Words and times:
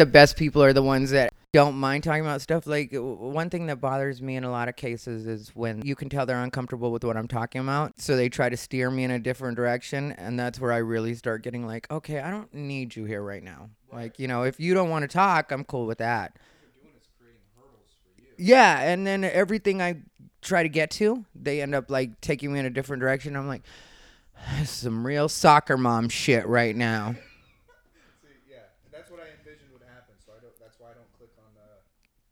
the 0.00 0.06
best 0.06 0.36
people 0.36 0.62
are 0.62 0.72
the 0.72 0.82
ones 0.82 1.10
that 1.10 1.32
don't 1.52 1.76
mind 1.76 2.02
talking 2.04 2.22
about 2.22 2.40
stuff. 2.40 2.66
Like 2.66 2.90
one 2.92 3.50
thing 3.50 3.66
that 3.66 3.80
bothers 3.80 4.22
me 4.22 4.36
in 4.36 4.44
a 4.44 4.50
lot 4.50 4.68
of 4.68 4.76
cases 4.76 5.26
is 5.26 5.50
when 5.54 5.82
you 5.84 5.94
can 5.94 6.08
tell 6.08 6.24
they're 6.24 6.42
uncomfortable 6.42 6.90
with 6.90 7.04
what 7.04 7.16
I'm 7.16 7.28
talking 7.28 7.60
about, 7.60 8.00
so 8.00 8.16
they 8.16 8.28
try 8.28 8.48
to 8.48 8.56
steer 8.56 8.90
me 8.90 9.04
in 9.04 9.10
a 9.10 9.18
different 9.18 9.56
direction, 9.56 10.12
and 10.12 10.38
that's 10.38 10.58
where 10.58 10.72
I 10.72 10.78
really 10.78 11.14
start 11.14 11.42
getting 11.42 11.66
like, 11.66 11.90
okay, 11.90 12.20
I 12.20 12.30
don't 12.30 12.52
need 12.54 12.96
you 12.96 13.04
here 13.04 13.22
right 13.22 13.42
now. 13.42 13.70
Like 13.92 14.18
you 14.18 14.26
know, 14.28 14.44
if 14.44 14.58
you 14.58 14.72
don't 14.74 14.88
want 14.88 15.02
to 15.02 15.08
talk, 15.08 15.52
I'm 15.52 15.64
cool 15.64 15.86
with 15.86 15.98
that. 15.98 16.36
Yeah, 18.38 18.80
and 18.80 19.06
then 19.06 19.22
everything 19.22 19.82
I 19.82 19.96
try 20.40 20.62
to 20.62 20.70
get 20.70 20.90
to, 20.92 21.26
they 21.34 21.60
end 21.60 21.74
up 21.74 21.90
like 21.90 22.20
taking 22.22 22.52
me 22.54 22.58
in 22.58 22.64
a 22.64 22.70
different 22.70 23.00
direction. 23.00 23.36
I'm 23.36 23.48
like, 23.48 23.62
some 24.64 25.06
real 25.06 25.28
soccer 25.28 25.76
mom 25.76 26.08
shit 26.08 26.46
right 26.46 26.74
now. 26.74 27.16
See, 28.22 28.28
yeah, 28.50 28.56
that's 28.90 29.10
what 29.10 29.20
I 29.20 29.24
envisioned 29.38 29.70
would 29.72 29.82
happen. 29.82 30.14
So 30.24 30.32
I 30.32 30.40
don't. 30.40 30.58
That's 30.58 30.80
why 30.80 30.88
I 30.88 30.94
don't 30.94 31.12
click 31.18 31.30
on. 31.36 31.52
Uh, 31.54 31.82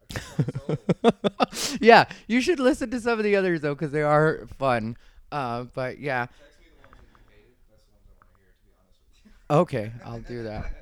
I 0.01 0.07
click 0.09 0.17
on 0.17 0.19
solo. 0.19 0.25
yeah, 1.81 2.05
you 2.27 2.41
should 2.41 2.61
listen 2.61 2.91
to 2.91 3.01
some 3.01 3.19
of 3.19 3.25
the 3.25 3.37
others 3.37 3.61
though, 3.61 3.75
because 3.75 3.93
they 3.93 4.03
are 4.03 4.47
fun. 4.59 4.97
Uh, 5.31 5.65
but 5.75 5.99
yeah, 5.99 6.27
Text 6.27 6.41
me 6.61 6.67
the 6.71 6.89
ones 6.89 6.97
that 7.01 7.09
you 7.13 7.23
hated. 7.31 7.55
That's 7.71 7.85
the 7.85 7.93
ones 7.93 8.07
I 8.11 8.25
want 8.25 8.37
to 8.37 8.41
hear. 8.41 8.53
To 8.53 8.63
be 8.65 8.73
honest 8.81 9.01
with 9.15 9.51
you. 9.51 9.57
okay, 9.57 9.93
I'll 10.05 10.21
do 10.21 10.43
that. 10.45 10.73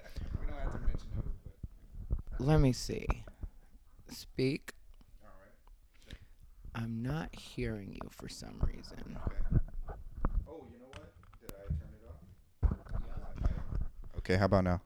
we 0.41 0.47
don't 0.47 0.59
have 0.61 0.73
to 0.73 0.79
mention 0.87 1.09
who, 1.17 1.23
but 2.39 2.47
Let 2.47 2.61
me 2.61 2.73
see. 2.73 3.07
Speak. 4.11 4.73
I'm 6.75 7.03
not 7.03 7.35
hearing 7.35 7.93
you 7.95 8.09
for 8.11 8.29
some 8.29 8.61
reason. 8.61 9.17
Okay. 9.27 9.61
Oh, 10.47 10.67
you 10.71 10.79
know 10.79 10.89
what? 10.93 11.11
Did 11.41 11.55
I 11.55 11.69
turn 11.69 11.89
it 11.95 12.69
off? 12.69 14.19
Okay, 14.19 14.37
how 14.37 14.45
about 14.45 14.65
now? 14.65 14.83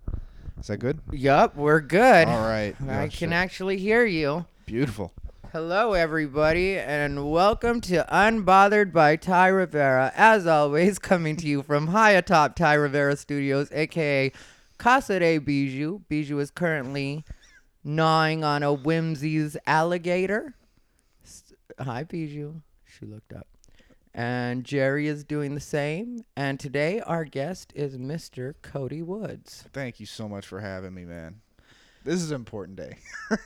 Is 0.60 0.66
that 0.68 0.76
good? 0.76 1.00
Yup, 1.10 1.56
we're 1.56 1.80
good. 1.80 2.28
All 2.28 2.46
right. 2.46 2.76
I 2.88 3.08
can 3.08 3.32
actually 3.32 3.78
hear 3.78 4.04
you. 4.06 4.44
Beautiful. 4.70 5.12
Hello, 5.50 5.94
everybody, 5.94 6.78
and 6.78 7.32
welcome 7.32 7.80
to 7.80 8.06
Unbothered 8.08 8.92
by 8.92 9.16
Ty 9.16 9.48
Rivera. 9.48 10.12
As 10.14 10.46
always, 10.46 11.00
coming 11.00 11.34
to 11.38 11.48
you 11.48 11.64
from 11.64 11.88
high 11.88 12.12
atop 12.12 12.54
Ty 12.54 12.74
Rivera 12.74 13.16
Studios, 13.16 13.68
aka 13.72 14.30
Casa 14.78 15.18
de 15.18 15.38
Bijou. 15.38 16.02
Bijou 16.08 16.38
is 16.38 16.52
currently 16.52 17.24
gnawing 17.82 18.44
on 18.44 18.62
a 18.62 18.68
Whimzees 18.68 19.56
alligator. 19.66 20.54
Hi, 21.80 22.04
Bijou. 22.04 22.62
She 22.84 23.06
looked 23.06 23.32
up. 23.32 23.48
And 24.14 24.62
Jerry 24.62 25.08
is 25.08 25.24
doing 25.24 25.56
the 25.56 25.60
same. 25.60 26.24
And 26.36 26.60
today, 26.60 27.00
our 27.00 27.24
guest 27.24 27.72
is 27.74 27.98
Mr. 27.98 28.54
Cody 28.62 29.02
Woods. 29.02 29.64
Thank 29.72 29.98
you 29.98 30.06
so 30.06 30.28
much 30.28 30.46
for 30.46 30.60
having 30.60 30.94
me, 30.94 31.04
man. 31.04 31.40
This 32.04 32.22
is 32.22 32.30
an 32.30 32.36
important 32.36 32.76
day. 32.76 32.96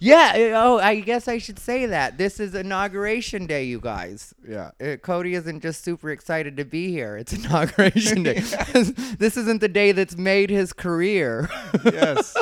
Yeah, 0.00 0.32
eh, 0.34 0.52
oh, 0.52 0.78
I 0.78 0.98
guess 0.98 1.28
I 1.28 1.38
should 1.38 1.60
say 1.60 1.86
that. 1.86 2.18
This 2.18 2.40
is 2.40 2.56
inauguration 2.56 3.46
day, 3.46 3.64
you 3.64 3.78
guys. 3.80 4.34
yeah. 4.46 4.72
uh, 4.82 4.96
Cody 4.96 5.34
isn't 5.34 5.60
just 5.60 5.84
super 5.84 6.10
excited 6.10 6.56
to 6.56 6.64
be 6.64 6.90
here. 6.90 7.16
It's 7.16 7.32
inauguration 7.44 8.24
day. 8.24 8.40
this 8.40 9.36
isn't 9.36 9.60
the 9.60 9.68
day 9.68 9.92
that's 9.92 10.16
made 10.16 10.50
his 10.50 10.72
career. 10.72 11.48
Yes. 11.84 12.36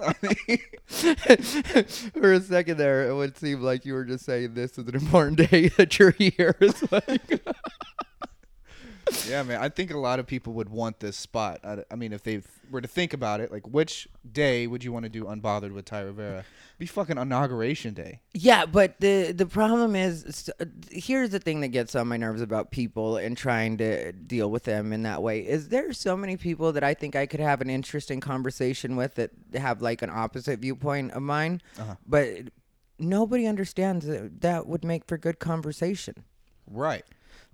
I 0.00 0.14
mean, 0.22 0.58
For 2.12 2.32
a 2.34 2.40
second 2.40 2.76
there, 2.76 3.08
it 3.08 3.14
would 3.14 3.38
seem 3.38 3.62
like 3.62 3.86
you 3.86 3.94
were 3.94 4.04
just 4.04 4.26
saying 4.26 4.52
this 4.52 4.72
is 4.78 4.86
an 4.86 4.94
important 4.94 5.50
day 5.50 5.68
that 5.78 5.98
you're 5.98 6.10
here. 6.12 6.56
It's 6.60 6.92
like, 6.92 7.42
yeah, 9.28 9.42
man. 9.42 9.60
I 9.60 9.68
think 9.68 9.90
a 9.92 9.98
lot 9.98 10.18
of 10.18 10.26
people 10.26 10.52
would 10.54 10.68
want 10.68 11.00
this 11.00 11.16
spot. 11.16 11.60
I, 11.64 11.84
I 11.90 11.94
mean, 11.96 12.12
if 12.12 12.22
they 12.22 12.42
were 12.70 12.80
to 12.80 12.88
think 12.88 13.12
about 13.12 13.40
it, 13.40 13.50
like, 13.50 13.66
which 13.68 14.08
day 14.30 14.66
would 14.66 14.84
you 14.84 14.92
want 14.92 15.04
to 15.04 15.08
do 15.08 15.24
Unbothered 15.24 15.72
with 15.72 15.84
Ty 15.86 16.00
Rivera? 16.00 16.44
Be 16.78 16.86
fucking 16.86 17.18
inauguration 17.18 17.92
day. 17.94 18.20
yeah, 18.34 18.64
but 18.64 19.00
the 19.00 19.32
the 19.32 19.46
problem 19.46 19.96
is, 19.96 20.48
uh, 20.60 20.64
here's 20.92 21.30
the 21.30 21.40
thing 21.40 21.60
that 21.62 21.68
gets 21.68 21.96
on 21.96 22.06
my 22.06 22.16
nerves 22.16 22.40
about 22.40 22.70
people 22.70 23.16
and 23.16 23.36
trying 23.36 23.78
to 23.78 24.12
deal 24.12 24.48
with 24.50 24.62
them 24.64 24.92
in 24.92 25.02
that 25.02 25.20
way 25.22 25.40
is 25.40 25.70
there 25.70 25.92
so 25.92 26.16
many 26.16 26.36
people 26.36 26.72
that 26.72 26.84
I 26.84 26.94
think 26.94 27.16
I 27.16 27.26
could 27.26 27.40
have 27.40 27.60
an 27.60 27.68
interesting 27.68 28.20
conversation 28.20 28.94
with 28.94 29.16
that 29.16 29.30
have 29.54 29.82
like 29.82 30.02
an 30.02 30.10
opposite 30.10 30.60
viewpoint 30.60 31.12
of 31.12 31.22
mine, 31.22 31.60
Uh-huh. 31.80 31.96
but 32.06 32.28
nobody 33.00 33.46
understands 33.46 34.06
that 34.06 34.40
that 34.42 34.66
would 34.68 34.84
make 34.84 35.04
for 35.06 35.18
good 35.18 35.38
conversation. 35.40 36.22
Right. 36.70 37.04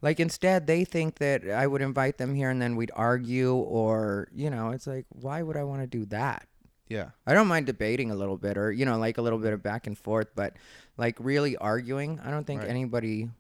Like 0.02 0.20
instead, 0.20 0.66
they 0.66 0.84
think 0.84 1.16
that 1.16 1.48
I 1.48 1.66
would 1.66 1.80
invite 1.82 2.18
them 2.18 2.34
here 2.34 2.50
and 2.50 2.60
then 2.60 2.76
we'd 2.76 2.90
argue, 2.94 3.54
or 3.54 4.28
you 4.34 4.50
know, 4.50 4.70
it's 4.70 4.86
like, 4.86 5.06
why 5.08 5.42
would 5.42 5.56
I 5.56 5.64
want 5.64 5.80
to 5.82 5.86
do 5.86 6.04
that? 6.06 6.46
Yeah. 6.88 7.10
I 7.26 7.32
don't 7.32 7.46
mind 7.48 7.64
debating 7.66 8.10
a 8.10 8.14
little 8.14 8.36
bit, 8.36 8.58
or 8.58 8.70
you 8.70 8.84
know, 8.84 8.98
like 8.98 9.16
a 9.16 9.22
little 9.22 9.38
bit 9.38 9.52
of 9.54 9.62
back 9.62 9.86
and 9.86 9.96
forth, 9.96 10.28
but 10.34 10.54
like 10.98 11.16
really 11.18 11.56
arguing, 11.56 12.20
I 12.22 12.30
don't 12.30 12.46
think 12.46 12.60
Right. 12.60 12.70
anybody. 12.70 13.30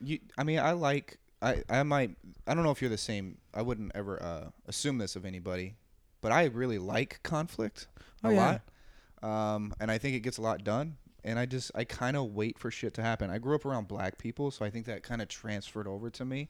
You. 0.00 0.18
I 0.38 0.44
mean, 0.44 0.58
I 0.58 0.72
like. 0.72 1.18
I. 1.40 1.62
I 1.68 1.82
might. 1.82 2.16
I 2.46 2.54
don't 2.54 2.62
know 2.64 2.70
if 2.70 2.80
you're 2.80 2.90
the 2.90 2.98
same. 2.98 3.38
I 3.54 3.62
wouldn't 3.62 3.92
ever 3.94 4.22
uh, 4.22 4.50
assume 4.66 4.98
this 4.98 5.16
of 5.16 5.24
anybody, 5.24 5.74
but 6.20 6.32
I 6.32 6.44
really 6.46 6.78
like 6.78 7.20
conflict 7.22 7.86
a 8.24 8.28
Oh, 8.28 8.30
yeah. 8.30 8.58
lot. 9.22 9.56
Um, 9.56 9.74
and 9.80 9.90
I 9.90 9.98
think 9.98 10.16
it 10.16 10.20
gets 10.20 10.38
a 10.38 10.42
lot 10.42 10.64
done. 10.64 10.96
And 11.24 11.38
I 11.38 11.46
just. 11.46 11.70
I 11.74 11.84
kind 11.84 12.16
of 12.16 12.32
wait 12.34 12.58
for 12.58 12.70
shit 12.70 12.94
to 12.94 13.02
happen. 13.02 13.30
I 13.30 13.38
grew 13.38 13.54
up 13.54 13.64
around 13.64 13.86
black 13.88 14.18
people, 14.18 14.50
so 14.50 14.64
I 14.64 14.70
think 14.70 14.86
that 14.86 15.02
kind 15.02 15.22
of 15.22 15.28
transferred 15.28 15.86
over 15.86 16.10
to 16.10 16.24
me, 16.24 16.48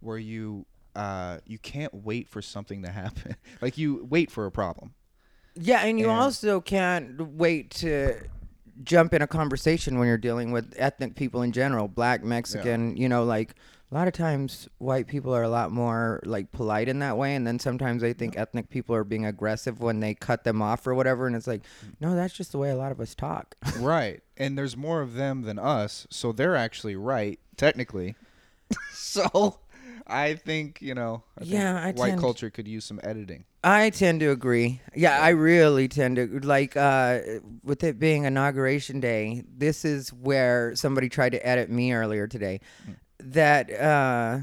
where 0.00 0.18
you. 0.18 0.66
Uh, 0.94 1.40
you 1.46 1.58
can't 1.58 1.92
wait 1.92 2.26
for 2.26 2.40
something 2.40 2.82
to 2.82 2.90
happen. 3.02 3.36
like 3.60 3.76
you 3.76 4.06
wait 4.08 4.30
for 4.30 4.46
a 4.46 4.50
problem. 4.50 4.94
Yeah, 5.54 5.80
and 5.84 5.98
you 5.98 6.08
And- 6.08 6.18
also 6.20 6.60
can't 6.62 7.20
wait 7.20 7.70
to 7.72 8.18
jump 8.82 9.14
in 9.14 9.22
a 9.22 9.26
conversation 9.26 9.98
when 9.98 10.08
you're 10.08 10.18
dealing 10.18 10.52
with 10.52 10.74
ethnic 10.76 11.14
people 11.14 11.42
in 11.42 11.52
general, 11.52 11.88
black, 11.88 12.22
Mexican, 12.22 12.96
you 12.96 13.08
know, 13.08 13.24
like 13.24 13.54
a 13.90 13.94
lot 13.94 14.08
of 14.08 14.14
times 14.14 14.68
white 14.78 15.06
people 15.06 15.34
are 15.34 15.42
a 15.42 15.48
lot 15.48 15.70
more 15.70 16.20
like 16.24 16.50
polite 16.50 16.88
in 16.88 16.98
that 16.98 17.16
way 17.16 17.34
and 17.34 17.46
then 17.46 17.58
sometimes 17.58 18.02
I 18.02 18.12
think 18.12 18.36
ethnic 18.36 18.68
people 18.68 18.94
are 18.96 19.04
being 19.04 19.24
aggressive 19.24 19.80
when 19.80 20.00
they 20.00 20.14
cut 20.14 20.44
them 20.44 20.60
off 20.60 20.86
or 20.86 20.94
whatever 20.94 21.26
and 21.26 21.36
it's 21.36 21.46
like, 21.46 21.62
mm. 21.62 21.94
no, 22.00 22.14
that's 22.14 22.34
just 22.34 22.52
the 22.52 22.58
way 22.58 22.70
a 22.70 22.76
lot 22.76 22.92
of 22.92 23.00
us 23.00 23.14
talk. 23.14 23.56
right. 23.78 24.22
And 24.36 24.58
there's 24.58 24.76
more 24.76 25.00
of 25.02 25.14
them 25.14 25.42
than 25.42 25.58
us, 25.58 26.06
so 26.10 26.32
they're 26.32 26.56
actually 26.56 26.96
right 26.96 27.38
technically. 27.56 28.16
so 28.92 29.60
I 30.06 30.34
think 30.34 30.78
you 30.80 30.94
know. 30.94 31.22
I 31.36 31.40
think 31.40 31.52
Yeah, 31.54 31.76
I 31.84 31.92
white 31.92 32.10
tend- 32.10 32.20
culture 32.20 32.50
could 32.50 32.68
use 32.68 32.84
some 32.84 33.00
editing. 33.02 33.44
I 33.64 33.90
tend 33.90 34.20
to 34.20 34.30
agree. 34.30 34.80
Yeah, 34.94 35.20
I 35.20 35.30
really 35.30 35.88
tend 35.88 36.16
to 36.16 36.26
like 36.44 36.76
uh 36.76 37.18
with 37.64 37.82
it 37.82 37.98
being 37.98 38.24
inauguration 38.24 39.00
day, 39.00 39.42
this 39.56 39.84
is 39.84 40.12
where 40.12 40.74
somebody 40.76 41.08
tried 41.08 41.32
to 41.32 41.44
edit 41.46 41.68
me 41.70 41.92
earlier 41.92 42.26
today. 42.28 42.60
That 43.18 43.70
uh 43.72 44.38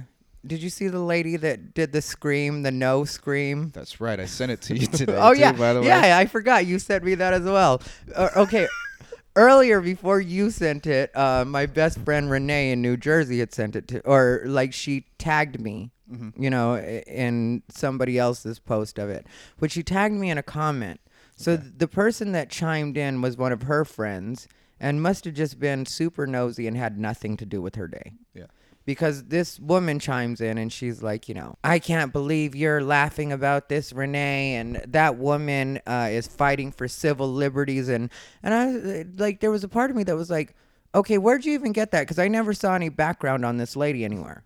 did 0.45 0.61
you 0.61 0.69
see 0.69 0.89
the 0.89 0.99
lady 0.99 1.37
that 1.37 1.73
did 1.73 1.93
the 1.93 2.01
scream, 2.01 2.63
the 2.63 2.71
no 2.71 3.05
scream? 3.05 3.69
That's 3.73 4.01
right. 4.01 4.19
I 4.19 4.25
sent 4.25 4.51
it 4.51 4.61
to 4.63 4.77
you 4.77 4.87
today. 5.01 5.15
oh 5.17 5.33
too, 5.33 5.39
yeah, 5.39 5.53
By 5.53 5.71
the 5.73 5.79
way. 5.81 5.87
yeah. 5.87 6.17
I 6.17 6.25
forgot 6.25 6.65
you 6.65 6.79
sent 6.79 7.05
me 7.05 7.15
that 7.15 7.33
as 7.33 7.43
well. 7.43 7.81
Uh, 8.13 8.27
okay, 8.35 8.67
earlier 9.35 9.81
before 9.81 10.19
you 10.19 10.49
sent 10.51 10.85
it, 10.87 11.15
uh, 11.15 11.43
my 11.45 11.65
best 11.65 11.99
friend 11.99 12.29
Renee 12.29 12.71
in 12.71 12.81
New 12.81 12.97
Jersey 12.97 13.39
had 13.39 13.53
sent 13.53 13.75
it 13.75 13.87
to, 13.89 13.99
or 14.07 14.43
like 14.45 14.73
she 14.73 15.05
tagged 15.17 15.59
me, 15.59 15.89
Mm-hmm. 16.11 16.43
you 16.43 16.49
know, 16.49 16.77
in 16.77 17.63
somebody 17.69 18.19
else's 18.19 18.59
post 18.59 18.99
of 18.99 19.09
it. 19.09 19.25
But 19.57 19.71
she 19.71 19.81
tagged 19.83 20.13
me 20.13 20.29
in 20.29 20.37
a 20.37 20.43
comment. 20.43 20.99
So 21.37 21.55
th- 21.57 21.71
the 21.77 21.87
person 21.87 22.33
that 22.33 22.49
chimed 22.49 22.97
in 22.97 23.21
was 23.21 23.35
one 23.37 23.51
of 23.53 23.63
her 23.63 23.83
friends, 23.85 24.47
and 24.79 25.01
must 25.01 25.23
have 25.25 25.33
just 25.33 25.59
been 25.59 25.85
super 25.87 26.27
nosy 26.27 26.67
and 26.67 26.75
had 26.77 26.99
nothing 26.99 27.37
to 27.37 27.45
do 27.45 27.61
with 27.61 27.75
her 27.75 27.87
day 27.87 28.11
Yeah. 28.35 28.47
Because 28.85 29.23
this 29.25 29.59
woman 29.59 29.99
chimes 29.99 30.41
in 30.41 30.57
and 30.57 30.71
she's 30.71 31.01
like, 31.01 31.29
you 31.29 31.35
know, 31.35 31.55
I 31.63 31.79
can't 31.79 32.11
believe 32.11 32.55
you're 32.55 32.81
laughing 32.83 33.31
about 33.31 33.69
this, 33.69 33.93
Renee, 33.93 34.55
and 34.55 34.83
that 34.87 35.17
woman 35.17 35.79
uh, 35.87 36.09
is 36.11 36.27
fighting 36.27 36.71
for 36.71 36.87
civil 36.87 37.31
liberties, 37.31 37.87
and 37.89 38.09
and 38.41 38.53
I 38.53 39.05
like, 39.17 39.39
there 39.39 39.51
was 39.51 39.63
a 39.63 39.69
part 39.69 39.89
of 39.89 39.95
me 39.95 40.03
that 40.03 40.15
was 40.15 40.29
like, 40.29 40.55
okay, 40.95 41.17
where'd 41.17 41.45
you 41.45 41.53
even 41.53 41.71
get 41.71 41.91
that? 41.91 42.01
Because 42.01 42.19
I 42.19 42.27
never 42.27 42.53
saw 42.53 42.75
any 42.75 42.89
background 42.89 43.45
on 43.45 43.57
this 43.57 43.75
lady 43.75 44.03
anywhere. 44.05 44.43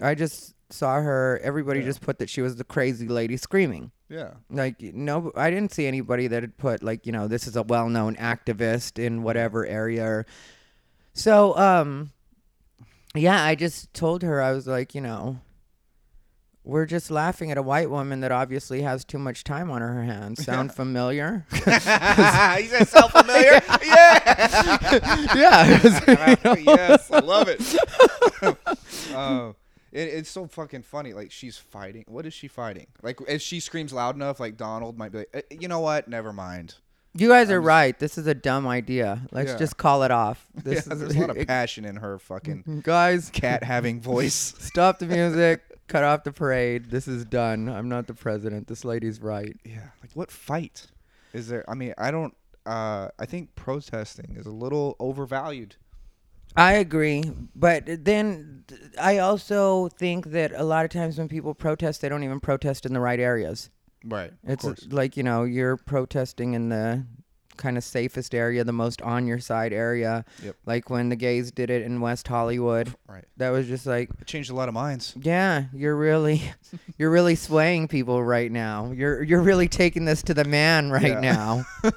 I 0.00 0.14
just 0.14 0.54
saw 0.70 0.94
her. 1.00 1.40
Everybody 1.42 1.80
Yeah. 1.80 1.86
just 1.86 2.00
put 2.00 2.18
that 2.20 2.30
she 2.30 2.40
was 2.42 2.56
the 2.56 2.64
crazy 2.64 3.08
lady 3.08 3.36
screaming. 3.36 3.90
Yeah. 4.08 4.30
Like 4.50 4.80
no, 4.80 5.30
I 5.36 5.50
didn't 5.50 5.72
see 5.72 5.86
anybody 5.86 6.26
that 6.28 6.42
had 6.42 6.56
put 6.56 6.82
like 6.82 7.06
you 7.06 7.12
know 7.12 7.28
this 7.28 7.46
is 7.46 7.54
a 7.56 7.62
well-known 7.62 8.16
activist 8.16 8.98
in 8.98 9.22
whatever 9.22 9.66
area. 9.66 10.04
Or, 10.04 10.26
so 11.12 11.56
um, 11.56 12.10
yeah, 13.14 13.42
I 13.44 13.54
just 13.54 13.92
told 13.94 14.22
her 14.22 14.40
I 14.40 14.52
was 14.52 14.66
like 14.66 14.94
you 14.94 15.00
know, 15.00 15.38
we're 16.64 16.86
just 16.86 17.10
laughing 17.10 17.50
at 17.50 17.58
a 17.58 17.62
white 17.62 17.90
woman 17.90 18.20
that 18.20 18.32
obviously 18.32 18.82
has 18.82 19.04
too 19.04 19.18
much 19.18 19.44
time 19.44 19.70
on 19.70 19.80
her 19.82 20.02
hands. 20.04 20.44
Sound 20.44 20.72
familiar? 20.74 21.46
he 21.52 21.60
said 21.60 22.86
self 22.86 23.12
familiar. 23.12 23.60
yeah. 23.84 25.34
yeah. 25.34 25.78
'cause, 25.80 26.00
you 26.06 26.14
know. 26.16 26.56
yes, 26.76 27.10
I 27.10 27.18
love 27.20 27.48
it. 27.48 27.60
Oh, 29.14 29.54
It, 29.92 30.02
it's 30.08 30.30
so 30.30 30.46
fucking 30.46 30.82
funny. 30.82 31.12
Like 31.12 31.32
she's 31.32 31.56
fighting. 31.56 32.04
What 32.06 32.24
is 32.26 32.32
she 32.34 32.46
fighting? 32.48 32.86
Like 33.02 33.18
if 33.26 33.42
she 33.42 33.58
screams 33.60 33.92
loud 33.92 34.14
enough, 34.14 34.38
like 34.38 34.56
Donald 34.56 34.96
might 34.96 35.10
be 35.12 35.18
like, 35.18 35.30
"Eh, 35.34 35.42
you 35.50 35.66
know 35.68 35.80
what? 35.80 36.06
Never 36.08 36.32
mind. 36.32 36.76
You 37.14 37.28
guys 37.28 37.50
are 37.50 37.56
I'm 37.56 37.62
just- 37.62 37.66
right. 37.66 37.98
This 37.98 38.18
is 38.18 38.26
a 38.26 38.34
dumb 38.34 38.66
idea. 38.66 39.22
Let's 39.32 39.50
Yeah. 39.52 39.58
just 39.58 39.76
call 39.76 40.02
it 40.04 40.10
off. 40.10 40.46
This 40.64 40.86
yeah, 40.86 40.92
is 40.94 41.00
there's 41.00 41.16
a 41.16 41.20
lot 41.20 41.36
of 41.36 41.46
passion 41.46 41.84
in 41.84 41.96
her 41.96 42.18
fucking 42.18 42.80
guys. 42.84 43.30
cat 43.30 43.64
having 43.64 44.00
voice. 44.00 44.54
Stop 44.60 44.98
the 45.00 45.06
music. 45.06 45.62
Cut 45.88 46.04
off 46.04 46.22
the 46.22 46.30
parade. 46.32 46.90
This 46.90 47.08
is 47.08 47.24
done. 47.24 47.68
I'm 47.68 47.88
not 47.88 48.06
the 48.06 48.14
president. 48.14 48.68
This 48.68 48.84
lady's 48.84 49.20
right. 49.20 49.56
Yeah, 49.64 49.88
like 50.02 50.12
what 50.14 50.30
fight 50.30 50.86
is 51.32 51.48
there? 51.48 51.64
I 51.68 51.74
mean, 51.74 51.94
I 51.98 52.10
don't. 52.12 52.32
Uh, 52.64 53.08
I 53.18 53.26
think 53.26 53.56
protesting 53.56 54.36
is 54.38 54.46
a 54.46 54.50
little 54.52 54.94
overvalued. 55.00 55.74
I 56.56 56.74
agree, 56.74 57.24
but 57.56 57.84
then 58.04 58.64
th- 58.68 58.80
I 59.00 59.18
also 59.18 59.88
think 59.88 60.26
that 60.32 60.52
a 60.54 60.62
lot 60.64 60.84
of 60.84 60.90
times 60.92 61.16
when 61.18 61.28
people 61.28 61.54
protest, 61.54 62.02
they 62.02 62.08
don't 62.08 62.22
even 62.24 62.38
protest 62.40 62.84
in 62.86 62.92
the 62.92 63.00
right 63.00 63.18
areas. 63.20 63.70
Right. 64.04 64.32
It's 64.44 64.86
like 64.92 65.16
you 65.16 65.22
know 65.22 65.44
you're 65.44 65.76
protesting 65.76 66.54
in 66.54 66.68
the 66.70 67.04
kind 67.56 67.76
of 67.76 67.84
safest 67.84 68.34
area, 68.34 68.64
the 68.64 68.72
most 68.72 69.02
on 69.02 69.26
your 69.26 69.38
side 69.38 69.74
area. 69.74 70.24
Yep. 70.42 70.56
Like 70.64 70.88
when 70.88 71.10
the 71.10 71.16
gays 71.16 71.50
did 71.52 71.68
it 71.68 71.82
in 71.82 72.00
West 72.00 72.26
Hollywood, 72.26 72.94
right. 73.06 73.26
that 73.36 73.50
was 73.50 73.66
just 73.66 73.84
like, 73.84 74.08
It 74.18 74.26
changed 74.26 74.50
a 74.50 74.54
lot 74.54 74.68
of 74.68 74.74
minds. 74.74 75.12
yeah, 75.20 75.64
you're 75.74 75.94
really, 75.96 76.40
you're 76.98 77.10
really 77.10 77.34
swaying 77.34 77.88
people 77.88 78.24
right 78.24 78.50
now. 78.50 78.92
You're 78.92 79.22
you're 79.22 79.42
really 79.42 79.68
taking 79.68 80.06
this 80.06 80.22
to 80.22 80.32
the 80.32 80.44
man 80.44 80.90
right 80.90 81.02
Yeah. 81.02 81.20
now. 81.20 81.66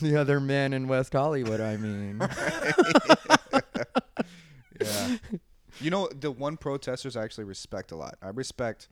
the 0.00 0.16
other 0.16 0.40
men 0.40 0.72
in 0.72 0.88
West 0.88 1.12
Hollywood, 1.12 1.60
I 1.60 1.76
mean. 1.76 2.22
Yeah. 4.80 5.16
you 5.80 5.90
know, 5.90 6.08
the 6.08 6.30
one 6.30 6.56
protesters 6.56 7.16
I 7.16 7.24
actually 7.24 7.44
respect 7.44 7.90
a 7.92 7.96
lot. 7.96 8.16
I 8.22 8.28
respect 8.28 8.88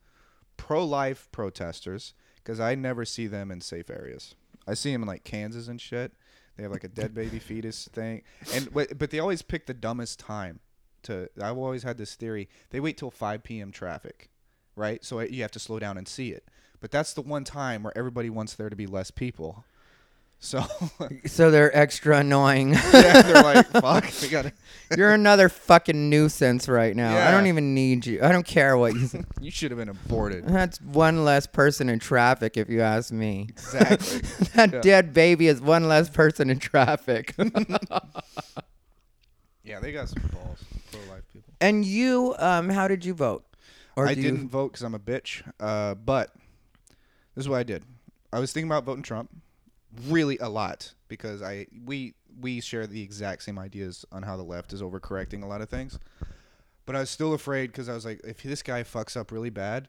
pro-life 0.56 1.28
protesters 1.32 2.14
because 2.36 2.60
I 2.60 2.74
never 2.74 3.04
see 3.04 3.26
them 3.26 3.50
in 3.50 3.60
safe 3.60 3.90
areas. 3.90 4.34
I 4.66 4.74
see 4.74 4.92
them 4.92 5.02
in 5.02 5.08
like 5.08 5.24
Kansas 5.24 5.68
and 5.68 5.80
shit. 5.80 6.12
They 6.56 6.62
have 6.62 6.72
like 6.72 6.84
a 6.84 6.88
dead 6.88 7.14
baby 7.14 7.38
fetus 7.38 7.88
thing, 7.92 8.22
and 8.54 8.72
but 8.72 9.10
they 9.10 9.18
always 9.18 9.42
pick 9.42 9.66
the 9.66 9.74
dumbest 9.74 10.18
time. 10.18 10.60
To 11.02 11.28
I've 11.40 11.58
always 11.58 11.82
had 11.82 11.98
this 11.98 12.14
theory. 12.14 12.48
They 12.70 12.80
wait 12.80 12.96
till 12.96 13.10
5 13.10 13.42
p.m. 13.42 13.70
traffic, 13.70 14.30
right? 14.74 15.04
So 15.04 15.20
uh, 15.20 15.24
you 15.24 15.42
have 15.42 15.50
to 15.52 15.58
slow 15.58 15.78
down 15.78 15.98
and 15.98 16.08
see 16.08 16.30
it. 16.30 16.48
But 16.80 16.90
that's 16.90 17.14
the 17.14 17.22
one 17.22 17.44
time 17.44 17.82
where 17.82 17.96
everybody 17.96 18.30
wants 18.30 18.54
there 18.54 18.70
to 18.70 18.76
be 18.76 18.86
less 18.86 19.10
people. 19.10 19.64
So 20.38 20.64
So 21.24 21.50
they're 21.50 21.76
extra 21.76 22.18
annoying. 22.18 22.74
yeah, 22.92 23.22
they're 23.22 23.42
like, 23.42 23.66
"Fuck, 23.72 24.04
we 24.22 24.28
gotta." 24.28 24.52
You're 24.96 25.12
another 25.12 25.48
fucking 25.48 26.08
nuisance 26.10 26.68
right 26.68 26.94
now. 26.94 27.16
I 27.26 27.30
don't 27.32 27.46
even 27.48 27.74
need 27.74 28.06
you. 28.06 28.22
I 28.22 28.30
don't 28.30 28.46
care 28.46 28.76
what 28.76 28.94
you. 28.94 29.08
You 29.40 29.50
should 29.50 29.72
have 29.72 29.78
been 29.78 29.88
aborted. 29.88 30.46
That's 30.46 30.80
one 30.80 31.24
less 31.24 31.46
person 31.48 31.88
in 31.88 31.98
traffic, 31.98 32.56
if 32.56 32.68
you 32.68 32.82
ask 32.82 33.12
me. 33.12 33.46
Exactly. 33.48 34.20
that 34.54 34.72
Yeah. 34.74 34.80
dead 34.82 35.12
baby 35.14 35.48
is 35.48 35.60
one 35.60 35.88
less 35.88 36.08
person 36.10 36.50
in 36.50 36.58
traffic. 36.60 37.34
Yeah, 39.64 39.80
they 39.80 39.90
got 39.92 40.08
some 40.08 40.22
balls. 40.32 40.62
Pro 40.92 41.00
life 41.12 41.22
people. 41.32 41.52
and 41.60 41.84
you, 41.84 42.34
um, 42.38 42.68
how 42.68 42.86
did 42.86 43.04
you 43.04 43.14
vote? 43.14 43.44
Or 43.96 44.06
I 44.06 44.14
didn't 44.14 44.48
vote 44.48 44.72
because 44.72 44.82
I'm 44.84 44.94
a 44.94 44.98
bitch. 45.00 45.42
Uh, 45.58 45.94
but 45.94 46.30
this 47.34 47.44
is 47.44 47.48
what 47.48 47.58
I 47.58 47.62
did. 47.64 47.82
I 48.32 48.38
was 48.38 48.52
thinking 48.52 48.70
about 48.70 48.84
voting 48.84 49.02
Trump, 49.02 49.30
really 50.08 50.38
a 50.38 50.48
lot 50.48 50.92
because 51.08 51.42
I 51.42 51.66
we 51.84 52.14
we 52.40 52.60
share 52.60 52.86
the 52.86 53.02
exact 53.02 53.42
same 53.42 53.58
ideas 53.58 54.04
on 54.12 54.22
how 54.22 54.36
the 54.36 54.42
left 54.42 54.72
is 54.72 54.82
overcorrecting 54.82 55.42
a 55.42 55.46
lot 55.46 55.60
of 55.60 55.68
things. 55.68 55.98
But 56.84 56.94
I 56.96 57.00
was 57.00 57.10
still 57.10 57.32
afraid 57.34 57.68
because 57.72 57.88
I 57.88 57.94
was 57.94 58.04
like, 58.04 58.20
if 58.24 58.42
this 58.42 58.62
guy 58.62 58.82
fucks 58.84 59.16
up 59.16 59.32
really 59.32 59.50
bad, 59.50 59.88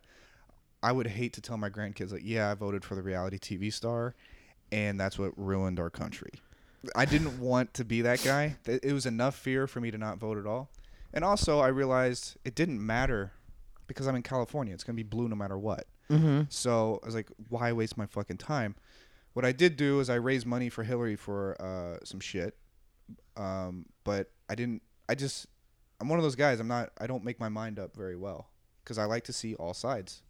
I 0.81 0.92
would 0.92 1.07
hate 1.07 1.33
to 1.33 1.42
tell 1.42 1.57
my 1.57 1.69
grandkids 1.69 2.12
like, 2.12 2.24
yeah, 2.24 2.50
I 2.50 2.56
voted 2.56 2.83
for 2.83 2.95
the 2.95 3.04
reality 3.04 3.38
TV 3.38 3.71
star, 3.71 4.15
and 4.71 5.00
that's 5.00 5.19
what 5.19 5.38
ruined 5.38 5.80
our 5.80 5.89
country. 5.89 6.31
I 6.95 7.06
didn't 7.06 7.39
want 7.39 7.74
to 7.75 7.86
be 7.86 8.01
that 8.01 8.24
guy. 8.24 8.56
It 8.65 8.94
was 8.94 9.06
enough 9.06 9.36
fear 9.36 9.68
for 9.68 9.80
me 9.81 9.92
to 9.92 9.98
not 9.98 10.18
vote 10.18 10.38
at 10.38 10.45
all. 10.45 10.69
And 11.13 11.24
also, 11.24 11.60
I 11.60 11.68
realized 11.68 12.38
it 12.45 12.56
didn't 12.56 12.83
matter 12.83 13.31
because 13.88 14.07
I'm 14.07 14.15
in 14.15 14.24
California. 14.24 14.74
It's 14.74 14.83
gonna 14.83 14.95
be 14.95 15.03
blue 15.03 15.27
no 15.27 15.36
matter 15.36 15.57
what. 15.57 15.86
Mhm. 16.10 16.51
So 16.51 17.00
I 17.03 17.06
was 17.06 17.15
like, 17.15 17.30
why 17.50 17.71
waste 17.74 17.98
my 17.98 18.06
fucking 18.06 18.38
time? 18.38 18.75
What 19.38 19.45
I 19.45 19.51
did 19.51 19.78
do 19.78 20.00
is 20.00 20.10
I 20.10 20.16
raised 20.16 20.48
money 20.48 20.68
for 20.68 20.84
Hillary 20.84 21.16
for 21.16 21.56
uh, 21.62 22.04
some 22.04 22.19
shit, 22.19 22.57
um, 23.36 23.86
but 24.04 24.31
I 24.50 24.56
didn't. 24.56 24.81
I 25.07 25.13
just 25.13 25.45
I'm 26.01 26.10
one 26.10 26.18
of 26.18 26.24
those 26.24 26.34
guys. 26.34 26.60
I'm 26.60 26.68
not. 26.68 26.89
I 26.98 27.06
don't 27.06 27.24
make 27.24 27.39
my 27.39 27.48
mind 27.48 27.78
up 27.78 27.95
very 27.95 28.16
well 28.16 28.50
because 28.84 28.98
I 28.98 29.06
like 29.06 29.25
to 29.25 29.34
see 29.34 29.54
all 29.54 29.75
sides. 29.75 30.24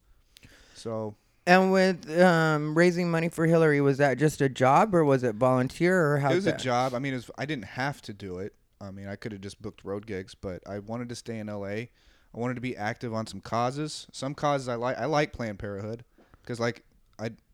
So 0.74 1.15
And 1.45 1.71
with 1.71 2.19
um, 2.19 2.77
raising 2.77 3.09
money 3.09 3.30
for 3.30 3.45
Hillary, 3.48 3.80
was 3.80 3.98
that 4.00 4.18
just 4.18 4.42
a 4.42 4.50
job 4.50 4.94
or 4.94 5.06
was 5.06 5.24
it 5.24 5.36
volunteer 5.36 6.12
or 6.12 6.18
how? 6.18 6.33
it 6.33 6.36
was 6.36 6.45
a 6.45 6.57
job. 6.57 6.94
I 6.94 7.00
mean, 7.00 7.13
was, 7.13 7.31
I 7.38 7.45
didn't 7.45 7.63
have 7.63 8.01
to 8.01 8.13
do 8.13 8.39
it. 8.39 8.56
I 8.81 8.92
mean, 8.92 9.07
I 9.07 9.15
could 9.15 9.31
have 9.31 9.39
just 9.39 9.62
booked 9.62 9.86
road 9.86 10.06
gigs, 10.06 10.36
but 10.36 10.62
I 10.68 10.80
wanted 10.80 11.07
to 11.07 11.15
stay 11.15 11.39
in 11.39 11.48
LA. 11.48 11.68
I 11.68 11.89
wanted 12.33 12.56
to 12.56 12.62
be 12.62 12.75
active 12.75 13.13
on 13.13 13.25
some 13.25 13.39
causes. 13.39 14.07
Some 14.12 14.36
causes 14.36 14.68
I 14.68 14.75
like. 14.75 14.98
I 14.98 15.06
like 15.06 15.31
Planned 15.31 15.59
Parenthood 15.59 16.04
because, 16.44 16.59
like, 16.59 16.83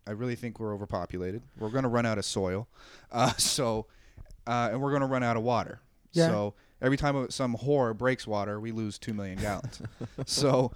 I 0.05 0.11
really 0.11 0.35
think 0.35 0.59
we're 0.59 0.73
overpopulated. 0.73 1.43
We're 1.59 1.69
gonna 1.69 1.89
run 1.89 2.05
out 2.05 2.17
of 2.17 2.25
soil, 2.25 2.67
uh, 3.11 3.33
so 3.37 3.87
uh, 4.47 4.69
and 4.71 4.81
we're 4.81 4.91
gonna 4.91 5.07
run 5.07 5.23
out 5.23 5.37
of 5.37 5.43
water. 5.43 5.79
Yeah. 6.11 6.27
So 6.27 6.53
every 6.81 6.97
time 6.97 7.29
some 7.29 7.55
whore 7.57 7.97
breaks 7.97 8.27
water, 8.27 8.59
we 8.59 8.71
lose 8.71 8.97
two 8.97 9.13
million 9.13 9.39
gallons. 9.39 9.81
so 10.25 10.71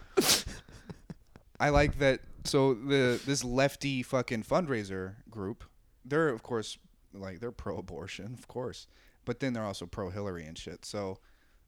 I 1.60 1.70
like 1.70 2.00
that. 2.00 2.22
So 2.44 2.74
the 2.74 3.22
this 3.26 3.44
lefty 3.44 4.04
fucking 4.04 4.44
fundraiser 4.44 5.16
group, 5.30 5.64
they're 6.06 6.30
of 6.30 6.44
course 6.44 6.78
like 7.14 7.40
they're 7.40 7.52
pro-abortion, 7.52 8.36
of 8.38 8.48
course, 8.48 8.88
but 9.26 9.40
then 9.40 9.54
they're 9.54 9.64
also 9.64 9.86
pro-Hillary 9.86 10.46
and 10.46 10.58
shit. 10.58 10.86
So, 10.86 11.20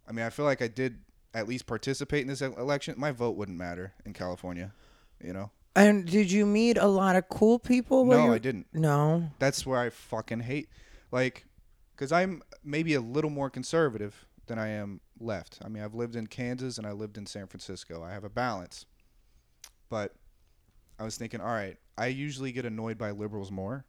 I 0.07 0.11
mean, 0.11 0.25
I 0.25 0.29
feel 0.29 0.45
like 0.45 0.61
I 0.61 0.67
did 0.67 0.99
at 1.33 1.47
least 1.47 1.65
participate 1.65 2.21
in 2.21 2.27
this 2.27 2.41
election. 2.41 2.95
My 2.97 3.11
vote 3.11 3.35
wouldn't 3.35 3.57
matter 3.57 3.93
in 4.05 4.13
California, 4.13 4.73
you 5.23 5.33
know. 5.33 5.51
And 5.79 6.05
did 6.05 6.31
you 6.31 6.45
meet 6.45 6.77
a 6.77 6.87
lot 6.87 7.15
of 7.15 7.29
cool 7.29 7.57
people? 7.59 8.05
No, 8.05 8.25
you- 8.25 8.33
I 8.33 8.37
didn't. 8.37 8.67
No. 8.73 9.31
That's 9.39 9.65
where 9.65 9.79
I 9.79 9.89
fucking 9.89 10.41
hate, 10.41 10.69
like, 11.11 11.45
because 11.95 12.11
I'm 12.11 12.41
maybe 12.63 12.93
a 12.93 13.01
little 13.01 13.29
more 13.29 13.49
conservative 13.49 14.25
than 14.47 14.59
I 14.59 14.67
am 14.69 14.99
left. 15.19 15.59
I 15.63 15.69
mean, 15.69 15.83
I've 15.83 15.93
lived 15.93 16.15
in 16.15 16.27
Kansas 16.27 16.77
and 16.77 16.85
I 16.87 16.91
lived 16.91 17.17
in 17.17 17.25
San 17.25 17.47
Francisco. 17.47 18.03
I 18.03 18.11
have 18.11 18.23
a 18.23 18.29
balance, 18.29 18.85
but 19.89 20.15
I 20.97 21.03
was 21.03 21.17
thinking, 21.17 21.39
all 21.39 21.47
right, 21.53 21.77
I 21.97 22.07
usually 22.07 22.51
get 22.51 22.65
annoyed 22.65 22.97
by 22.97 23.11
liberals 23.11 23.51
more. 23.51 23.85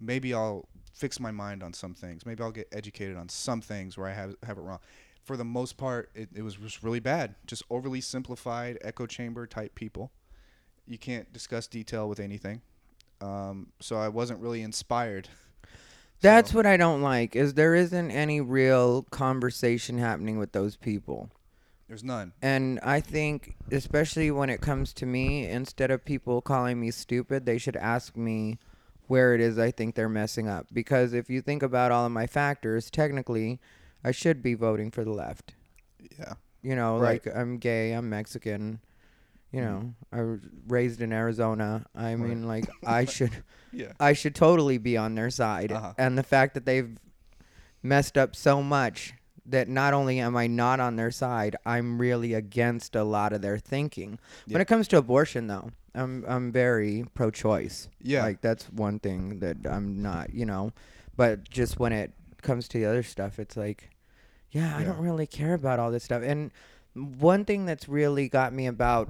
Maybe 0.00 0.34
I'll 0.34 0.68
fix 0.92 1.20
my 1.20 1.30
mind 1.30 1.62
on 1.62 1.72
some 1.72 1.94
things. 1.94 2.26
Maybe 2.26 2.42
I'll 2.42 2.50
get 2.50 2.68
educated 2.72 3.16
on 3.16 3.28
some 3.28 3.60
things 3.60 3.96
where 3.96 4.08
I 4.08 4.12
have 4.12 4.34
have 4.42 4.58
it 4.58 4.62
wrong. 4.62 4.80
For 5.22 5.36
the 5.36 5.44
most 5.44 5.76
part, 5.78 6.10
it, 6.14 6.28
it 6.34 6.42
was 6.42 6.56
just 6.56 6.82
really 6.82 7.00
bad. 7.00 7.36
Just 7.46 7.62
overly 7.70 8.00
simplified 8.02 8.78
echo 8.82 9.06
chamber 9.06 9.46
type 9.46 9.74
people. 9.74 10.12
You 10.86 10.98
can't 10.98 11.32
discuss 11.32 11.66
detail 11.66 12.08
with 12.08 12.20
anything. 12.20 12.60
Um, 13.20 13.68
so 13.80 13.96
I 13.96 14.08
wasn't 14.08 14.40
really 14.40 14.62
inspired. 14.62 15.28
That's 16.20 16.50
So- 16.50 16.56
what 16.58 16.66
I 16.66 16.76
don't 16.76 17.02
like 17.02 17.34
is 17.36 17.54
there 17.54 17.74
isn't 17.74 18.10
any 18.10 18.40
real 18.40 19.02
conversation 19.04 19.98
happening 19.98 20.38
with 20.38 20.52
those 20.52 20.76
people. 20.76 21.30
There's 21.88 22.04
none. 22.04 22.32
And 22.40 22.80
I 22.82 23.00
think 23.00 23.56
especially 23.70 24.30
when 24.30 24.48
it 24.48 24.60
comes 24.62 24.92
to 24.94 25.06
me, 25.06 25.46
instead 25.46 25.90
of 25.90 26.04
people 26.04 26.40
calling 26.40 26.80
me 26.80 26.90
stupid, 26.90 27.44
they 27.44 27.58
should 27.58 27.76
ask 27.76 28.16
me 28.16 28.58
where 29.06 29.34
it 29.34 29.40
is 29.42 29.58
I 29.58 29.70
think 29.70 29.94
they're 29.94 30.08
messing 30.08 30.48
up 30.48 30.66
because 30.72 31.12
if 31.12 31.28
you 31.28 31.42
think 31.42 31.62
about 31.62 31.92
all 31.92 32.06
of 32.06 32.12
my 32.12 32.26
factors, 32.26 32.90
technically 32.90 33.60
I 34.02 34.12
should 34.12 34.42
be 34.42 34.54
voting 34.54 34.90
for 34.90 35.04
the 35.04 35.10
left. 35.12 35.54
Yeah. 36.18 36.34
You 36.62 36.74
know, 36.74 36.98
Right. 36.98 37.24
like 37.24 37.36
I'm 37.36 37.58
gay, 37.58 37.92
I'm 37.92 38.08
Mexican. 38.08 38.80
You 39.54 39.60
Mhm. 39.60 39.64
know, 39.64 39.94
I 40.12 40.22
was 40.22 40.40
raised 40.66 41.00
in 41.00 41.12
Arizona. 41.12 41.84
I 41.94 42.16
mean, 42.16 42.46
like 42.46 42.66
I 42.86 43.04
should 43.04 43.30
Yeah. 43.72 43.92
I 44.00 44.12
should 44.12 44.34
totally 44.34 44.78
be 44.78 44.96
on 44.96 45.14
their 45.14 45.30
side. 45.30 45.70
Uh-huh. 45.72 45.94
And 45.98 46.16
the 46.18 46.22
fact 46.22 46.54
that 46.54 46.64
they've 46.66 46.98
messed 47.82 48.16
up 48.18 48.34
so 48.34 48.62
much 48.62 49.14
that 49.46 49.68
not 49.68 49.92
only 49.92 50.20
am 50.20 50.36
I 50.36 50.46
not 50.46 50.80
on 50.80 50.96
their 50.96 51.10
side, 51.10 51.54
I'm 51.66 52.00
really 52.00 52.32
against 52.32 52.96
a 52.96 53.04
lot 53.04 53.32
of 53.34 53.42
their 53.42 53.58
thinking. 53.58 54.18
When 54.48 54.60
it 54.62 54.66
comes 54.66 54.88
to 54.88 54.96
abortion 54.96 55.46
though, 55.48 55.70
I'm 55.94 56.24
I'm 56.26 56.50
very 56.50 57.04
pro 57.14 57.30
choice. 57.30 57.88
Yeah. 58.00 58.22
Like 58.22 58.40
that's 58.40 58.64
one 58.72 58.98
thing 58.98 59.40
that 59.40 59.58
I'm 59.66 60.00
not, 60.02 60.32
you 60.34 60.46
know. 60.46 60.72
But 61.16 61.48
just 61.48 61.78
when 61.78 61.92
it 61.92 62.12
comes 62.42 62.66
to 62.68 62.78
the 62.78 62.86
other 62.86 63.02
stuff, 63.02 63.38
it's 63.38 63.56
like 63.56 63.90
yeah, 64.50 64.76
I 64.76 64.84
don't 64.84 64.98
really 64.98 65.26
care 65.26 65.54
about 65.54 65.78
all 65.80 65.90
this 65.90 66.04
stuff. 66.04 66.22
And 66.22 66.52
one 66.94 67.44
thing 67.44 67.66
that's 67.66 67.88
really 67.88 68.28
got 68.28 68.52
me 68.52 68.66
about 68.68 69.08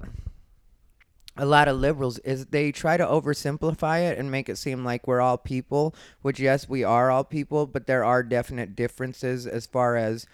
a 1.36 1.44
lot 1.44 1.68
of 1.68 1.76
liberals 1.76 2.18
is 2.18 2.46
they 2.46 2.70
try 2.70 2.96
to 2.96 3.04
oversimplify 3.04 4.10
it 4.10 4.18
and 4.18 4.30
make 4.30 4.48
it 4.48 4.56
seem 4.56 4.84
like 4.84 5.06
we're 5.06 5.20
all 5.20 5.36
people, 5.36 5.94
which 6.22 6.38
yes, 6.38 6.68
we 6.68 6.84
are 6.84 7.10
all 7.10 7.24
people, 7.24 7.66
but 7.66 7.86
there 7.86 8.04
are 8.04 8.22
definite 8.22 8.76
differences 8.76 9.46
as 9.46 9.66
far 9.66 9.96
as 9.96 10.26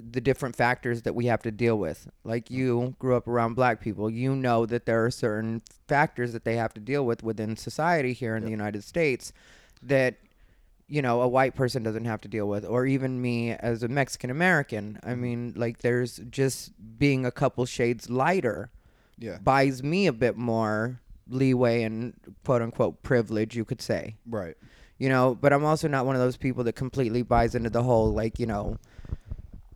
the 0.00 0.20
different 0.20 0.56
factors 0.56 1.02
that 1.02 1.14
we 1.14 1.26
have 1.26 1.42
to 1.42 1.50
deal 1.50 1.76
with. 1.76 2.08
Like 2.24 2.50
you 2.50 2.94
grew 2.98 3.16
up 3.16 3.26
around 3.26 3.54
black 3.54 3.80
people, 3.80 4.08
you 4.08 4.34
know 4.34 4.64
that 4.66 4.86
there 4.86 5.04
are 5.04 5.10
certain 5.10 5.62
factors 5.86 6.32
that 6.32 6.44
they 6.44 6.56
have 6.56 6.72
to 6.74 6.80
deal 6.80 7.04
with 7.04 7.22
within 7.22 7.56
society 7.56 8.12
here 8.12 8.36
in 8.36 8.44
the 8.44 8.50
United 8.50 8.84
States 8.84 9.32
that 9.82 10.16
you 10.90 11.02
know 11.02 11.20
a 11.20 11.28
white 11.28 11.54
person 11.54 11.82
doesn't 11.82 12.06
have 12.06 12.20
to 12.22 12.28
deal 12.28 12.48
with 12.48 12.64
or 12.64 12.86
even 12.86 13.20
me 13.20 13.52
as 13.52 13.82
a 13.82 13.88
Mexican 13.88 14.30
American. 14.30 14.98
I 15.02 15.10
mm-hmm. 15.10 15.20
mean, 15.20 15.52
like 15.56 15.78
there's 15.78 16.18
just 16.30 16.72
being 16.98 17.26
a 17.26 17.30
couple 17.30 17.66
shades 17.66 18.08
lighter 18.08 18.70
Yeah. 19.18 19.38
buys 19.38 19.82
me 19.82 20.06
a 20.06 20.12
bit 20.12 20.36
more 20.36 21.00
leeway 21.28 21.82
and 21.82 22.14
quote 22.44 22.62
unquote 22.62 23.02
privilege, 23.02 23.56
you 23.56 23.64
could 23.64 23.82
say. 23.82 24.16
Right. 24.26 24.54
You 24.98 25.08
know, 25.08 25.34
but 25.40 25.52
I'm 25.52 25.64
also 25.64 25.86
not 25.88 26.06
one 26.06 26.16
of 26.16 26.20
those 26.20 26.36
people 26.36 26.64
that 26.64 26.72
completely 26.74 27.22
buys 27.22 27.54
into 27.54 27.70
the 27.70 27.82
whole 27.82 28.12
like, 28.12 28.38
you 28.38 28.46
know, 28.46 28.78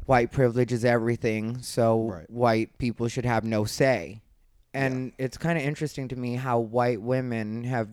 white 0.07 0.33
privilege 0.33 0.73
is 0.73 0.85
everything, 0.85 1.63
so 1.63 2.09
Right. 2.09 2.31
white 2.31 2.79
people 2.79 3.09
should 3.09 3.25
have 3.25 3.45
no 3.45 3.65
say. 3.65 4.21
And 4.75 5.13
it's 5.19 5.37
kind 5.37 5.59
of 5.59 5.65
interesting 5.65 6.09
to 6.09 6.17
me 6.17 6.37
how 6.37 6.59
white 6.59 7.01
women 7.03 7.65
have 7.65 7.91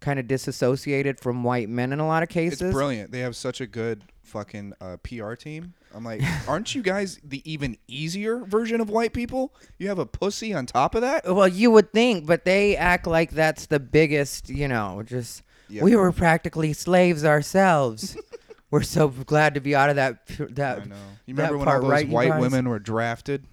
kind 0.00 0.18
of 0.18 0.26
disassociated 0.26 1.20
from 1.20 1.44
white 1.44 1.68
men 1.68 1.92
in 1.92 2.00
a 2.00 2.06
lot 2.06 2.22
of 2.22 2.28
cases. 2.28 2.62
It's 2.62 2.72
brilliant. 2.72 3.10
They 3.12 3.20
have 3.20 3.36
such 3.36 3.60
a 3.60 3.66
good 3.66 4.02
fucking 4.22 4.72
uh, 4.80 4.96
PR 5.02 5.34
team. 5.34 5.74
I'm 5.96 6.04
like, 6.04 6.20
aren't 6.46 6.74
you 6.74 6.82
guys 6.82 7.18
the 7.24 7.40
even 7.50 7.78
easier 7.88 8.44
version 8.44 8.82
of 8.82 8.90
white 8.90 9.14
people? 9.14 9.54
You 9.78 9.88
have 9.88 9.98
a 9.98 10.04
pussy 10.04 10.52
on 10.52 10.66
top 10.66 10.94
of 10.94 11.00
that? 11.00 11.24
Well, 11.24 11.48
you 11.48 11.70
would 11.70 11.90
think, 11.92 12.26
but 12.26 12.44
they 12.44 12.76
act 12.76 13.06
like 13.06 13.30
that's 13.30 13.64
the 13.64 13.80
biggest, 13.80 14.50
you 14.50 14.68
know, 14.68 15.02
just 15.06 15.42
Yeah. 15.70 15.82
we 15.82 15.96
were 15.96 16.12
practically 16.12 16.74
slaves 16.74 17.24
ourselves. 17.24 18.14
we're 18.70 18.82
so 18.82 19.08
glad 19.08 19.54
to 19.54 19.60
be 19.60 19.74
out 19.74 19.88
of 19.88 19.96
that 19.96 20.26
that 20.50 20.82
I 20.82 20.84
know. 20.84 20.96
You 21.24 21.34
remember 21.34 21.56
when 21.56 21.68
all 21.68 21.80
those 21.80 21.90
right, 21.90 22.08
white 22.08 22.38
women 22.40 22.68
were 22.68 22.78
drafted? 22.78 23.46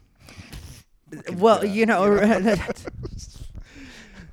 Well, 1.35 1.63
you 1.63 1.85
know, 1.85 2.17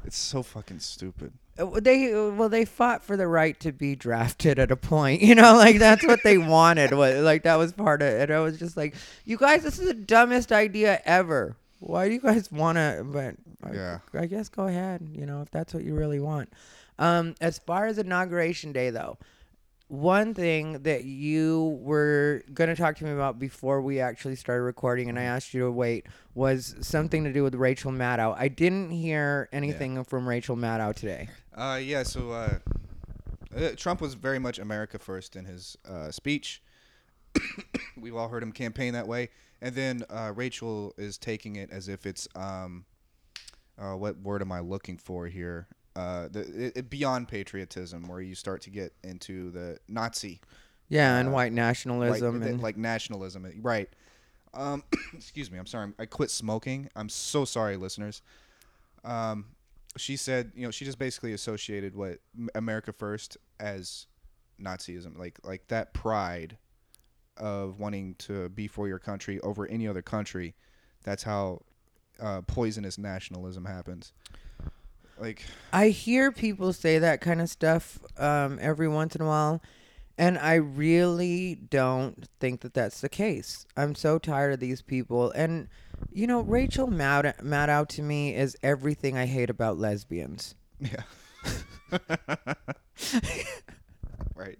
It's 0.04 0.18
so 0.18 0.42
fucking 0.42 0.80
stupid. 0.80 1.32
They 1.80 2.12
well 2.12 2.48
they 2.48 2.64
fought 2.64 3.04
for 3.04 3.16
the 3.16 3.26
right 3.26 3.58
to 3.60 3.72
be 3.72 3.94
drafted 3.96 4.58
at 4.58 4.70
a 4.70 4.76
point. 4.76 5.22
You 5.30 5.34
know, 5.34 5.54
like 5.56 5.78
that's 5.78 6.06
what 6.06 6.20
they 6.24 6.38
wanted. 6.38 6.92
What 6.92 7.14
like 7.16 7.42
that 7.44 7.56
was 7.56 7.72
part 7.72 8.02
of 8.02 8.08
it. 8.08 8.30
I 8.30 8.40
was 8.40 8.58
just 8.58 8.76
like, 8.76 8.94
you 9.24 9.36
guys, 9.36 9.62
this 9.62 9.78
is 9.78 9.86
the 9.86 9.94
dumbest 9.94 10.50
idea 10.52 11.00
ever. 11.04 11.56
Why 11.78 12.08
do 12.08 12.14
you 12.14 12.20
guys 12.20 12.50
want 12.52 12.76
to? 12.76 13.04
But 13.06 13.34
I- 13.62 13.74
Yeah. 13.74 13.98
I 14.14 14.26
guess 14.26 14.48
go 14.48 14.66
ahead. 14.66 15.08
You 15.12 15.26
know, 15.26 15.42
if 15.42 15.50
that's 15.50 15.72
what 15.74 15.84
you 15.84 15.94
really 15.94 16.20
want. 16.20 16.52
Um, 16.98 17.34
as 17.40 17.58
far 17.58 17.86
as 17.86 17.96
inauguration 17.98 18.72
day, 18.72 18.90
though, 18.90 19.16
one 19.88 20.34
thing 20.34 20.82
that 20.82 21.04
you 21.04 21.78
were 21.82 22.42
going 22.54 22.68
to 22.70 22.76
talk 22.76 22.96
to 22.98 23.04
me 23.04 23.10
about 23.10 23.38
before 23.38 23.80
we 23.80 23.98
actually 24.00 24.36
started 24.36 24.62
recording, 24.62 25.08
and 25.08 25.18
I 25.18 25.22
asked 25.22 25.52
you 25.54 25.60
to 25.62 25.70
wait, 25.72 26.06
was 26.34 26.76
something 26.80 27.24
to 27.24 27.32
do 27.32 27.42
with 27.42 27.54
Rachel 27.56 27.90
Maddow. 27.90 28.36
I 28.38 28.48
didn't 28.48 28.90
hear 28.90 29.48
anything 29.52 30.04
from 30.04 30.28
Rachel 30.28 30.56
Maddow 30.56 30.94
today. 30.94 31.28
Uh, 31.54 31.80
yeah. 31.82 32.02
So 32.02 32.32
uh, 32.32 32.58
uh, 33.56 33.70
Trump 33.76 34.00
was 34.00 34.14
very 34.14 34.38
much 34.38 34.58
America 34.58 34.98
first 34.98 35.36
in 35.36 35.44
his 35.44 35.76
uh, 35.88 36.10
speech. 36.10 36.62
We've 37.96 38.16
all 38.16 38.28
heard 38.28 38.42
him 38.42 38.52
campaign 38.52 38.94
that 38.94 39.06
way, 39.06 39.30
and 39.60 39.74
then 39.74 40.04
uh, 40.10 40.32
Rachel 40.34 40.94
is 40.96 41.18
taking 41.18 41.56
it 41.56 41.70
as 41.70 41.88
if 41.88 42.06
it's 42.06 42.26
um, 42.34 42.84
uh, 43.78 43.96
what 43.96 44.18
word 44.18 44.42
am 44.42 44.52
I 44.52 44.60
looking 44.60 44.96
for 44.96 45.26
here? 45.26 45.68
Uh, 45.96 46.28
the 46.28 46.40
it, 46.66 46.76
it, 46.76 46.90
beyond 46.90 47.28
patriotism, 47.28 48.08
where 48.08 48.20
you 48.20 48.34
start 48.34 48.62
to 48.62 48.70
get 48.70 48.92
into 49.02 49.50
the 49.50 49.78
Nazi 49.88 50.40
Yeah, 50.88 51.18
and 51.18 51.28
Uh, 51.28 51.32
white 51.32 51.52
nationalism 51.52 52.40
th- 52.40 52.52
and 52.52 52.62
like 52.62 52.76
nationalism, 52.76 53.44
uh, 53.44 53.48
right? 53.60 53.88
Um, 54.54 54.84
excuse 55.14 55.50
me, 55.50 55.58
I'm 55.58 55.66
sorry. 55.66 55.92
I 55.98 56.06
quit 56.06 56.30
smoking. 56.30 56.88
I'm 56.94 57.08
so 57.08 57.44
sorry, 57.44 57.76
listeners. 57.76 58.22
Um, 59.04 59.46
she 59.96 60.16
said, 60.16 60.52
you 60.54 60.64
know, 60.64 60.70
she 60.70 60.84
just 60.84 60.98
basically 60.98 61.32
associated 61.32 61.94
what 61.94 62.18
America 62.54 62.92
First 62.92 63.36
as 63.58 64.06
Nazism, 64.62 65.18
like 65.18 65.38
like 65.42 65.66
that 65.68 65.94
pride 65.94 66.58
of 67.36 67.78
wanting 67.78 68.14
to 68.16 68.48
be 68.50 68.68
for 68.68 68.86
your 68.86 68.98
country 68.98 69.40
over 69.40 69.66
any 69.66 69.88
other 69.88 70.02
country. 70.02 70.54
That's 71.02 71.22
how 71.22 71.62
uh, 72.20 72.42
poisonous 72.42 72.98
nationalism 72.98 73.64
happens. 73.64 74.12
Like, 75.18 75.44
I 75.72 75.88
hear 75.88 76.32
people 76.32 76.72
say 76.72 76.98
that 76.98 77.20
kind 77.20 77.40
of 77.40 77.48
stuff 77.48 77.98
um, 78.16 78.58
every 78.60 78.88
once 78.88 79.14
in 79.14 79.22
a 79.22 79.26
while, 79.26 79.60
and 80.16 80.38
I 80.38 80.54
really 80.54 81.54
don't 81.54 82.26
think 82.38 82.60
that 82.60 82.74
that's 82.74 83.00
the 83.00 83.08
case. 83.08 83.66
I'm 83.76 83.94
so 83.94 84.18
tired 84.18 84.52
of 84.54 84.60
these 84.60 84.80
people, 84.82 85.30
and 85.32 85.68
you 86.12 86.26
know, 86.26 86.40
Rachel 86.40 86.86
Mad- 86.88 87.36
Maddow 87.42 87.86
to 87.88 88.02
me 88.02 88.34
is 88.34 88.56
everything 88.62 89.16
I 89.18 89.26
hate 89.26 89.50
about 89.50 89.78
lesbians. 89.78 90.54
yeah. 90.80 91.02
right. 94.34 94.58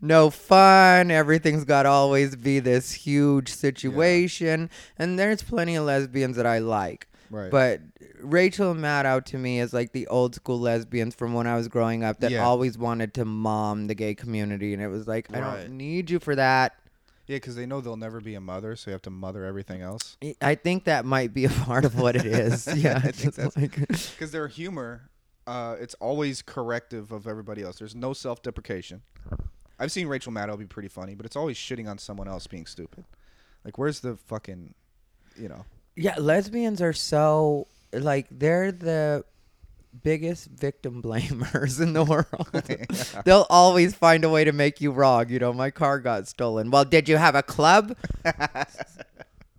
no 0.00 0.30
fun. 0.30 1.10
Everything's 1.10 1.64
got 1.64 1.84
to 1.84 1.88
always 1.88 2.36
be 2.36 2.58
this 2.58 2.92
huge 2.92 3.52
situation, 3.52 4.70
and 4.98 5.18
there's 5.18 5.42
plenty 5.42 5.76
of 5.76 5.84
lesbians 5.84 6.36
that 6.36 6.46
I 6.46 6.58
like. 6.58 7.08
Right. 7.30 7.50
But 7.50 7.80
Rachel 8.20 8.74
Maddow 8.74 9.24
to 9.26 9.38
me 9.38 9.58
is 9.60 9.72
like 9.72 9.92
the 9.92 10.06
old 10.08 10.34
school 10.34 10.60
lesbians 10.60 11.14
from 11.14 11.32
when 11.32 11.46
I 11.46 11.56
was 11.56 11.66
growing 11.68 12.04
up 12.04 12.20
that 12.20 12.30
Yeah. 12.30 12.44
always 12.44 12.76
wanted 12.76 13.14
to 13.14 13.24
mom 13.24 13.86
the 13.86 13.94
gay 13.94 14.14
community, 14.14 14.74
and 14.74 14.82
it 14.82 14.88
was 14.88 15.06
like 15.08 15.34
I 15.34 15.40
don't 15.40 15.70
need 15.78 16.10
you 16.10 16.18
for 16.18 16.34
that. 16.36 16.74
Yeah, 17.32 17.36
because 17.36 17.56
they 17.56 17.64
know 17.66 17.80
they'll 17.80 17.96
never 17.96 18.20
be 18.20 18.34
a 18.34 18.40
mother, 18.40 18.76
so 18.76 18.90
you 18.90 18.92
have 18.92 19.02
to 19.02 19.10
mother 19.10 19.44
everything 19.44 19.80
else. 19.80 20.16
I- 20.22 20.36
I 20.40 20.54
think 20.54 20.84
that 20.84 21.04
might 21.04 21.32
be 21.32 21.46
a 21.46 21.48
part 21.48 21.84
of 21.84 21.98
what 21.98 22.14
it 22.14 22.26
is. 22.26 22.66
yeah, 22.76 23.00
I 23.02 23.10
think 23.10 23.34
that's- 23.34 23.56
like- 23.56 23.76
because 23.88 24.30
their 24.32 24.48
humor, 24.48 25.08
uh, 25.46 25.76
it's 25.80 25.94
always 25.94 26.42
corrective 26.42 27.10
of 27.10 27.26
everybody 27.26 27.62
else. 27.62 27.78
There's 27.78 27.94
no 27.94 28.12
self-deprecation. 28.12 29.02
I've 29.78 29.90
seen 29.90 30.06
Rachel 30.06 30.32
Maddow 30.32 30.58
be 30.58 30.66
pretty 30.66 30.88
funny, 30.88 31.14
but 31.14 31.26
it's 31.26 31.34
always 31.36 31.56
shitting 31.56 31.88
on 31.88 31.98
someone 31.98 32.28
else 32.28 32.46
being 32.46 32.66
stupid. 32.66 33.04
Like, 33.64 33.78
where's 33.78 34.00
the 34.00 34.16
fucking, 34.16 34.74
you 35.36 35.48
know? 35.48 35.64
yeah, 35.96 36.14
lesbians 36.18 36.80
are 36.82 36.92
so 36.92 37.66
like 37.92 38.26
they're 38.30 38.72
the 38.72 39.24
biggest 40.02 40.48
victim 40.48 41.02
blamers 41.02 41.80
in 41.80 41.92
the 41.92 42.04
world. 43.14 43.24
They'll 43.24 43.46
always 43.50 43.94
find 43.94 44.24
a 44.24 44.28
way 44.30 44.44
to 44.44 44.52
make 44.52 44.80
you 44.80 44.90
wrong. 44.92 45.28
You 45.28 45.38
know, 45.38 45.52
my 45.52 45.70
car 45.70 45.98
got 46.00 46.28
stolen. 46.28 46.70
Well, 46.70 46.84
did 46.84 47.08
you 47.08 47.16
have 47.16 47.34
a 47.34 47.42
club? 47.42 47.96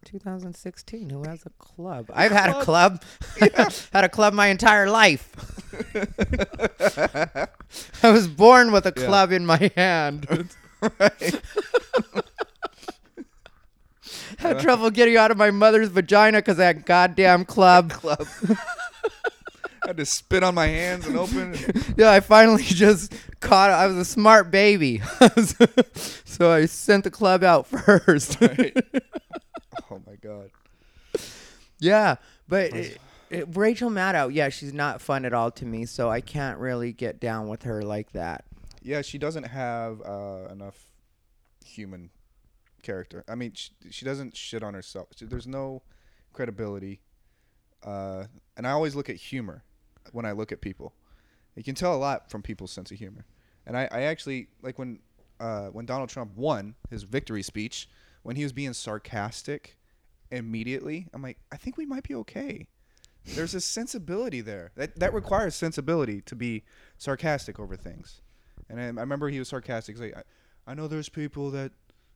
2016. 0.06 1.10
Who 1.10 1.24
has 1.24 1.46
a 1.46 1.50
club? 1.52 2.10
I've 2.14 2.32
had 2.32 2.50
a 2.52 2.62
club. 2.64 3.02
had 3.94 4.04
a 4.04 4.10
club 4.10 4.34
my 4.34 4.48
entire 4.48 4.90
life. 4.90 5.30
I 8.04 8.12
was 8.12 8.28
born 8.28 8.72
with 8.72 8.86
a 8.86 8.94
Yeah. 8.96 9.06
club 9.06 9.32
in 9.32 9.46
my 9.46 9.72
hand. 9.76 10.28
right. 11.00 11.42
had 14.38 14.60
trouble 14.60 14.92
getting 14.92 15.16
out 15.18 15.32
of 15.32 15.38
my 15.38 15.50
mother's 15.52 15.90
vagina 15.90 16.40
because 16.40 16.58
that 16.58 16.86
goddamn 16.86 17.46
club. 17.46 17.90
Club. 17.92 18.28
I 19.84 19.90
had 19.90 19.98
to 19.98 20.06
spit 20.06 20.44
on 20.44 20.56
my 20.56 20.68
hands 20.68 21.06
and 21.08 21.18
open. 21.18 21.56
yeah, 21.98 22.12
I 22.12 22.22
finally 22.22 22.64
just 22.68 23.14
caught 23.42 23.70
it. 23.70 23.74
I 23.74 23.88
was 23.88 23.98
a 23.98 24.06
smart 24.06 24.50
baby. 24.50 25.00
so 26.26 26.52
I 26.52 26.66
sent 26.68 27.04
the 27.04 27.12
club 27.12 27.44
out 27.44 27.68
first. 27.68 28.40
Right. 28.40 28.76
oh 29.92 30.02
my 30.08 30.16
god. 30.22 30.52
Yeah, 31.80 32.16
but 32.48 32.74
it, 32.74 32.98
it, 33.30 33.48
Rachel 33.58 33.90
Maddow, 33.90 34.34
yeah, 34.34 34.48
she's 34.48 34.74
not 34.74 35.02
fun 35.02 35.26
at 35.26 35.34
all 35.34 35.52
to 35.52 35.66
me, 35.66 35.86
so 35.86 36.10
I 36.10 36.22
can't 36.22 36.60
really 36.60 36.94
get 36.94 37.20
down 37.20 37.50
with 37.50 37.64
her 37.64 37.82
like 37.82 38.14
that. 38.14 38.46
Yeah, 38.82 39.02
she 39.02 39.18
doesn't 39.18 39.44
have 39.44 40.02
uh, 40.02 40.48
enough 40.50 40.78
human 41.66 42.10
character. 42.84 43.26
I 43.28 43.36
mean, 43.36 43.52
she, 43.54 43.72
she 43.92 44.06
doesn't 44.06 44.38
shit 44.38 44.64
on 44.64 44.74
herself. 44.74 45.10
She, 45.16 45.26
there's 45.26 45.48
no 45.48 45.82
credibility. 46.32 47.02
Uh, 47.84 48.26
and 48.56 48.66
I 48.66 48.72
always 48.72 48.96
look 48.96 49.10
at 49.10 49.18
humor 49.18 49.64
when 50.12 50.26
I 50.26 50.32
look 50.32 50.52
at 50.52 50.62
people. 50.62 50.94
You 51.56 51.64
can 51.64 51.76
tell 51.76 51.96
a 51.96 51.98
lot 51.98 52.30
from 52.30 52.42
people's 52.42 52.72
sense 52.72 52.92
of 52.92 52.98
humor. 52.98 53.26
And 53.66 53.78
I, 53.78 53.88
I 53.92 54.02
actually 54.04 54.48
like 54.62 54.78
when 54.80 55.00
uh, 55.40 55.68
when 55.68 55.86
Donald 55.86 56.10
Trump 56.10 56.36
won 56.36 56.76
his 56.90 57.04
victory 57.04 57.44
speech 57.44 57.90
when 58.24 58.36
he 58.36 58.44
was 58.44 58.54
being 58.54 58.74
sarcastic 58.74 59.78
immediately. 60.32 61.08
I'm 61.14 61.22
like, 61.22 61.38
I 61.52 61.58
think 61.58 61.78
we 61.78 61.86
might 61.86 62.04
be 62.04 62.16
okay. 62.16 62.68
There's 63.26 63.54
a 63.54 63.62
sensibility 63.62 64.42
there 64.42 64.72
that 64.76 65.00
that 65.00 65.14
requires 65.14 65.56
sensibility 65.56 66.22
to 66.22 66.36
be 66.36 66.64
sarcastic 66.98 67.60
over 67.60 67.76
things. 67.76 68.22
And 68.70 68.80
I, 68.80 68.86
I 68.86 68.88
remember 68.88 69.30
he 69.30 69.40
was 69.40 69.48
sarcastic. 69.48 69.96
He's 69.96 70.02
like, 70.02 70.18
I, 70.18 70.72
I 70.72 70.74
know 70.74 70.88
there's 70.88 71.10
people 71.10 71.52
that, 71.52 71.72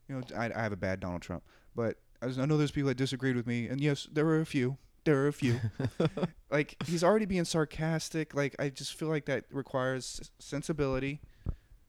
you 0.08 0.16
know, 0.16 0.22
I, 0.36 0.50
I 0.54 0.62
have 0.62 0.72
a 0.72 0.76
bad 0.76 1.00
Donald 1.00 1.22
Trump, 1.22 1.44
but 1.74 1.96
I, 2.20 2.26
was, 2.26 2.38
I 2.38 2.46
know 2.46 2.56
there's 2.56 2.70
people 2.70 2.88
that 2.88 2.96
disagreed 2.96 3.36
with 3.36 3.46
me, 3.46 3.68
and 3.68 3.80
yes, 3.80 4.08
there 4.12 4.24
were 4.24 4.40
a 4.40 4.46
few. 4.46 4.76
There 5.08 5.16
were 5.16 5.28
a 5.28 5.32
few. 5.32 5.58
like 6.50 6.76
he's 6.84 7.02
already 7.02 7.24
being 7.24 7.46
sarcastic. 7.46 8.34
Like 8.34 8.54
I 8.58 8.68
just 8.68 8.92
feel 8.92 9.08
like 9.08 9.24
that 9.24 9.44
requires 9.50 10.30
sensibility, 10.38 11.22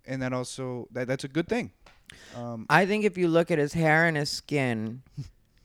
and 0.06 0.22
that 0.22 0.32
also 0.32 0.88
that 0.94 1.10
that's 1.10 1.26
a 1.26 1.28
good 1.28 1.50
thing. 1.50 1.72
Um, 2.34 2.66
I 2.70 2.86
think 2.86 3.04
if 3.04 3.18
you 3.18 3.28
look 3.28 3.52
at 3.52 3.58
his 3.58 3.74
hair 3.74 4.06
and 4.06 4.16
his 4.16 4.30
skin, 4.30 5.02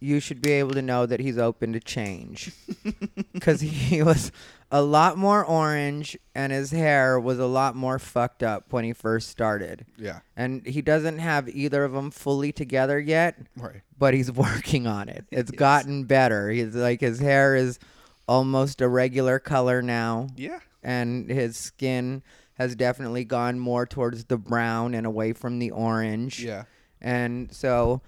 you 0.01 0.19
should 0.19 0.43
be 0.43 0.51
able 0.51 0.73
to 0.73 0.83
know 0.83 1.07
that 1.07 1.21
he's 1.21 1.39
open 1.39 1.73
to 1.75 1.79
change. 1.79 2.51
Because 3.33 3.61
he 3.61 4.03
was 4.03 4.33
a 4.71 4.83
lot 4.83 5.17
more 5.17 5.45
orange 5.45 6.17
and 6.35 6.53
his 6.53 6.71
hair 6.73 7.21
was 7.21 7.39
a 7.39 7.47
lot 7.47 7.77
more 7.77 7.99
fucked 7.99 8.43
up 8.43 8.73
when 8.73 8.85
he 8.85 8.93
first 8.93 9.29
started. 9.29 9.87
yeah. 9.97 10.21
And 10.37 10.67
he 10.67 10.83
doesn't 10.83 11.19
have 11.19 11.49
either 11.49 11.85
of 11.85 11.93
them 11.93 12.11
fully 12.11 12.51
together 12.53 12.99
yet, 12.99 13.37
Right. 13.57 13.83
but 13.99 14.15
he's 14.15 14.33
working 14.47 14.87
on 14.87 15.09
it. 15.09 15.25
It's 15.31 15.53
Yes. 15.53 15.59
gotten 15.59 16.05
better. 16.05 16.51
He's 16.51 16.75
like 16.75 17.01
his 17.01 17.21
hair 17.21 17.55
is 17.55 17.79
almost 18.27 18.81
a 18.81 18.89
regular 18.89 19.39
color 19.39 19.83
now 19.83 20.29
Yeah. 20.37 20.61
and 20.83 21.29
his 21.31 21.57
skin 21.57 22.23
has 22.55 22.75
definitely 22.75 23.25
gone 23.25 23.59
more 23.59 23.85
towards 23.87 24.25
the 24.25 24.39
brown 24.39 24.95
and 24.95 25.07
away 25.07 25.33
from 25.33 25.59
the 25.59 25.71
orange. 25.71 26.43
Yeah. 26.43 26.65
And 27.01 27.53
so 27.53 28.01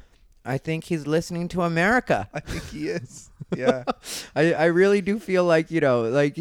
I 0.47 0.59
think 0.59 0.85
he's 0.85 1.07
listening 1.07 1.49
to 1.49 1.63
America. 1.63 2.29
I 2.33 2.41
think 2.41 2.65
he 2.71 2.89
is. 2.89 3.31
Yeah. 3.57 3.85
I, 4.35 4.55
I 4.55 4.65
really 4.65 5.01
do 5.01 5.21
feel 5.21 5.45
like, 5.45 5.71
you 5.71 5.81
know, 5.81 6.03
like 6.03 6.37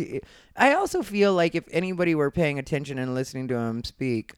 I 0.58 0.74
also 0.74 1.04
feel 1.04 1.36
like 1.36 1.54
if 1.54 1.66
anybody 1.70 2.16
were 2.16 2.32
paying 2.32 2.58
attention 2.58 2.98
and 2.98 3.14
listening 3.14 3.48
to 3.50 3.56
him 3.56 3.84
speak, 3.84 4.34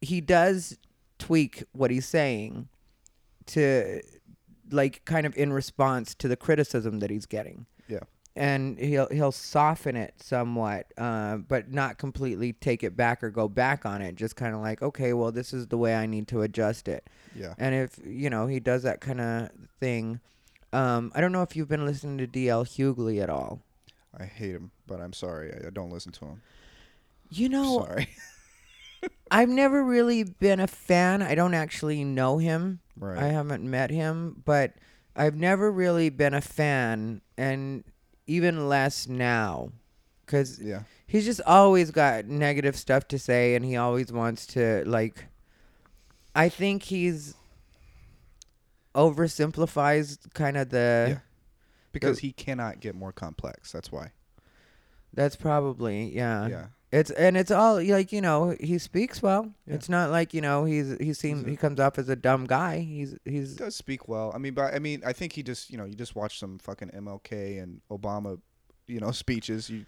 he 0.00 0.22
does 0.22 0.78
tweak 1.18 1.64
what 1.72 1.90
he's 1.90 2.06
saying 2.06 2.68
to 3.48 4.00
like 4.70 5.04
kind 5.04 5.26
of 5.26 5.36
in 5.36 5.52
response 5.52 6.14
to 6.14 6.28
the 6.28 6.36
criticism 6.36 7.00
that 7.00 7.10
he's 7.10 7.26
getting. 7.26 7.66
And 8.38 8.78
he'll 8.78 9.08
he'll 9.08 9.32
soften 9.32 9.96
it 9.96 10.14
somewhat, 10.18 10.86
uh, 10.96 11.38
but 11.38 11.72
not 11.72 11.98
completely 11.98 12.52
take 12.52 12.84
it 12.84 12.96
back 12.96 13.24
or 13.24 13.30
go 13.30 13.48
back 13.48 13.84
on 13.84 14.00
it. 14.00 14.14
Just 14.14 14.36
kind 14.36 14.54
of 14.54 14.60
like, 14.60 14.80
okay, 14.80 15.12
well, 15.12 15.32
this 15.32 15.52
is 15.52 15.66
the 15.66 15.76
way 15.76 15.96
I 15.96 16.06
need 16.06 16.28
to 16.28 16.42
adjust 16.42 16.86
it. 16.86 17.08
Yeah. 17.34 17.54
And 17.58 17.74
if 17.74 17.98
you 18.06 18.30
know 18.30 18.46
he 18.46 18.60
does 18.60 18.84
that 18.84 19.00
kind 19.00 19.20
of 19.20 19.50
thing, 19.80 20.20
um, 20.72 21.10
I 21.14 21.20
don't 21.20 21.32
know 21.32 21.42
if 21.42 21.56
you've 21.56 21.68
been 21.68 21.84
listening 21.84 22.18
to 22.18 22.26
DL 22.26 22.64
Hughley 22.64 23.20
at 23.20 23.28
all. 23.28 23.60
I 24.16 24.24
hate 24.24 24.52
him, 24.52 24.70
but 24.86 25.00
I'm 25.00 25.12
sorry. 25.12 25.52
I, 25.52 25.66
I 25.66 25.70
don't 25.70 25.90
listen 25.90 26.12
to 26.12 26.26
him. 26.26 26.42
You 27.30 27.48
know, 27.48 27.84
Sorry. 27.84 28.08
I've 29.30 29.48
never 29.48 29.82
really 29.84 30.22
been 30.22 30.60
a 30.60 30.66
fan. 30.66 31.22
I 31.22 31.34
don't 31.34 31.54
actually 31.54 32.04
know 32.04 32.38
him. 32.38 32.80
Right. 32.98 33.18
I 33.18 33.28
haven't 33.28 33.62
met 33.62 33.90
him, 33.90 34.42
but 34.44 34.74
I've 35.14 35.36
never 35.36 35.70
really 35.70 36.10
been 36.10 36.34
a 36.34 36.40
fan, 36.40 37.20
and 37.36 37.84
even 38.28 38.68
less 38.68 39.08
now, 39.08 39.72
because 40.24 40.60
yeah. 40.60 40.82
he's 41.06 41.24
just 41.24 41.40
always 41.40 41.90
got 41.90 42.26
negative 42.26 42.76
stuff 42.76 43.08
to 43.08 43.18
say, 43.18 43.56
and 43.56 43.64
he 43.64 43.76
always 43.76 44.12
wants 44.12 44.46
to 44.48 44.84
like. 44.86 45.26
I 46.34 46.48
think 46.48 46.84
he's 46.84 47.34
oversimplifies 48.94 50.32
kind 50.34 50.56
of 50.56 50.68
the. 50.70 51.06
Yeah. 51.08 51.18
Because 51.90 52.18
he 52.18 52.32
cannot 52.32 52.80
get 52.80 52.94
more 52.94 53.12
complex. 53.12 53.72
That's 53.72 53.90
why. 53.90 54.12
That's 55.14 55.34
probably 55.34 56.14
yeah. 56.14 56.46
yeah. 56.46 56.66
It's 56.90 57.10
and 57.10 57.36
it's 57.36 57.50
all 57.50 57.82
like 57.82 58.12
you 58.12 58.22
know 58.22 58.56
he 58.58 58.78
speaks 58.78 59.22
well. 59.22 59.52
Yeah. 59.66 59.74
It's 59.74 59.88
not 59.88 60.10
like 60.10 60.32
you 60.32 60.40
know 60.40 60.64
he's 60.64 60.96
he 60.98 61.12
seems 61.12 61.46
he 61.46 61.56
comes 61.56 61.78
off 61.80 61.98
as 61.98 62.08
a 62.08 62.16
dumb 62.16 62.46
guy. 62.46 62.78
He's 62.80 63.14
He 63.24 63.32
he's 63.32 63.56
does 63.56 63.76
speak 63.76 64.08
well. 64.08 64.32
I 64.34 64.38
mean, 64.38 64.54
but 64.54 64.72
I 64.74 64.78
mean, 64.78 65.02
I 65.04 65.12
think 65.12 65.34
he 65.34 65.42
just, 65.42 65.70
you 65.70 65.76
know, 65.76 65.84
you 65.84 65.94
just 65.94 66.16
watch 66.16 66.38
some 66.38 66.58
fucking 66.58 66.90
MLK 66.90 67.62
and 67.62 67.82
Obama, 67.90 68.40
you 68.86 69.00
know, 69.00 69.10
speeches. 69.12 69.68
You 69.68 69.84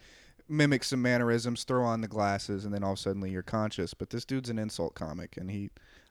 mimic 0.50 0.84
some 0.84 1.00
mannerisms, 1.00 1.64
throw 1.64 1.84
on 1.84 2.00
the 2.02 2.08
glasses, 2.08 2.64
and 2.64 2.74
then 2.74 2.82
all 2.82 2.92
of 2.92 2.98
a 2.98 3.00
sudden 3.02 3.26
you're 3.30 3.42
conscious. 3.42 3.94
But 3.94 4.10
this 4.10 4.24
dude's 4.24 4.50
an 4.50 4.58
insult 4.58 4.94
comic, 4.94 5.36
and 5.36 5.50
he, 5.50 5.70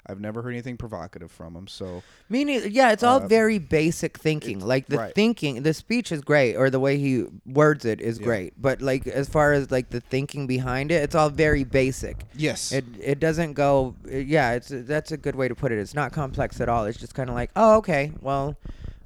I've 0.10 0.20
never 0.20 0.42
heard 0.42 0.52
anything 0.52 0.76
provocative 0.78 1.32
from 1.32 1.56
him. 1.56 1.68
So 1.68 2.02
meaning 2.30 2.62
yeah. 2.72 2.92
It's 2.92 3.04
all 3.04 3.22
Uh, 3.24 3.28
very 3.28 3.60
basic 3.60 4.18
thinking. 4.18 4.60
Like 4.60 4.88
the 4.88 4.98
right. 4.98 5.14
thinking, 5.16 5.64
the 5.64 5.74
speech 5.74 6.12
is 6.12 6.22
great, 6.22 6.56
or 6.56 6.70
the 6.70 6.80
way 6.80 6.98
he 6.98 7.26
words 7.46 7.86
it 7.86 8.02
is 8.02 8.18
Yeah. 8.20 8.26
great. 8.26 8.54
But 8.62 8.82
like 8.82 9.06
as 9.08 9.30
far 9.30 9.54
as 9.54 9.70
like 9.72 9.90
the 9.92 10.02
thinking 10.02 10.48
behind 10.48 10.92
it, 10.92 11.04
it's 11.04 11.16
all 11.16 11.30
very 11.30 11.64
basic. 11.64 12.26
yes, 12.36 12.72
It 12.72 12.86
it 13.02 13.20
doesn't 13.20 13.54
go. 13.54 13.96
Yeah, 14.10 14.54
it's 14.54 14.70
that's 14.74 15.12
a 15.12 15.18
good 15.18 15.36
way 15.36 15.48
to 15.48 15.56
put 15.56 15.72
it. 15.72 15.78
It's 15.78 15.94
not 15.94 16.12
complex 16.12 16.60
at 16.60 16.70
all. 16.70 16.86
It's 16.86 16.98
just 17.00 17.14
kind 17.14 17.30
of 17.30 17.36
like 17.36 17.52
oh 17.56 17.78
okay, 17.78 18.12
well, 18.22 18.58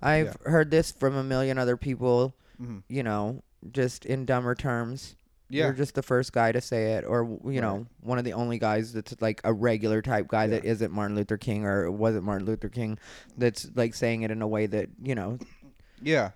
I've 0.01 0.37
heard 0.45 0.71
this 0.71 0.91
from 0.91 1.15
a 1.15 1.23
million 1.23 1.57
other 1.57 1.77
people. 1.77 2.33
Mhm. 2.61 2.83
You 2.87 3.03
know, 3.03 3.43
just 3.71 4.05
in 4.05 4.25
dumber 4.25 4.55
terms. 4.55 5.15
Yeah, 5.53 5.65
You're 5.65 5.73
just 5.73 5.95
the 5.95 6.01
first 6.03 6.33
guy 6.33 6.51
to 6.51 6.59
say 6.61 6.93
it, 6.93 7.05
or 7.05 7.39
you 7.45 7.61
know, 7.61 7.77
Right. 7.77 7.85
one 8.01 8.17
of 8.17 8.25
the 8.25 8.33
only 8.33 8.57
guys 8.59 8.91
that's 8.93 9.15
like 9.21 9.39
a 9.43 9.53
regular 9.53 10.01
type 10.01 10.27
guy 10.27 10.47
that 10.47 10.63
Yeah. 10.63 10.71
isn't 10.71 10.91
Martin 10.91 11.15
Luther 11.15 11.37
King 11.37 11.65
or 11.65 11.91
wasn't 11.91 12.23
Martin 12.23 12.45
Luther 12.47 12.69
King, 12.69 12.97
that's 13.37 13.69
like 13.75 13.93
saying 13.93 14.23
it 14.23 14.31
in 14.31 14.41
a 14.41 14.47
way 14.47 14.65
that 14.65 14.89
you 15.01 15.15
know. 15.15 15.37
yeah, 16.01 16.31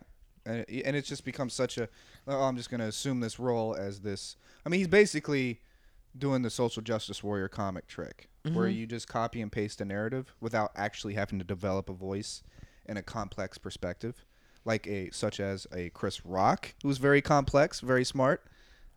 and 0.45 0.65
and 0.69 0.95
it's 0.95 1.07
just 1.07 1.25
become 1.25 1.49
such 1.49 1.77
a. 1.77 1.89
Oh, 2.27 2.43
I'm 2.43 2.57
just 2.57 2.69
gonna 2.69 2.87
assume 2.87 3.19
this 3.21 3.39
role 3.39 3.75
as 3.75 4.01
this. 4.01 4.35
I 4.65 4.69
mean, 4.69 4.79
he's 4.79 4.87
basically 4.87 5.61
doing 6.17 6.41
the 6.41 6.49
social 6.49 6.81
justice 6.81 7.23
warrior 7.23 7.47
comic 7.47 7.87
trick, 7.87 8.27
where 8.53 8.67
Mhm. 8.69 8.75
you 8.75 8.85
just 8.87 9.07
copy 9.07 9.41
and 9.41 9.51
paste 9.51 9.81
a 9.81 9.85
narrative 9.85 10.33
without 10.39 10.71
actually 10.75 11.13
having 11.13 11.37
to 11.39 11.45
develop 11.45 11.89
a 11.89 11.93
voice 11.93 12.43
and 12.85 12.97
a 12.97 13.01
complex 13.03 13.57
perspective, 13.57 14.25
like 14.65 14.87
a 14.87 15.09
such 15.11 15.39
as 15.39 15.67
a 15.71 15.89
Chris 15.91 16.25
Rock, 16.25 16.73
who's 16.83 16.97
very 16.97 17.21
complex, 17.21 17.79
very 17.81 18.03
smart. 18.05 18.43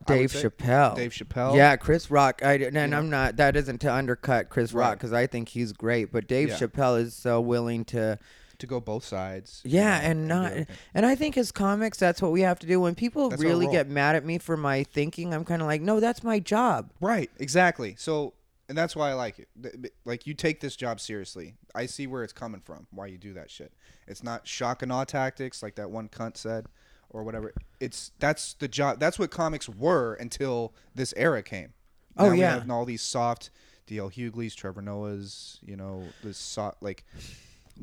Dave. 0.07 0.33
Chappelle. 0.33 0.97
Dave 0.97 1.13
Chappelle. 1.13 1.57
Yeah, 1.57 1.77
Chris 1.77 2.11
Rock. 2.11 2.43
I 2.45 2.55
and 2.55 2.75
know. 2.75 2.99
I'm 2.99 3.11
not. 3.11 3.37
That 3.37 3.57
isn't 3.57 3.81
to 3.83 3.93
undercut 3.93 4.49
Chris 4.49 4.73
Rock 4.73 4.99
because 4.99 5.13
I 5.13 5.27
think 5.27 5.51
he's 5.51 5.73
great. 5.73 6.11
But 6.13 6.27
Dave 6.27 6.49
Yeah. 6.49 6.57
Chappelle 6.59 7.01
is 7.01 7.15
so 7.15 7.41
willing 7.41 7.85
to. 7.87 8.19
to 8.59 8.67
go 8.67 8.79
both 8.79 9.05
sides. 9.05 9.63
Yeah, 9.65 9.97
you 9.97 10.03
know, 10.03 10.11
and 10.11 10.29
not. 10.29 10.53
everything. 10.53 10.77
And 10.95 11.07
I 11.07 11.15
think 11.15 11.39
as 11.39 11.51
comics, 11.51 11.99
that's 11.99 12.21
what 12.21 12.31
we 12.31 12.43
have 12.43 12.59
to 12.59 12.67
do. 12.67 12.79
When 12.81 12.95
people 12.95 13.31
That's 13.31 13.43
really 13.43 13.67
get 13.67 13.89
mad 13.89 14.17
at 14.17 14.25
me 14.25 14.37
for 14.39 14.57
my 14.57 14.85
thinking, 14.85 15.33
I'm 15.33 15.45
kind 15.47 15.63
of 15.63 15.69
like, 15.69 15.81
no, 15.81 15.99
that's 15.99 16.23
my 16.23 16.41
job. 16.41 16.91
Right, 17.01 17.31
exactly. 17.39 17.95
So, 17.97 18.35
and 18.69 18.77
that's 18.77 18.95
why 18.95 19.11
I 19.11 19.15
like 19.15 19.39
it. 19.39 19.93
Like 20.05 20.27
you 20.27 20.35
take 20.35 20.61
this 20.61 20.77
job 20.77 21.01
seriously. 21.01 21.55
I 21.75 21.87
see 21.87 22.07
where 22.07 22.23
it's 22.23 22.35
coming 22.35 22.61
from. 22.61 22.87
Why 22.91 23.07
you 23.07 23.17
do 23.17 23.33
that 23.33 23.51
shit. 23.51 23.73
It's 24.07 24.23
not 24.23 24.47
shock 24.47 24.83
and 24.83 24.93
awe 24.93 25.05
tactics 25.05 25.63
like 25.63 25.77
that 25.77 25.91
one 25.91 26.09
cunt 26.11 26.37
said, 26.37 26.67
or 27.11 27.23
whatever. 27.25 27.53
It's 27.81 28.13
that's 28.19 28.55
the 28.55 28.69
job. 28.69 28.99
That's 29.01 29.19
what 29.19 29.31
comics 29.31 29.69
were 29.69 30.15
until 30.15 30.73
this 30.95 31.13
era 31.17 31.43
came. 31.43 31.73
Oh, 32.17 32.27
Now 32.27 32.31
we 32.33 32.41
yeah. 32.41 32.55
have 32.55 32.71
all 32.71 32.85
these 32.85 33.03
soft 33.03 33.51
D.L. 33.87 34.09
Hughley's, 34.11 34.55
Trevor 34.55 34.83
Noah's. 34.83 35.59
You 35.63 35.77
know, 35.77 36.05
this 36.23 36.39
soft 36.39 36.83
like. 36.83 37.05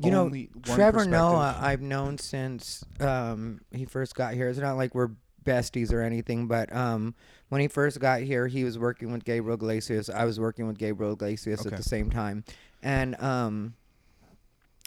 You 0.00 0.12
know, 0.12 0.30
Trevor. 0.62 1.04
Noah, 1.06 1.56
I've 1.60 1.80
known 1.80 2.18
since 2.18 2.84
um, 3.00 3.62
he 3.72 3.84
first 3.84 4.14
got 4.14 4.32
here. 4.34 4.48
It's 4.48 4.60
not 4.60 4.76
like 4.76 4.94
we're 4.94 5.10
besties 5.44 5.92
or 5.92 6.02
anything, 6.02 6.46
but 6.46 6.72
um, 6.72 7.16
when 7.48 7.60
he 7.60 7.66
first 7.66 7.98
got 7.98 8.20
here, 8.20 8.46
he 8.46 8.62
was 8.62 8.78
working 8.78 9.10
with 9.10 9.24
Gabriel 9.24 9.54
Iglesias. 9.54 10.08
I 10.08 10.24
was 10.24 10.38
working 10.38 10.68
with 10.68 10.78
Gabriel 10.78 11.14
Iglesias 11.14 11.60
Okay. 11.66 11.70
at 11.74 11.76
the 11.76 11.82
same 11.82 12.10
time, 12.10 12.44
and 12.80 13.20
um, 13.20 13.74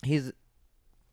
he's 0.05 0.31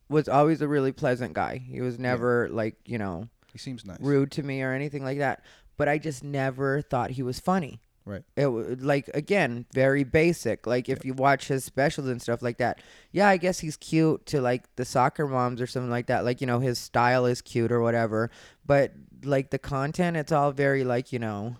was 0.09 0.27
always 0.27 0.61
a 0.61 0.67
really 0.67 0.91
pleasant 0.91 1.33
guy. 1.33 1.57
He 1.57 1.81
was 1.81 1.99
never 1.99 2.49
like 2.49 2.75
you 2.85 2.97
know 2.97 3.29
He 3.51 3.57
seems 3.59 3.85
nice. 3.85 3.97
rude 4.01 4.31
to 4.31 4.43
me 4.43 4.61
or 4.61 4.73
anything 4.73 5.03
like 5.03 5.19
that. 5.19 5.43
But 5.77 5.87
I 5.87 5.97
just 5.97 6.23
never 6.23 6.81
thought 6.81 7.11
he 7.11 7.23
was 7.23 7.39
funny. 7.39 7.79
Right. 8.05 8.23
It 8.35 8.43
w- 8.43 8.75
like 8.79 9.09
again 9.13 9.65
very 9.73 10.03
basic. 10.03 10.65
Like 10.65 10.89
if 10.89 11.05
you 11.05 11.13
watch 11.13 11.47
his 11.47 11.63
specials 11.63 12.07
and 12.07 12.19
stuff 12.21 12.41
like 12.41 12.57
that, 12.57 12.81
yeah, 13.11 13.27
I 13.29 13.37
guess 13.37 13.59
he's 13.59 13.77
cute 13.77 14.25
to 14.27 14.41
like 14.41 14.63
the 14.77 14.85
soccer 14.85 15.27
moms 15.27 15.61
or 15.61 15.67
something 15.67 15.91
like 15.91 16.07
that. 16.07 16.25
Like 16.25 16.41
you 16.41 16.47
know 16.47 16.59
his 16.59 16.79
style 16.79 17.25
is 17.25 17.41
cute 17.41 17.71
or 17.71 17.81
whatever. 17.81 18.31
But 18.65 18.93
like 19.23 19.51
the 19.51 19.59
content, 19.59 20.17
it's 20.17 20.31
all 20.31 20.51
very 20.51 20.83
like 20.83 21.13
you 21.13 21.19
know, 21.19 21.55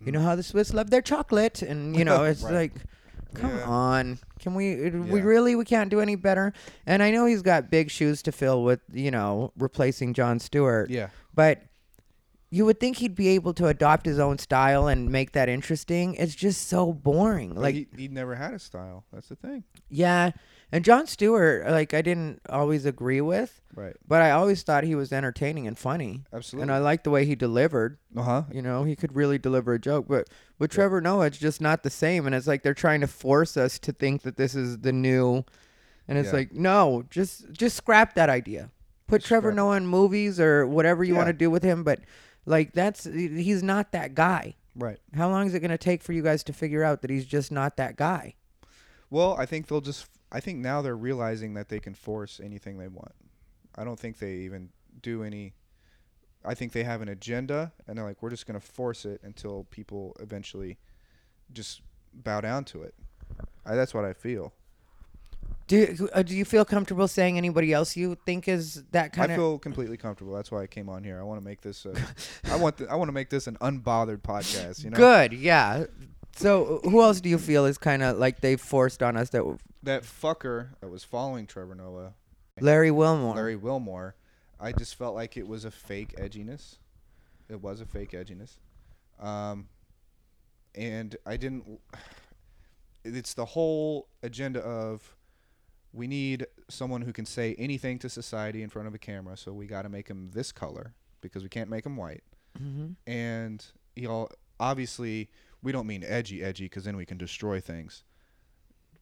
you 0.00 0.06
mm. 0.06 0.14
know 0.14 0.20
how 0.22 0.34
the 0.34 0.42
Swiss 0.42 0.72
love 0.72 0.90
their 0.90 1.02
chocolate, 1.02 1.60
and 1.60 1.94
you 1.94 2.04
know 2.08 2.24
it's 2.24 2.42
Right. 2.42 2.54
like. 2.54 2.72
Come 3.34 3.56
Yeah. 3.56 3.64
on. 3.64 4.18
Can 4.38 4.54
we 4.54 4.90
we 4.90 5.20
really 5.20 5.54
we 5.56 5.64
can't 5.64 5.90
do 5.90 6.00
any 6.00 6.14
better? 6.16 6.52
And 6.86 7.02
I 7.02 7.10
know 7.10 7.26
he's 7.26 7.42
got 7.42 7.70
big 7.70 7.90
shoes 7.90 8.22
to 8.22 8.32
fill 8.32 8.62
with, 8.64 8.80
you 8.92 9.10
know, 9.10 9.52
replacing 9.58 10.14
Jon 10.14 10.38
Stewart. 10.38 10.90
Yeah. 10.90 11.08
But 11.34 11.62
you 12.50 12.64
would 12.64 12.78
think 12.78 12.98
he'd 12.98 13.14
be 13.16 13.28
able 13.28 13.52
to 13.54 13.66
adopt 13.66 14.06
his 14.06 14.18
own 14.18 14.38
style 14.38 14.86
and 14.86 15.10
make 15.10 15.32
that 15.32 15.48
interesting. 15.48 16.14
It's 16.14 16.34
just 16.34 16.68
so 16.68 16.92
boring. 16.92 17.50
Like 17.54 17.62
Like, 17.62 17.74
he, 17.74 17.88
he 18.02 18.08
never 18.08 18.34
had 18.36 18.54
a 18.54 18.58
style. 18.58 19.04
That's 19.12 19.28
the 19.28 19.36
thing. 19.36 19.64
yeah. 19.88 20.30
And 20.72 20.84
Jon 20.84 21.06
Stewart, 21.06 21.70
like, 21.70 21.94
I 21.94 22.02
didn't 22.02 22.40
always 22.48 22.84
agree 22.86 23.20
with, 23.20 23.60
Right. 23.74 23.94
but 24.06 24.20
I 24.20 24.32
always 24.32 24.62
thought 24.64 24.82
he 24.82 24.96
was 24.96 25.12
entertaining 25.12 25.66
and 25.68 25.78
funny. 25.78 26.24
Absolutely. 26.32 26.62
And 26.62 26.72
I 26.72 26.78
liked 26.78 27.04
the 27.04 27.10
way 27.10 27.24
he 27.24 27.36
delivered. 27.36 27.98
uh 28.16 28.22
huh. 28.22 28.42
You 28.52 28.62
know, 28.62 28.82
he 28.82 28.96
could 28.96 29.14
really 29.14 29.38
deliver 29.38 29.74
a 29.74 29.78
joke. 29.78 30.06
But 30.08 30.28
with 30.58 30.72
Trevor 30.72 31.00
Noah, 31.00 31.26
it's 31.26 31.38
just 31.38 31.60
not 31.60 31.84
the 31.84 31.90
same. 31.90 32.26
And 32.26 32.34
it's 32.34 32.48
like 32.48 32.62
they're 32.64 32.74
trying 32.74 33.00
to 33.02 33.06
force 33.06 33.56
us 33.56 33.78
to 33.78 33.92
think 33.92 34.22
that 34.22 34.36
this 34.36 34.56
is 34.56 34.78
the 34.78 34.92
new. 34.92 35.44
And 36.08 36.18
it's 36.18 36.28
Yeah. 36.30 36.34
like, 36.38 36.52
no, 36.52 37.04
just 37.10 37.52
just 37.52 37.76
scrap 37.76 38.14
that 38.16 38.28
idea. 38.28 38.70
Put 39.06 39.22
Trevor 39.22 39.48
scrap 39.50 39.52
it. 39.52 39.56
Noah 39.56 39.76
in 39.76 39.86
movies 39.86 40.40
or 40.40 40.66
whatever 40.66 41.04
you 41.04 41.14
want 41.14 41.28
to 41.28 41.32
do 41.32 41.48
with 41.48 41.62
him. 41.62 41.84
But 41.84 42.00
like, 42.44 42.72
that's 42.72 43.04
he's 43.04 43.62
not 43.62 43.92
that 43.92 44.14
guy. 44.16 44.56
Right. 44.74 44.98
How 45.14 45.30
long 45.30 45.46
is 45.46 45.54
it 45.54 45.60
going 45.60 45.70
to 45.70 45.78
take 45.78 46.02
for 46.02 46.12
you 46.12 46.22
guys 46.22 46.42
to 46.44 46.52
figure 46.52 46.82
out 46.82 47.02
that 47.02 47.10
he's 47.10 47.24
just 47.24 47.52
not 47.52 47.76
that 47.76 47.94
guy? 47.96 48.34
Well, 49.10 49.36
I 49.38 49.46
think 49.46 49.68
they'll 49.68 49.80
just. 49.80 50.06
I 50.36 50.40
think 50.40 50.58
now 50.58 50.82
they're 50.82 50.94
realizing 50.94 51.54
that 51.54 51.70
they 51.70 51.80
can 51.80 51.94
force 51.94 52.42
anything 52.44 52.76
they 52.76 52.88
want. 52.88 53.14
I 53.74 53.84
don't 53.84 53.98
think 53.98 54.18
they 54.18 54.34
even 54.40 54.68
do 55.00 55.22
any. 55.22 55.54
I 56.44 56.52
think 56.54 56.72
they 56.72 56.84
have 56.84 57.00
an 57.00 57.08
agenda, 57.08 57.72
and 57.88 57.96
they're 57.96 58.04
like, 58.04 58.22
we're 58.22 58.28
just 58.28 58.46
gonna 58.46 58.60
force 58.60 59.06
it 59.06 59.22
until 59.24 59.64
people 59.70 60.14
eventually 60.20 60.76
just 61.54 61.80
bow 62.12 62.42
down 62.42 62.64
to 62.64 62.82
it. 62.82 62.94
I, 63.64 63.76
that's 63.76 63.94
what 63.94 64.04
I 64.04 64.12
feel. 64.12 64.52
Do 65.68 65.76
you, 65.78 66.08
uh, 66.12 66.22
do 66.22 66.36
you 66.36 66.44
feel 66.44 66.66
comfortable 66.66 67.08
saying 67.08 67.38
anybody 67.38 67.72
else 67.72 67.96
you 67.96 68.18
think 68.26 68.46
is 68.46 68.84
that 68.92 69.14
kind 69.14 69.30
I 69.32 69.34
of? 69.34 69.40
I 69.40 69.42
feel 69.42 69.58
completely 69.58 69.96
comfortable. 69.96 70.34
That's 70.34 70.50
why 70.50 70.60
I 70.60 70.66
came 70.66 70.90
on 70.90 71.02
here. 71.02 71.18
I 71.18 71.22
want 71.22 71.40
to 71.40 71.44
make 71.44 71.62
this. 71.62 71.86
Uh, 71.86 71.98
I 72.44 72.56
want. 72.56 72.76
The, 72.76 72.90
I 72.90 72.96
want 72.96 73.08
to 73.08 73.12
make 73.12 73.30
this 73.30 73.46
an 73.46 73.56
unbothered 73.62 74.20
podcast. 74.20 74.84
You 74.84 74.90
know. 74.90 74.98
Good, 74.98 75.32
yeah. 75.32 75.86
So 76.36 76.80
who 76.84 77.00
else 77.00 77.22
do 77.22 77.30
you 77.30 77.38
feel 77.38 77.64
is 77.64 77.78
kind 77.78 78.02
of 78.02 78.18
like 78.18 78.42
they 78.42 78.56
forced 78.56 79.02
on 79.02 79.16
us 79.16 79.30
that 79.30 79.42
That 79.86 80.02
fucker 80.02 80.70
that 80.80 80.88
was 80.88 81.04
following 81.04 81.46
Trevor 81.46 81.76
Noah, 81.76 82.14
Larry 82.60 82.90
Wilmore? 82.90 83.36
Larry 83.36 83.54
Wilmore. 83.54 84.16
I 84.58 84.72
just 84.72 84.96
felt 84.96 85.14
like 85.14 85.36
it 85.36 85.46
was 85.46 85.64
a 85.64 85.70
fake 85.70 86.16
edginess. 86.18 86.78
It 87.48 87.62
was 87.62 87.80
a 87.80 87.86
fake 87.86 88.10
edginess. 88.10 88.56
Um, 89.20 89.68
and 90.74 91.14
I 91.24 91.36
didn't. 91.36 91.78
It's 93.04 93.34
the 93.34 93.44
whole 93.44 94.08
agenda 94.24 94.58
of 94.58 95.14
we 95.92 96.08
need 96.08 96.48
someone 96.68 97.02
who 97.02 97.12
can 97.12 97.24
say 97.24 97.54
anything 97.56 98.00
to 98.00 98.08
society 98.08 98.64
in 98.64 98.68
front 98.68 98.88
of 98.88 98.94
a 98.94 98.98
camera, 98.98 99.36
so 99.36 99.52
we 99.52 99.68
got 99.68 99.82
to 99.82 99.88
make 99.88 100.08
him 100.08 100.30
this 100.34 100.50
color 100.50 100.94
because 101.20 101.44
we 101.44 101.48
can't 101.48 101.70
make 101.70 101.86
him 101.86 101.96
white. 101.96 102.24
hmm 102.58 102.88
And 103.06 103.64
y'all, 103.94 104.30
obviously, 104.58 105.30
we 105.62 105.70
don't 105.70 105.86
mean 105.86 106.02
edgy, 106.04 106.42
edgy, 106.42 106.64
because 106.64 106.82
then 106.82 106.96
we 106.96 107.06
can 107.06 107.18
destroy 107.18 107.60
things. 107.60 108.02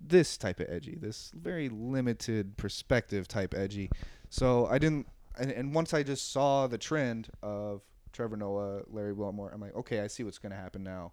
This 0.00 0.36
type 0.36 0.60
of 0.60 0.66
edgy, 0.68 0.96
this 1.00 1.32
very 1.34 1.68
limited 1.68 2.56
perspective 2.56 3.28
type 3.28 3.54
edgy. 3.54 3.90
So 4.30 4.66
I 4.66 4.78
didn't, 4.78 5.06
and, 5.38 5.50
and 5.50 5.74
once 5.74 5.94
I 5.94 6.02
just 6.02 6.32
saw 6.32 6.66
the 6.66 6.78
trend 6.78 7.28
of 7.42 7.82
Trevor 8.12 8.36
Noah, 8.36 8.82
Larry 8.88 9.12
Wilmore, 9.12 9.50
I'm 9.52 9.60
like, 9.60 9.74
okay, 9.76 10.00
I 10.00 10.06
see 10.06 10.22
what's 10.22 10.38
going 10.38 10.52
to 10.52 10.58
happen 10.58 10.82
now. 10.82 11.12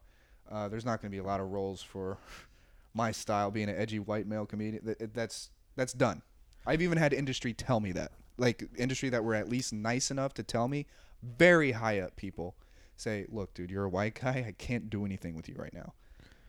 Uh, 0.50 0.67
there's 0.67 0.86
not 0.86 1.02
going 1.02 1.12
to 1.12 1.15
be 1.15 1.20
a 1.20 1.24
lot 1.24 1.39
of 1.39 1.52
roles 1.52 1.82
for 1.82 2.17
my 2.94 3.12
style 3.12 3.52
being 3.52 3.70
an 3.70 3.76
edgy 3.76 4.00
white 4.00 4.28
male 4.28 4.46
comedian. 4.46 4.84
That, 4.84 5.13
that's 5.13 5.50
that's 5.76 5.94
done. 5.94 6.22
I've 6.65 6.82
even 6.82 6.98
had 6.98 7.13
industry 7.13 7.54
tell 7.54 7.80
me 7.80 7.91
that, 7.94 8.12
like 8.38 8.63
industry 8.78 9.10
that 9.10 9.24
were 9.24 9.34
at 9.34 9.50
least 9.50 9.74
nice 9.74 10.12
enough 10.12 10.34
to 10.36 10.44
tell 10.44 10.67
me, 10.67 10.86
very 11.24 11.72
high 11.72 12.00
up 12.00 12.15
people 12.15 12.56
say, 12.98 13.26
"Look, 13.30 13.54
dude, 13.54 13.72
you're 13.72 13.86
a 13.86 13.89
white 13.89 14.20
guy. 14.22 14.46
I 14.48 14.54
can't 14.58 14.89
do 14.89 15.06
anything 15.06 15.36
with 15.36 15.50
you 15.50 15.56
right 15.58 15.74
now." 15.74 15.94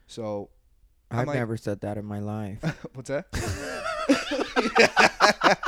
So, 0.06 0.50
I've 1.12 1.26
like- 1.28 1.36
never 1.38 1.56
said 1.56 1.80
that 1.82 1.96
in 1.98 2.04
my 2.04 2.18
life. 2.20 2.58
what's 2.94 3.08
that? 3.08 3.26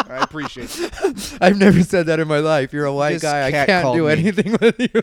I 0.06 0.18
appreciate 0.22 0.70
it. 0.78 1.38
I've 1.40 1.58
never 1.58 1.82
said 1.82 2.06
that 2.06 2.20
in 2.20 2.28
my 2.28 2.38
life. 2.38 2.72
You're 2.72 2.84
a 2.86 2.92
white 2.92 3.14
This 3.14 3.22
guy. 3.22 3.46
I 3.46 3.50
can't 3.50 3.94
do 3.94 4.06
me. 4.06 4.12
anything 4.12 4.52
with 4.60 4.78
you. 4.78 5.02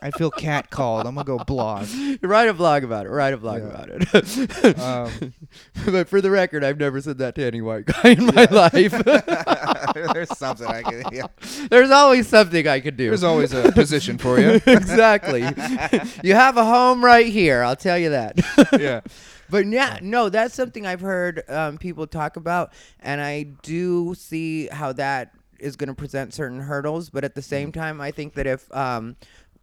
I 0.00 0.10
feel 0.10 0.30
cat 0.30 0.70
called. 0.70 1.06
I'm 1.06 1.14
gonna 1.14 1.24
go 1.24 1.38
blog. 1.38 1.88
Write 2.22 2.48
a 2.48 2.54
blog 2.54 2.84
about 2.84 3.06
it. 3.06 3.10
Write 3.10 3.34
a 3.34 3.36
blog 3.36 3.62
Yeah. 3.62 3.68
about 3.68 3.88
it. 3.90 4.78
Um, 4.78 5.34
but 5.86 6.08
for 6.08 6.20
the 6.20 6.30
record, 6.30 6.64
I've 6.64 6.78
never 6.78 7.00
said 7.00 7.18
that 7.18 7.34
to 7.36 7.44
any 7.44 7.60
white 7.60 7.84
guy 7.86 8.10
in 8.10 8.26
my 8.26 8.46
life. 8.50 8.92
there's 9.94 10.36
something 10.38 10.66
I 10.66 10.82
can. 10.82 11.02
Yeah. 11.12 11.26
There's 11.70 11.90
always 11.90 12.26
something 12.28 12.66
I 12.66 12.80
could 12.80 12.96
do. 12.96 13.08
There's 13.08 13.24
always 13.24 13.52
a 13.52 13.70
position 13.72 14.18
for 14.18 14.38
you. 14.40 14.60
exactly. 14.66 15.42
you 16.22 16.34
have 16.34 16.56
a 16.56 16.64
home 16.64 17.04
right 17.04 17.26
here. 17.26 17.62
I'll 17.62 17.76
tell 17.76 17.98
you 17.98 18.10
that. 18.10 18.38
yeah. 18.80 19.00
But 19.52 19.66
yeah, 19.66 19.98
no, 20.02 20.28
that's 20.30 20.54
something 20.54 20.86
I've 20.86 21.00
heard 21.02 21.42
um, 21.48 21.76
people 21.78 22.06
talk 22.08 22.36
about, 22.36 22.72
and 23.00 23.20
I 23.20 23.44
do 23.62 24.14
see 24.16 24.66
how 24.68 24.92
that 24.94 25.32
is 25.60 25.76
going 25.76 25.88
to 25.88 25.94
present 25.94 26.32
certain 26.34 26.58
hurdles. 26.60 27.10
But 27.10 27.22
at 27.22 27.34
the 27.36 27.42
same 27.42 27.70
Mm-hmm. 27.70 27.80
time, 27.80 28.00
I 28.00 28.10
think 28.10 28.32
that 28.34 28.46
if 28.46 28.74
um, 28.74 29.14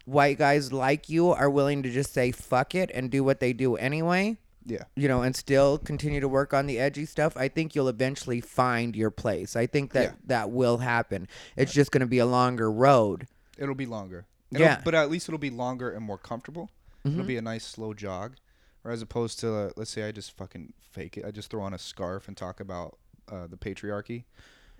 white 0.06 0.38
guys 0.38 0.72
like 0.72 1.10
you 1.10 1.32
are 1.32 1.50
willing 1.50 1.84
to 1.84 1.90
just 1.90 2.14
say 2.14 2.32
fuck 2.32 2.76
it 2.76 2.92
and 2.94 3.10
do 3.10 3.24
what 3.24 3.40
they 3.40 3.52
do 3.52 3.76
anyway, 3.78 4.38
Yeah. 4.66 4.84
you 4.96 5.08
know, 5.08 5.24
and 5.24 5.36
still 5.36 5.78
continue 5.80 6.20
to 6.20 6.28
work 6.28 6.54
on 6.54 6.68
the 6.68 6.78
edgy 6.80 7.06
stuff, 7.06 7.36
I 7.36 7.48
think 7.48 7.74
you'll 7.76 7.90
eventually 7.90 8.42
find 8.42 8.96
your 8.96 9.10
place. 9.12 9.56
I 9.56 9.66
think 9.66 9.94
that 9.94 10.04
Yeah. 10.04 10.12
that 10.28 10.52
will 10.52 10.78
happen. 10.78 11.28
It's 11.58 11.74
just 11.74 11.92
going 11.92 12.02
to 12.02 12.08
be 12.08 12.20
a 12.20 12.26
longer 12.28 12.72
road. 12.72 13.28
It'll 13.58 13.74
be 13.76 13.88
longer. 13.88 14.26
It'll- 14.52 14.64
Yeah. 14.66 14.82
But 14.86 14.94
at 14.96 15.10
least 15.10 15.28
it'll 15.28 15.40
be 15.40 15.50
longer 15.50 15.90
and 15.90 16.06
more 16.06 16.18
comfortable. 16.20 16.70
It'll 17.04 17.24
Mhm. 17.24 17.28
be 17.28 17.38
a 17.38 17.42
nice 17.42 17.66
slow 17.66 17.94
jog, 17.94 18.36
or 18.84 18.92
as 18.92 19.02
opposed 19.02 19.40
to 19.40 19.54
uh, 19.54 19.70
let's 19.76 19.92
say 19.92 20.04
I 20.04 20.12
just 20.12 20.36
fucking 20.38 20.74
fake 20.92 21.18
it. 21.18 21.26
I 21.26 21.32
just 21.32 21.50
throw 21.50 21.62
on 21.62 21.74
a 21.74 21.80
scarf 21.80 22.28
and 22.28 22.36
talk 22.36 22.60
about 22.60 22.98
uh, 23.32 23.48
the 23.48 23.58
patriarchy, 23.58 24.24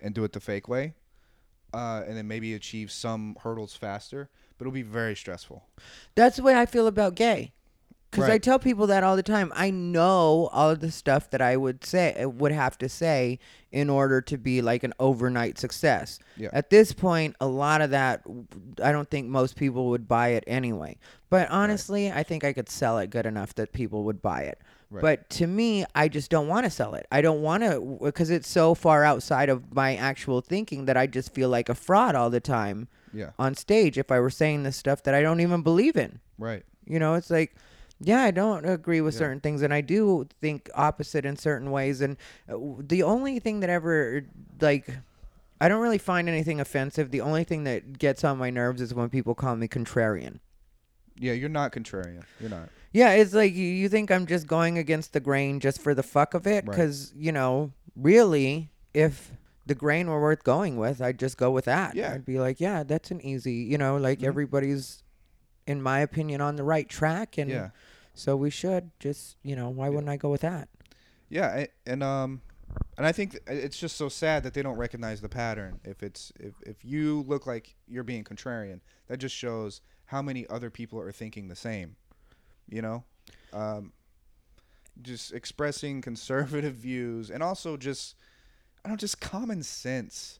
and 0.00 0.14
do 0.14 0.24
it 0.24 0.32
the 0.32 0.40
fake 0.40 0.68
way, 0.68 0.94
uh, 1.72 2.02
and 2.06 2.16
then 2.16 2.26
maybe 2.26 2.54
achieve 2.54 2.90
some 2.90 3.36
hurdles 3.42 3.74
faster. 3.74 4.28
But 4.58 4.64
it'll 4.64 4.72
be 4.74 4.82
very 4.82 5.16
stressful. 5.16 5.64
That's 6.14 6.36
the 6.36 6.42
way 6.42 6.54
I 6.54 6.66
feel 6.66 6.86
about 6.86 7.14
gay. 7.14 7.52
Because 8.10 8.28
I 8.28 8.38
tell 8.38 8.58
people 8.58 8.88
that 8.88 9.04
all 9.04 9.14
the 9.14 9.22
time. 9.22 9.52
I 9.54 9.70
know 9.70 10.48
all 10.52 10.70
of 10.70 10.80
the 10.80 10.90
stuff 10.90 11.30
that 11.30 11.40
I 11.40 11.56
would 11.56 11.84
say 11.84 12.20
uh, 12.20 12.28
would 12.28 12.50
have 12.52 12.76
to 12.78 12.88
say 12.88 13.38
in 13.70 13.88
order 13.88 14.20
to 14.22 14.36
be 14.36 14.60
like 14.62 14.82
an 14.82 14.92
overnight 14.98 15.58
success. 15.58 16.18
Yeah. 16.36 16.48
At 16.52 16.70
this 16.70 16.92
point, 16.92 17.36
a 17.40 17.46
lot 17.46 17.80
of 17.82 17.90
that, 17.90 18.22
I 18.82 18.90
don't 18.90 19.08
think 19.08 19.28
most 19.28 19.54
people 19.56 19.90
would 19.90 20.08
buy 20.08 20.28
it 20.30 20.42
anyway. 20.48 20.98
But 21.28 21.48
honestly, 21.50 22.10
I 22.10 22.24
think 22.24 22.42
I 22.42 22.52
could 22.52 22.68
sell 22.68 22.98
it 22.98 23.10
good 23.10 23.26
enough 23.26 23.54
that 23.54 23.72
people 23.72 24.02
would 24.04 24.20
buy 24.20 24.42
it. 24.42 24.58
Right. 24.90 25.02
But 25.02 25.30
to 25.30 25.46
me, 25.46 25.84
I 25.94 26.08
just 26.08 26.32
don't 26.32 26.48
want 26.48 26.64
to 26.64 26.70
sell 26.70 26.94
it. 26.94 27.06
I 27.12 27.20
don't 27.20 27.42
want 27.42 27.62
to 27.62 27.98
because 28.02 28.28
it's 28.28 28.48
so 28.48 28.74
far 28.74 29.04
outside 29.04 29.48
of 29.48 29.72
my 29.72 29.94
actual 29.94 30.40
thinking 30.40 30.86
that 30.86 30.96
I 30.96 31.06
just 31.06 31.32
feel 31.32 31.48
like 31.48 31.68
a 31.68 31.76
fraud 31.76 32.16
all 32.16 32.28
the 32.28 32.40
time 32.40 32.88
Yeah. 33.12 33.30
on 33.38 33.54
stage 33.54 33.98
if 33.98 34.10
I 34.10 34.18
were 34.18 34.30
saying 34.30 34.64
this 34.64 34.76
stuff 34.76 35.04
that 35.04 35.14
I 35.14 35.22
don't 35.22 35.38
even 35.38 35.62
believe 35.62 35.96
in. 35.96 36.18
Right. 36.38 36.64
You 36.86 36.98
know, 36.98 37.14
it's 37.14 37.30
like, 37.30 37.54
yeah, 38.00 38.22
I 38.22 38.30
don't 38.30 38.64
agree 38.64 39.00
with 39.00 39.14
Yeah. 39.14 39.18
certain 39.18 39.40
things, 39.40 39.62
and 39.62 39.72
I 39.74 39.80
do 39.82 40.26
think 40.40 40.70
opposite 40.74 41.24
in 41.24 41.36
certain 41.36 41.70
ways. 41.70 42.00
And 42.00 42.16
uh, 42.48 42.52
w- 42.52 42.82
the 42.86 43.02
only 43.02 43.38
thing 43.38 43.60
that 43.60 43.70
ever, 43.70 44.22
like, 44.60 44.88
I 45.60 45.68
don't 45.68 45.82
really 45.82 45.98
find 45.98 46.28
anything 46.28 46.60
offensive. 46.60 47.10
The 47.10 47.20
only 47.20 47.44
thing 47.44 47.64
that 47.64 47.98
gets 47.98 48.24
on 48.24 48.38
my 48.38 48.48
nerves 48.50 48.80
is 48.80 48.94
when 48.94 49.10
people 49.10 49.34
call 49.34 49.56
me 49.56 49.68
contrarian. 49.68 50.38
Yeah. 51.18 51.34
You're 51.34 51.50
not 51.50 51.72
contrarian. 51.72 52.22
You're 52.40 52.48
not. 52.50 52.70
Yeah, 52.92 53.12
it's 53.12 53.34
like 53.34 53.54
you, 53.54 53.66
you 53.66 53.88
think 53.88 54.10
I'm 54.10 54.26
just 54.26 54.46
going 54.46 54.78
against 54.78 55.12
the 55.12 55.20
grain 55.20 55.60
just 55.60 55.80
for 55.82 55.94
the 55.94 56.02
fuck 56.02 56.32
of 56.34 56.46
it, 56.46 56.64
Right. 56.64 56.64
because 56.66 57.12
you 57.14 57.30
know, 57.30 57.72
really, 57.94 58.70
if 58.94 59.32
the 59.66 59.74
grain 59.74 60.08
were 60.08 60.20
worth 60.20 60.42
going 60.42 60.76
with, 60.78 61.00
I'd 61.02 61.18
just 61.18 61.36
go 61.36 61.50
with 61.50 61.66
that. 61.66 61.94
Yeah. 61.94 62.12
I'd 62.14 62.24
be 62.24 62.40
like, 62.40 62.58
yeah, 62.58 62.82
that's 62.82 63.10
an 63.12 63.20
easy, 63.20 63.52
you 63.52 63.76
know, 63.78 63.96
like 63.98 64.20
Mhm. 64.20 64.24
everybody's, 64.26 65.02
in 65.66 65.80
my 65.82 66.00
opinion, 66.00 66.40
on 66.40 66.56
the 66.56 66.64
right 66.64 66.88
track, 66.88 67.36
and 67.38 67.50
Yeah. 67.50 67.70
So 68.14 68.36
we 68.36 68.50
should 68.50 68.90
just, 69.00 69.36
you 69.42 69.56
know, 69.56 69.68
why 69.68 69.88
wouldn't 69.88 70.08
I 70.08 70.16
go 70.16 70.28
with 70.30 70.40
that? 70.42 70.68
Yeah, 71.28 71.46
I- 71.46 71.68
and 71.86 72.02
um, 72.02 72.40
and 72.96 73.06
I 73.06 73.12
think 73.12 73.38
it's 73.46 73.78
just 73.78 73.96
so 73.96 74.08
sad 74.08 74.42
that 74.42 74.54
they 74.54 74.62
don't 74.62 74.76
recognize 74.76 75.20
the 75.20 75.28
pattern. 75.28 75.80
If 75.84 76.02
it's 76.02 76.32
if 76.38 76.54
if 76.66 76.84
you 76.84 77.22
look 77.26 77.46
like 77.46 77.74
you're 77.88 78.04
being 78.04 78.24
contrarian, 78.24 78.80
that 79.08 79.18
just 79.18 79.34
shows 79.34 79.80
how 80.06 80.22
many 80.22 80.46
other 80.48 80.70
people 80.70 81.00
are 81.00 81.12
thinking 81.12 81.48
the 81.48 81.56
same. 81.56 81.96
You 82.68 82.82
know, 82.82 83.04
um, 83.52 83.92
just 85.02 85.32
expressing 85.32 86.00
conservative 86.02 86.74
views 86.86 87.30
and 87.30 87.42
also 87.42 87.76
just 87.76 88.16
I 88.84 88.88
don't 88.88 88.94
know, 88.94 88.98
just 88.98 89.20
common 89.20 89.62
sense. 89.62 90.38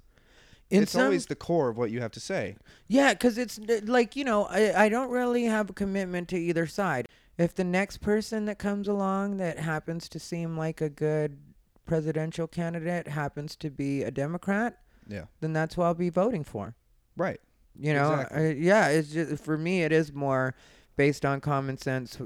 In 0.70 0.84
it's 0.84 0.92
some, 0.92 1.02
always 1.02 1.26
the 1.26 1.34
core 1.34 1.68
of 1.68 1.76
what 1.76 1.90
you 1.90 2.00
have 2.00 2.12
to 2.12 2.20
say. 2.20 2.56
yeah, 2.86 3.12
because 3.12 3.38
it's 3.38 3.58
like 3.84 4.14
you 4.14 4.24
know, 4.24 4.44
I 4.44 4.84
I 4.84 4.88
don't 4.88 5.10
really 5.10 5.44
have 5.44 5.70
a 5.70 5.72
commitment 5.72 6.28
to 6.28 6.38
either 6.38 6.66
side. 6.66 7.08
If 7.40 7.54
the 7.54 7.64
next 7.64 7.98
person 8.02 8.44
that 8.44 8.58
comes 8.58 8.86
along 8.86 9.38
that 9.38 9.58
happens 9.58 10.08
to 10.10 10.18
seem 10.18 10.56
like 10.58 10.80
a 10.80 10.90
good 10.90 11.38
presidential 11.86 12.46
candidate 12.46 13.08
happens 13.08 13.56
to 13.56 13.70
be 13.70 14.02
a 14.02 14.10
Democrat, 14.10 14.78
Yeah. 15.08 15.24
then 15.40 15.52
that's 15.54 15.74
who 15.74 15.82
I'll 15.82 15.94
be 15.94 16.10
voting 16.10 16.44
for. 16.44 16.74
Right. 17.16 17.40
You 17.78 17.94
know, 17.94 18.12
Exactly. 18.12 18.46
uh, 18.50 18.54
yeah, 18.54 18.88
it's 18.88 19.08
just 19.12 19.42
for 19.42 19.56
me, 19.56 19.82
it 19.82 19.90
is 19.90 20.12
more 20.12 20.54
based 20.96 21.24
on 21.24 21.40
common 21.40 21.78
sense. 21.78 22.18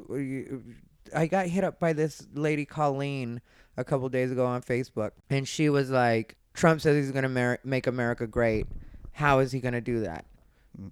I 1.15 1.27
got 1.27 1.47
hit 1.47 1.63
up 1.65 1.79
by 1.79 1.93
this 1.93 2.27
lady 2.35 2.65
Colleen 2.65 3.41
a 3.77 3.85
couple 3.85 4.09
days 4.09 4.33
ago 4.33 4.45
on 4.47 4.63
Facebook, 4.63 5.13
and 5.31 5.47
she 5.47 5.69
was 5.69 5.91
like, 5.91 6.37
"Trump 6.55 6.81
says 6.81 6.97
he's 6.97 7.13
going 7.13 7.23
to 7.23 7.29
mer- 7.29 7.59
make 7.63 7.87
America 7.87 8.27
great. 8.27 8.67
How 9.13 9.39
is 9.39 9.53
he 9.53 9.61
going 9.61 9.75
to 9.75 9.81
do 9.81 10.01
that?" 10.01 10.25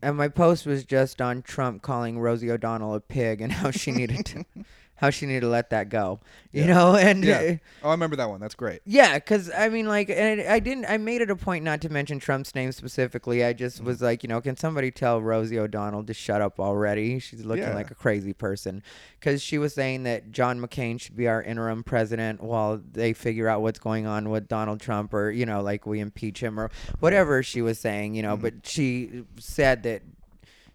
And 0.02 0.16
my 0.16 0.28
post 0.28 0.66
was 0.66 0.84
just 0.84 1.20
on 1.20 1.42
Trump 1.42 1.82
calling 1.82 2.18
Rosie 2.18 2.50
O'Donnell 2.50 2.94
a 2.94 3.00
pig 3.00 3.40
and 3.40 3.52
how 3.52 3.70
she 3.70 3.90
needed 3.90 4.26
to, 4.26 4.44
how 5.02 5.10
she 5.10 5.26
needed 5.26 5.40
to 5.40 5.48
let 5.48 5.68
that 5.70 5.88
go. 5.90 6.20
You 6.52 6.62
Yeah. 6.62 6.66
know, 6.74 6.94
and 7.08 7.22
Yeah. 7.24 7.56
Oh, 7.82 7.88
I 7.88 7.92
remember 7.92 8.14
that 8.16 8.30
one. 8.30 8.40
That's 8.40 8.54
great. 8.54 8.80
yeah, 8.86 9.14
because 9.14 9.50
I 9.50 9.68
mean, 9.68 9.86
like, 9.88 10.08
and 10.08 10.40
I 10.42 10.60
didn't. 10.60 10.86
I 10.86 10.96
made 10.96 11.20
it 11.20 11.28
a 11.30 11.36
point 11.36 11.64
not 11.64 11.80
to 11.82 11.88
mention 11.90 12.18
Trump's 12.20 12.54
name 12.54 12.70
specifically. 12.72 13.44
I 13.44 13.52
just 13.52 13.78
Mm-hmm. 13.78 13.86
was 13.86 14.00
like, 14.00 14.22
you 14.22 14.28
know, 14.28 14.40
can 14.40 14.56
somebody 14.56 14.90
tell 14.92 15.20
Rosie 15.20 15.58
O'Donnell 15.58 16.04
to 16.04 16.14
shut 16.14 16.40
up 16.40 16.60
already? 16.60 17.18
She's 17.18 17.44
looking 17.44 17.64
Yeah. 17.64 17.74
like 17.74 17.90
a 17.90 17.94
crazy 17.96 18.32
person. 18.32 18.82
Because 19.18 19.42
she 19.42 19.58
was 19.58 19.74
saying 19.74 20.04
that 20.04 20.30
John 20.30 20.60
McCain 20.60 21.00
should 21.00 21.16
be 21.16 21.26
our 21.28 21.42
interim 21.42 21.82
president 21.82 22.40
while 22.42 22.80
they 22.92 23.12
figure 23.12 23.48
out 23.48 23.60
what's 23.62 23.78
going 23.80 24.06
on 24.06 24.30
with 24.30 24.46
Donald 24.48 24.80
Trump, 24.80 25.12
or 25.12 25.30
you 25.30 25.44
know, 25.46 25.62
like 25.62 25.84
we 25.84 25.98
impeach 26.00 26.40
him 26.42 26.60
or 26.60 26.70
whatever 27.00 27.42
she 27.42 27.60
was 27.60 27.78
saying. 27.78 28.14
You 28.14 28.22
know, 28.22 28.34
Mm-hmm. 28.34 28.42
but 28.42 28.66
she 28.66 29.24
said 29.40 29.82
that 29.82 30.02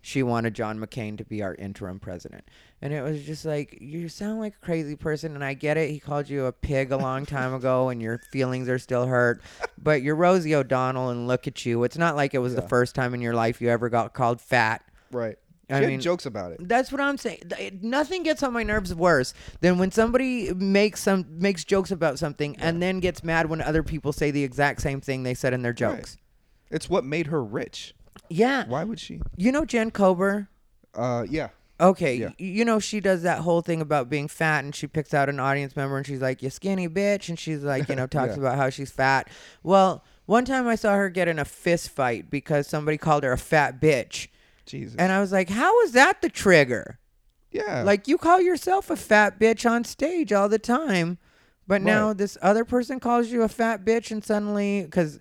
she 0.02 0.24
wanted 0.24 0.54
John 0.54 0.80
McCain 0.80 1.18
to 1.18 1.26
be 1.26 1.42
our 1.44 1.56
interim 1.56 2.00
president. 2.00 2.46
And 2.82 2.94
it 2.94 3.02
was 3.02 3.24
just 3.24 3.44
like, 3.44 3.80
you 3.82 4.08
sound 4.08 4.40
like 4.40 4.54
a 4.62 4.66
crazy 4.66 4.96
person. 4.96 5.34
And 5.34 5.44
I 5.44 5.56
get 5.56 5.78
it. 5.78 5.90
He 5.90 6.00
called 6.00 6.30
you 6.30 6.46
a 6.46 6.52
pig 6.52 6.92
a 6.92 6.98
long 6.98 7.26
time 7.26 7.54
ago 7.54 7.90
and 7.90 8.02
your 8.02 8.20
feelings 8.32 8.70
are 8.70 8.78
still 8.78 9.08
hurt. 9.08 9.42
But 9.82 10.04
you're 10.04 10.16
Rosie 10.16 10.54
O'Donnell 10.54 11.10
and 11.10 11.28
look 11.28 11.48
at 11.48 11.66
you. 11.66 11.84
It's 11.84 11.98
not 11.98 12.16
like 12.16 12.34
it 12.36 12.40
was 12.40 12.54
the 12.54 12.62
first 12.62 12.94
time 12.94 13.14
in 13.16 13.22
your 13.22 13.34
life 13.34 13.62
you 13.62 13.70
ever 13.70 13.90
got 13.90 14.14
called 14.14 14.40
fat. 14.40 14.84
Right. 15.12 15.38
I 15.70 15.80
She 15.80 15.84
had 15.84 15.88
mean- 15.90 16.02
jokes 16.02 16.26
about 16.26 16.52
it. 16.54 16.68
That's 16.70 16.92
what 16.92 17.02
I'm 17.02 17.18
saying. 17.18 17.42
Nothing 17.82 18.24
gets 18.24 18.42
on 18.44 18.54
my 18.54 18.64
nerves 18.64 18.94
worse 18.96 19.34
than 19.60 19.78
when 19.80 19.92
somebody 19.92 20.54
makes 20.54 21.02
some 21.02 21.26
makes 21.40 21.66
jokes 21.66 21.92
about 21.92 22.20
something 22.20 22.56
and 22.58 22.82
then 22.82 23.00
gets 23.02 23.22
mad 23.24 23.50
when 23.50 23.60
other 23.62 23.84
people 23.84 24.14
say 24.14 24.32
the 24.32 24.44
exact 24.44 24.82
same 24.82 25.02
thing 25.02 25.24
they 25.24 25.34
said 25.34 25.52
in 25.54 25.64
their 25.64 25.72
Right. 25.72 25.78
jokes. 25.98 26.18
It's 26.70 26.90
what 26.90 27.04
made 27.04 27.28
her 27.28 27.44
rich. 27.44 27.96
Yeah. 28.30 28.66
Why 28.68 28.84
would 28.86 29.00
she? 29.00 29.20
You 29.36 29.52
know 29.52 29.66
Jen 29.66 29.92
Kober? 29.92 30.48
Uh, 30.96 31.26
yeah. 31.30 31.50
Okay, 31.80 32.16
Yeah. 32.16 32.30
you 32.40 32.66
know 32.66 32.80
she 32.80 33.00
does 33.00 33.22
that 33.22 33.40
whole 33.40 33.62
thing 33.62 33.82
about 33.82 34.10
being 34.10 34.28
fat, 34.28 34.64
and 34.64 34.74
she 34.74 34.88
picks 34.88 35.14
out 35.14 35.30
an 35.30 35.40
audience 35.40 35.76
member, 35.76 35.96
and 35.98 36.06
she's 36.08 36.22
like, 36.22 36.42
"You 36.42 36.50
skinny 36.50 36.88
bitch," 36.90 37.30
and 37.30 37.38
she's 37.38 37.62
like, 37.64 37.88
you 37.88 37.96
know, 37.96 38.08
talks 38.08 38.34
Yeah. 38.34 38.40
about 38.42 38.58
how 38.58 38.70
she's 38.72 38.92
fat. 38.92 39.30
Well, 39.62 40.04
one 40.26 40.44
time 40.44 40.68
I 40.68 40.76
saw 40.76 40.96
her 40.96 41.10
get 41.10 41.28
in 41.28 41.38
a 41.38 41.46
fist 41.46 41.90
fight 41.90 42.30
because 42.32 42.68
somebody 42.68 42.98
called 42.98 43.24
her 43.24 43.32
a 43.32 43.38
fat 43.38 43.80
bitch, 43.80 44.28
Jesus. 44.66 44.96
and 44.98 45.12
I 45.12 45.20
was 45.20 45.32
like, 45.32 45.50
"How 45.50 45.80
is 45.82 45.92
that 45.92 46.22
the 46.22 46.30
trigger? 46.30 46.98
yeah. 47.52 47.84
Like 47.84 48.08
you 48.08 48.18
call 48.18 48.42
yourself 48.42 48.90
a 48.90 48.96
fat 48.96 49.40
bitch 49.40 49.70
on 49.70 49.84
stage 49.84 50.34
all 50.34 50.50
the 50.50 50.60
time, 50.60 51.18
but 51.68 51.82
now 51.82 52.12
this 52.12 52.38
other 52.42 52.66
person 52.66 53.00
calls 53.00 53.28
you 53.28 53.44
a 53.44 53.48
fat 53.50 53.86
bitch, 53.86 54.10
and 54.12 54.24
suddenly, 54.24 54.82
because 54.84 55.20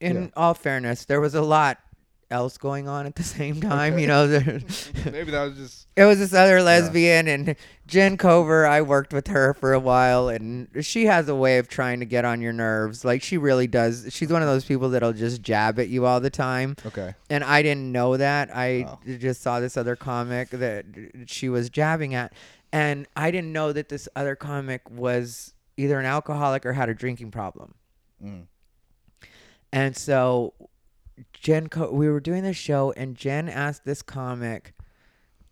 in 0.00 0.14
Yeah. 0.24 0.28
all 0.36 0.52
fairness, 0.54 1.06
there 1.06 1.20
was 1.22 1.34
a 1.34 1.42
lot." 1.42 1.78
Else 2.34 2.58
going 2.58 2.88
on 2.88 3.06
at 3.06 3.14
the 3.14 3.22
same 3.38 3.60
time 3.72 3.92
Okay. 3.94 4.02
you 4.02 4.08
know 4.08 4.26
maybe 5.06 5.30
that 5.30 5.44
was 5.44 5.56
just. 5.56 5.86
it 5.94 6.04
was 6.04 6.18
this 6.18 6.34
other 6.34 6.60
lesbian 6.62 7.28
and 7.28 7.54
Jen 7.86 8.16
Kober. 8.16 8.66
I 8.66 8.82
worked 8.82 9.12
with 9.12 9.28
her 9.28 9.54
for 9.54 9.72
a 9.72 9.78
while 9.78 10.28
and 10.28 10.68
she 10.80 11.06
has 11.06 11.28
a 11.28 11.34
way 11.34 11.58
of 11.58 11.68
trying 11.68 12.00
to 12.00 12.06
get 12.06 12.24
on 12.24 12.40
your 12.40 12.52
nerves. 12.52 13.04
Like 13.04 13.22
she 13.22 13.38
really 13.38 13.66
does. 13.68 14.08
She's 14.10 14.30
one 14.32 14.42
of 14.42 14.48
those 14.48 14.64
people 14.64 14.88
that'll 14.90 15.12
just 15.12 15.42
jab 15.42 15.78
at 15.78 15.88
you 15.88 16.06
all 16.06 16.18
the 16.20 16.30
time. 16.30 16.74
Okay. 16.84 17.14
And 17.30 17.44
I 17.44 17.62
didn't 17.62 17.92
know 17.92 18.16
that. 18.16 18.50
I 18.54 18.86
Oh. 18.88 18.98
just 19.18 19.40
saw 19.42 19.60
this 19.60 19.76
other 19.76 19.94
comic 19.96 20.50
that 20.50 20.84
she 21.26 21.48
was 21.48 21.70
jabbing 21.70 22.14
at. 22.14 22.32
And 22.72 23.06
I 23.14 23.30
didn't 23.30 23.52
know 23.52 23.72
that 23.72 23.88
this 23.88 24.08
other 24.16 24.34
comic 24.34 24.82
was 24.90 25.54
either 25.76 26.00
an 26.00 26.06
alcoholic 26.06 26.66
or 26.66 26.72
had 26.72 26.88
a 26.88 26.94
drinking 26.94 27.30
problem. 27.30 27.74
Mm. 28.24 28.46
And 29.72 29.96
so 29.96 30.54
Jen, 31.44 31.68
co- 31.68 31.92
we 31.92 32.08
were 32.08 32.20
doing 32.20 32.42
this 32.42 32.56
show, 32.56 32.92
and 32.96 33.14
Jen 33.14 33.50
asked 33.50 33.84
this 33.84 34.00
comic 34.00 34.72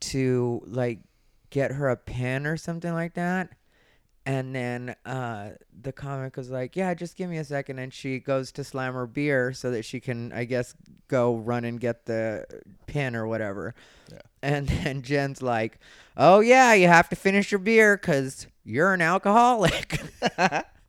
to 0.01 0.63
like 0.67 1.01
get 1.51 1.73
her 1.73 1.91
a 1.91 1.97
pen 1.99 2.47
or 2.47 2.57
something 2.57 2.95
like 2.95 3.13
that. 3.13 3.51
And 4.25 4.55
then 4.55 4.97
uh, 5.05 5.51
the 5.79 5.93
comic 5.93 6.39
was 6.39 6.49
like, 6.49 6.77
"Yeah, 6.77 6.95
just 6.95 7.15
give 7.15 7.29
me 7.29 7.37
a 7.37 7.45
second. 7.45 7.79
And 7.79 7.93
she 7.93 8.21
goes 8.21 8.53
to 8.53 8.65
slam 8.65 8.95
her 8.95 9.07
beer 9.07 9.53
so 9.53 9.71
that 9.71 9.85
she 9.85 10.01
can, 10.01 10.33
I 10.33 10.45
guess, 10.45 10.75
go 11.09 11.37
run 11.37 11.67
and 11.67 11.79
get 11.79 12.07
the 12.07 12.47
pen 12.87 13.15
or 13.15 13.27
whatever. 13.27 13.75
Yeah. 14.11 14.21
And 14.43 14.69
then 14.85 15.03
Jen's 15.03 15.43
like, 15.43 15.79
"Oh 16.17 16.41
yeah, 16.41 16.73
you 16.73 16.89
have 16.89 17.11
to 17.11 17.17
finish 17.17 17.53
your 17.53 17.59
beer 17.59 17.99
because 17.99 18.47
you're 18.65 18.95
an 18.95 19.03
alcoholic." 19.03 20.01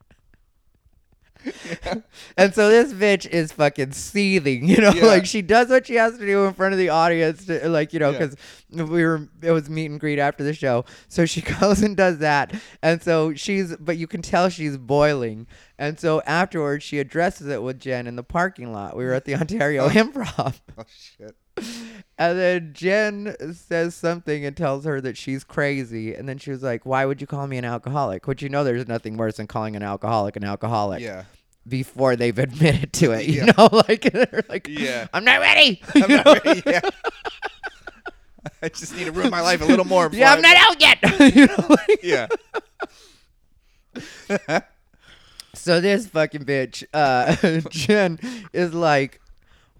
And 2.37 2.53
so 2.53 2.69
this 2.69 2.93
bitch 2.93 3.25
is 3.27 3.51
fucking 3.51 3.91
seething, 3.91 4.67
you 4.67 4.77
know, 4.77 4.91
Yeah. 4.91 5.05
like 5.05 5.25
she 5.25 5.41
does 5.41 5.69
what 5.69 5.87
she 5.87 5.95
has 5.95 6.17
to 6.17 6.25
do 6.25 6.45
in 6.45 6.53
front 6.53 6.73
of 6.73 6.79
the 6.79 6.89
audience, 6.89 7.45
to, 7.45 7.67
like 7.69 7.93
you 7.93 7.99
know, 7.99 8.11
Yeah. 8.11 8.17
because 8.19 8.35
we 8.71 9.03
were 9.05 9.27
it 9.41 9.51
was 9.51 9.69
meet 9.69 9.91
and 9.91 9.99
greet 9.99 10.19
after 10.19 10.43
the 10.43 10.53
show, 10.53 10.85
so 11.07 11.25
she 11.25 11.41
goes 11.59 11.81
and 11.81 11.95
does 11.97 12.19
that, 12.19 12.53
and 12.81 13.01
so 13.01 13.33
she's, 13.33 13.75
but 13.77 13.97
you 13.97 14.07
can 14.07 14.21
tell 14.21 14.49
she's 14.49 14.77
boiling, 14.77 15.47
and 15.77 15.99
so 15.99 16.21
afterwards 16.25 16.83
she 16.83 16.99
addresses 16.99 17.47
it 17.47 17.61
with 17.61 17.79
Jen 17.79 18.07
in 18.07 18.15
the 18.15 18.23
parking 18.23 18.71
lot. 18.73 18.95
We 18.97 19.03
were 19.05 19.13
at 19.13 19.25
the 19.25 19.35
Ontario 19.35 19.85
oh, 19.85 19.89
Improv, 19.89 20.59
Oh 20.77 20.83
shit. 20.89 21.35
And 22.17 22.37
then 22.39 22.71
Jen 22.73 23.35
says 23.53 23.95
something 23.95 24.45
and 24.45 24.55
tells 24.55 24.85
her 24.85 25.01
that 25.01 25.17
she's 25.17 25.43
crazy, 25.43 26.13
and 26.13 26.27
then 26.29 26.37
she 26.37 26.51
was 26.51 26.61
like, 26.63 26.85
"Why 26.85 27.05
would 27.05 27.19
you 27.21 27.27
call 27.27 27.47
me 27.47 27.57
an 27.57 27.65
alcoholic?" 27.65 28.27
Which 28.27 28.41
you 28.41 28.49
know, 28.49 28.63
there's 28.63 28.87
nothing 28.87 29.17
worse 29.17 29.37
than 29.37 29.47
calling 29.47 29.75
an 29.75 29.83
alcoholic 29.83 30.35
an 30.35 30.43
alcoholic 30.43 31.01
Yeah. 31.01 31.23
before 31.67 32.15
they've 32.15 32.37
admitted 32.37 32.93
to 32.93 33.11
it. 33.11 33.25
You 33.27 33.45
Yeah. 33.45 33.51
know, 33.57 33.69
like 33.87 34.01
they're 34.11 34.43
like, 34.49 34.67
Yeah. 34.67 35.07
I'm 35.13 35.25
not 35.25 35.39
ready. 35.39 35.81
I'm 35.95 36.01
You 36.09 36.17
not 36.17 36.25
know? 36.25 36.35
ready, 36.45 36.63
yeah. 36.65 36.81
I 38.61 38.69
just 38.69 38.95
need 38.95 39.05
to 39.05 39.11
ruin 39.11 39.29
my 39.29 39.41
life 39.41 39.61
a 39.61 39.65
little 39.65 39.85
more. 39.85 40.09
yeah, 40.13 40.31
I'm 40.33 40.41
not 40.41 40.55
out 40.57 40.79
yet. 40.81 41.35
you 41.35 41.47
know, 41.47 41.65
like- 41.69 42.03
Yeah. 42.03 42.27
so 45.53 45.79
this 45.81 46.07
fucking 46.07 46.43
bitch, 46.45 46.83
uh, 46.93 47.35
Jen, 47.69 48.19
is 48.53 48.73
like, 48.73 49.19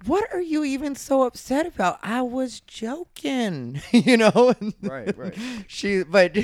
"What 0.05 0.25
are 0.33 0.41
you 0.41 0.63
even 0.63 0.95
so 0.95 1.23
upset 1.23 1.65
about? 1.65 1.99
I 2.03 2.21
was 2.21 2.59
joking." 2.61 3.81
you 3.91 4.17
know, 4.17 4.53
Right, 4.81 5.17
right. 5.17 5.37
She, 5.67 6.03
but. 6.03 6.37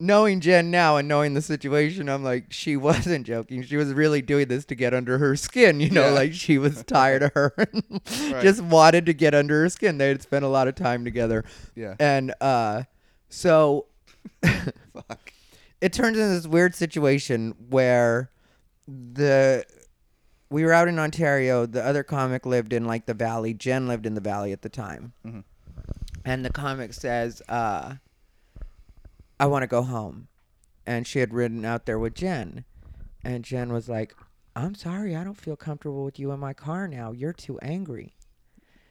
Knowing 0.00 0.40
Jen 0.40 0.72
now 0.72 0.96
and 0.96 1.06
knowing 1.06 1.34
the 1.34 1.40
situation, 1.40 2.08
I'm 2.08 2.24
like, 2.24 2.46
she 2.52 2.76
wasn't 2.76 3.24
joking. 3.24 3.62
She 3.62 3.76
was 3.76 3.92
really 3.92 4.20
doing 4.22 4.48
this 4.48 4.64
to 4.66 4.74
get 4.74 4.92
under 4.92 5.18
her 5.18 5.36
skin, 5.36 5.78
you 5.78 5.88
know, 5.88 6.06
Yeah. 6.08 6.10
like 6.10 6.32
she 6.34 6.58
was 6.58 6.82
tired 6.82 7.22
of 7.22 7.32
her 7.34 7.54
and 7.56 8.00
Right. 8.32 8.42
just 8.42 8.60
wanted 8.60 9.06
to 9.06 9.14
get 9.14 9.36
under 9.36 9.62
her 9.62 9.68
skin. 9.68 9.98
They 9.98 10.08
had 10.08 10.20
spent 10.20 10.44
a 10.44 10.48
lot 10.48 10.66
of 10.66 10.74
time 10.74 11.04
together. 11.04 11.44
Yeah. 11.76 11.94
And 12.00 12.34
uh, 12.40 12.82
so 13.28 13.86
Fuck. 14.44 15.32
it 15.80 15.92
turns 15.92 16.18
into 16.18 16.28
this 16.34 16.48
weird 16.48 16.74
situation 16.74 17.54
where 17.70 18.30
the 18.88 19.64
we 20.54 20.64
were 20.64 20.72
out 20.72 20.86
in 20.88 20.98
Ontario. 21.00 21.66
The 21.66 21.84
other 21.84 22.04
comic 22.04 22.46
lived 22.46 22.72
in 22.72 22.84
like 22.84 23.06
the 23.06 23.14
valley. 23.14 23.52
Jen 23.54 23.88
lived 23.88 24.06
in 24.06 24.14
the 24.14 24.20
valley 24.20 24.52
at 24.52 24.62
the 24.62 24.68
time, 24.68 25.12
Mhm. 25.26 25.42
and 26.24 26.44
the 26.44 26.50
comic 26.50 26.92
says, 26.94 27.42
uh, 27.48 27.96
"I 29.40 29.46
want 29.46 29.64
to 29.64 29.66
go 29.66 29.82
home," 29.82 30.28
and 30.86 31.06
she 31.06 31.18
had 31.18 31.34
ridden 31.34 31.64
out 31.64 31.86
there 31.86 31.98
with 31.98 32.14
Jen, 32.14 32.64
and 33.24 33.44
Jen 33.44 33.72
was 33.72 33.88
like. 33.88 34.14
I'm 34.56 34.76
sorry, 34.76 35.16
I 35.16 35.24
don't 35.24 35.34
feel 35.34 35.56
comfortable 35.56 36.04
with 36.04 36.20
you 36.20 36.30
in 36.30 36.38
my 36.38 36.52
car 36.54 36.86
now. 36.86 37.10
You're 37.10 37.32
too 37.32 37.58
angry. 37.58 38.14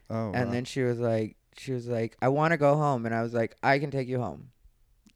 Oh. 0.09 0.33
And 0.33 0.47
wow. 0.47 0.51
then 0.51 0.65
she 0.65 0.81
was 0.83 0.99
like, 0.99 1.37
she 1.55 1.71
was 1.71 1.87
like, 1.87 2.17
I 2.21 2.27
want 2.27 2.51
to 2.51 2.57
go 2.57 2.75
home, 2.75 3.05
and 3.05 3.15
I 3.15 3.23
was 3.23 3.33
like, 3.33 3.55
I 3.63 3.79
can 3.79 3.89
take 3.89 4.09
you 4.09 4.19
home. 4.19 4.51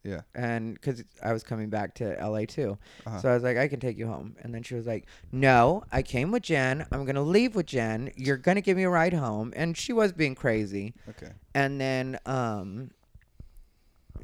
Yeah. 0.07 0.21
And 0.33 0.73
because 0.73 1.03
I 1.21 1.33
was 1.33 1.43
coming 1.43 1.69
back 1.69 1.95
to 1.95 2.15
LA 2.25 2.45
too, 2.45 2.77
Uh-huh. 3.05 3.19
so 3.19 3.29
I 3.29 3.33
was 3.33 3.43
like, 3.43 3.57
I 3.57 3.67
can 3.67 3.79
take 3.81 3.97
you 3.97 4.07
home. 4.07 4.35
And 4.41 4.53
then 4.55 4.63
she 4.63 4.75
was 4.75 4.87
like, 4.87 5.05
No, 5.31 5.83
I 5.91 6.01
came 6.01 6.31
with 6.31 6.43
Jen. 6.43 6.85
I'm 6.91 7.03
gonna 7.05 7.21
leave 7.21 7.55
with 7.55 7.65
Jen. 7.65 8.11
You're 8.15 8.37
gonna 8.37 8.61
give 8.61 8.77
me 8.77 8.83
a 8.83 8.89
ride 8.89 9.13
home. 9.13 9.51
And 9.55 9.75
she 9.75 9.91
was 9.91 10.13
being 10.13 10.35
crazy. 10.35 10.93
Okay. 11.09 11.31
And 11.53 11.81
then 11.81 12.17
um, 12.25 12.91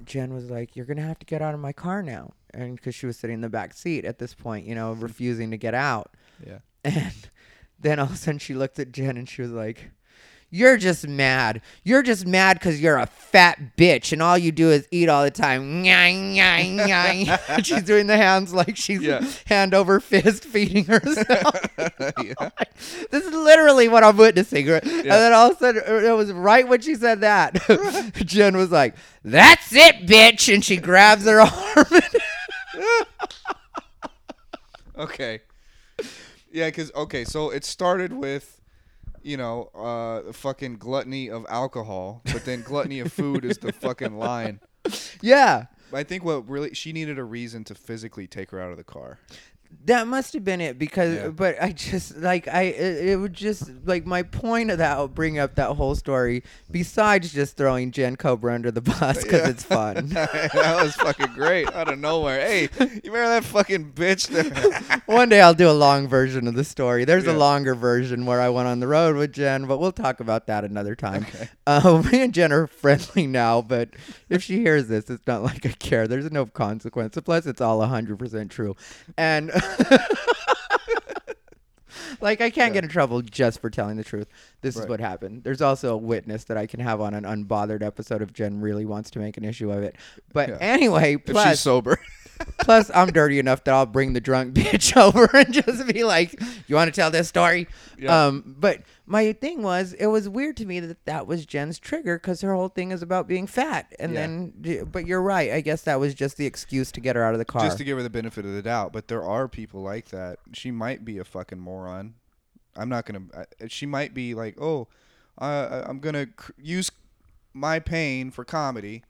Jen 0.06 0.34
was 0.34 0.50
like, 0.50 0.76
"You're 0.76 0.86
gonna 0.86 1.02
have 1.02 1.19
to 1.19 1.26
get 1.26 1.41
out 1.41 1.54
of 1.54 1.60
my 1.60 1.72
car 1.74 2.02
now," 2.04 2.32
and 2.54 2.76
because 2.76 2.93
she 2.96 3.06
was 3.06 3.17
sitting 3.17 3.36
in 3.36 3.41
the 3.41 3.50
back 3.50 3.74
seat 3.74 4.06
at 4.06 4.19
this 4.19 4.34
point, 4.34 4.65
you 4.65 4.76
know, 4.76 4.93
refusing 4.93 5.52
to 5.52 5.58
get 5.58 5.74
out. 5.74 6.15
Yeah. 6.46 6.60
And 6.86 7.13
then 7.80 8.00
all 8.00 8.06
of 8.08 8.13
a 8.13 8.17
sudden, 8.17 8.39
she 8.39 8.54
looked 8.54 8.80
at 8.80 8.91
Jen 8.91 9.17
and 9.17 9.28
she 9.28 9.41
was 9.41 9.52
like. 9.52 9.91
You're 10.56 10.78
just 10.78 11.08
mad. 11.08 11.62
You're 11.84 12.04
just 12.04 12.28
mad 12.28 12.60
because 12.60 12.80
you're 12.80 12.98
a 13.00 13.08
fat 13.08 13.76
bitch 13.76 14.12
and 14.13 14.22
all 14.22 14.38
you 14.38 14.52
do 14.52 14.70
is 14.70 14.88
eat 14.92 15.10
all 15.10 15.24
the 15.24 15.32
time. 15.32 15.84
She's 17.63 17.82
doing 17.82 18.06
the 18.06 18.18
hands 18.18 18.54
like 18.54 18.78
she's 18.78 19.02
Yeah. 19.02 19.26
hand 19.48 19.74
over 19.74 20.00
fist 20.00 20.44
feeding 20.46 20.86
herself. 20.86 21.56
yeah. 22.00 22.50
This 23.10 23.26
is 23.26 23.34
literally 23.34 23.88
what 23.89 24.04
I'm 24.04 24.16
witnessing. 24.16 24.68
right? 24.68 24.84
And 24.84 25.06
then 25.06 25.34
all 25.34 25.50
of 25.50 25.56
a 25.58 25.60
sudden, 25.60 25.82
it 26.06 26.16
was 26.16 26.32
right 26.32 26.68
when 26.68 26.82
she 26.82 26.94
said 26.94 27.22
that, 27.22 27.56
Jen 28.18 28.56
was 28.56 28.70
like, 28.72 28.94
"That's 29.24 29.74
it, 29.74 30.06
bitch," 30.06 30.54
and 30.54 30.63
she 30.63 30.78
grabs 30.78 31.26
her 31.26 31.42
arm. 31.42 32.02
Okay. 34.98 35.39
Yeah, 36.52 36.68
because 36.68 36.92
okay, 36.94 37.24
so 37.24 37.50
it 37.50 37.66
started 37.66 38.13
with, 38.13 38.62
you 39.24 39.38
know, 39.38 39.70
uh, 39.76 40.32
fucking 40.34 40.78
gluttony 40.78 41.30
of 41.30 41.46
alcohol, 41.50 42.22
but 42.26 42.46
then 42.46 42.62
gluttony 42.62 43.00
of 43.00 43.12
food 43.12 43.46
is 43.46 43.58
the 43.58 43.72
fucking 43.74 44.18
line. 44.18 44.60
yeah, 45.22 45.66
I 45.94 46.04
think 46.04 46.24
what 46.24 46.48
really 46.50 46.74
she 46.74 46.94
needed 46.94 47.18
a 47.18 47.24
reason 47.24 47.64
to 47.66 47.76
physically 47.76 48.28
take 48.28 48.52
her 48.52 48.60
out 48.60 48.72
of 48.72 48.78
the 48.78 48.84
car. 48.84 49.20
That 49.86 50.08
must 50.08 50.34
have 50.34 50.44
been 50.46 50.62
it 50.62 50.80
because, 50.80 51.16
Yeah. 51.16 51.28
but 51.30 51.62
I 51.62 51.72
just 51.74 52.18
like 52.18 52.48
I 52.48 52.62
it, 52.64 53.08
it 53.10 53.16
would 53.20 53.34
just 53.34 53.70
like 53.86 54.06
my 54.06 54.24
point 54.24 54.72
of 54.72 54.78
that 54.78 55.14
bring 55.14 55.40
up 55.40 55.56
that 55.56 55.72
whole 55.72 55.96
story. 55.96 56.44
Besides 56.72 57.34
just 57.34 57.58
throwing 57.58 57.92
Jen 57.92 58.16
Kober 58.16 58.50
under 58.50 58.72
the 58.72 58.82
bus 58.82 59.24
because 59.24 59.42
Yeah. 59.42 59.50
it's 59.50 59.64
fun. 59.64 60.08
that 60.10 60.80
was 60.82 60.96
fucking 60.96 61.34
great 61.36 61.72
out 61.74 61.92
of 61.92 62.00
nowhere. 62.00 62.40
Hey, 62.40 62.70
you 62.80 63.12
remember 63.12 63.28
that 63.30 63.44
fucking 63.44 63.92
bitch? 63.94 64.28
There? 64.30 65.02
One 65.06 65.28
day 65.30 65.42
I'll 65.42 65.54
do 65.54 65.70
a 65.70 65.72
long 65.74 66.08
version 66.08 66.48
of 66.48 66.56
the 66.56 66.64
story. 66.64 67.04
There's 67.04 67.26
Yeah. 67.26 67.34
a 67.34 67.38
longer 67.38 67.76
version 67.76 68.26
where 68.26 68.40
I 68.42 68.50
went 68.50 68.68
on 68.68 68.80
the 68.80 68.88
road 68.88 69.16
with 69.16 69.34
Jen, 69.34 69.66
but 69.66 69.80
we'll 69.80 69.92
talk 69.92 70.20
about 70.20 70.48
that 70.48 70.64
another 70.64 70.96
time. 70.96 71.24
Okay. 71.30 71.50
Uh, 71.68 72.02
me 72.12 72.22
and 72.22 72.34
Jen 72.34 72.52
are 72.54 72.68
friendly 72.68 73.28
now, 73.28 73.62
but 73.62 73.90
if 74.30 74.44
she 74.44 74.60
hears 74.62 74.88
this, 74.88 75.10
it's 75.10 75.26
not 75.28 75.44
like 75.44 75.66
I 75.66 75.70
care. 75.70 76.08
There's 76.08 76.32
no 76.32 76.46
consequence. 76.46 77.18
Plus, 77.24 77.46
it's 77.46 77.62
all 77.62 77.80
100% 77.80 78.50
true. 78.50 78.76
And 79.18 79.52
like, 82.21 82.41
I 82.41 82.49
can't 82.49 82.69
Yeah. 82.69 82.73
get 82.76 82.84
in 82.84 82.89
trouble 82.89 83.21
just 83.21 83.60
for 83.62 83.69
telling 83.69 83.97
the 83.97 84.04
truth. 84.04 84.28
This 84.62 84.76
is 84.78 84.88
what 84.88 84.99
happened. 84.99 85.43
There's 85.43 85.62
also 85.62 85.93
a 85.93 85.97
witness 85.97 86.45
that 86.45 86.58
I 86.58 86.67
can 86.67 86.80
have 86.80 87.02
on 87.02 87.13
an 87.13 87.23
unbothered 87.23 87.84
episode 87.84 88.21
if 88.21 88.34
Jen 88.34 88.62
really 88.62 88.86
wants 88.86 89.10
to 89.12 89.19
make 89.19 89.38
an 89.38 89.43
issue 89.45 89.71
of 89.71 89.84
it. 89.84 89.95
But 90.32 90.49
Yeah. 90.49 90.58
anyway, 90.60 91.17
If 91.26 91.38
she's 91.38 91.60
sober. 91.60 91.99
Plus, 92.60 92.89
I'm 92.93 93.08
dirty 93.12 93.39
enough 93.39 93.63
that 93.65 93.74
I'll 93.74 93.86
bring 93.86 94.13
the 94.13 94.22
drunk 94.22 94.54
bitch 94.56 94.96
over 94.98 95.30
and 95.36 95.54
just 95.54 95.86
be 95.88 96.04
like, 96.04 96.39
"You 96.67 96.76
want 96.76 96.93
to 96.93 97.00
tell 97.00 97.12
this 97.12 97.28
story?" 97.28 97.67
Yeah. 97.98 98.26
Um, 98.28 98.56
but 98.58 98.82
my 99.06 99.34
thing 99.34 99.62
was, 99.63 99.93
it 99.93 100.08
was 100.08 100.28
weird 100.30 100.58
to 100.58 100.65
me 100.65 100.80
that 100.80 101.06
that 101.06 101.28
was 101.28 101.46
Jen's 101.46 101.78
trigger 101.80 102.17
because 102.17 102.41
her 102.41 102.54
whole 102.54 102.69
thing 102.69 102.91
is 102.91 103.02
about 103.02 103.28
being 103.28 103.48
fat. 103.48 103.93
And 104.00 104.13
Yeah. 104.13 104.22
then, 104.22 104.88
but 104.91 105.06
you're 105.06 105.22
right. 105.22 105.52
I 105.52 105.62
guess 105.62 105.82
that 105.84 106.00
was 106.00 106.13
just 106.13 106.38
the 106.38 106.46
excuse 106.46 106.91
to 106.93 107.02
get 107.02 107.15
her 107.15 107.24
out 107.24 107.34
of 107.34 107.39
the 107.39 107.46
car. 107.46 107.62
Just 107.63 107.78
to 107.80 107.84
give 107.84 107.98
her 107.98 108.04
the 108.04 108.10
benefit 108.10 108.46
of 108.46 108.54
the 108.54 108.62
doubt, 108.62 108.93
but 108.93 109.08
there 109.08 109.24
are 109.24 109.48
people 109.48 109.82
like 109.82 110.10
that. 110.10 110.39
She 110.54 110.72
might 110.72 111.04
be 111.06 111.17
a 111.17 111.24
fucking 111.24 111.60
moron. 111.60 112.15
I'm 112.76 112.89
not 112.89 113.06
gonna. 113.06 113.24
uh, 113.36 113.43
She 113.67 113.86
might 113.86 114.13
be 114.13 114.34
like, 114.34 114.56
oh, 114.60 114.88
uh, 115.38 115.84
I'm 115.86 116.00
gonna 116.00 116.28
cr- 116.28 116.52
use 116.58 116.91
my 117.54 117.80
pain 117.80 118.32
for 118.32 118.43
comedy, 118.43 119.04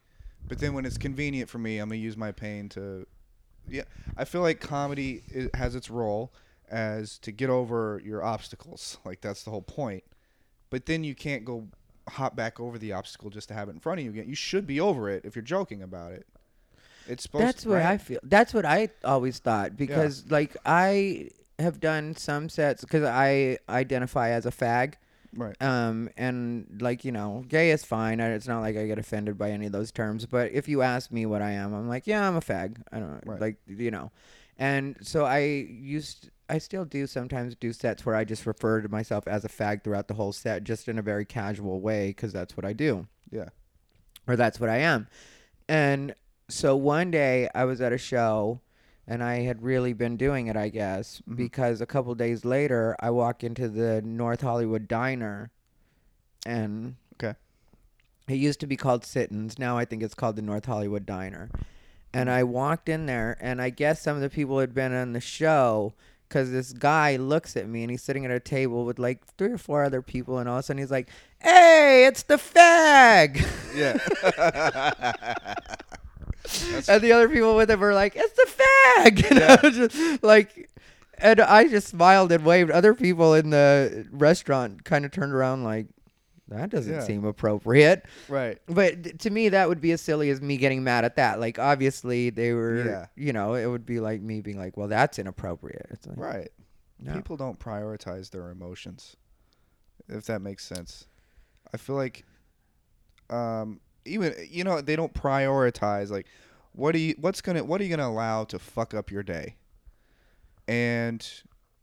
but 0.48 0.60
then 0.60 0.74
when 0.74 0.86
it's 0.86 0.98
convenient 0.98 1.50
for 1.50 1.58
me, 1.58 1.80
I'm 1.80 1.90
gonna 1.90 2.00
use 2.00 2.18
my 2.18 2.32
pain 2.32 2.70
to. 2.70 3.08
Yeah, 3.68 3.84
I 4.18 4.26
feel 4.26 4.42
like 4.42 4.60
comedy 4.60 5.24
has 5.54 5.76
its 5.76 5.90
role 5.90 6.34
as 6.70 7.18
to 7.20 7.32
get 7.32 7.50
over 7.50 8.02
your 8.04 8.24
obstacles. 8.24 8.98
Like 9.06 9.22
that's 9.22 9.44
the 9.44 9.52
whole 9.52 9.62
point. 9.62 10.04
But 10.70 10.86
then 10.86 11.04
you 11.04 11.16
can't 11.16 11.46
go 11.46 11.68
hop 12.10 12.36
back 12.36 12.60
over 12.60 12.78
the 12.78 12.94
obstacle 12.94 13.30
just 13.30 13.48
to 13.50 13.54
have 13.54 13.70
it 13.70 13.72
in 13.72 13.80
front 13.80 14.00
of 14.00 14.06
you 14.06 14.12
again. 14.12 14.28
You 14.28 14.36
should 14.36 14.66
be 14.68 14.80
over 14.80 15.10
it 15.10 15.24
if 15.26 15.36
you're 15.36 15.44
joking 15.44 15.82
about 15.82 16.12
it. 16.12 16.26
It's 17.08 17.24
supposed. 17.24 17.46
That's 17.46 17.64
to, 17.64 17.70
what 17.70 17.76
right? 17.76 17.86
I 17.86 17.98
feel. 17.98 18.20
That's 18.24 18.54
what 18.54 18.66
I 18.66 18.90
always 19.04 19.40
thought 19.40 19.76
because, 19.76 20.30
like, 20.32 20.56
I 20.66 21.30
have 21.60 21.80
done 21.80 22.16
some 22.16 22.50
sets 22.50 22.82
because 22.82 23.04
I 23.04 23.58
identify 23.70 24.30
as 24.30 24.46
a 24.46 24.52
fag. 24.52 24.96
Right. 25.36 25.56
Um, 25.62 26.10
and 26.18 26.80
like 26.82 27.04
you 27.06 27.12
know, 27.12 27.44
gay 27.48 27.72
is 27.72 27.84
fine. 27.84 28.22
I, 28.22 28.30
it's 28.34 28.48
not 28.48 28.62
like 28.62 28.78
I 28.78 28.86
get 28.86 29.00
offended 29.00 29.38
by 29.38 29.52
any 29.52 29.66
of 29.66 29.72
those 29.72 29.92
terms. 29.92 30.26
But 30.26 30.52
if 30.52 30.68
you 30.68 30.82
ask 30.82 31.12
me 31.12 31.26
what 31.26 31.42
I 31.42 31.52
am, 31.52 31.74
I'm 31.74 31.88
like, 31.90 32.06
yeah, 32.08 32.28
I'm 32.28 32.36
a 32.36 32.42
fag. 32.42 32.78
I 32.92 33.00
don't 33.00 33.22
Right. 33.26 33.42
like 33.42 33.56
you 33.68 33.92
know, 33.92 34.12
and 34.58 34.96
so 35.02 35.26
I 35.26 35.40
used. 35.40 36.30
I 36.50 36.58
still 36.58 36.84
do 36.86 37.08
sometimes 37.08 37.56
do 37.56 37.72
sets 37.74 38.06
where 38.06 38.16
I 38.16 38.26
just 38.26 38.46
refer 38.46 38.82
to 38.82 38.90
myself 38.90 39.28
as 39.28 39.44
a 39.46 39.50
fag 39.50 39.84
throughout 39.84 40.08
the 40.08 40.14
whole 40.14 40.34
set, 40.34 40.64
just 40.66 40.88
in 40.88 41.00
a 41.00 41.02
very 41.02 41.26
casual 41.26 41.80
way, 41.80 42.08
because 42.10 42.34
that's 42.34 42.56
what 42.58 42.66
I 42.66 42.74
do, 42.74 43.08
Yeah. 43.32 43.48
or 44.28 44.36
that's 44.36 44.60
what 44.60 44.70
I 44.70 44.80
am. 44.80 45.08
And 45.70 46.14
so 46.50 46.76
one 46.76 47.12
day 47.12 47.50
I 47.56 47.64
was 47.64 47.80
at 47.82 47.94
a 47.94 47.98
show, 47.98 48.60
and 49.08 49.24
I 49.24 49.42
had 49.42 49.62
really 49.62 49.94
been 49.94 50.18
doing 50.18 50.48
it, 50.48 50.56
I 50.56 50.70
guess, 50.70 51.22
Mhm. 51.30 51.36
because 51.38 51.82
a 51.82 51.86
couple 51.86 52.14
days 52.16 52.46
later 52.46 52.96
I 53.00 53.10
walk 53.10 53.44
into 53.44 53.68
the 53.70 54.02
North 54.02 54.42
Hollywood 54.42 54.88
Diner, 54.88 55.52
and 56.46 56.96
Okay. 57.16 57.36
it 58.28 58.36
used 58.36 58.60
to 58.62 58.68
be 58.68 58.78
called 58.78 59.04
Sittins. 59.06 59.58
Now 59.60 59.78
I 59.78 59.86
think 59.86 60.04
it's 60.04 60.14
called 60.16 60.36
the 60.36 60.42
North 60.42 60.66
Hollywood 60.66 61.06
Diner. 61.06 61.50
And 62.14 62.30
I 62.30 62.44
walked 62.44 62.90
in 62.90 63.06
there, 63.08 63.38
and 63.42 63.60
I 63.62 63.70
guess 63.72 64.02
some 64.02 64.16
of 64.16 64.22
the 64.22 64.30
people 64.30 64.60
had 64.60 64.74
been 64.74 64.94
on 64.94 65.14
the 65.14 65.20
show 65.20 65.94
because 66.30 66.52
this 66.52 66.72
guy 66.74 67.16
looks 67.16 67.56
at 67.58 67.68
me 67.68 67.84
and 67.84 67.92
he's 67.92 68.02
sitting 68.04 68.24
at 68.26 68.32
a 68.32 68.40
table 68.40 68.86
with 68.86 68.98
like 69.00 69.26
three 69.38 69.52
or 69.52 69.58
four 69.58 69.84
other 69.84 70.02
people, 70.02 70.38
and 70.40 70.48
all 70.48 70.58
of 70.58 70.60
a 70.60 70.64
sudden 70.64 70.78
he's 70.80 70.92
like, 70.92 71.10
"Hey, 71.40 72.06
it's 72.06 72.24
the 72.24 72.36
fag!" 72.38 73.44
Yeah. 73.76 73.98
and 76.88 77.02
the 77.02 77.12
other 77.14 77.30
people 77.30 77.56
with 77.56 77.70
him 77.72 77.80
were 77.80 77.94
like, 77.94 78.14
"It's 78.16 78.34
the 78.34 78.48
fag!" 78.48 79.32
And 79.32 79.40
I 79.44 79.60
was 79.64 79.76
just 79.76 80.24
like, 80.24 80.70
and 81.18 81.40
I 81.40 81.68
just 81.68 81.88
smiled 81.88 82.32
and 82.32 82.44
waved. 82.46 82.72
Other 82.72 82.94
people 82.94 83.34
in 83.34 83.50
the 83.50 84.08
restaurant 84.12 84.84
kind 84.84 85.06
of 85.06 85.12
turned 85.12 85.34
around 85.34 85.64
like, 85.64 85.88
"That 86.50 86.70
doesn't 86.70 86.94
Yeah. 86.94 87.04
seem 87.04 87.24
appropriate." 87.26 88.06
right. 88.28 88.60
But 88.68 89.20
to 89.20 89.30
me, 89.30 89.50
that 89.50 89.70
would 89.70 89.80
be 89.82 89.92
as 89.94 90.02
silly 90.02 90.30
as 90.30 90.42
me 90.42 90.58
getting 90.58 90.84
mad 90.84 91.06
at 91.06 91.16
that. 91.16 91.40
Like, 91.40 91.60
obviously, 91.60 92.30
they 92.30 92.54
were, 92.54 92.86
Yeah. 92.86 93.06
you 93.16 93.32
know, 93.34 93.54
it 93.56 93.66
would 93.68 93.86
be 93.86 94.00
like 94.00 94.22
me 94.22 94.42
being 94.42 94.58
like, 94.58 94.76
"Well, 94.76 94.88
that's 94.90 95.18
inappropriate." 95.20 96.00
Like, 96.06 96.18
Right. 96.18 96.52
no. 97.00 97.14
People 97.14 97.38
don't 97.38 97.60
prioritize 97.60 98.30
their 98.32 98.50
emotions. 98.50 99.16
If 100.10 100.26
that 100.26 100.42
makes 100.42 100.66
sense. 100.66 101.08
I 101.74 101.78
feel 101.78 101.96
like 101.96 102.26
um 103.30 103.80
even 104.06 104.34
you 104.50 104.64
know 104.64 104.82
they 104.82 104.96
don't 104.96 105.14
prioritize 105.14 106.10
like 106.10 106.28
what 106.74 106.92
do 106.94 107.00
you 107.00 107.16
what's 107.20 107.42
to 107.42 107.62
what 107.62 107.80
are 107.80 107.84
you 107.84 107.90
going 107.90 108.00
to 108.00 108.06
allow 108.06 108.44
to 108.46 108.60
fuck 108.60 108.94
up 108.94 109.12
your 109.12 109.24
day? 109.24 109.56
And 110.68 111.26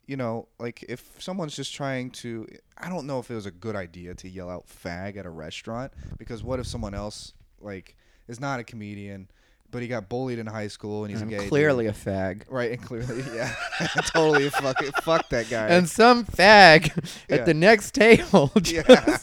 you 0.06 0.16
know, 0.16 0.48
like 0.59 0.85
if 0.88 1.04
someone's 1.18 1.54
just 1.54 1.74
trying 1.74 2.11
to 2.11 2.46
I 2.76 2.88
don't 2.88 3.06
know 3.06 3.18
if 3.20 3.30
it 3.30 3.35
was 3.35 3.46
a 3.46 3.50
good 3.52 3.76
idea 3.76 4.14
to 4.14 4.28
yell 4.28 4.50
out 4.50 4.66
fag 4.66 5.16
at 5.16 5.26
a 5.26 5.30
restaurant 5.30 5.92
because 6.18 6.42
what 6.42 6.59
if 6.59 6.66
someone 6.66 6.94
else 6.94 7.33
like 7.61 7.96
is 8.26 8.40
not 8.40 8.59
a 8.59 8.64
comedian 8.64 9.28
but 9.70 9.83
he 9.83 9.87
got 9.87 10.09
bullied 10.09 10.40
in 10.40 10.46
high 10.48 10.66
school 10.66 11.04
and 11.04 11.12
he's 11.12 11.22
I'm 11.22 11.28
a 11.28 11.30
gay 11.30 11.38
dude? 11.38 11.48
clearly 11.48 11.87
a 11.87 11.92
fag. 11.92 12.42
Right, 12.48 12.72
and 12.72 12.83
clearly, 12.83 13.22
yeah, 13.35 13.54
totally 14.06 14.50
fuck 14.50 14.83
it, 14.83 14.92
fuck 15.04 15.28
that 15.28 15.48
guy. 15.48 15.68
And 15.68 15.88
some 15.88 16.24
fag 16.24 16.90
Yeah. 17.28 17.37
at 17.37 17.46
the 17.46 17.54
next 17.54 17.94
table. 17.94 18.50
yeah. 18.64 19.16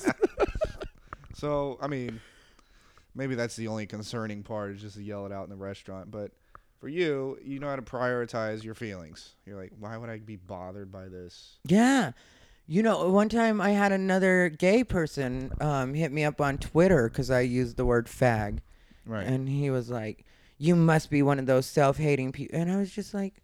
so 1.34 1.78
I 1.82 1.88
mean, 1.88 2.22
maybe 3.18 3.36
that's 3.36 3.56
the 3.56 3.68
only 3.68 3.86
concerning 3.86 4.44
part 4.44 4.72
is 4.72 4.82
just 4.82 4.96
to 4.96 5.04
yell 5.04 5.26
it 5.26 5.32
out 5.32 5.44
in 5.44 5.50
the 5.50 5.56
restaurant. 5.56 6.12
But 6.12 6.32
for 6.80 6.88
you, 6.88 7.38
you 7.44 7.60
know 7.60 7.68
how 7.68 7.76
to 7.76 7.82
prioritize 7.82 8.64
your 8.64 8.76
feelings. 8.76 9.36
You're 9.46 9.58
like, 9.58 9.74
why 9.80 9.98
would 9.98 10.10
I 10.10 10.20
be 10.20 10.36
bothered 10.36 10.92
by 10.92 11.08
this? 11.08 11.58
Yeah. 11.66 12.12
You 12.68 12.84
know, 12.84 13.10
one 13.10 13.30
time 13.30 13.60
I 13.60 13.72
had 13.72 13.92
another 13.92 14.50
gay 14.50 14.84
person 14.84 15.52
um, 15.60 15.94
hit 15.94 16.12
me 16.12 16.24
up 16.24 16.40
on 16.40 16.58
Twitter 16.58 17.10
because 17.10 17.32
I 17.32 17.42
used 17.42 17.78
the 17.78 17.86
word 17.86 18.08
fag. 18.08 18.60
Right. 19.06 19.26
And 19.26 19.50
he 19.50 19.70
was 19.70 19.90
like, 19.90 20.26
You 20.58 20.76
must 20.76 21.10
be 21.10 21.24
one 21.24 21.40
of 21.40 21.46
those 21.46 21.66
self 21.66 21.98
hating 21.98 22.34
people. 22.34 22.60
And 22.60 22.70
I 22.70 22.76
was 22.76 22.92
just 22.92 23.14
like, 23.14 23.42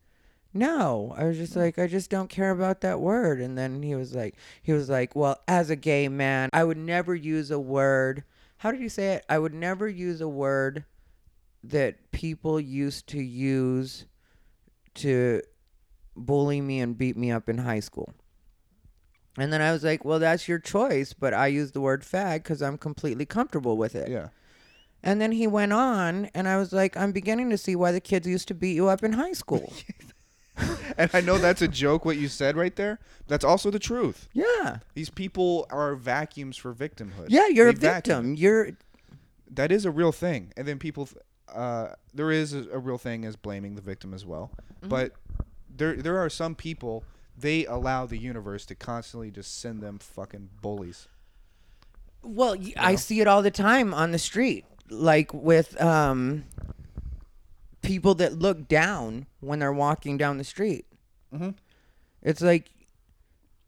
No. 0.54 1.16
I 1.18 1.24
was 1.24 1.38
just 1.38 1.56
like, 1.56 1.80
I 1.80 1.88
just 1.88 2.10
don't 2.10 2.30
care 2.30 2.52
about 2.52 2.82
that 2.82 3.00
word. 3.00 3.40
And 3.40 3.58
then 3.58 3.82
he 3.82 3.96
was 3.96 4.14
like, 4.14 4.36
He 4.62 4.74
was 4.74 4.90
like, 4.90 5.16
Well, 5.16 5.40
as 5.48 5.70
a 5.70 5.78
gay 5.78 6.10
man, 6.10 6.50
I 6.52 6.66
would 6.66 6.78
never 6.78 7.16
use 7.16 7.50
a 7.50 7.60
word. 7.60 8.26
How 8.64 8.72
did 8.72 8.80
you 8.80 8.88
say 8.88 9.16
it? 9.16 9.26
I 9.28 9.40
would 9.40 9.54
never 9.54 9.90
use 9.90 10.22
a 10.22 10.28
word 10.30 10.86
that 11.66 12.14
people 12.14 12.62
used 12.62 13.08
to 13.08 13.22
use 13.22 14.06
to 14.94 15.42
bully 16.16 16.62
me 16.62 16.80
and 16.80 16.98
beat 16.98 17.18
me 17.18 17.30
up 17.30 17.50
in 17.50 17.58
high 17.58 17.82
school. 17.82 18.14
And 19.38 19.52
then 19.52 19.62
I 19.62 19.74
was 19.74 19.84
like, 19.84 20.06
well, 20.06 20.18
that's 20.18 20.48
your 20.48 20.60
choice, 20.60 21.12
but 21.12 21.34
I 21.34 21.48
use 21.48 21.74
the 21.74 21.82
word 21.82 22.04
fag 22.04 22.36
because 22.36 22.62
I'm 22.62 22.78
completely 22.78 23.26
comfortable 23.26 23.76
with 23.76 23.96
it. 23.96 24.10
yeah. 24.10 24.30
And 25.04 25.20
then 25.20 25.34
he 25.34 25.46
went 25.46 25.74
on, 25.74 26.30
and 26.34 26.48
I 26.48 26.56
was 26.56 26.72
like, 26.72 26.96
I'm 26.96 27.12
beginning 27.12 27.50
to 27.50 27.58
see 27.58 27.76
why 27.76 27.92
the 27.92 28.00
kids 28.00 28.26
used 28.26 28.48
to 28.48 28.54
beat 28.54 28.76
you 28.76 28.88
up 28.88 29.04
in 29.04 29.12
high 29.12 29.34
school. 29.34 29.74
And 30.98 31.10
I 31.14 31.22
know 31.22 31.38
that's 31.40 31.62
a 31.64 31.68
joke 31.68 32.06
what 32.06 32.18
you 32.18 32.28
said 32.28 32.56
right 32.56 32.76
there. 32.76 33.00
That's 33.28 33.44
also 33.44 33.72
the 33.72 33.80
truth. 33.80 34.28
yeah. 34.34 34.78
These 34.94 35.10
people 35.10 35.66
are 35.72 35.96
vacuums 35.96 36.56
for 36.58 36.74
victimhood. 36.74 37.28
Yeah, 37.30 37.48
you're 37.48 37.70
a 37.70 37.74
They 37.74 37.88
vacuum. 37.88 38.16
victim. 38.18 38.36
You're 38.36 38.70
That 39.50 39.72
is 39.72 39.86
a 39.86 39.92
real 39.92 40.12
thing. 40.12 40.54
And 40.56 40.68
then 40.68 40.78
people, 40.78 41.10
uh, 41.54 41.94
there 42.14 42.32
is 42.32 42.54
a, 42.54 42.70
a 42.72 42.78
real 42.80 42.98
thing 43.00 43.26
as 43.26 43.36
blaming 43.36 43.74
the 43.76 43.82
victim 43.82 44.14
as 44.14 44.26
well. 44.26 44.52
Mm-hmm. 44.80 44.90
But 44.90 45.14
there, 45.76 45.96
there 45.96 46.18
are 46.20 46.30
some 46.30 46.54
people 46.54 47.04
they 47.36 47.66
allow 47.66 48.06
the 48.06 48.18
universe 48.20 48.64
to 48.68 48.76
constantly 48.76 49.32
just 49.32 49.60
send 49.60 49.82
them 49.82 49.98
fucking 49.98 50.50
bullies. 50.62 51.08
well, 52.22 52.56
y 52.56 52.74
I 52.78 52.92
know? 52.92 52.98
see 52.98 53.20
it 53.22 53.28
all 53.28 53.42
the 53.42 53.50
time 53.52 53.94
on 53.94 54.12
the 54.12 54.20
street, 54.20 54.66
like 54.90 55.34
with 55.34 55.80
um 55.82 56.44
people 57.84 58.16
that 58.16 58.40
look 58.40 58.68
down 58.68 59.28
when 59.40 59.60
they're 59.60 59.72
walking 59.72 60.18
down 60.18 60.38
the 60.40 60.44
street. 60.44 60.86
Mhm. 61.34 61.56
It's 62.24 62.42
like 62.42 62.72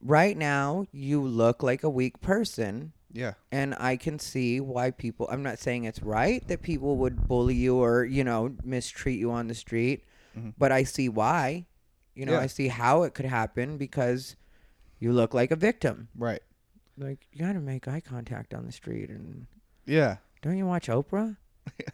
right 0.02 0.38
now 0.38 0.86
you 0.92 1.22
look 1.22 1.62
like 1.64 1.84
a 1.84 1.90
weak 1.90 2.20
person 2.22 2.94
Yeah. 3.12 3.34
and 3.52 3.76
I 3.78 3.98
can 3.98 4.20
see 4.20 4.60
why 4.60 4.92
people. 4.92 5.28
I'm 5.32 5.44
not 5.44 5.60
saying 5.60 5.84
it's 5.84 6.02
right 6.02 6.46
that 6.48 6.62
people 6.62 6.98
would 6.98 7.28
bully 7.28 7.56
you 7.56 7.76
or 7.78 8.04
you 8.06 8.24
know 8.24 8.56
mistreat 8.64 9.20
you 9.20 9.32
on 9.32 9.48
the 9.48 9.56
street, 9.56 10.04
Mhm. 10.36 10.54
but 10.58 10.72
I 10.72 10.84
see 10.84 11.10
why. 11.10 11.66
You 12.14 12.26
know, 12.26 12.34
Yeah. 12.34 12.40
I 12.40 12.48
see 12.48 12.70
how 12.70 13.04
it 13.04 13.14
could 13.14 13.26
happen 13.26 13.78
because 13.78 14.36
you 15.00 15.12
look 15.12 15.34
like 15.34 15.52
a 15.52 15.56
victim. 15.58 16.08
Right. 16.16 16.42
Like 16.98 17.28
you 17.34 17.40
got 17.40 17.54
to 17.54 17.60
make 17.60 17.88
eye 17.90 18.00
contact 18.00 18.54
on 18.54 18.66
the 18.66 18.72
street, 18.72 19.10
and 19.10 19.48
Yeah. 19.86 20.18
don't 20.42 20.58
you 20.58 20.66
watch 20.66 20.88
Oprah? 20.88 21.36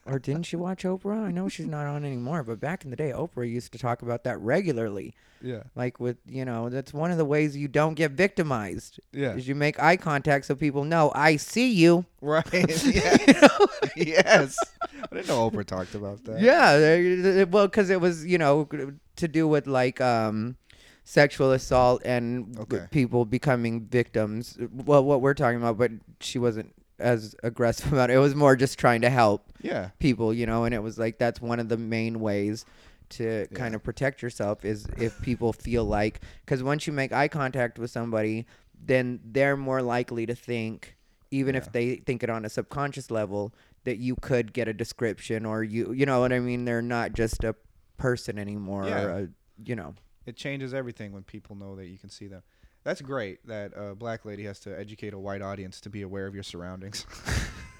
Or 0.05 0.19
didn't 0.19 0.51
you 0.51 0.59
watch 0.59 0.83
Oprah? 0.83 1.23
I 1.23 1.31
know 1.31 1.47
she's 1.49 1.67
not 1.67 1.87
on 1.87 2.03
anymore, 2.05 2.43
but 2.43 2.59
back 2.59 2.83
in 2.83 2.89
the 2.89 2.95
day, 2.95 3.11
Oprah 3.11 3.49
used 3.49 3.71
to 3.73 3.77
talk 3.79 4.01
about 4.01 4.23
that 4.25 4.39
regularly. 4.39 5.13
Yeah. 5.41 5.63
Like 5.75 5.99
with 5.99 6.17
you 6.27 6.45
know, 6.45 6.69
that's 6.69 6.93
one 6.93 7.09
of 7.11 7.17
the 7.17 7.25
ways 7.25 7.57
you 7.57 7.67
don't 7.67 7.95
get 7.95 8.11
victimized 8.11 8.99
Yeah. 9.11 9.33
is 9.33 9.47
you 9.47 9.55
make 9.55 9.79
eye 9.81 9.97
contact 9.97 10.45
so 10.45 10.53
people 10.55 10.83
know 10.83 11.11
I 11.15 11.37
see 11.37 11.71
you. 11.71 12.05
Right. 12.21 12.45
yes. 12.53 13.89
yes. 13.95 14.57
I 14.93 15.15
didn't 15.15 15.27
know 15.27 15.49
Oprah 15.49 15.65
talked 15.65 15.95
about 15.95 16.23
that. 16.25 16.39
Yeah, 16.39 17.43
well, 17.45 17.67
because 17.67 17.89
it 17.89 17.99
was 17.99 18.25
you 18.25 18.37
know 18.37 18.67
to 19.15 19.27
do 19.27 19.47
with 19.47 19.65
like 19.67 19.99
um, 19.99 20.57
sexual 21.03 21.51
assault 21.51 22.01
and 22.05 22.57
Okay. 22.59 22.85
people 22.91 23.25
becoming 23.25 23.81
victims. 23.85 24.57
Well, 24.71 25.03
what 25.03 25.21
we're 25.21 25.33
talking 25.33 25.57
about, 25.57 25.77
but 25.77 25.91
she 26.19 26.37
wasn't 26.37 26.73
as 27.01 27.35
aggressive 27.43 27.91
about 27.93 28.09
it. 28.09 28.13
It 28.15 28.19
was 28.19 28.35
more 28.35 28.55
just 28.55 28.77
trying 28.79 29.01
to 29.01 29.09
help 29.09 29.51
Yeah. 29.61 29.89
people, 29.99 30.33
you 30.33 30.45
know, 30.45 30.63
and 30.65 30.73
it 30.73 30.81
was 30.83 30.97
like 30.97 31.17
that's 31.17 31.41
one 31.41 31.59
of 31.59 31.69
the 31.69 31.77
main 31.77 32.19
ways 32.19 32.65
to 33.09 33.47
kind 33.53 33.75
of 33.75 33.83
protect 33.83 34.21
yourself 34.21 34.63
is 34.63 34.85
if 34.97 35.21
people 35.21 35.51
feel 35.51 35.83
like 35.83 36.21
because 36.45 36.63
once 36.63 36.87
you 36.87 36.93
make 36.93 37.11
eye 37.11 37.27
contact 37.27 37.77
with 37.77 37.91
somebody, 37.91 38.45
then 38.83 39.19
they're 39.25 39.57
more 39.57 39.81
likely 39.81 40.25
to 40.25 40.33
think, 40.35 40.95
even 41.29 41.55
Yeah. 41.55 41.61
if 41.61 41.71
they 41.73 41.95
think 41.97 42.23
it 42.23 42.29
on 42.29 42.45
a 42.45 42.49
subconscious 42.49 43.11
level, 43.11 43.53
that 43.83 43.97
you 43.97 44.15
could 44.21 44.53
get 44.53 44.67
a 44.69 44.73
description 44.73 45.45
or 45.45 45.63
you, 45.63 45.91
you 45.91 46.05
know 46.05 46.19
what 46.21 46.31
I 46.31 46.39
mean? 46.39 46.63
They're 46.65 46.81
not 46.81 47.13
just 47.13 47.43
a 47.43 47.55
person 47.97 48.39
anymore, 48.39 48.85
Yeah. 48.87 49.01
or 49.03 49.09
a, 49.09 49.27
you 49.65 49.75
know. 49.75 49.95
It 50.25 50.35
changes 50.37 50.73
everything 50.73 51.11
when 51.11 51.23
people 51.23 51.55
know 51.55 51.75
that 51.75 51.87
you 51.87 51.97
can 51.97 52.09
see 52.09 52.27
them. 52.27 52.43
That's 52.83 53.01
great 53.01 53.45
that 53.47 53.73
a 53.75 53.93
black 53.95 54.25
lady 54.25 54.43
has 54.45 54.59
to 54.61 54.77
educate 54.77 55.13
a 55.13 55.19
white 55.19 55.41
audience 55.41 55.79
to 55.81 55.89
be 55.89 56.01
aware 56.01 56.25
of 56.27 56.33
your 56.33 56.43
surroundings. 56.43 57.05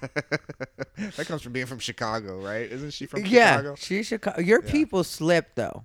that 0.00 1.24
comes 1.26 1.42
from 1.42 1.52
being 1.52 1.66
from 1.66 1.78
Chicago, 1.78 2.40
right? 2.40 2.70
Isn't 2.70 2.92
she 2.92 3.06
from 3.06 3.24
yeah, 3.26 3.56
Chicago? 3.56 3.74
she's 3.76 4.06
Chicago. 4.06 4.40
Your 4.40 4.62
Yeah. 4.64 4.70
people 4.70 5.04
slip 5.04 5.54
though. 5.54 5.84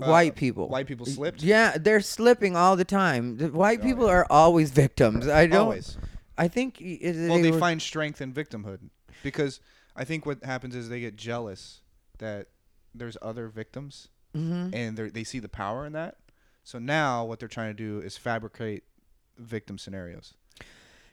Uh, 0.00 0.06
white 0.10 0.36
people. 0.36 0.68
White 0.68 0.86
people 0.86 1.06
slipped. 1.06 1.42
Yeah, 1.42 1.78
they're 1.78 2.00
slipping 2.02 2.54
all 2.54 2.76
the 2.76 2.84
time. 2.84 3.38
The 3.38 3.48
white 3.48 3.80
Oh, 3.80 3.84
people 3.84 4.06
yeah. 4.06 4.12
are 4.12 4.26
always 4.30 4.70
victims. 4.70 5.26
I 5.26 5.46
don't. 5.46 5.60
Always. 5.62 5.96
I 6.36 6.48
think 6.48 6.78
i- 6.82 6.98
i- 7.02 7.28
Well, 7.28 7.40
they 7.42 7.50
were- 7.50 7.58
find 7.58 7.80
strength 7.80 8.20
in 8.20 8.32
victimhood 8.34 8.90
because 9.22 9.58
I 9.96 10.04
think 10.04 10.26
what 10.26 10.44
happens 10.44 10.74
is 10.76 10.90
they 10.90 11.00
get 11.00 11.16
jealous 11.16 11.80
that 12.18 12.48
there's 12.94 13.16
other 13.22 13.48
victims 13.48 14.08
Mhm. 14.36 14.74
and 14.74 14.96
they 14.98 15.08
they 15.08 15.24
see 15.24 15.38
the 15.38 15.48
power 15.48 15.86
in 15.86 15.92
that. 15.94 16.16
So 16.66 16.80
now 16.80 17.24
what 17.24 17.38
they're 17.38 17.48
trying 17.48 17.76
to 17.76 17.80
do 17.80 18.04
is 18.04 18.16
fabricate 18.16 18.82
victim 19.38 19.78
scenarios. 19.78 20.34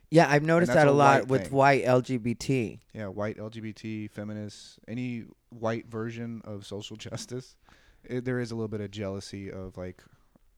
Yeah, 0.09 0.25
I've 0.27 0.41
noticed 0.41 0.73
that 0.73 0.87
a 0.87 0.89
a 0.89 0.91
lot 0.91 1.27
with 1.27 1.43
thing. 1.43 1.51
white 1.51 1.85
LGBT. 1.85 2.79
Yeah, 2.91 3.07
white 3.07 3.37
LGBT 3.37 4.09
feminists, 4.09 4.79
any 4.87 5.25
white 5.49 5.85
version 5.85 6.41
of 6.43 6.65
social 6.65 6.97
justice, 6.97 7.55
it, 8.03 8.25
there 8.25 8.39
is 8.39 8.49
a 8.49 8.55
little 8.55 8.67
bit 8.67 8.81
of 8.81 8.89
jealousy 8.89 9.51
of 9.51 9.77
like, 9.77 10.01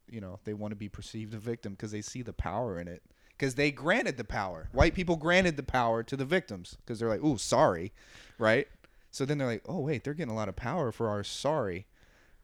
you 0.10 0.22
know, 0.22 0.39
they 0.46 0.54
want 0.54 0.72
to 0.72 0.78
be 0.78 0.88
perceived 0.88 1.34
a 1.34 1.39
victim 1.39 1.74
because 1.74 1.91
they 1.91 2.02
see 2.02 2.22
the 2.22 2.32
power 2.32 2.80
in 2.80 2.88
it. 2.88 3.04
Because 3.38 3.56
they 3.56 3.72
granted 3.72 4.16
the 4.16 4.24
power. 4.24 4.70
White 4.72 4.96
people 4.96 5.18
granted 5.18 5.58
the 5.58 5.64
power 5.64 6.04
to 6.04 6.16
the 6.16 6.24
victims 6.24 6.78
because 6.78 7.00
they're 7.00 7.10
like, 7.10 7.22
"Ooh, 7.22 7.38
sorry," 7.38 7.91
right? 8.38 8.70
So 9.12 9.26
then 9.26 9.39
they're 9.39 9.48
like, 9.48 9.64
"Oh 9.68 9.80
wait, 9.80 10.06
they're 10.06 10.14
getting 10.14 10.32
a 10.32 10.38
lot 10.38 10.48
of 10.48 10.56
power 10.56 10.93
for 10.93 11.10
our 11.10 11.22
sorry. 11.22 11.86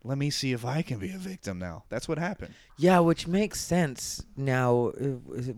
Let 0.04 0.18
me 0.18 0.30
see 0.32 0.52
if 0.52 0.66
I 0.66 0.82
can 0.82 0.98
be 0.98 1.12
a 1.12 1.18
victim 1.18 1.60
now." 1.60 1.84
That's 1.90 2.08
what 2.08 2.18
happened. 2.18 2.54
Yeah, 2.78 3.00
which 3.00 3.28
makes 3.28 3.60
sense 3.62 4.24
now 4.36 4.88
uh, 5.00 5.08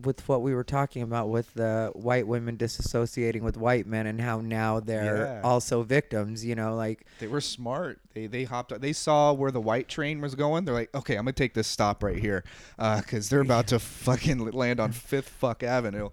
with 0.01 0.27
what 0.27 0.41
we 0.41 0.53
were 0.53 0.65
talking 0.65 1.01
about 1.01 1.29
with 1.29 1.53
the 1.53 1.91
white 1.95 2.27
women 2.27 2.57
disassociating 2.57 3.41
with 3.41 3.55
white 3.55 3.87
men 3.87 4.05
and 4.07 4.19
how 4.19 4.41
now 4.41 4.81
they're 4.81 5.25
Yeah. 5.35 5.41
also 5.43 5.83
victims. 5.83 6.43
You 6.43 6.55
know, 6.55 6.75
like 6.75 7.05
They 7.19 7.27
were 7.27 7.39
smart. 7.41 7.99
They 8.13 8.27
they 8.27 8.43
hopped. 8.43 8.79
They 8.81 8.93
saw 8.93 9.31
where 9.31 9.51
the 9.51 9.61
white 9.61 9.87
train 9.87 10.19
was 10.19 10.35
going. 10.35 10.65
They're 10.65 10.73
like, 10.73 10.93
okay, 10.93 11.15
I'm 11.15 11.23
gonna 11.23 11.31
take 11.33 11.53
this 11.53 11.67
stop 11.67 12.03
right 12.03 12.17
here, 12.19 12.43
because 12.77 13.29
they're 13.29 13.39
about 13.41 13.67
to 13.67 13.79
fucking 13.79 14.39
land 14.51 14.79
on 14.79 14.91
Fifth 14.91 15.29
Fuck 15.29 15.63
Avenue. 15.63 16.09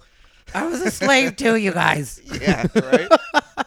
I 0.54 0.66
was 0.66 0.80
a 0.82 0.90
slave 0.90 1.36
too, 1.36 1.56
you 1.56 1.72
guys. 1.72 2.20
Yeah, 2.40 2.66
right. 2.74 3.08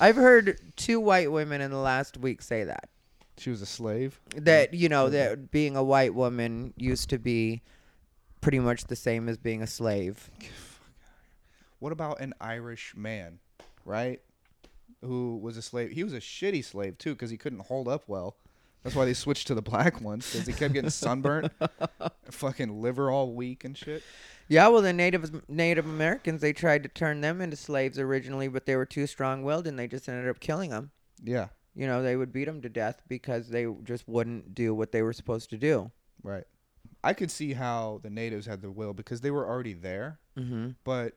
I've 0.00 0.16
heard 0.16 0.60
two 0.76 1.00
white 1.00 1.30
women 1.32 1.60
in 1.60 1.70
the 1.70 1.78
last 1.78 2.16
week 2.18 2.42
say 2.42 2.64
that. 2.64 2.88
She 3.38 3.50
was 3.50 3.62
a 3.62 3.66
slave. 3.66 4.20
That 4.36 4.72
mm. 4.72 4.78
you 4.78 4.88
know 4.88 5.08
that 5.10 5.50
being 5.50 5.76
a 5.76 5.82
white 5.82 6.14
woman 6.14 6.74
used 6.76 7.10
to 7.10 7.18
be 7.18 7.62
pretty 8.40 8.58
much 8.58 8.84
the 8.84 8.96
same 8.96 9.28
as 9.28 9.36
being 9.36 9.62
a 9.62 9.66
slave. 9.66 10.30
What 11.78 11.92
about 11.92 12.20
an 12.20 12.34
Irish 12.40 12.94
man, 12.96 13.38
right? 13.84 14.20
Who 15.02 15.36
was 15.36 15.56
a 15.56 15.62
slave? 15.62 15.90
He 15.90 16.02
was 16.02 16.12
a 16.12 16.20
shitty 16.20 16.64
slave 16.64 16.98
too, 16.98 17.14
because 17.14 17.30
he 17.30 17.36
couldn't 17.36 17.66
hold 17.66 17.88
up 17.88 18.04
well. 18.08 18.36
That's 18.82 18.96
why 18.96 19.04
they 19.04 19.14
switched 19.14 19.46
to 19.48 19.54
the 19.54 19.62
black 19.62 20.00
ones, 20.00 20.30
because 20.30 20.46
he 20.46 20.52
kept 20.52 20.74
getting 20.74 20.90
sunburnt, 20.90 21.52
fucking 22.30 22.80
liver 22.80 23.10
all 23.10 23.32
weak 23.32 23.64
and 23.64 23.76
shit. 23.76 24.02
Yeah, 24.48 24.68
well, 24.68 24.82
the 24.82 24.92
Native 24.92 25.48
Native 25.48 25.84
Americans 25.84 26.40
they 26.40 26.52
tried 26.52 26.82
to 26.84 26.88
turn 26.88 27.20
them 27.20 27.40
into 27.40 27.56
slaves 27.56 27.98
originally, 27.98 28.48
but 28.48 28.66
they 28.66 28.76
were 28.76 28.86
too 28.86 29.06
strong-willed, 29.06 29.66
and 29.66 29.78
they 29.78 29.86
just 29.86 30.08
ended 30.08 30.28
up 30.28 30.40
killing 30.40 30.70
them. 30.70 30.90
Yeah, 31.22 31.48
You 31.78 31.86
know, 31.86 32.02
they 32.02 32.16
would 32.16 32.32
beat 32.32 32.44
them 32.46 32.60
to 32.62 32.68
death 32.68 33.00
because 33.08 33.48
they 33.48 33.66
just 33.84 34.06
wouldn't 34.08 34.54
do 34.54 34.74
what 34.74 34.92
they 34.92 35.00
were 35.02 35.12
supposed 35.14 35.48
to 35.50 35.56
do. 35.56 35.90
right. 36.22 36.44
I 37.04 37.12
could 37.14 37.30
see 37.30 37.52
how 37.52 38.00
the 38.02 38.10
natives 38.10 38.44
had 38.46 38.60
the 38.60 38.70
will 38.72 38.92
because 38.92 39.20
they 39.20 39.30
were 39.30 39.46
already 39.46 39.72
there. 39.74 40.18
Mm-hmm. 40.36 40.70
but 40.84 41.12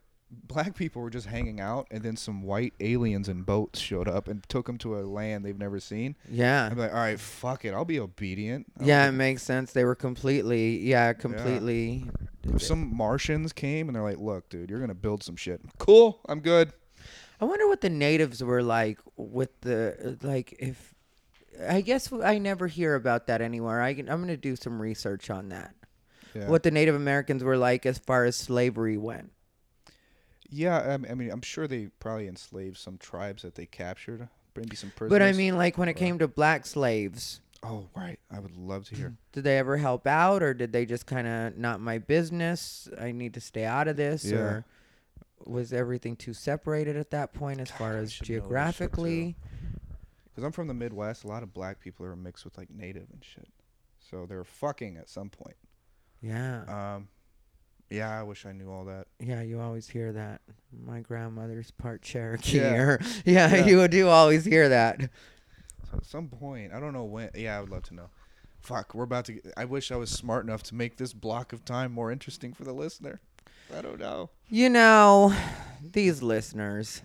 black 0.48 0.76
people 0.76 1.02
were 1.02 1.10
just 1.10 1.28
hanging 1.28 1.60
out 1.60 1.88
and 1.92 2.02
then 2.04 2.16
some 2.16 2.44
white 2.44 2.74
aliens 2.80 3.28
in 3.28 3.42
boats 3.42 3.80
showed 3.80 4.08
up 4.08 4.28
and 4.30 4.48
took 4.48 4.66
them 4.66 4.78
to 4.78 4.98
a 4.98 5.02
land 5.02 5.44
they've 5.44 5.58
never 5.60 5.78
seen 5.80 6.16
Yeah. 6.30 6.70
i'm 6.72 6.78
like 6.78 6.92
all 6.94 6.98
right 7.00 7.20
fuck 7.20 7.66
it 7.66 7.74
i'll 7.74 7.84
be 7.86 8.00
obedient 8.00 8.66
I'll 8.80 8.88
Yeah, 8.88 9.10
it 9.10 9.12
makes 9.12 9.44
sense. 9.44 9.74
They 9.74 9.84
were 9.84 9.94
completely, 9.94 10.78
yeah, 10.80 11.12
completely. 11.14 12.06
if 12.46 12.62
some 12.64 12.96
martians 12.96 13.52
came 13.52 13.90
and 13.90 13.96
they're 13.96 14.04
like 14.04 14.20
look 14.20 14.48
dude 14.50 14.70
you're 14.70 14.80
gonna 14.80 14.96
build 14.96 15.22
some 15.22 15.36
shit 15.36 15.60
cool 15.80 16.22
i'm 16.30 16.40
good 16.40 16.72
I 17.42 17.46
wonder 17.46 17.68
what 17.68 17.82
the 17.82 17.90
natives 17.90 18.44
were 18.44 18.62
like 18.64 19.00
with 19.18 19.50
the 19.62 20.18
like 20.22 20.56
if. 20.60 20.94
I 21.68 21.82
guess 21.82 22.12
I 22.14 22.38
never 22.38 22.68
hear 22.68 22.96
about 22.96 23.28
that 23.28 23.42
anywhere. 23.42 23.82
I 23.82 23.94
can, 23.94 24.10
I'm 24.10 24.22
gonna 24.22 24.38
do 24.38 24.56
some 24.56 24.82
research 24.82 25.30
on 25.30 25.50
that. 25.50 25.76
yeah 26.34 26.48
What 26.48 26.64
the 26.64 26.72
Native 26.72 26.96
Americans 26.96 27.44
were 27.44 27.58
like 27.58 27.86
as 27.86 27.98
far 27.98 28.24
as 28.26 28.36
slavery 28.38 28.98
went. 28.98 29.32
yeah 30.50 30.98
i 31.10 31.14
mean 31.14 31.32
i'm 31.32 31.42
sure 31.42 31.68
they 31.68 31.88
probably 32.00 32.28
enslaved 32.28 32.78
some 32.78 32.98
tribes 32.98 33.42
that 33.44 33.56
they 33.56 33.66
captured 33.66 34.28
maybe 34.56 34.76
some 34.76 34.92
prisoners 34.96 35.16
But 35.20 35.22
I 35.22 35.32
mean, 35.34 35.56
like 35.58 35.78
when 35.78 35.88
it 35.90 35.94
came 35.96 36.20
to 36.20 36.28
black 36.28 36.66
slaves, 36.66 37.42
oh 37.64 37.88
right 37.96 38.20
i 38.32 38.40
would 38.40 38.56
love 38.58 38.86
to 38.90 38.96
hear 38.96 39.14
did 39.34 39.44
they 39.44 39.58
ever 39.58 39.78
help 39.78 40.08
out, 40.08 40.42
or 40.44 40.54
did 40.54 40.72
they 40.74 40.86
just 40.86 41.06
kind 41.06 41.28
of 41.28 41.58
not 41.58 41.80
my 41.80 41.98
business? 42.00 42.90
I 43.00 43.12
need 43.12 43.34
to 43.36 43.42
stay 43.42 43.66
out 43.66 43.88
of 43.88 43.96
this, 43.98 44.26
Yeah. 44.26 44.38
or 44.38 44.66
was 45.48 45.74
everything 45.74 46.16
too 46.16 46.34
separated 46.34 46.96
at 46.98 47.12
that 47.12 47.34
point 47.34 47.60
as 47.60 47.70
far 47.72 47.94
God, 47.94 47.98
I 47.98 48.02
as 48.02 48.12
should 48.12 48.22
know 48.22 48.28
this 48.28 48.28
shit, 48.28 48.28
too. 48.28 48.34
geographically? 48.42 49.36
because 50.26 50.44
i'm 50.46 50.52
from 50.54 50.68
the 50.68 50.74
midwest 50.74 51.24
a 51.24 51.28
lot 51.28 51.44
of 51.44 51.54
black 51.54 51.80
people 51.82 52.06
are 52.06 52.16
mixed 52.16 52.46
with 52.46 52.58
like 52.58 52.70
native 52.70 53.08
and 53.12 53.22
shit 53.24 53.50
so 54.00 54.26
they're 54.26 54.44
fucking 54.46 54.96
at 54.98 55.10
some 55.10 55.30
point 55.30 55.58
Yeah, 56.22 56.96
um 56.96 57.08
yeah 57.90 58.18
i 58.20 58.24
wish 58.24 58.46
i 58.46 58.52
knew 58.54 58.72
all 58.72 58.86
that 58.86 59.08
yeah, 59.20 59.42
you 59.42 59.60
always 59.60 59.88
hear 59.90 60.12
that. 60.14 60.42
My 60.86 61.02
grandmother's 61.02 61.70
part 61.72 62.02
Cherokee, 62.02 62.58
Yeah. 62.58 62.74
or 62.76 63.02
yeah, 63.26 63.56
Yeah. 63.56 63.66
you 63.66 63.88
do 63.88 64.08
always 64.08 64.46
hear 64.46 64.68
that. 64.70 65.00
So 65.92 65.98
at 65.98 66.06
some 66.06 66.28
point, 66.30 66.74
I 66.74 66.80
don't 66.80 66.94
know 66.94 67.04
when. 67.04 67.30
Yeah, 67.36 67.58
I 67.58 67.62
would 67.62 67.70
love 67.70 67.84
to 67.84 67.94
know. 67.94 68.10
Fuck, 68.62 68.96
we're 68.96 69.04
about 69.04 69.26
to. 69.26 69.34
Get, 69.34 69.54
I 69.58 69.66
wish 69.66 69.92
I 69.92 69.96
was 69.98 70.10
smart 70.10 70.44
enough 70.46 70.64
to 70.64 70.76
make 70.76 70.98
this 70.98 71.14
block 71.14 71.54
of 71.54 71.64
time 71.66 71.92
more 71.92 72.12
interesting 72.12 72.54
for 72.54 72.64
the 72.64 72.74
listener. 72.74 73.20
I 73.76 73.82
don't 73.82 74.00
know. 74.00 74.30
You 74.50 74.70
know, 74.70 75.34
these 75.82 76.22
listeners, 76.22 77.02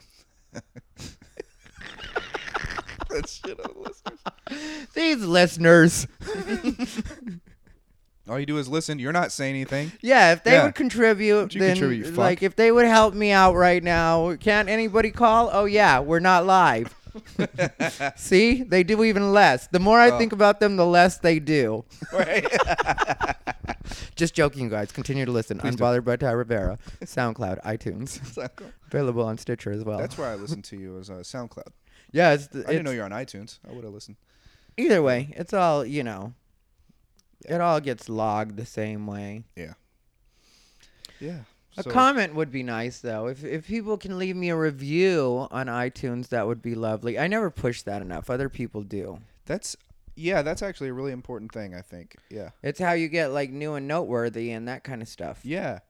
That 3.10 3.28
shit 3.28 3.58
on 3.60 3.70
listeners. 3.82 4.88
these 4.94 5.22
listeners. 5.24 6.06
All 8.28 8.40
you 8.40 8.46
do 8.46 8.58
is 8.58 8.68
listen. 8.68 8.98
You're 8.98 9.12
not 9.12 9.30
saying 9.30 9.54
anything. 9.54 9.92
Yeah, 10.00 10.32
if 10.32 10.42
they 10.42 10.52
Yeah. 10.54 10.64
would 10.64 10.74
contribute, 10.74 11.54
You 11.54 11.60
then 11.60 11.70
contribute, 11.76 12.06
you 12.06 12.10
fuck. 12.12 12.18
like 12.18 12.42
if 12.42 12.56
they 12.56 12.72
would 12.72 12.86
help 12.86 13.14
me 13.14 13.30
out 13.30 13.54
right 13.54 13.82
now, 13.82 14.34
can't 14.36 14.68
anybody 14.68 15.12
call? 15.12 15.48
Oh 15.52 15.64
yeah, 15.66 16.00
we're 16.00 16.18
not 16.18 16.44
live. 16.44 16.92
See, 18.16 18.62
they 18.62 18.82
do 18.82 19.02
even 19.04 19.32
less. 19.32 19.66
The 19.68 19.78
more 19.78 19.98
I 19.98 20.10
Oh. 20.10 20.18
think 20.18 20.32
about 20.32 20.60
them, 20.60 20.76
the 20.76 20.86
less 20.86 21.18
they 21.18 21.38
do. 21.38 21.84
right. 22.12 22.46
Just 24.16 24.34
joking, 24.34 24.68
guys. 24.68 24.90
Continue 24.92 25.24
to 25.26 25.32
listen. 25.32 25.58
Unbothered 25.58 26.04
by 26.04 26.16
Ty 26.16 26.30
Rivera, 26.32 26.78
SoundCloud, 27.02 27.62
iTunes, 27.64 28.20
available 28.88 29.22
on 29.24 29.38
Stitcher 29.38 29.70
as 29.72 29.84
well. 29.84 29.98
That's 29.98 30.16
where 30.18 30.28
I 30.28 30.34
listened 30.36 30.64
to 30.64 30.76
you 30.76 30.98
as 30.98 31.10
uh, 31.10 31.14
SoundCloud. 31.16 31.68
yeah, 32.12 32.32
it's, 32.32 32.48
I 32.54 32.60
didn't 32.72 32.84
know 32.84 32.90
you're 32.92 33.04
on 33.04 33.10
iTunes. 33.12 33.58
I 33.68 33.72
would 33.72 33.84
have 33.84 33.92
listened. 33.92 34.16
either 34.76 35.02
way. 35.02 35.32
It's 35.36 35.52
all 35.52 35.84
you 35.84 36.02
know. 36.02 36.32
It 37.48 37.60
all 37.60 37.80
gets 37.80 38.08
logged 38.08 38.56
the 38.56 38.66
same 38.66 39.06
way. 39.06 39.44
Yeah. 39.54 39.74
Yeah. 41.20 41.40
A 41.78 41.82
So- 41.82 41.90
comment 41.90 42.34
would 42.34 42.50
be 42.50 42.62
nice 42.62 43.00
though. 43.00 43.26
If 43.26 43.44
if 43.44 43.66
people 43.66 43.98
can 43.98 44.18
leave 44.18 44.36
me 44.36 44.48
a 44.50 44.56
review 44.56 45.46
on 45.50 45.66
iTunes, 45.66 46.28
that 46.28 46.46
would 46.46 46.62
be 46.62 46.74
lovely. 46.74 47.18
I 47.18 47.26
never 47.26 47.50
push 47.50 47.82
that 47.82 48.02
enough. 48.02 48.30
Other 48.30 48.48
people 48.48 48.82
do. 48.82 49.18
That's 49.44 49.76
yeah. 50.14 50.42
That's 50.42 50.62
actually 50.62 50.88
a 50.88 50.94
really 50.94 51.12
important 51.12 51.52
thing. 51.52 51.74
I 51.74 51.82
think. 51.82 52.16
Yeah. 52.30 52.50
It's 52.62 52.80
how 52.80 52.92
you 52.92 53.08
get 53.08 53.32
like 53.32 53.50
new 53.50 53.74
and 53.74 53.86
noteworthy 53.86 54.50
and 54.52 54.66
that 54.68 54.84
kind 54.84 55.02
of 55.02 55.08
stuff. 55.08 55.40
Yeah. 55.44 55.80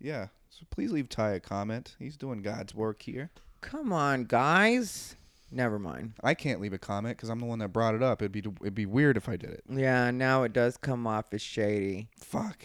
Yeah. 0.00 0.28
So 0.50 0.64
please 0.70 0.90
leave 0.90 1.08
Ty 1.08 1.32
a 1.32 1.40
comment. 1.40 1.94
He's 1.98 2.16
doing 2.16 2.42
God's 2.42 2.74
work 2.74 3.02
here. 3.02 3.30
Come 3.60 3.92
on, 3.92 4.24
guys. 4.24 5.14
Never 5.50 5.78
mind. 5.78 6.12
I 6.22 6.34
can't 6.34 6.60
leave 6.60 6.72
a 6.72 6.78
comment 6.78 7.16
because 7.16 7.28
I'm 7.28 7.38
the 7.38 7.46
one 7.46 7.58
that 7.60 7.68
brought 7.68 7.94
it 7.94 8.02
up. 8.02 8.20
It'd 8.20 8.32
be 8.32 8.40
it'd 8.60 8.74
be 8.74 8.86
weird 8.86 9.16
if 9.16 9.28
I 9.28 9.36
did 9.36 9.50
it. 9.50 9.62
Yeah, 9.68 10.10
now 10.10 10.42
it 10.42 10.52
does 10.52 10.76
come 10.76 11.06
off 11.06 11.26
as 11.32 11.40
shady. 11.40 12.08
Fuck. 12.18 12.58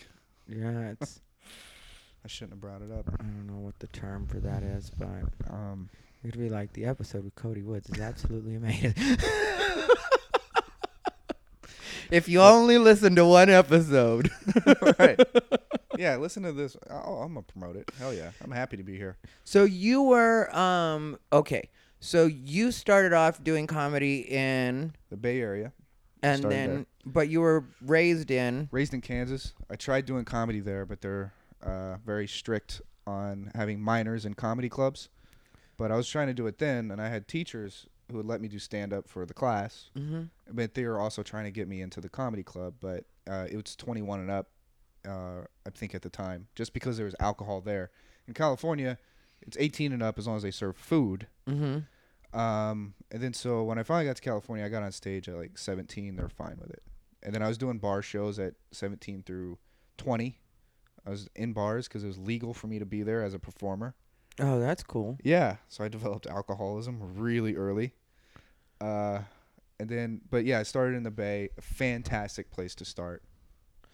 Yeah, 0.47 0.91
it's 0.91 1.21
I 2.23 2.27
shouldn't 2.27 2.51
have 2.53 2.61
brought 2.61 2.81
it 2.81 2.91
up. 2.91 3.09
I 3.19 3.23
don't 3.23 3.47
know 3.47 3.59
what 3.59 3.77
the 3.79 3.87
term 3.87 4.25
for 4.27 4.39
that 4.39 4.63
is, 4.63 4.89
but 4.91 5.07
Um. 5.53 5.89
it'd 6.23 6.39
be 6.39 6.49
like 6.49 6.71
the 6.73 6.85
episode 6.85 7.25
with 7.25 7.35
Cody 7.35 7.61
Woods 7.63 7.89
is 7.89 7.99
absolutely 7.99 8.55
amazing. 8.55 8.93
if 12.11 12.27
you 12.29 12.41
only 12.41 12.77
listen 12.77 13.15
to 13.15 13.25
one 13.25 13.49
episode. 13.49 14.29
right. 14.99 15.19
Yeah. 15.97 16.15
Listen 16.17 16.43
to 16.43 16.51
this. 16.51 16.77
Oh, 16.89 17.17
I'm 17.17 17.33
gonna 17.33 17.43
promote 17.43 17.75
it. 17.75 17.91
Hell 17.99 18.13
yeah. 18.13 18.31
I'm 18.43 18.51
happy 18.51 18.77
to 18.77 18.83
be 18.83 18.97
here. 18.97 19.17
So 19.43 19.63
you 19.63 20.01
were 20.03 20.53
um 20.55 21.17
okay. 21.31 21.69
So 21.99 22.25
you 22.25 22.71
started 22.71 23.13
off 23.13 23.43
doing 23.43 23.65
comedy 23.67 24.19
in 24.29 24.93
The 25.09 25.17
Bay 25.17 25.39
Area. 25.39 25.71
and 26.21 26.39
Started 26.39 26.55
then 26.57 26.73
there. 26.75 26.85
but 27.05 27.29
you 27.29 27.39
were 27.41 27.65
raised 27.81 28.29
in 28.31 28.67
Raised 28.71 28.93
in 28.93 29.01
Kansas. 29.01 29.53
I 29.69 29.75
tried 29.75 30.05
doing 30.05 30.25
comedy 30.25 30.59
there, 30.59 30.85
but 30.85 31.01
they're 31.01 31.33
uh, 31.63 31.97
very 32.05 32.27
strict 32.27 32.81
on 33.05 33.51
having 33.55 33.81
minors 33.81 34.25
in 34.25 34.33
comedy 34.33 34.69
clubs. 34.69 35.09
But 35.77 35.91
I 35.91 35.95
was 35.95 36.07
trying 36.07 36.27
to 36.27 36.33
do 36.33 36.47
it 36.47 36.59
then, 36.59 36.91
and 36.91 37.01
I 37.01 37.09
had 37.09 37.27
teachers 37.27 37.87
who 38.11 38.17
would 38.17 38.25
let 38.25 38.41
me 38.41 38.47
do 38.47 38.59
stand 38.59 38.93
up 38.93 39.07
for 39.07 39.25
the 39.25 39.33
class. 39.33 39.89
mm-hmm. 39.97 40.23
But 40.51 40.75
they 40.75 40.85
were 40.85 40.99
also 40.99 41.23
trying 41.23 41.45
to 41.45 41.51
get 41.51 41.67
me 41.67 41.81
into 41.81 41.99
the 41.99 42.09
comedy 42.09 42.43
club, 42.43 42.75
but 42.79 43.05
uh, 43.29 43.47
it 43.49 43.55
was 43.55 43.75
21 43.75 44.19
and 44.19 44.31
up, 44.31 44.49
uh, 45.07 45.41
I 45.65 45.69
think 45.73 45.95
at 45.95 46.01
the 46.01 46.09
time, 46.09 46.47
just 46.55 46.73
because 46.73 46.97
there 46.97 47.05
was 47.05 47.15
alcohol 47.19 47.61
there. 47.61 47.91
In 48.27 48.33
California, 48.33 48.97
it's 49.41 49.57
18 49.59 49.91
and 49.91 50.03
up 50.03 50.17
as 50.17 50.27
long 50.27 50.37
as 50.37 50.43
they 50.43 50.51
serve 50.51 50.77
food. 50.77 51.27
Mm-hmm. 51.49 51.79
Um, 52.37 52.93
and 53.11 53.21
then 53.21 53.33
so 53.33 53.63
when 53.63 53.77
I 53.77 53.83
finally 53.83 54.05
got 54.05 54.15
to 54.15 54.21
California, 54.21 54.65
I 54.65 54.69
got 54.69 54.83
on 54.83 54.91
stage 54.91 55.27
at 55.29 55.35
like 55.35 55.57
17. 55.57 56.15
They're 56.15 56.29
fine 56.29 56.57
with 56.59 56.71
it. 56.71 56.83
And 57.21 57.33
then 57.33 57.41
I 57.41 57.47
was 57.47 57.57
doing 57.57 57.77
bar 57.77 58.01
shows 58.01 58.39
at 58.39 58.55
17 58.71 59.23
through 59.23 59.57
20. 59.97 60.37
I 61.05 61.09
was 61.09 61.29
in 61.35 61.53
bars 61.53 61.87
because 61.87 62.03
it 62.03 62.07
was 62.07 62.17
legal 62.17 62.53
for 62.53 62.67
me 62.67 62.79
to 62.79 62.85
be 62.85 63.03
there 63.03 63.23
as 63.23 63.33
a 63.33 63.39
performer. 63.39 63.95
Oh, 64.39 64.59
that's 64.59 64.83
cool. 64.83 65.17
Yeah, 65.23 65.57
so 65.67 65.83
I 65.83 65.89
developed 65.89 66.25
alcoholism 66.25 66.99
really 67.17 67.55
early. 67.55 67.93
Uh, 68.81 69.19
and 69.79 69.89
then, 69.89 70.21
but 70.29 70.45
yeah, 70.45 70.59
I 70.59 70.63
started 70.63 70.95
in 70.95 71.03
the 71.03 71.11
Bay. 71.11 71.49
A 71.57 71.61
fantastic 71.61 72.51
place 72.51 72.73
to 72.75 72.85
start. 72.85 73.23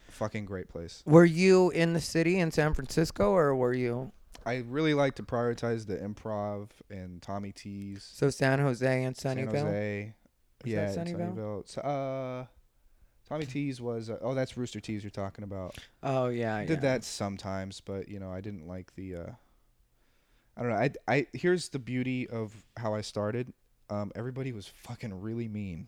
Fucking 0.10 0.46
great 0.46 0.70
place. 0.70 1.04
Were 1.06 1.26
you 1.26 1.70
in 1.72 1.94
the 1.94 2.02
city 2.02 2.40
in 2.40 2.52
San 2.52 2.74
Francisco 2.74 3.32
or 3.32 3.56
were 3.56 3.74
you 3.74 4.12
I 4.46 4.64
really 4.68 4.94
like 4.94 5.16
to 5.16 5.24
prioritize 5.24 5.86
the 5.86 5.98
improv 5.98 6.70
and 6.90 7.22
Tommy 7.22 7.52
T's. 7.52 8.10
so 8.12 8.30
San 8.30 8.60
Jose 8.60 9.04
and 9.04 9.16
San 9.16 9.38
Sunnyvale? 9.38 9.52
Jose. 9.52 10.14
Was 10.64 10.72
yeah, 10.72 10.88
Sunnyvale? 10.88 11.66
Sunnyvale. 11.66 12.42
Uh, 12.42 12.46
Tommy 13.30 13.46
T's 13.46 13.80
was 13.80 14.10
uh, 14.10 14.18
oh 14.22 14.34
that's 14.34 14.58
Rooster 14.58 14.80
T's 14.80 15.04
you're 15.04 15.12
talking 15.12 15.44
about. 15.44 15.76
Oh 16.02 16.28
yeah, 16.28 16.56
I 16.56 16.62
yeah. 16.62 16.68
did 16.68 16.82
that 16.82 17.04
sometimes, 17.04 17.80
but 17.80 18.10
you 18.10 18.20
know 18.20 18.32
I 18.32 18.42
didn't 18.42 18.68
like 18.68 18.94
the. 18.96 19.16
Uh, 19.16 19.32
I 20.58 20.62
don't 20.62 20.72
know. 20.72 20.78
I 20.78 20.92
I 21.08 21.28
here's 21.34 21.70
the 21.70 21.80
beauty 21.80 22.28
of 22.28 22.54
how 22.78 22.94
I 22.96 23.02
started. 23.02 23.54
Um, 23.90 24.12
everybody 24.16 24.52
was 24.52 24.68
fucking 24.68 25.22
really 25.22 25.48
mean. 25.48 25.88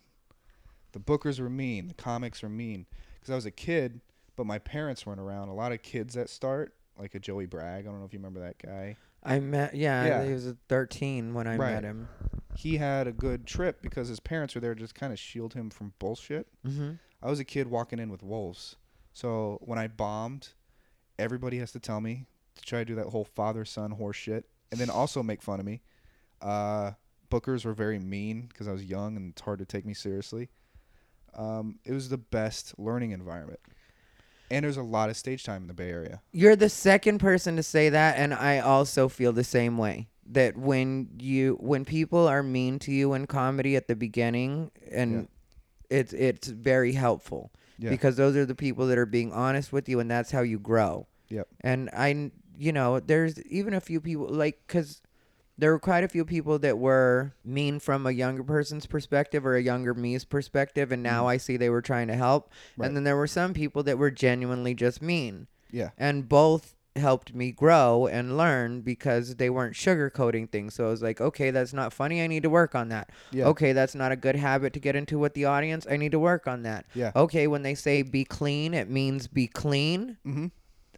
The 0.91 0.99
bookers 0.99 1.39
were 1.39 1.49
mean. 1.49 1.87
The 1.87 1.93
comics 1.93 2.41
were 2.43 2.49
mean. 2.49 2.85
Because 3.15 3.31
I 3.31 3.35
was 3.35 3.45
a 3.45 3.51
kid, 3.51 4.01
but 4.35 4.45
my 4.45 4.59
parents 4.59 5.05
weren't 5.05 5.19
around. 5.19 5.49
A 5.49 5.53
lot 5.53 5.71
of 5.71 5.81
kids 5.83 6.15
that 6.15 6.29
start, 6.29 6.73
like 6.97 7.15
a 7.15 7.19
Joey 7.19 7.45
Bragg. 7.45 7.85
I 7.85 7.89
don't 7.89 7.99
know 7.99 8.05
if 8.05 8.13
you 8.13 8.19
remember 8.19 8.39
that 8.41 8.57
guy. 8.57 8.97
I 9.23 9.39
met 9.39 9.75
yeah, 9.75 10.05
Yeah. 10.05 10.25
he 10.25 10.33
was 10.33 10.51
13 10.67 11.33
when 11.33 11.47
I 11.47 11.57
met 11.57 11.83
him. 11.83 12.07
He 12.55 12.77
had 12.77 13.07
a 13.07 13.11
good 13.11 13.45
trip 13.45 13.81
because 13.81 14.07
his 14.07 14.19
parents 14.19 14.55
were 14.55 14.61
there 14.61 14.73
to 14.73 14.79
just 14.79 14.95
kind 14.95 15.13
of 15.13 15.19
shield 15.19 15.53
him 15.53 15.69
from 15.69 15.93
bullshit. 15.99 16.47
Mm-hmm. 16.67 16.93
I 17.22 17.30
was 17.30 17.39
a 17.39 17.45
kid 17.45 17.67
walking 17.67 17.99
in 17.99 18.09
with 18.09 18.24
wolves. 18.24 18.76
So 19.13 19.59
when 19.61 19.78
I 19.78 19.88
bombed, 19.88 20.49
everybody 21.19 21.57
has 21.59 21.72
to 21.74 21.80
tell 21.80 22.01
me 22.01 22.26
to 22.55 22.61
try 22.63 22.80
to 22.80 22.86
do 22.86 22.95
that 22.95 23.07
whole 23.07 23.26
father 23.26 23.65
son 23.65 23.91
horse 23.91 24.17
shit 24.17 24.45
and 24.72 24.80
then 24.80 24.89
also 24.89 25.22
make 25.22 25.41
fun 25.41 25.59
of 25.59 25.65
me. 25.65 25.82
Uh, 26.41 26.91
bookers 27.30 27.65
were 27.65 27.74
very 27.74 27.99
mean 27.99 28.47
because 28.47 28.67
I 28.67 28.72
was 28.72 28.84
young 28.84 29.15
and 29.15 29.32
it's 29.32 29.41
hard 29.41 29.59
to 29.59 29.65
take 29.65 29.86
me 29.86 29.93
seriously. 29.93 30.49
Um, 31.36 31.80
it 31.86 31.93
was 31.93 32.09
the 32.09 32.17
best 32.17 32.78
learning 32.78 33.11
environment. 33.11 33.59
And 34.49 34.65
there's 34.65 34.78
a 34.78 34.84
lot 34.84 35.09
of 35.09 35.15
stage 35.15 35.45
time 35.45 35.61
in 35.61 35.67
the 35.69 35.74
Bay 35.74 35.89
Area. 35.89 36.22
You're 36.34 36.57
the 36.57 36.67
second 36.67 37.19
person 37.19 37.55
to 37.55 37.63
say 37.63 37.88
that, 37.88 38.17
and 38.17 38.34
I 38.34 38.59
also 38.59 39.07
feel 39.07 39.32
the 39.32 39.45
same 39.45 39.78
way. 39.78 40.09
That 40.26 40.57
when 40.57 41.07
you 41.19 41.57
when 41.61 41.86
people 41.86 42.28
are 42.28 42.43
mean 42.43 42.78
to 42.80 42.91
you 42.91 43.13
in 43.13 43.28
comedy 43.28 43.78
at 43.78 43.88
the 43.88 43.95
beginning, 43.95 44.72
and 44.91 45.30
it's 45.91 46.13
it's 46.13 46.47
very 46.47 46.93
helpful 46.93 47.51
Yeah. 47.77 47.89
because 47.89 48.15
those 48.15 48.35
are 48.35 48.45
the 48.45 48.55
people 48.55 48.87
that 48.87 48.97
are 48.97 49.05
being 49.05 49.31
honest 49.33 49.71
with 49.71 49.87
you, 49.89 49.99
and 49.99 50.09
that's 50.09 50.31
how 50.31 50.41
you 50.41 50.57
grow. 50.57 51.07
Yep. 51.29 51.47
And 51.61 51.89
I, 51.93 52.31
you 52.57 52.71
know, 52.71 52.99
there's 52.99 53.41
even 53.43 53.73
a 53.73 53.81
few 53.81 54.01
people 54.01 54.27
like 54.29 54.61
because 54.65 55.01
there 55.57 55.71
were 55.71 55.79
quite 55.79 56.03
a 56.03 56.07
few 56.07 56.25
people 56.25 56.57
that 56.59 56.79
were 56.79 57.33
mean 57.45 57.79
from 57.79 58.07
a 58.07 58.11
younger 58.11 58.43
person's 58.43 58.85
perspective 58.87 59.45
or 59.45 59.55
a 59.55 59.61
younger 59.61 59.93
me's 59.93 60.25
perspective, 60.25 60.91
and 60.91 61.03
now 61.03 61.19
mm-hmm. 61.21 61.29
I 61.29 61.37
see 61.37 61.57
they 61.57 61.69
were 61.69 61.81
trying 61.81 62.07
to 62.07 62.15
help. 62.15 62.51
Right. 62.77 62.87
And 62.87 62.95
then 62.95 63.03
there 63.03 63.17
were 63.17 63.27
some 63.27 63.53
people 63.53 63.83
that 63.83 63.97
were 63.97 64.11
genuinely 64.11 64.73
just 64.73 65.01
mean 65.01 65.47
Yeah. 65.71 65.91
and 65.97 66.27
both 66.27 66.75
helped 66.95 67.33
me 67.33 67.51
grow 67.51 68.07
and 68.07 68.37
learn 68.37 68.81
because 68.81 69.35
they 69.35 69.49
weren't 69.49 69.73
sugarcoating 69.75 70.49
things. 70.49 70.73
So 70.73 70.87
I 70.87 70.89
was 70.89 71.01
like, 71.01 71.21
okay, 71.21 71.51
that's 71.51 71.73
not 71.73 71.93
funny. 71.93 72.21
I 72.21 72.27
need 72.27 72.43
to 72.43 72.49
work 72.49 72.75
on 72.75 72.89
that. 72.89 73.09
Yeah. 73.31 73.45
Okay, 73.47 73.71
that's 73.73 73.95
not 73.95 74.11
a 74.11 74.15
good 74.15 74.35
habit 74.35 74.73
to 74.73 74.79
get 74.79 74.95
into 74.95 75.17
with 75.17 75.33
the 75.33 75.45
audience. 75.45 75.87
I 75.89 75.97
need 75.97 76.11
to 76.11 76.19
work 76.19 76.47
on 76.47 76.63
that. 76.63 76.85
Yeah. 76.93 77.11
Okay, 77.15 77.47
when 77.47 77.61
they 77.63 77.75
say 77.75 78.01
be 78.01 78.25
clean, 78.25 78.73
it 78.73 78.89
means 78.89 79.27
be 79.27 79.47
clean. 79.47 80.17
Mm-hmm. 80.25 80.47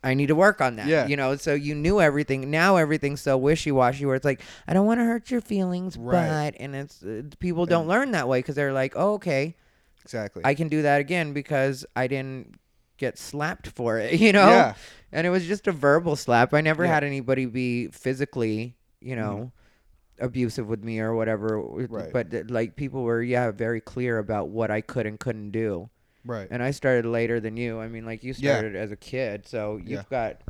I 0.05 0.15
need 0.15 0.27
to 0.27 0.35
work 0.35 0.59
on 0.59 0.75
that. 0.77 0.87
Yeah. 0.87 1.07
You 1.07 1.15
know, 1.15 1.35
so 1.37 1.53
you 1.53 1.75
knew 1.75 2.01
everything. 2.01 2.51
Now 2.51 2.75
everything's 2.75 3.21
so 3.21 3.37
wishy 3.37 3.71
washy 3.71 4.05
where 4.05 4.15
it's 4.15 4.25
like, 4.25 4.41
I 4.67 4.73
don't 4.73 4.85
want 4.85 4.99
to 4.99 5.05
hurt 5.05 5.31
your 5.31 5.39
feelings, 5.41 5.95
Right. 5.97 6.51
but, 6.51 6.61
and 6.61 6.75
it's, 6.75 7.01
uh, 7.03 7.21
people 7.39 7.65
don't 7.65 7.87
learn 7.87 8.11
that 8.11 8.27
way 8.27 8.39
because 8.39 8.55
they're 8.55 8.73
like, 8.73 8.93
oh, 8.97 9.13
okay, 9.13 9.55
Exactly. 10.01 10.41
I 10.43 10.55
can 10.55 10.67
do 10.67 10.81
that 10.81 10.99
again 10.99 11.31
because 11.31 11.85
I 11.95 12.07
didn't 12.07 12.55
get 12.97 13.17
slapped 13.17 13.67
for 13.67 13.97
it, 13.99 14.13
you 14.19 14.31
know? 14.31 14.47
Yeah. 14.49 14.73
And 15.11 15.27
it 15.27 15.29
was 15.29 15.45
just 15.45 15.67
a 15.67 15.71
verbal 15.71 16.15
slap. 16.15 16.53
I 16.53 16.61
never 16.61 16.83
Yeah. 16.85 16.93
Had 16.93 17.03
anybody 17.03 17.45
be 17.45 17.87
physically, 17.89 18.75
you 19.01 19.15
know, 19.15 19.51
abusive 20.19 20.67
with 20.67 20.83
me 20.83 20.99
or 20.99 21.13
whatever. 21.15 21.59
Right. 21.61 22.11
But 22.11 22.33
uh, 22.33 22.43
like 22.47 22.75
people 22.75 23.03
were, 23.03 23.21
yeah, 23.21 23.51
very 23.51 23.81
clear 23.81 24.17
about 24.19 24.49
what 24.49 24.71
I 24.71 24.81
could 24.81 25.05
and 25.05 25.19
couldn't 25.19 25.51
do. 25.51 25.89
Right. 26.25 26.47
And 26.49 26.63
I 26.63 26.71
started 26.71 27.05
later 27.05 27.39
than 27.39 27.57
you. 27.57 27.79
I 27.79 27.87
mean, 27.87 28.05
like 28.05 28.23
you 28.23 28.33
Yeah. 28.37 28.53
started 28.53 28.75
as 28.75 28.91
a 28.91 28.95
kid, 28.95 29.45
so 29.47 29.77
you've 29.77 29.89
Yeah. 29.89 30.03
got 30.09 30.41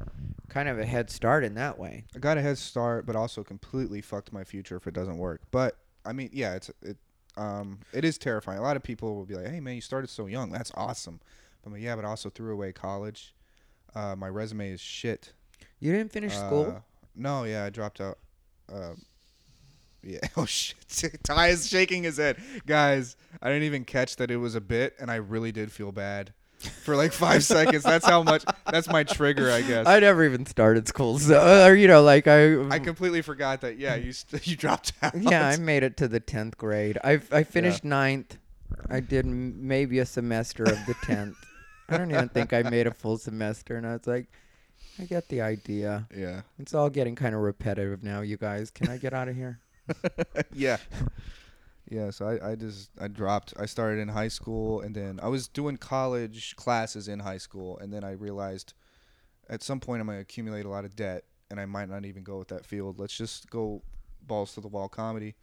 kind 0.50 0.70
of 0.70 0.78
a 0.78 0.86
head 0.86 1.10
start 1.10 1.44
in 1.44 1.56
that 1.56 1.80
way. 1.80 2.06
I 2.16 2.20
got 2.20 2.38
a 2.38 2.42
head 2.42 2.58
start, 2.60 3.06
but 3.08 3.16
also 3.16 3.44
completely 3.44 4.00
fucked 4.02 4.32
my 4.32 4.44
future 4.44 4.76
if 4.76 4.86
it 4.86 4.94
doesn't 4.94 5.18
work. 5.18 5.42
But 5.50 5.76
I 6.06 6.14
mean, 6.14 6.30
yeah, 6.32 6.54
it's 6.56 6.70
it 6.84 6.98
um 7.36 7.80
it 7.92 8.06
is 8.06 8.20
terrifying. 8.20 8.60
A 8.60 8.62
lot 8.62 8.76
of 8.78 8.84
people 8.84 9.16
will 9.16 9.26
be 9.26 9.34
like, 9.34 9.48
"Hey, 9.48 9.60
man, 9.60 9.74
you 9.76 9.82
started 9.82 10.10
so 10.12 10.28
young. 10.28 10.52
That's 10.52 10.72
awesome." 10.76 11.20
But 11.64 11.70
I'm 11.70 11.74
like, 11.74 11.82
yeah, 11.82 11.96
but 11.96 12.06
I 12.06 12.10
also 12.10 12.30
threw 12.30 12.54
away 12.54 12.72
college. 12.74 13.34
Uh, 13.96 14.16
my 14.16 14.28
resume 14.28 14.70
is 14.72 14.82
shit. 14.82 15.34
You 15.80 15.92
didn't 15.92 16.12
finish 16.12 16.36
school. 16.36 16.74
Uh, 16.78 16.80
no, 17.16 17.44
yeah, 17.46 17.64
I 17.66 17.70
dropped 17.70 18.02
out. 18.02 18.18
Uh, 18.72 18.94
yeah. 20.04 20.20
Oh 20.38 20.46
shit. 20.46 20.78
Ty 21.24 21.50
is 21.50 21.68
shaking 21.70 22.04
his 22.04 22.18
head, 22.18 22.38
guys. 22.66 23.16
I 23.42 23.48
didn't 23.50 23.64
even 23.64 23.86
catch 23.86 24.18
that 24.18 24.30
it 24.32 24.38
was 24.38 24.56
a 24.56 24.62
bit, 24.62 24.96
and 25.00 25.10
I 25.10 25.16
really 25.16 25.52
did 25.52 25.72
feel 25.72 25.92
bad. 25.92 26.34
for 26.84 26.96
like 26.96 27.14
five 27.14 27.44
seconds. 27.56 27.84
That's 27.84 28.06
how 28.06 28.24
much. 28.24 28.44
That's 28.70 28.88
my 28.90 29.04
trigger, 29.04 29.50
I 29.52 29.62
guess. 29.62 29.86
I 29.88 30.00
never 30.00 30.24
even 30.26 30.46
started 30.46 30.88
school, 30.88 31.20
so 31.20 31.66
or 31.68 31.76
you 31.76 31.88
know, 31.88 32.02
like 32.04 32.28
I. 32.28 32.68
I 32.70 32.80
completely 32.80 33.22
forgot 33.22 33.62
that. 33.62 33.78
Yeah, 33.78 33.96
you 33.96 34.12
st- 34.12 34.46
you 34.48 34.56
dropped 34.58 34.94
out. 35.02 35.14
yeah, 35.18 35.48
I 35.48 35.58
made 35.58 35.84
it 35.84 35.96
to 35.98 36.08
the 36.08 36.20
tenth 36.20 36.58
grade. 36.58 36.98
I 37.04 37.22
I 37.32 37.44
finished 37.44 37.84
ninth. 37.86 38.38
I 38.90 39.00
did 39.00 39.26
maybe 39.26 40.00
a 40.00 40.06
semester 40.06 40.64
of 40.64 40.86
the 40.86 40.96
tenth. 41.04 41.38
I 41.90 41.98
don't 41.98 42.12
even 42.12 42.30
think 42.30 42.54
I 42.54 42.64
made 42.64 42.88
a 42.88 42.92
full 42.94 43.18
semester, 43.18 43.76
and 43.78 43.86
I 43.86 43.94
was 43.94 44.08
like, 44.08 44.28
I 45.00 45.06
get 45.06 45.28
the 45.28 45.42
idea. 45.42 46.08
yeah. 46.16 46.42
It's 46.60 46.74
all 46.74 46.90
getting 46.90 47.16
kind 47.16 47.34
of 47.36 47.42
repetitive 47.42 48.04
now, 48.04 48.22
you 48.22 48.38
guys. 48.38 48.70
Can 48.70 48.90
I 48.90 48.98
get 48.98 49.14
out 49.14 49.28
of 49.28 49.36
here? 49.36 49.60
yeah. 50.54 50.78
Yeah, 51.90 52.12
so 52.12 52.28
I, 52.28 52.52
I 52.52 52.56
just 52.56 52.92
I 53.00 53.08
dropped 53.08 53.54
I 53.60 53.66
started 53.66 54.00
in 54.00 54.08
high 54.08 54.30
school 54.30 54.82
and 54.82 54.96
then 54.96 55.20
I 55.22 55.28
was 55.28 55.48
doing 55.48 55.78
college 55.78 56.56
classes 56.56 57.08
in 57.08 57.20
high 57.20 57.38
school 57.38 57.78
and 57.80 57.94
then 57.94 58.04
I 58.04 58.12
realized 58.12 58.74
at 59.50 59.62
some 59.62 59.80
point 59.80 60.02
I'm 60.02 60.08
gonna 60.08 60.20
accumulate 60.20 60.66
a 60.66 60.70
lot 60.70 60.86
of 60.86 60.96
debt 60.96 61.26
and 61.52 61.60
I 61.60 61.66
might 61.66 61.90
not 61.90 62.06
even 62.06 62.24
go 62.24 62.38
with 62.40 62.48
that 62.48 62.66
field. 62.66 63.00
Let's 63.00 63.16
just 63.16 63.50
go 63.50 63.82
balls 64.26 64.54
to 64.54 64.62
the 64.62 64.68
wall 64.68 64.90
comedy. 64.90 65.36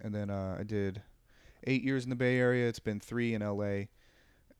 And 0.00 0.14
then 0.14 0.30
uh, 0.30 0.56
I 0.58 0.62
did 0.62 1.02
eight 1.66 1.82
years 1.82 2.04
in 2.04 2.10
the 2.10 2.16
Bay 2.16 2.38
Area. 2.38 2.68
It's 2.68 2.78
been 2.78 3.00
three 3.00 3.34
in 3.34 3.42
LA. 3.42 3.86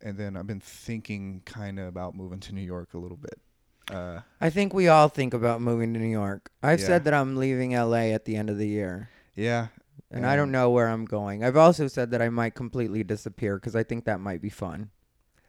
And 0.03 0.19
then 0.19 0.37
I've 0.37 0.47
been 0.47 0.61
thinking 0.61 1.43
kind 1.45 1.79
of 1.79 1.87
about 1.87 2.15
moving 2.15 2.41
to 2.41 2.55
New 2.55 2.63
York 2.63 2.95
a 2.95 2.99
little 2.99 3.17
bit. 3.17 3.41
Uh, 3.91 4.21
I 4.41 4.51
think 4.51 4.73
we 4.75 4.89
all 4.89 5.09
think 5.09 5.35
about 5.35 5.61
moving 5.61 5.93
to 5.95 6.01
New 6.01 6.07
York. 6.11 6.51
I've 6.63 6.81
Yeah. 6.81 6.87
said 6.87 7.05
that 7.05 7.15
I'm 7.15 7.37
leaving 7.37 7.73
LA 7.73 8.13
at 8.13 8.25
the 8.25 8.37
end 8.37 8.51
of 8.51 8.59
the 8.59 8.67
year. 8.69 9.09
yeah, 9.35 9.69
And 10.11 10.27
I 10.27 10.37
don't 10.37 10.51
know 10.53 10.71
where 10.71 10.89
I'm 10.89 11.05
going. 11.05 11.43
I've 11.43 11.57
also 11.57 11.89
said 11.89 12.11
that 12.11 12.21
I 12.21 12.29
might 12.29 12.55
completely 12.55 13.03
disappear 13.03 13.57
because 13.57 13.75
I 13.75 13.83
think 13.83 14.05
that 14.05 14.21
might 14.21 14.41
be 14.43 14.51
fun. 14.51 14.91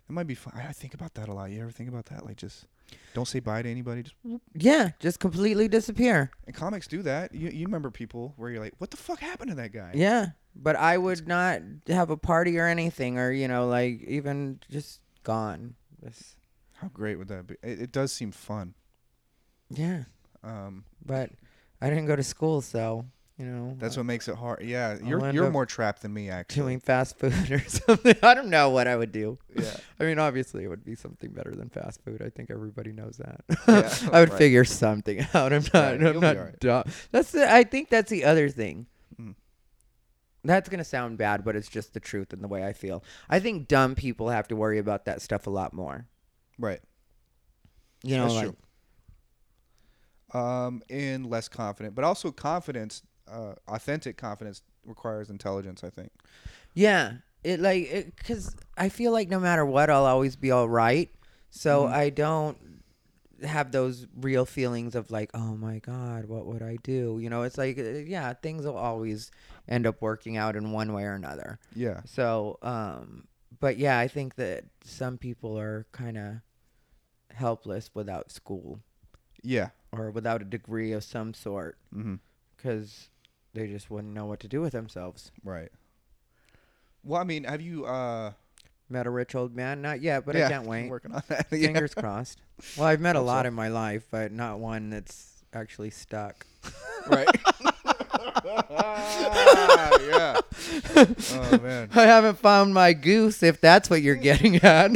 It 0.09 0.13
might 0.13 0.27
be 0.27 0.35
fun. 0.35 0.53
I 0.55 0.67
I 0.67 0.71
think 0.71 0.93
about 0.93 1.13
that 1.15 1.27
a 1.29 1.33
lot. 1.33 1.49
You 1.51 1.61
ever 1.61 1.71
think 1.71 1.89
about 1.89 2.05
that? 2.07 2.25
Like, 2.25 2.37
just 2.37 2.65
don't 3.13 3.27
say 3.27 3.39
bye 3.39 3.61
to 3.61 3.69
anybody. 3.69 4.03
Just 4.03 4.15
Yeah, 4.53 4.91
just 4.99 5.19
completely 5.19 5.67
disappear. 5.67 6.29
and 6.45 6.55
comics 6.55 6.87
do 6.87 7.01
that. 7.03 7.33
You 7.33 7.49
you 7.49 7.65
remember 7.65 7.89
people 7.91 8.33
where 8.37 8.49
you're 8.51 8.59
like, 8.63 8.73
what 8.79 8.91
the 8.91 8.97
fuck 8.97 9.19
happened 9.19 9.49
to 9.49 9.55
that 9.55 9.71
guy? 9.73 9.91
Yeah, 9.95 10.27
but 10.55 10.75
I 10.75 10.97
would 10.97 11.27
not 11.27 11.61
have 11.87 12.09
a 12.09 12.17
party 12.17 12.57
or 12.59 12.67
anything, 12.67 13.17
or 13.17 13.31
you 13.31 13.47
know, 13.47 13.67
like 13.67 14.01
even 14.03 14.59
just 14.69 14.99
gone. 15.23 15.75
Just, 16.03 16.35
How 16.73 16.87
great 16.89 17.17
would 17.17 17.27
that 17.29 17.47
be? 17.47 17.55
It, 17.63 17.81
it 17.83 17.91
does 17.91 18.11
seem 18.11 18.31
fun. 18.31 18.73
yeah, 19.69 20.03
Um, 20.43 20.83
but 21.05 21.29
I 21.81 21.89
didn't 21.89 22.05
go 22.07 22.15
to 22.15 22.23
school, 22.23 22.61
so 22.61 23.05
you 23.37 23.45
know, 23.45 23.75
that's 23.79 23.97
uh, 23.97 24.01
what 24.01 24.05
makes 24.05 24.27
it 24.27 24.35
hard. 24.35 24.61
Yeah, 24.63 24.97
you're 25.03 25.25
end 25.25 25.33
you're 25.33 25.47
up 25.47 25.53
more 25.53 25.65
trapped 25.65 26.03
than 26.03 26.13
me 26.13 26.29
actually. 26.29 26.61
doing 26.61 26.79
fast 26.79 27.17
food 27.17 27.33
or 27.51 27.59
something. 27.67 28.15
I 28.21 28.33
don't 28.35 28.49
know 28.49 28.69
what 28.69 28.87
I 28.87 28.95
would 28.95 29.11
do. 29.11 29.39
Yeah. 29.55 29.75
I 29.99 30.03
mean, 30.03 30.19
obviously, 30.19 30.63
it 30.65 30.67
would 30.67 30.85
be 30.85 30.93
something 30.95 31.31
better 31.31 31.51
than 31.55 31.69
fast 31.69 32.03
food. 32.03 32.21
I 32.21 32.29
think 32.29 32.51
everybody 32.51 32.91
knows 32.91 33.17
that. 33.17 33.41
Yeah, 33.67 34.09
I 34.15 34.19
would 34.19 34.29
right. 34.29 34.37
figure 34.37 34.63
something 34.65 35.25
out. 35.33 35.51
I'm 35.51 35.63
not. 35.63 35.73
Right, 35.73 35.99
you'll 35.99 36.09
I'm 36.09 36.13
be 36.15 36.19
not 36.19 36.37
alright. 36.37 36.59
dumb. 36.59 36.83
That's. 37.11 37.31
The, 37.31 37.51
I 37.51 37.63
think 37.63 37.89
that's 37.89 38.11
the 38.11 38.25
other 38.25 38.49
thing. 38.49 38.85
Mm. 40.43 40.47
That's 40.47 40.69
gonna 40.69 40.83
sound 40.83 41.17
bad, 41.17 41.43
but 41.45 41.55
it's 41.55 41.69
just 41.69 41.93
the 41.93 41.99
truth 41.99 42.33
and 42.33 42.43
the 42.43 42.47
way 42.47 42.65
I 42.65 42.73
feel. 42.73 43.03
I 43.29 43.39
think 43.39 43.67
dumb 43.67 43.95
people 43.95 44.29
have 44.29 44.47
to 44.49 44.55
worry 44.55 44.77
about 44.77 45.05
that 45.05 45.21
stuff 45.21 45.47
a 45.47 45.49
lot 45.49 45.73
more. 45.73 46.05
Right. 46.59 46.81
You 48.03 48.17
know, 48.17 48.23
That's 48.23 48.33
like 48.35 48.43
true. 48.45 50.39
Um, 50.39 50.81
and 50.89 51.25
less 51.29 51.47
confident, 51.47 51.95
but 51.95 52.03
also 52.03 52.31
confidence. 52.31 53.03
Uh, 53.31 53.53
authentic 53.69 54.17
confidence 54.17 54.61
requires 54.85 55.29
intelligence. 55.29 55.83
I 55.83 55.89
think. 55.89 56.11
yeah, 56.73 57.13
it 57.43 57.59
like 57.59 58.13
because 58.17 58.55
I 58.77 58.89
feel 58.89 59.11
like 59.11 59.29
no 59.29 59.39
matter 59.39 59.65
what, 59.65 59.89
I'll 59.89 60.05
always 60.05 60.35
be 60.35 60.51
all 60.51 60.67
right. 60.67 61.09
So 61.51 61.83
Mhm. 61.85 61.91
I 61.91 62.09
don't 62.09 62.57
have 63.43 63.71
those 63.71 64.07
real 64.15 64.45
feelings 64.45 64.95
of 64.95 65.11
like, 65.11 65.29
oh 65.33 65.55
my 65.55 65.79
god, 65.79 66.25
what 66.25 66.45
would 66.45 66.61
I 66.61 66.77
do? 66.83 67.19
You 67.21 67.29
know, 67.29 67.43
it's 67.43 67.57
like, 67.57 67.77
uh, 67.77 67.81
yeah, 67.83 68.33
things 68.33 68.65
will 68.65 68.77
always 68.77 69.31
end 69.67 69.85
up 69.85 70.01
working 70.01 70.37
out 70.37 70.55
in 70.55 70.71
one 70.71 70.93
way 70.93 71.03
or 71.03 71.13
another. 71.13 71.59
Yeah. 71.75 72.01
So, 72.05 72.57
um, 72.61 73.27
but 73.59 73.77
yeah, 73.77 73.99
I 73.99 74.07
think 74.07 74.35
that 74.35 74.65
some 74.83 75.17
people 75.17 75.57
are 75.59 75.85
kind 75.91 76.17
of 76.17 76.33
helpless 77.33 77.89
without 77.93 78.31
school 78.31 78.79
Yeah. 79.41 79.69
or 79.91 80.11
without 80.11 80.41
a 80.41 80.45
degree 80.45 80.91
of 80.91 81.03
some 81.03 81.33
sort 81.33 81.77
Mm-hmm. 81.95 82.15
because 82.55 83.09
they 83.53 83.67
just 83.67 83.89
wouldn't 83.91 84.13
know 84.13 84.25
what 84.25 84.39
to 84.41 84.47
do 84.47 84.61
with 84.61 84.73
themselves. 84.73 85.31
Right. 85.43 85.69
Well, 87.03 87.19
I 87.21 87.23
mean, 87.23 87.43
have 87.43 87.61
you? 87.61 87.85
uh 87.85 88.33
Met 88.89 89.07
a 89.07 89.09
rich 89.09 89.33
old 89.35 89.55
man? 89.55 89.81
Not 89.81 90.01
yet, 90.01 90.25
but 90.25 90.35
yeah, 90.35 90.47
I 90.47 90.49
can't 90.49 90.65
wait. 90.67 90.89
Working 90.89 91.13
on 91.13 91.23
that. 91.29 91.47
Yeah. 91.51 91.67
Fingers 91.67 91.93
crossed. 91.93 92.39
Well, 92.77 92.87
I've 92.87 93.01
met 93.01 93.15
a 93.15 93.21
lot 93.21 93.43
so. 93.45 93.47
in 93.49 93.53
my 93.53 93.69
life, 93.69 94.05
but 94.11 94.31
not 94.31 94.59
one 94.59 94.89
that's 94.89 95.43
actually 95.53 95.89
stuck. 95.89 96.45
Right. 97.05 97.27
yeah. 100.07 100.37
Oh 100.95 101.59
man. 101.61 101.89
I 101.93 102.03
haven't 102.03 102.37
found 102.39 102.73
my 102.73 102.93
goose, 102.93 103.43
if 103.43 103.59
that's 103.59 103.89
what 103.89 104.01
you're 104.01 104.15
getting 104.15 104.55
at. 104.63 104.91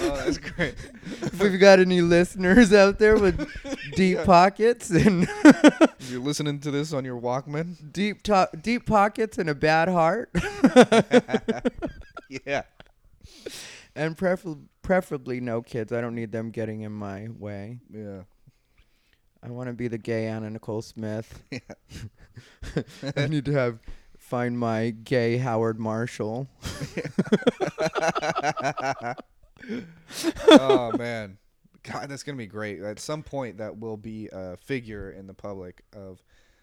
Oh, 0.00 0.16
that's 0.16 0.38
great. 0.38 0.74
If 1.22 1.40
we've 1.40 1.58
got 1.60 1.78
any 1.80 2.00
listeners 2.00 2.72
out 2.72 2.98
there 2.98 3.16
with 3.18 3.48
deep 3.94 4.18
pockets 4.24 4.90
and 4.90 5.28
You're 6.08 6.20
listening 6.20 6.60
to 6.60 6.70
this 6.70 6.92
on 6.92 7.04
your 7.04 7.20
Walkman. 7.20 7.92
deep 7.92 8.22
to- 8.24 8.48
deep 8.60 8.86
pockets 8.86 9.38
and 9.38 9.48
a 9.50 9.54
bad 9.54 9.88
heart, 9.88 10.30
Yeah. 12.28 12.62
and 13.94 14.16
prefer- 14.16 14.56
preferably 14.82 15.40
no 15.40 15.62
kids. 15.62 15.92
I 15.92 16.00
don't 16.00 16.14
need 16.14 16.32
them 16.32 16.50
getting 16.50 16.82
in 16.82 16.92
my 16.92 17.28
way. 17.38 17.78
Yeah. 17.92 18.22
I 19.42 19.50
want 19.50 19.68
to 19.68 19.72
be 19.74 19.86
the 19.88 19.98
gay 19.98 20.26
Anna 20.26 20.50
Nicole 20.50 20.82
Smith. 20.82 21.42
Yeah. 21.52 21.60
I 23.16 23.26
need 23.28 23.44
to 23.46 23.52
have 23.52 23.78
find 24.18 24.58
my 24.58 24.90
gay 24.90 25.38
Howard 25.38 25.78
Marshall. 25.78 26.48
Oh 30.48 30.92
man. 30.96 31.38
God, 31.82 32.08
that's 32.08 32.22
gonna 32.24 32.36
be 32.38 32.46
great. 32.46 32.80
At 32.82 32.98
some 32.98 33.22
point, 33.22 33.58
that 33.58 33.78
will 33.78 33.96
be 33.96 34.28
a 34.32 34.56
figure 34.56 35.10
in 35.10 35.26
the 35.26 35.34
public 35.34 35.82
of 35.94 36.22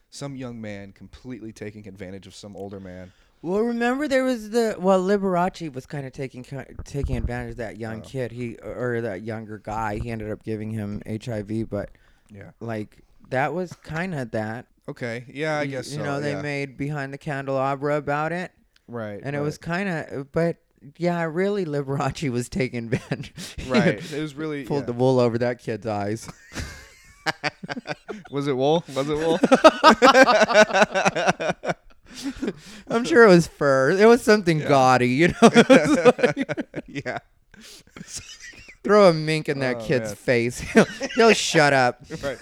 some 0.10 0.36
young 0.36 0.60
man 0.60 0.92
completely 0.92 1.52
taking 1.54 1.88
advantage 1.88 2.28
of 2.28 2.36
some 2.36 2.56
older 2.56 2.80
man. 2.80 3.14
Well, 3.42 3.62
remember 3.62 4.08
there 4.08 4.24
was 4.24 4.52
the 4.52 4.76
well 4.80 5.02
Liberace 5.02 5.74
was 5.74 5.86
kind 5.86 6.06
of 6.06 6.14
taking 6.14 6.46
taking 6.86 7.18
advantage 7.18 7.52
of 7.52 7.58
that 7.58 7.78
young 7.78 8.00
Oh. 8.00 8.04
kid. 8.06 8.32
He 8.32 8.56
or 8.58 9.02
that 9.02 9.22
younger 9.24 9.58
guy. 9.58 9.98
He 9.98 10.12
ended 10.12 10.30
up 10.32 10.44
giving 10.44 10.72
him 10.72 11.02
HIV, 11.06 11.70
but 11.70 11.90
Yeah. 12.30 12.52
like 12.60 13.00
that 13.30 13.54
was 13.54 13.74
kind 13.74 14.14
of 14.14 14.32
that. 14.32 14.68
Okay. 14.88 15.26
Yeah, 15.28 15.58
I 15.60 15.66
guess 15.66 15.92
you 15.92 15.98
so. 15.98 16.04
know 16.04 16.20
they 16.20 16.34
yeah. 16.34 16.42
made 16.42 16.78
Behind 16.78 17.14
the 17.14 17.18
Candelabra 17.18 17.96
about 17.98 18.32
it, 18.34 18.52
right. 18.88 19.20
and 19.24 19.36
it 19.36 19.40
was 19.40 19.58
kind 19.58 19.88
of. 19.90 20.32
But 20.32 20.58
yeah, 20.98 21.24
really, 21.24 21.66
Liberace 21.66 22.30
was 22.32 22.50
taking 22.50 22.86
advantage. 22.94 23.34
Right. 23.68 24.00
It 24.14 24.22
was 24.22 24.36
really 24.36 24.66
Pulled 24.66 24.82
yeah. 24.84 24.88
the 24.88 24.94
wool 24.94 25.20
over 25.20 25.38
that 25.40 25.60
kid's 25.60 25.88
eyes. 25.88 26.30
Was 28.32 28.48
it 28.48 28.58
wool? 28.58 28.84
Was 28.94 29.10
it 29.10 29.18
wool? 29.18 29.40
I'm 32.90 33.06
sure 33.06 33.24
it 33.24 33.28
was 33.30 33.48
fur. 33.48 33.92
It 33.92 34.06
was 34.06 34.22
something 34.22 34.60
Yeah. 34.60 34.68
gaudy, 34.68 35.10
you 35.10 35.28
know. 35.30 35.34
Like- 35.42 36.84
yeah. 36.88 37.20
throw 38.84 39.10
a 39.10 39.14
mink 39.14 39.48
in 39.50 39.60
that 39.60 39.78
Oh, 39.78 39.86
kid's 39.86 40.10
man. 40.10 40.16
face. 40.16 40.60
He'll, 40.60 40.86
he'll 41.16 41.34
shut 41.34 41.74
up. 41.74 42.02
Right. 42.22 42.38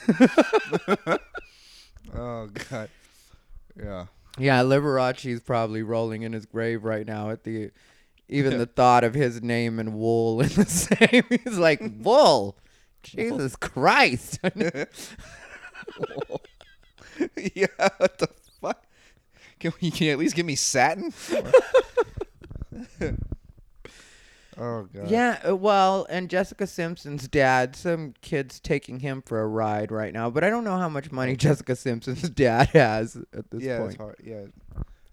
oh 2.16 2.48
god. 2.70 2.90
Yeah. 3.78 4.06
Yeah, 4.38 4.64
Liberace's 4.64 5.42
probably 5.42 5.84
rolling 5.84 6.24
in 6.24 6.34
his 6.34 6.46
grave 6.46 6.84
right 6.84 7.06
now 7.06 7.30
at 7.30 7.44
the 7.44 7.72
even 8.32 8.58
the 8.58 8.66
thought 8.66 9.04
of 9.04 9.14
his 9.14 9.42
name 9.44 9.78
and 9.80 9.94
wool 9.94 10.42
in 10.42 10.50
the 10.50 10.66
same. 10.68 11.24
He's 11.30 11.58
like, 11.60 11.82
wool. 12.00 12.58
Jesus 13.04 13.56
Christ. 13.56 14.40
yeah. 17.54 17.68
What 17.98 18.18
the 18.18 18.30
fuck? 18.62 18.84
Can 19.60 19.74
we 19.82 19.92
can 19.92 20.08
you 20.08 20.14
at 20.14 20.20
least 20.20 20.36
give 20.36 20.46
me 20.46 20.56
satin? 20.56 21.14
oh 24.58 24.88
god. 24.94 25.10
yeah, 25.10 25.40
uh, 25.48 25.56
well, 25.56 26.06
and 26.10 26.30
Jessica 26.30 26.66
Simpson's 26.68 27.28
dad, 27.28 27.76
some 27.76 28.14
kid's 28.22 28.60
taking 28.60 29.00
him 29.00 29.22
for 29.26 29.40
a 29.42 29.48
ride 29.48 29.92
right 29.92 30.14
now, 30.14 30.30
but 30.30 30.44
I 30.44 30.50
don't 30.50 30.64
know 30.64 30.78
how 30.78 30.90
much 30.90 31.12
money 31.12 31.36
Jessica 31.36 31.76
Simpson's 31.76 32.30
dad 32.30 32.70
has 32.70 33.18
at 33.38 33.50
this 33.52 33.62
Yeah, 33.64 33.80
point. 33.80 33.92
it's 33.92 34.02
hard. 34.02 34.16
Yeah. 34.24 34.46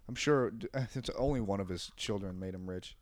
I'm 0.09 0.15
sure 0.15 0.51
it's 0.95 1.11
only 1.11 1.39
one 1.39 1.59
of 1.59 1.69
his 1.69 1.91
children 1.95 2.39
made 2.39 2.55
him 2.55 2.67
rich. 2.67 2.97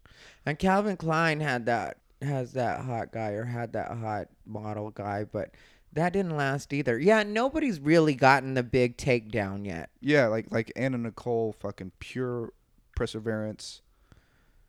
And 0.45 0.59
Calvin 0.59 0.97
Klein 0.97 1.39
had 1.39 1.65
that 1.67 1.99
has 2.21 2.53
that 2.53 2.81
hot 2.81 3.11
guy 3.11 3.29
or 3.31 3.45
had 3.45 3.73
that 3.73 3.91
hot 3.97 4.27
model 4.45 4.89
guy, 4.89 5.23
but 5.23 5.51
that 5.93 6.11
didn't 6.11 6.35
last 6.35 6.73
either. 6.73 6.99
Yeah, 6.99 7.23
nobody's 7.23 7.79
really 7.79 8.13
gotten 8.13 8.55
the 8.55 8.63
big 8.63 8.97
takedown 8.97 9.65
yet. 9.65 9.89
Yeah, 10.01 10.27
like 10.27 10.47
like 10.51 10.71
Anna 10.75 10.97
Nicole, 10.97 11.53
fucking 11.53 11.93
pure, 11.99 12.51
perseverance. 12.93 13.81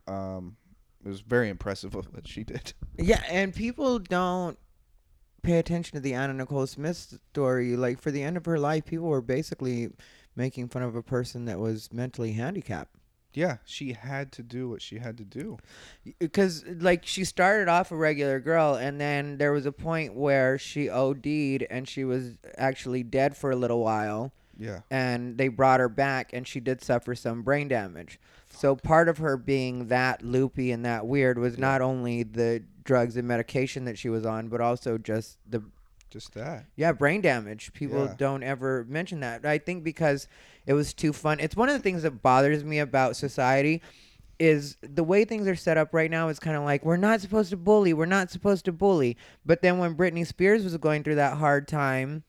Um, 0.07 0.57
it 1.05 1.09
was 1.09 1.21
very 1.21 1.49
impressive 1.49 1.95
of 1.97 2.07
what 2.15 2.29
she 2.29 2.45
did. 2.45 2.73
Yeah, 2.97 3.23
and 3.29 3.53
people 3.53 3.99
don't 3.99 4.57
pay 5.43 5.59
attention 5.59 5.97
to 5.97 6.01
the 6.01 6.15
Anna 6.15 6.35
Nicole 6.35 6.69
Smith 6.69 7.19
story. 7.33 7.75
Like 7.77 8.01
for 8.01 8.13
the 8.13 8.23
end 8.23 8.37
of 8.37 8.45
her 8.45 8.61
life, 8.61 8.85
people 8.85 9.09
were 9.09 9.23
basically 9.23 9.91
making 10.39 10.69
fun 10.69 10.83
of 10.83 10.95
a 10.95 11.03
person 11.03 11.45
that 11.47 11.59
was 11.59 11.93
mentally 11.93 12.33
handicapped. 12.33 12.95
Yeah, 13.35 13.59
she 13.67 13.93
had 13.93 14.33
to 14.33 14.43
do 14.43 14.71
what 14.71 14.81
she 14.81 14.99
had 14.99 15.19
to 15.19 15.25
do. 15.25 15.59
Because 16.19 16.65
like 16.67 17.05
she 17.05 17.25
started 17.25 17.69
off 17.69 17.93
a 17.93 17.97
regular 17.97 18.41
girl, 18.41 18.75
and 18.75 18.99
then 18.99 19.37
there 19.37 19.53
was 19.53 19.67
a 19.67 19.73
point 19.73 20.15
where 20.15 20.57
she 20.57 20.89
OD'd 20.89 21.27
and 21.69 21.87
she 21.87 22.05
was 22.05 22.39
actually 22.57 23.03
dead 23.03 23.37
for 23.37 23.51
a 23.51 23.57
little 23.57 23.81
while. 23.81 24.33
Yeah. 24.61 24.81
and 24.91 25.39
they 25.39 25.47
brought 25.47 25.79
her 25.79 25.89
back 25.89 26.33
and 26.33 26.45
she 26.45 26.59
did 26.59 26.83
suffer 26.83 27.15
some 27.15 27.43
brain 27.43 27.69
damage. 27.69 28.19
So 28.49 28.75
part 28.75 29.09
of 29.09 29.19
her 29.19 29.37
being 29.37 29.87
that 29.87 30.25
loopy 30.25 30.73
and 30.73 30.85
that 30.85 31.07
weird 31.07 31.39
was 31.39 31.59
not 31.59 31.81
only 31.81 32.25
the 32.25 32.65
drugs 32.83 33.17
and 33.17 33.29
medication 33.29 33.85
that 33.85 33.99
she 33.99 34.09
was 34.09 34.27
on, 34.27 34.49
but 34.49 34.61
also 34.61 34.99
just 34.99 35.39
the 35.49 35.63
Just 36.11 36.33
that. 36.35 36.67
yeah, 36.77 36.93
brain 36.93 37.21
damage. 37.21 37.73
People 37.75 38.07
Yeah. 38.07 38.15
don't 38.17 38.43
ever 38.43 38.85
mention 38.89 39.21
that. 39.21 39.45
I 39.45 39.59
think 39.59 39.85
because 39.85 40.27
it 40.67 40.73
was 40.73 40.93
too 40.95 41.13
fun. 41.13 41.39
It's 41.41 41.57
one 41.57 41.69
of 41.69 41.75
the 41.75 41.83
things 41.83 42.03
that 42.03 42.23
bothers 42.23 42.65
me 42.65 42.79
about 42.79 43.17
society 43.17 43.83
is 44.39 44.77
the 44.83 45.03
way 45.03 45.25
things 45.25 45.49
are 45.49 45.57
set 45.57 45.77
up 45.77 45.93
right 45.93 46.11
now 46.11 46.29
is 46.29 46.39
kind 46.39 46.57
of 46.57 46.63
like 46.63 46.85
we're 46.85 46.97
not 46.97 47.21
supposed 47.21 47.51
to 47.51 47.57
bully, 47.57 47.93
we're 47.93 48.07
not 48.07 48.31
supposed 48.31 48.65
to 48.67 48.73
bully. 48.73 49.17
But 49.45 49.63
then 49.63 49.79
when 49.79 49.97
Britney 49.97 50.27
Spears 50.27 50.63
was 50.65 50.77
going 50.77 51.03
through 51.03 51.17
that 51.17 51.39
hard 51.39 51.67
time, 51.67 52.23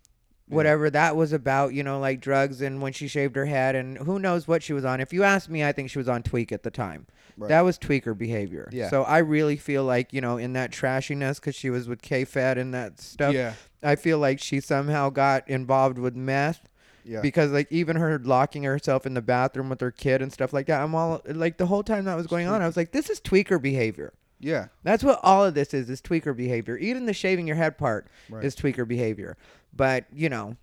Yeah. 0.50 0.56
whatever 0.56 0.90
that 0.90 1.16
was 1.16 1.32
about, 1.34 1.74
you 1.74 1.84
know, 1.84 2.00
like 2.00 2.20
drugs 2.22 2.62
and 2.62 2.82
when 2.82 2.92
she 2.94 3.08
shaved 3.08 3.36
her 3.36 3.46
head 3.46 3.76
and 3.76 3.98
who 4.00 4.18
knows 4.20 4.48
what 4.48 4.64
she 4.64 4.74
was 4.74 4.84
on. 4.84 5.00
If 5.00 5.14
you 5.14 5.24
ask 5.24 5.50
me, 5.50 5.64
I 5.64 5.72
think 5.72 5.90
she 5.92 6.00
was 6.00 6.10
on 6.10 6.24
tweak 6.24 6.52
at 6.52 6.64
the 6.64 6.72
time. 6.72 7.06
Right. 7.38 7.50
That 7.50 7.62
was 7.62 7.78
tweaker 7.78 8.18
behavior. 8.18 8.68
Yeah. 8.72 8.90
So 8.90 9.04
I 9.04 9.20
really 9.20 9.56
feel 9.58 9.84
like, 9.86 10.12
you 10.12 10.22
know, 10.22 10.38
in 10.38 10.54
that 10.54 10.72
trashiness 10.72 11.36
because 11.36 11.56
she 11.56 11.70
was 11.70 11.88
with 11.88 12.02
K-Fed 12.02 12.58
and 12.58 12.74
that 12.74 13.00
stuff. 13.00 13.34
Yeah. 13.34 13.54
I 13.84 13.96
feel 13.96 14.18
like 14.18 14.40
she 14.40 14.60
somehow 14.60 15.10
got 15.10 15.48
involved 15.50 15.98
with 16.00 16.16
meth 16.16 16.68
Yeah. 17.06 17.22
because 17.22 17.52
like 17.52 17.72
even 17.72 17.96
her 17.96 18.20
locking 18.20 18.64
herself 18.64 19.06
in 19.06 19.14
the 19.14 19.22
bathroom 19.22 19.70
with 19.70 19.80
her 19.82 19.92
kid 19.92 20.22
and 20.22 20.34
stuff 20.34 20.52
like 20.52 20.66
that. 20.68 20.82
I'm 20.82 20.96
all 20.96 21.22
like 21.26 21.58
the 21.58 21.68
whole 21.68 21.84
time 21.84 22.06
that 22.06 22.16
was 22.16 22.28
going 22.28 22.48
on, 22.48 22.62
I 22.62 22.66
was 22.68 22.76
like, 22.76 22.92
this 22.92 23.10
is 23.10 23.22
tweaker 23.22 23.62
behavior. 23.62 24.14
yeah. 24.42 24.68
That's 24.84 25.04
what 25.04 25.20
all 25.24 25.46
of 25.46 25.54
this 25.54 25.74
is, 25.74 25.90
is 25.90 26.02
tweaker 26.02 26.36
behavior. 26.36 26.76
Even 26.78 27.06
the 27.06 27.14
shaving 27.14 27.46
your 27.48 27.56
head 27.58 27.78
part 27.78 28.08
Right. 28.30 28.44
is 28.44 28.56
tweaker 28.56 28.86
behavior. 28.88 29.38
But, 29.74 30.06
you 30.14 30.30
know, 30.30 30.56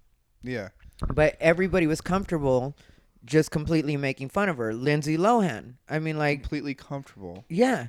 Yeah. 0.42 0.68
but 1.14 1.36
everybody 1.40 1.86
was 1.86 2.00
comfortable 2.00 2.76
just 3.24 3.50
completely 3.50 3.96
making 3.96 4.28
fun 4.28 4.48
of 4.48 4.56
her. 4.56 4.72
Lindsay 4.72 5.16
Lohan. 5.16 5.74
I 5.88 5.98
mean 5.98 6.16
like 6.18 6.40
Completely 6.42 6.74
comfortable. 6.74 7.44
yeah. 7.48 7.88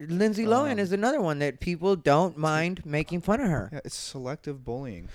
Lindsay 0.00 0.44
Lohan 0.46 0.72
Um, 0.72 0.78
is 0.78 0.90
another 0.92 1.20
one 1.20 1.38
that 1.40 1.60
people 1.60 1.94
don't 1.94 2.36
mind 2.36 2.84
making 2.84 3.20
fun 3.20 3.40
of 3.40 3.48
her. 3.50 3.68
Yeah, 3.72 3.80
it's 3.84 3.94
selective 3.94 4.64
bullying. 4.64 5.08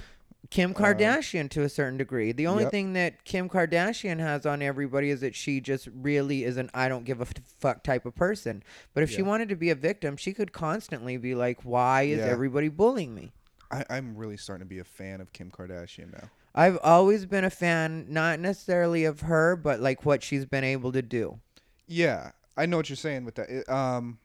Kim 0.50 0.70
Um, 0.70 0.76
Kardashian 0.76 1.50
to 1.50 1.64
a 1.64 1.70
certain 1.70 1.98
degree. 1.98 2.32
The 2.32 2.48
only 2.48 2.64
Yep. 2.64 2.72
thing 2.72 2.94
that 2.94 3.26
Kim 3.26 3.50
Kardashian 3.50 4.20
has 4.20 4.46
on 4.46 4.62
everybody 4.62 5.10
is 5.10 5.20
that 5.22 5.36
she 5.36 5.60
just 5.60 5.90
really 5.94 6.44
is 6.46 6.56
an 6.56 6.70
I 6.74 6.88
don't 6.88 7.04
give 7.04 7.20
a 7.20 7.26
fuck 7.26 7.84
type 7.84 8.06
of 8.06 8.16
person. 8.16 8.64
But 8.94 9.04
if 9.04 9.10
she 9.10 9.22
wanted 9.24 9.50
to 9.50 9.56
be 9.56 9.70
a 9.72 9.76
victim, 9.76 10.16
she 10.16 10.32
could 10.34 10.54
constantly 10.54 11.18
be 11.18 11.36
like, 11.36 11.66
"Why 11.66 12.04
is 12.04 12.20
Yeah. 12.20 12.26
everybody 12.28 12.70
bullying 12.70 13.14
me?" 13.14 13.34
I, 13.72 13.84
I'm 13.90 14.16
really 14.16 14.38
starting 14.38 14.66
to 14.66 14.70
be 14.70 14.80
a 14.80 14.84
fan 14.84 15.22
of 15.22 15.34
Kim 15.34 15.52
Kardashian 15.52 16.14
now. 16.14 16.30
I've 16.56 16.80
always 16.84 17.26
been 17.26 17.44
a 17.44 17.50
fan, 17.50 18.08
not 18.10 18.40
necessarily 18.40 19.06
of 19.06 19.22
her, 19.22 19.56
but 19.56 19.80
like 19.80 20.06
what 20.06 20.24
she's 20.24 20.46
been 20.46 20.64
able 20.64 20.92
to 20.94 21.02
do. 21.02 21.40
Yeah, 21.88 22.32
I 22.56 22.66
know 22.66 22.78
what 22.78 22.90
you're 22.90 22.96
saying 22.96 23.26
with 23.26 23.36
that. 23.36 23.50
It, 23.50 23.70
um, 23.70 24.20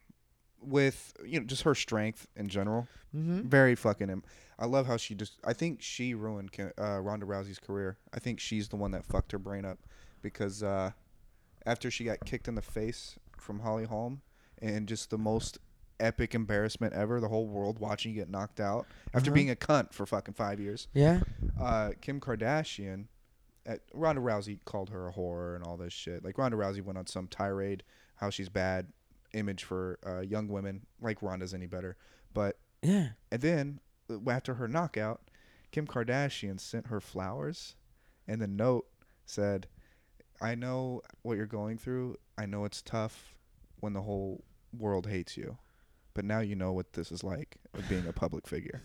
with 0.61 1.12
you 1.24 1.40
know 1.40 1.47
just 1.47 1.62
her 1.62 1.74
strength 1.74 2.26
in 2.36 2.49
general, 2.49 2.86
Mm-hmm. 3.14 3.47
very 3.47 3.74
fucking. 3.74 4.09
Im- 4.09 4.22
I 4.59 4.64
love 4.64 4.86
how 4.86 4.97
she 4.97 5.14
just. 5.14 5.38
I 5.45 5.53
think 5.53 5.82
she 5.82 6.14
ruined 6.14 6.51
uh, 6.78 6.99
Ronda 7.01 7.26
Rousey's 7.26 7.59
career. 7.59 7.99
I 8.14 8.18
think 8.20 8.40
she's 8.40 8.68
the 8.68 8.76
one 8.76 8.93
that 8.93 9.05
fucked 9.05 9.32
her 9.32 9.38
brain 9.38 9.66
up 9.66 9.78
because 10.22 10.62
uh, 10.62 10.93
after 11.66 11.90
she 11.90 12.05
got 12.05 12.24
kicked 12.24 12.49
in 12.49 12.55
the 12.55 12.62
face 12.62 13.16
from 13.36 13.61
Holly 13.61 13.84
Holm 13.84 14.22
and 14.62 14.86
just 14.88 15.11
the 15.11 15.18
most 15.18 15.59
epic 16.03 16.35
embarrassment 16.35 16.93
ever, 16.95 17.21
the 17.21 17.29
whole 17.29 17.47
world 17.47 17.79
watching 17.79 18.13
you 18.13 18.19
get 18.21 18.29
knocked 18.31 18.61
out 18.61 18.87
after 19.15 19.31
Uh-huh. 19.31 19.35
being 19.35 19.51
a 19.51 19.57
cunt 19.57 19.93
for 19.93 20.05
fucking 20.07 20.35
five 20.35 20.61
years. 20.61 20.89
Yeah. 20.93 21.21
uh, 21.61 21.93
Kim 22.01 22.21
Kardashian, 22.21 23.07
at, 23.65 23.81
Ronda 23.95 24.21
Rousey 24.21 24.59
called 24.65 24.91
her 24.91 25.09
a 25.09 25.13
whore 25.13 25.55
and 25.55 25.65
all 25.65 25.77
this 25.77 25.93
shit. 25.93 26.25
Like 26.25 26.37
Ronda 26.39 26.57
Rousey 26.57 26.83
went 26.83 26.99
on 26.99 27.07
some 27.07 27.29
tirade 27.29 27.83
how 28.17 28.31
she's 28.31 28.49
bad 28.49 28.89
image 29.35 29.65
for 29.65 29.99
uh, 30.07 30.21
young 30.21 30.49
women. 30.49 30.87
Like 31.01 31.23
Ronda's 31.23 31.55
any 31.55 31.67
better, 31.67 31.97
but 32.35 32.59
Yeah. 32.83 33.11
and 33.31 33.41
then 33.41 33.81
uh, 34.11 34.19
after 34.31 34.55
her 34.55 34.69
knockout, 34.69 35.23
Kim 35.71 35.87
Kardashian 35.87 36.61
sent 36.61 36.89
her 36.89 37.01
flowers, 37.01 37.77
and 38.29 38.41
the 38.43 38.47
note 38.47 38.87
said, 39.25 39.69
"I 40.41 40.55
know 40.55 41.01
what 41.23 41.37
you're 41.37 41.47
going 41.47 41.79
through. 41.79 42.17
I 42.37 42.47
know 42.47 42.65
it's 42.65 42.83
tough 42.83 43.35
when 43.81 43.93
the 43.95 44.03
whole 44.03 44.45
world 44.77 45.07
hates 45.07 45.37
you, 45.37 45.57
but 46.15 46.25
now 46.25 46.41
you 46.41 46.55
know 46.55 46.73
what 46.73 46.93
this 46.93 47.11
is 47.13 47.23
like 47.25 47.57
of 47.75 47.89
being 47.89 48.07
a 48.07 48.13
public 48.13 48.47
figure." 48.47 48.83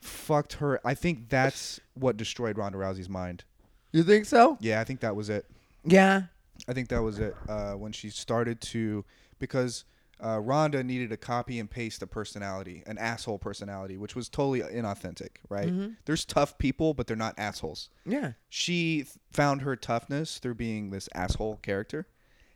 Fucked 0.00 0.54
her. 0.54 0.80
I 0.84 0.94
think 0.94 1.28
that's 1.28 1.80
what 1.94 2.16
destroyed 2.16 2.56
Ronda 2.56 2.78
Rousey's 2.78 3.08
mind. 3.08 3.44
You 3.92 4.02
think 4.04 4.26
so? 4.26 4.56
Yeah, 4.60 4.80
I 4.80 4.84
think 4.84 5.00
that 5.00 5.16
was 5.16 5.28
it. 5.28 5.46
Yeah. 5.84 6.22
I 6.68 6.72
think 6.72 6.88
that 6.88 7.02
was 7.02 7.18
it 7.18 7.34
uh, 7.48 7.72
when 7.72 7.92
she 7.92 8.10
started 8.10 8.60
to 8.62 9.04
because 9.38 9.84
uh, 10.24 10.38
Ronda 10.40 10.82
needed 10.82 11.10
to 11.10 11.16
copy 11.16 11.58
and 11.58 11.70
paste 11.70 12.02
a 12.02 12.06
personality, 12.06 12.82
an 12.86 12.98
asshole 12.98 13.38
personality, 13.38 13.96
which 13.96 14.14
was 14.16 14.28
totally 14.28 14.60
inauthentic. 14.60 15.36
Right? 15.48 15.68
Mhm. 15.68 15.96
There's 16.04 16.24
tough 16.24 16.58
people, 16.58 16.94
but 16.94 17.06
they're 17.06 17.16
not 17.16 17.34
assholes. 17.38 17.88
Yeah. 18.04 18.32
She 18.48 18.98
th- 19.02 19.08
found 19.30 19.62
her 19.62 19.76
toughness 19.76 20.38
through 20.38 20.54
being 20.56 20.90
this 20.90 21.08
asshole 21.14 21.56
character, 21.62 22.06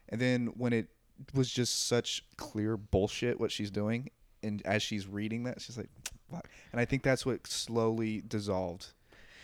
and 0.09 0.21
then 0.21 0.47
when 0.57 0.73
it 0.73 0.89
was 1.35 1.51
just 1.51 1.87
such 1.87 2.25
clear 2.37 2.77
bullshit 2.77 3.41
what 3.41 3.51
she's 3.51 3.71
doing, 3.71 4.11
and 4.43 4.63
as 4.65 4.83
she's 4.83 5.07
reading 5.07 5.45
that, 5.45 5.61
she's 5.61 5.77
like, 5.77 5.91
"Fuck," 6.31 6.49
and 6.73 6.81
I 6.81 6.85
think 6.85 7.03
that's 7.03 7.25
what 7.25 7.47
slowly 7.47 8.23
dissolved 8.27 8.89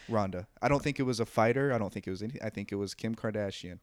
Ronda. 0.09 0.49
I 0.61 0.69
don't 0.69 0.83
think 0.83 0.99
it 0.99 1.05
was 1.05 1.21
a 1.21 1.27
fighter. 1.27 1.73
I 1.73 1.79
don't 1.79 1.93
think 1.93 2.07
it 2.07 2.11
was 2.11 2.23
any. 2.23 2.41
I 2.43 2.51
think 2.51 2.73
it 2.73 2.77
was 2.77 2.95
Kim 2.95 3.15
Kardashian 3.15 3.79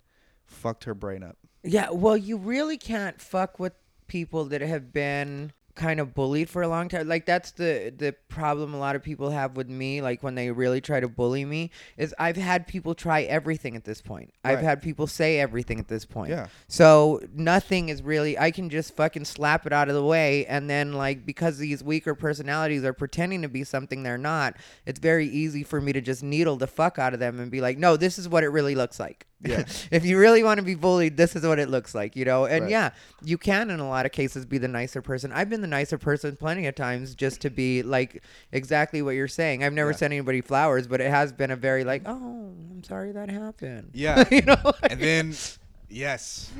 fucked 0.46 0.84
her 0.86 0.94
brain 0.94 1.24
up. 1.24 1.38
Yeah, 1.64 1.90
well, 1.92 2.18
you 2.18 2.38
really 2.38 2.78
can't 2.78 3.20
fuck 3.20 3.60
with 3.60 3.74
people 4.08 4.46
that 4.46 4.62
have 4.62 4.94
been 4.94 5.52
kind 5.76 6.00
of 6.00 6.14
bullied 6.14 6.50
for 6.50 6.62
a 6.62 6.68
long 6.68 6.88
time. 6.88 7.08
Like 7.08 7.26
that's 7.26 7.52
the 7.52 7.94
the 7.96 8.16
problem 8.30 8.74
a 8.74 8.78
lot 8.78 8.96
of 8.96 9.04
people 9.04 9.30
have 9.30 9.56
with 9.58 9.70
me 9.70 10.02
like 10.02 10.24
when 10.24 10.36
they 10.36 10.50
really 10.52 10.80
try 10.82 11.00
to 11.00 11.08
bully 11.08 11.46
me 11.46 11.70
is 11.98 12.16
I've 12.18 12.38
had 12.38 12.66
people 12.66 12.96
try 12.96 13.24
everything 13.24 13.76
at 13.76 13.84
this 13.84 14.02
point. 14.02 14.34
I've 14.44 14.56
Right. 14.56 14.64
had 14.64 14.82
people 14.82 15.06
say 15.06 15.40
everything 15.40 15.80
at 15.80 15.88
this 15.88 16.06
point. 16.06 16.30
Yeah. 16.32 16.48
So 16.68 17.22
nothing 17.34 17.90
is 17.90 18.02
really 18.02 18.38
I 18.40 18.52
can 18.52 18.70
just 18.70 18.96
fucking 18.96 19.26
slap 19.26 19.66
it 19.66 19.74
out 19.74 19.90
of 19.90 19.96
the 19.96 20.04
way 20.04 20.46
and 20.46 20.70
then 20.70 20.94
like 20.94 21.26
because 21.26 21.58
these 21.58 21.84
weaker 21.84 22.16
personalities 22.16 22.84
are 22.84 22.94
pretending 22.94 23.42
to 23.42 23.50
be 23.50 23.64
something 23.64 24.04
they're 24.04 24.18
not, 24.18 24.56
it's 24.86 25.00
very 25.00 25.28
easy 25.28 25.64
for 25.64 25.82
me 25.82 25.92
to 25.94 26.02
just 26.02 26.24
needle 26.24 26.56
the 26.56 26.68
fuck 26.68 26.98
out 26.98 27.14
of 27.14 27.20
them 27.20 27.40
and 27.40 27.52
be 27.52 27.60
like, 27.62 27.78
"No, 27.78 27.98
this 27.98 28.18
is 28.18 28.30
what 28.30 28.44
it 28.44 28.50
really 28.50 28.76
looks 28.76 29.00
like." 29.00 29.28
Yeah. 29.46 29.64
if 29.92 30.06
you 30.06 30.18
really 30.18 30.44
want 30.44 30.58
to 30.60 30.64
be 30.66 30.76
bullied, 30.76 31.18
this 31.18 31.36
is 31.36 31.46
what 31.46 31.60
it 31.60 31.70
looks 31.70 31.94
like, 31.96 32.16
you 32.16 32.26
know? 32.26 32.46
And 32.46 32.64
Right. 32.64 32.72
yeah, 32.72 32.90
you 33.24 33.38
can 33.38 33.70
in 33.70 33.80
a 33.80 33.88
lot 33.88 34.06
of 34.06 34.12
cases 34.12 34.46
be 34.46 34.58
the 34.58 34.68
nicer 34.68 35.02
person. 35.02 35.32
I've 35.32 35.50
been 35.50 35.62
the 35.62 35.68
nicer 35.68 35.98
person 35.98 36.36
plenty 36.36 36.68
of 36.68 36.76
times 36.76 37.16
just 37.16 37.42
to 37.42 37.50
be 37.50 37.84
like 37.84 38.24
exactly 38.52 39.02
what 39.02 39.12
you're 39.12 39.28
saying. 39.28 39.64
I've 39.64 39.74
never 39.74 39.92
Yeah. 39.92 39.98
sent 39.98 40.14
anybody 40.14 40.42
flowers, 40.42 40.88
but 40.88 41.02
it 41.02 41.10
has 41.12 41.32
been 41.34 41.52
a 41.52 41.56
very 41.56 41.84
like, 41.84 42.04
"Oh, 42.06 42.54
I'm 42.72 42.84
sorry 42.84 43.12
that 43.14 43.30
happened." 43.30 43.92
Yeah. 43.94 44.24
you 44.32 44.42
know? 44.42 44.74
and 44.90 45.00
then 45.00 45.34
yes 45.90 46.52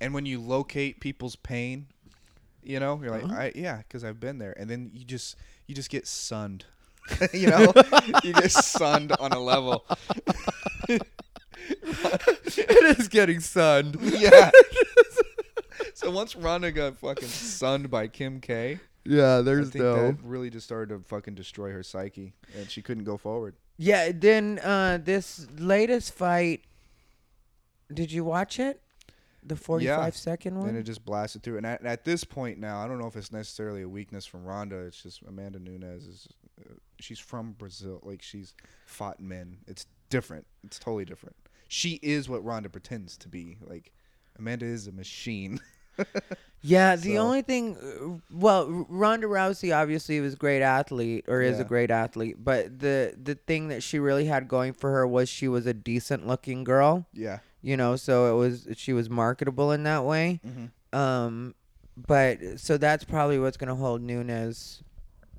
and 0.00 0.12
when 0.12 0.26
you 0.26 0.38
locate 0.40 1.00
people's 1.00 1.36
pain 1.36 1.86
you 2.62 2.78
know 2.78 3.00
you're 3.02 3.10
like 3.10 3.24
Uh-huh. 3.24 3.34
I, 3.34 3.52
yeah 3.54 3.78
because 3.78 4.04
i've 4.04 4.20
been 4.20 4.36
there 4.38 4.52
and 4.58 4.68
then 4.68 4.90
you 4.92 5.04
just 5.06 5.36
you 5.66 5.74
just 5.74 5.88
get 5.88 6.06
sunned 6.06 6.66
you 7.32 7.48
know 7.48 7.72
you 8.22 8.34
get 8.34 8.52
sunned 8.52 9.12
on 9.18 9.32
a 9.32 9.38
level 9.40 9.86
it 11.82 12.98
is 12.98 13.08
getting 13.08 13.40
sunned. 13.40 13.96
yeah 14.00 14.50
so 15.94 16.10
once 16.10 16.34
Ronda 16.36 16.72
got 16.72 16.96
fucking 16.98 17.28
sunned 17.28 17.90
by 17.90 18.08
Kim 18.08 18.40
K, 18.40 18.80
Yeah, 19.04 19.38
I 19.38 19.42
there's 19.42 19.70
think 19.70 19.84
no. 19.84 19.94
that 20.08 20.16
really 20.22 20.50
just 20.50 20.66
started 20.66 20.94
to 20.94 21.00
fucking 21.08 21.34
destroy 21.34 21.70
her 21.72 21.82
psyche, 21.82 22.32
and 22.56 22.70
she 22.70 22.82
couldn't 22.82 23.04
go 23.04 23.16
forward. 23.16 23.54
Yeah, 23.76 24.12
then 24.14 24.58
uh 24.62 24.98
this 25.02 25.46
latest 25.58 26.12
fight 26.14 26.64
did 27.92 28.12
you 28.12 28.24
watch 28.24 28.58
it? 28.60 28.80
The 29.42 29.56
45 29.56 30.16
second 30.16 30.56
one? 30.58 30.66
Then 30.66 30.76
it 30.76 30.82
just 30.82 31.04
blasted 31.04 31.42
through. 31.42 31.56
And 31.56 31.66
at, 31.66 31.84
at 31.84 32.04
this 32.04 32.24
point 32.24 32.58
now, 32.58 32.78
I 32.84 32.86
don't 32.86 32.98
know 33.00 33.06
if 33.06 33.16
it's 33.16 33.32
necessarily 33.32 33.82
a 33.82 33.88
weakness 33.88 34.26
from 34.26 34.44
Ronda. 34.44 34.76
It's 34.80 35.02
just 35.02 35.22
Amanda 35.22 35.58
Nunes 35.58 36.06
is 36.06 36.28
uh, 36.60 36.74
she's 37.00 37.18
from 37.18 37.52
Brazil. 37.52 38.00
Like 38.04 38.20
she's 38.22 38.54
fought 38.84 39.18
men. 39.18 39.56
It's 39.66 39.86
different. 40.10 40.46
It's 40.62 40.78
totally 40.78 41.06
different. 41.06 41.34
She 41.72 42.00
is 42.02 42.28
what 42.28 42.44
Ronda 42.44 42.68
pretends 42.68 43.16
to 43.18 43.28
be. 43.28 43.56
Like 43.64 43.92
Amanda 44.36 44.66
is 44.66 44.88
a 44.88 44.92
machine. 44.92 45.60
Yeah, 46.62 46.96
the 46.96 47.14
So- 47.14 47.20
only 47.22 47.40
thing, 47.42 47.76
uh, 47.76 48.20
well, 48.30 48.66
Ronda 48.88 49.26
Rousey 49.26 49.74
obviously 49.74 50.20
was 50.20 50.34
a 50.34 50.36
great 50.36 50.60
athlete 50.62 51.24
or 51.26 51.40
is 51.40 51.58
a 51.58 51.64
great 51.64 51.90
athlete, 51.90 52.36
but 52.38 52.78
the 52.80 53.14
the 53.22 53.34
thing 53.34 53.68
that 53.68 53.82
she 53.82 53.98
really 53.98 54.26
had 54.26 54.46
going 54.46 54.74
for 54.74 54.90
her 54.90 55.06
was 55.06 55.30
she 55.30 55.48
was 55.48 55.64
a 55.64 55.72
decent 55.72 56.26
looking 56.26 56.62
girl, 56.64 57.06
yeah. 57.14 57.38
you 57.62 57.78
know, 57.78 57.96
so 57.96 58.34
it 58.34 58.38
was 58.38 58.68
she 58.76 58.92
was 58.92 59.08
marketable 59.08 59.72
in 59.72 59.84
that 59.84 60.04
way. 60.04 60.40
Mm-hmm. 60.46 60.98
Um, 60.98 61.54
but 61.96 62.38
so 62.56 62.76
that's 62.76 63.04
probably 63.04 63.38
what's 63.38 63.56
gonna 63.56 63.74
hold 63.74 64.02
Nunes 64.02 64.82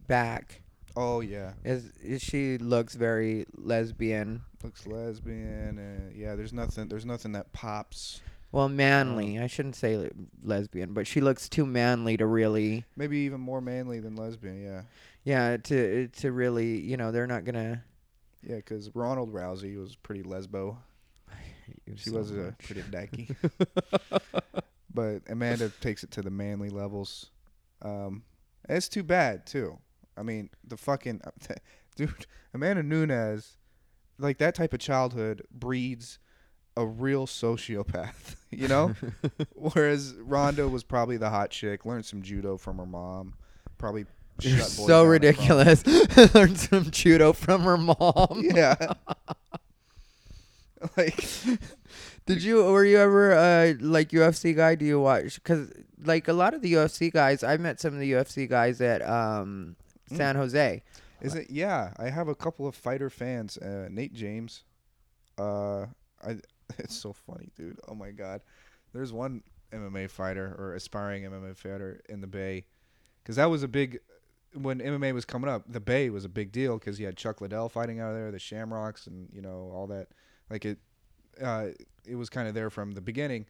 back. 0.08 0.64
Oh 0.96 1.20
yeah. 1.20 1.54
Is, 1.64 1.92
is 2.02 2.22
she 2.24 2.58
looks 2.58 2.96
very 2.96 3.46
lesbian. 3.56 4.42
Looks 4.64 4.86
lesbian. 4.88 5.78
Uh, 5.80 6.12
yeah. 6.16 6.36
There's 6.36 6.54
nothing. 6.54 6.88
There's 6.88 7.06
nothing 7.06 7.32
that 7.34 7.52
pops. 7.54 8.22
Well, 8.52 8.68
manly. 8.70 9.40
I 9.40 9.48
shouldn't 9.48 9.76
say 9.78 9.96
le- 9.98 10.10
lesbian, 10.44 10.94
but 10.94 11.08
she 11.08 11.22
looks 11.22 11.48
too 11.48 11.66
manly 11.66 12.18
to 12.18 12.26
really, 12.26 12.84
Maybe 12.98 13.20
even 13.20 13.40
more 13.40 13.62
manly 13.62 14.00
than 14.02 14.16
lesbian. 14.18 14.62
Yeah. 14.62 14.82
yeah, 15.24 15.56
to 15.58 16.08
to 16.08 16.32
really, 16.32 16.80
you 16.80 16.98
know, 16.98 17.12
they're 17.12 17.28
not 17.28 17.46
gonna. 17.46 17.84
Yeah. 18.44 18.58
Because 18.58 18.94
Ronda 18.94 19.24
Rousey 19.24 19.80
was 19.80 19.96
pretty 19.96 20.24
lesbo. 20.24 20.78
She 21.96 22.10
so 22.10 22.18
was 22.18 22.32
a 22.32 22.54
pretty 22.62 22.82
decky. 22.92 23.34
but 24.94 25.22
Amanda 25.30 25.72
takes 25.82 26.04
it 26.04 26.12
to 26.12 26.22
the 26.22 26.30
manly 26.30 26.70
levels. 26.70 27.32
Um, 27.82 28.24
it's 28.70 28.90
too 28.90 29.04
bad 29.04 29.46
too. 29.46 29.78
I 30.18 30.24
mean, 30.24 30.50
the 30.68 30.78
fucking 30.78 31.22
dude, 31.96 32.26
Amanda 32.54 32.84
Nunes, 32.84 33.58
like 34.22 34.38
that 34.38 34.56
type 34.56 34.74
of 34.74 34.80
childhood 34.80 35.42
breeds 35.52 36.20
a 36.78 36.86
real 36.86 37.28
sociopath, 37.28 38.36
you 38.52 38.68
know. 38.68 38.94
Whereas 39.56 40.14
Ronda 40.20 40.68
was 40.70 40.84
probably 40.84 41.18
the 41.18 41.30
hot 41.30 41.50
chick, 41.52 41.86
learned 41.86 42.06
some 42.06 42.22
judo 42.22 42.58
from 42.58 42.78
her 42.78 42.86
mom, 42.86 43.34
probably. 43.78 44.06
You're 44.40 44.60
so 44.62 45.04
ridiculous. 45.04 45.86
Learned 46.34 46.58
some 46.58 46.90
judo 46.90 47.32
from 47.32 47.62
her 47.62 47.78
mom. 47.78 48.42
Yeah. 48.42 48.76
like 50.98 51.24
Did 52.26 52.42
you? 52.42 52.64
Were 52.64 52.86
you 52.86 52.98
ever 52.98 53.34
uh 53.34 53.74
like 53.80 54.10
UFC 54.10 54.56
guy? 54.56 54.76
Do 54.76 54.86
you 54.86 55.00
watch? 55.00 55.36
Because 55.36 55.72
like 56.04 56.28
a 56.28 56.34
lot 56.34 56.54
of 56.56 56.62
the 56.64 56.74
UFC 56.74 57.12
guys, 57.12 57.44
I 57.44 57.58
met 57.58 57.80
some 57.80 57.94
of 57.94 58.00
the 58.00 58.12
UFC 58.14 58.50
guys 58.50 58.82
at 58.82 59.08
um 59.08 59.76
Mm. 60.10 60.18
San 60.18 60.36
Jose. 60.36 60.84
Is 61.22 61.36
it? 61.36 61.50
Yeah, 61.50 61.94
I 61.98 62.10
have 62.10 62.28
a 62.28 62.36
couple 62.36 62.68
of 62.68 62.76
fighter 62.76 63.10
fans. 63.10 63.58
Uh, 63.58 63.88
Nate 63.90 64.14
James. 64.14 64.64
Uh, 65.38 65.88
I. 66.24 66.38
It's 66.78 66.96
so 66.96 67.12
funny, 67.12 67.50
dude. 67.58 67.78
Oh 67.90 67.94
my 67.94 68.12
god. 68.12 68.40
There's 68.94 69.12
one 69.12 69.44
MMA 69.74 70.10
fighter 70.10 70.56
or 70.58 70.74
aspiring 70.74 71.24
MMA 71.24 71.58
fighter 71.58 72.00
in 72.08 72.22
the 72.22 72.28
Bay, 72.28 72.64
because 73.22 73.36
that 73.36 73.50
was 73.50 73.62
a 73.62 73.68
big. 73.68 74.00
When 74.54 74.80
MMA 74.80 75.14
was 75.14 75.26
coming 75.26 75.50
up, 75.50 75.64
the 75.68 75.82
Bay 75.82 76.10
was 76.10 76.24
a 76.24 76.30
big 76.30 76.54
deal 76.54 76.78
because 76.78 76.98
you 76.98 77.06
had 77.06 77.18
Chuck 77.18 77.42
Liddell 77.42 77.68
fighting 77.68 78.00
out 78.00 78.12
of 78.12 78.16
there, 78.16 78.32
the 78.32 78.40
Shamrocks, 78.40 79.06
and 79.06 79.28
you 79.34 79.42
know 79.42 79.70
all 79.76 79.86
that. 79.88 80.08
Like 80.50 80.64
it, 80.64 80.78
uh, 81.44 81.68
it 82.08 82.16
was 82.16 82.30
kind 82.30 82.48
of 82.48 82.54
there 82.54 82.70
from 82.70 82.92
the 82.92 83.02
beginning. 83.02 83.48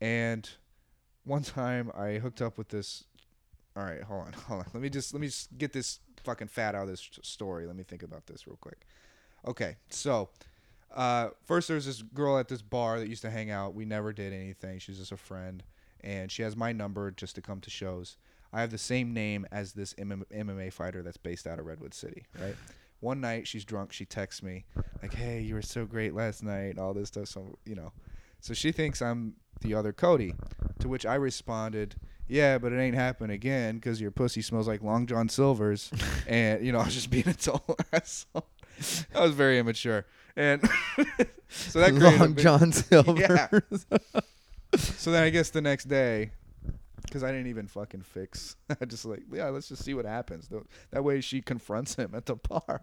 And 0.00 0.48
one 1.24 1.42
time 1.42 1.90
I 1.96 2.18
hooked 2.18 2.40
up 2.40 2.58
with 2.58 2.68
this 2.68 3.02
all 3.76 3.84
right, 3.84 4.02
hold 4.02 4.26
on, 4.26 4.32
hold 4.48 4.60
on. 4.60 4.66
Let 4.72 4.82
me 4.82 4.88
just 4.88 5.12
let 5.12 5.20
me 5.20 5.26
just 5.26 5.56
get 5.56 5.72
this 5.72 6.00
fucking 6.26 6.48
fat 6.48 6.74
out 6.74 6.82
of 6.82 6.88
this 6.88 7.08
story. 7.22 7.66
Let 7.66 7.76
me 7.76 7.84
think 7.84 8.02
about 8.02 8.26
this 8.26 8.46
real 8.46 8.58
quick. 8.60 8.86
Okay, 9.46 9.76
so 9.88 10.28
uh, 10.94 11.28
first 11.44 11.68
there's 11.68 11.86
this 11.86 12.02
girl 12.02 12.36
at 12.38 12.48
this 12.48 12.62
bar 12.62 12.98
that 12.98 13.08
used 13.08 13.22
to 13.22 13.30
hang 13.30 13.50
out. 13.50 13.74
We 13.74 13.84
never 13.84 14.12
did 14.12 14.32
anything. 14.32 14.80
She's 14.80 14.98
just 14.98 15.12
a 15.12 15.16
friend, 15.16 15.62
and 16.02 16.30
she 16.30 16.42
has 16.42 16.56
my 16.56 16.72
number 16.72 17.10
just 17.12 17.36
to 17.36 17.40
come 17.40 17.60
to 17.60 17.70
shows. 17.70 18.16
I 18.52 18.60
have 18.60 18.70
the 18.70 18.78
same 18.78 19.14
name 19.14 19.46
as 19.52 19.72
this 19.72 19.94
MM 19.94 20.24
MMA 20.34 20.72
fighter 20.72 21.02
that's 21.02 21.16
based 21.16 21.46
out 21.46 21.58
of 21.58 21.66
Redwood 21.66 21.94
City, 21.94 22.24
right? 22.40 22.56
One 23.00 23.20
night 23.20 23.46
she's 23.46 23.64
drunk. 23.64 23.92
She 23.92 24.04
texts 24.04 24.42
me 24.42 24.64
like, 25.02 25.14
"Hey, 25.14 25.40
you 25.42 25.54
were 25.54 25.62
so 25.62 25.84
great 25.84 26.14
last 26.14 26.42
night." 26.42 26.78
All 26.78 26.92
this 26.94 27.08
stuff. 27.08 27.28
So 27.28 27.56
you 27.64 27.76
know, 27.76 27.92
so 28.40 28.54
she 28.54 28.72
thinks 28.72 29.00
I'm 29.02 29.34
the 29.60 29.74
other 29.74 29.92
Cody. 29.92 30.34
To 30.80 30.88
which 30.88 31.06
I 31.06 31.14
responded, 31.14 31.96
"Yeah, 32.28 32.58
but 32.58 32.72
it 32.72 32.78
ain't 32.78 32.94
happen 32.94 33.30
again 33.30 33.76
because 33.76 34.00
your 34.00 34.10
pussy 34.10 34.42
smells 34.42 34.68
like 34.68 34.82
Long 34.82 35.06
John 35.06 35.28
Silver's." 35.28 35.90
and 36.26 36.64
you 36.64 36.72
know, 36.72 36.78
I 36.80 36.84
was 36.84 36.94
just 36.94 37.10
being 37.10 37.28
a 37.28 37.34
total 37.34 37.76
asshole. 37.92 38.46
I 39.14 39.20
was 39.22 39.32
very 39.32 39.58
immature, 39.58 40.04
and 40.36 40.60
so 41.48 41.80
that 41.80 41.94
Long 41.94 42.34
big- 42.34 42.42
John 42.44 42.72
Silver. 42.72 43.14
Yeah. 43.18 43.48
So 44.76 45.10
then 45.10 45.22
I 45.22 45.30
guess 45.30 45.50
the 45.50 45.62
next 45.62 45.84
day, 45.84 46.32
because 47.06 47.22
I 47.24 47.30
didn't 47.32 47.46
even 47.46 47.66
fucking 47.66 48.02
fix, 48.02 48.56
I 48.80 48.84
just 48.84 49.04
like, 49.06 49.22
yeah, 49.32 49.48
let's 49.48 49.68
just 49.68 49.82
see 49.84 49.94
what 49.94 50.04
happens. 50.04 50.50
That 50.90 51.02
way 51.04 51.20
she 51.22 51.40
confronts 51.40 51.94
him 51.94 52.12
at 52.14 52.26
the 52.26 52.36
bar. 52.36 52.82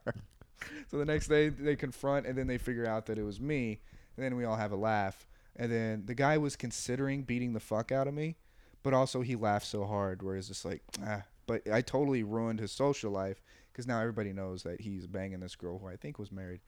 so 0.90 0.98
the 0.98 1.06
next 1.06 1.28
day 1.28 1.50
they 1.50 1.76
confront, 1.76 2.26
and 2.26 2.36
then 2.38 2.48
they 2.48 2.58
figure 2.58 2.88
out 2.88 3.06
that 3.08 3.20
it 3.20 3.24
was 3.24 3.40
me, 3.40 3.82
and 4.18 4.26
then 4.26 4.36
we 4.36 4.46
all 4.46 4.56
have 4.56 4.72
a 4.72 4.76
laugh. 4.78 5.28
And 5.56 5.72
then 5.72 6.04
the 6.06 6.16
guy 6.16 6.38
was 6.38 6.56
considering 6.56 7.24
beating 7.24 7.54
the 7.54 7.60
fuck 7.60 7.92
out 7.92 8.08
of 8.08 8.14
me, 8.14 8.38
but 8.82 8.94
also 8.94 9.22
he 9.22 9.36
laughed 9.36 9.68
so 9.68 9.86
hard, 9.86 10.22
where 10.22 10.36
it's 10.36 10.48
just 10.48 10.66
like, 10.66 10.82
ah. 11.06 11.24
But 11.46 11.70
I 11.70 11.82
totally 11.82 12.24
ruined 12.24 12.60
his 12.60 12.72
social 12.72 13.12
life 13.12 13.42
because 13.72 13.86
now 13.86 14.00
everybody 14.00 14.32
knows 14.32 14.64
that 14.64 14.82
he's 14.82 15.08
banging 15.08 15.42
this 15.42 15.56
girl 15.56 15.80
who 15.80 15.88
I 15.88 15.98
think 15.98 16.18
was 16.18 16.32
married. 16.32 16.62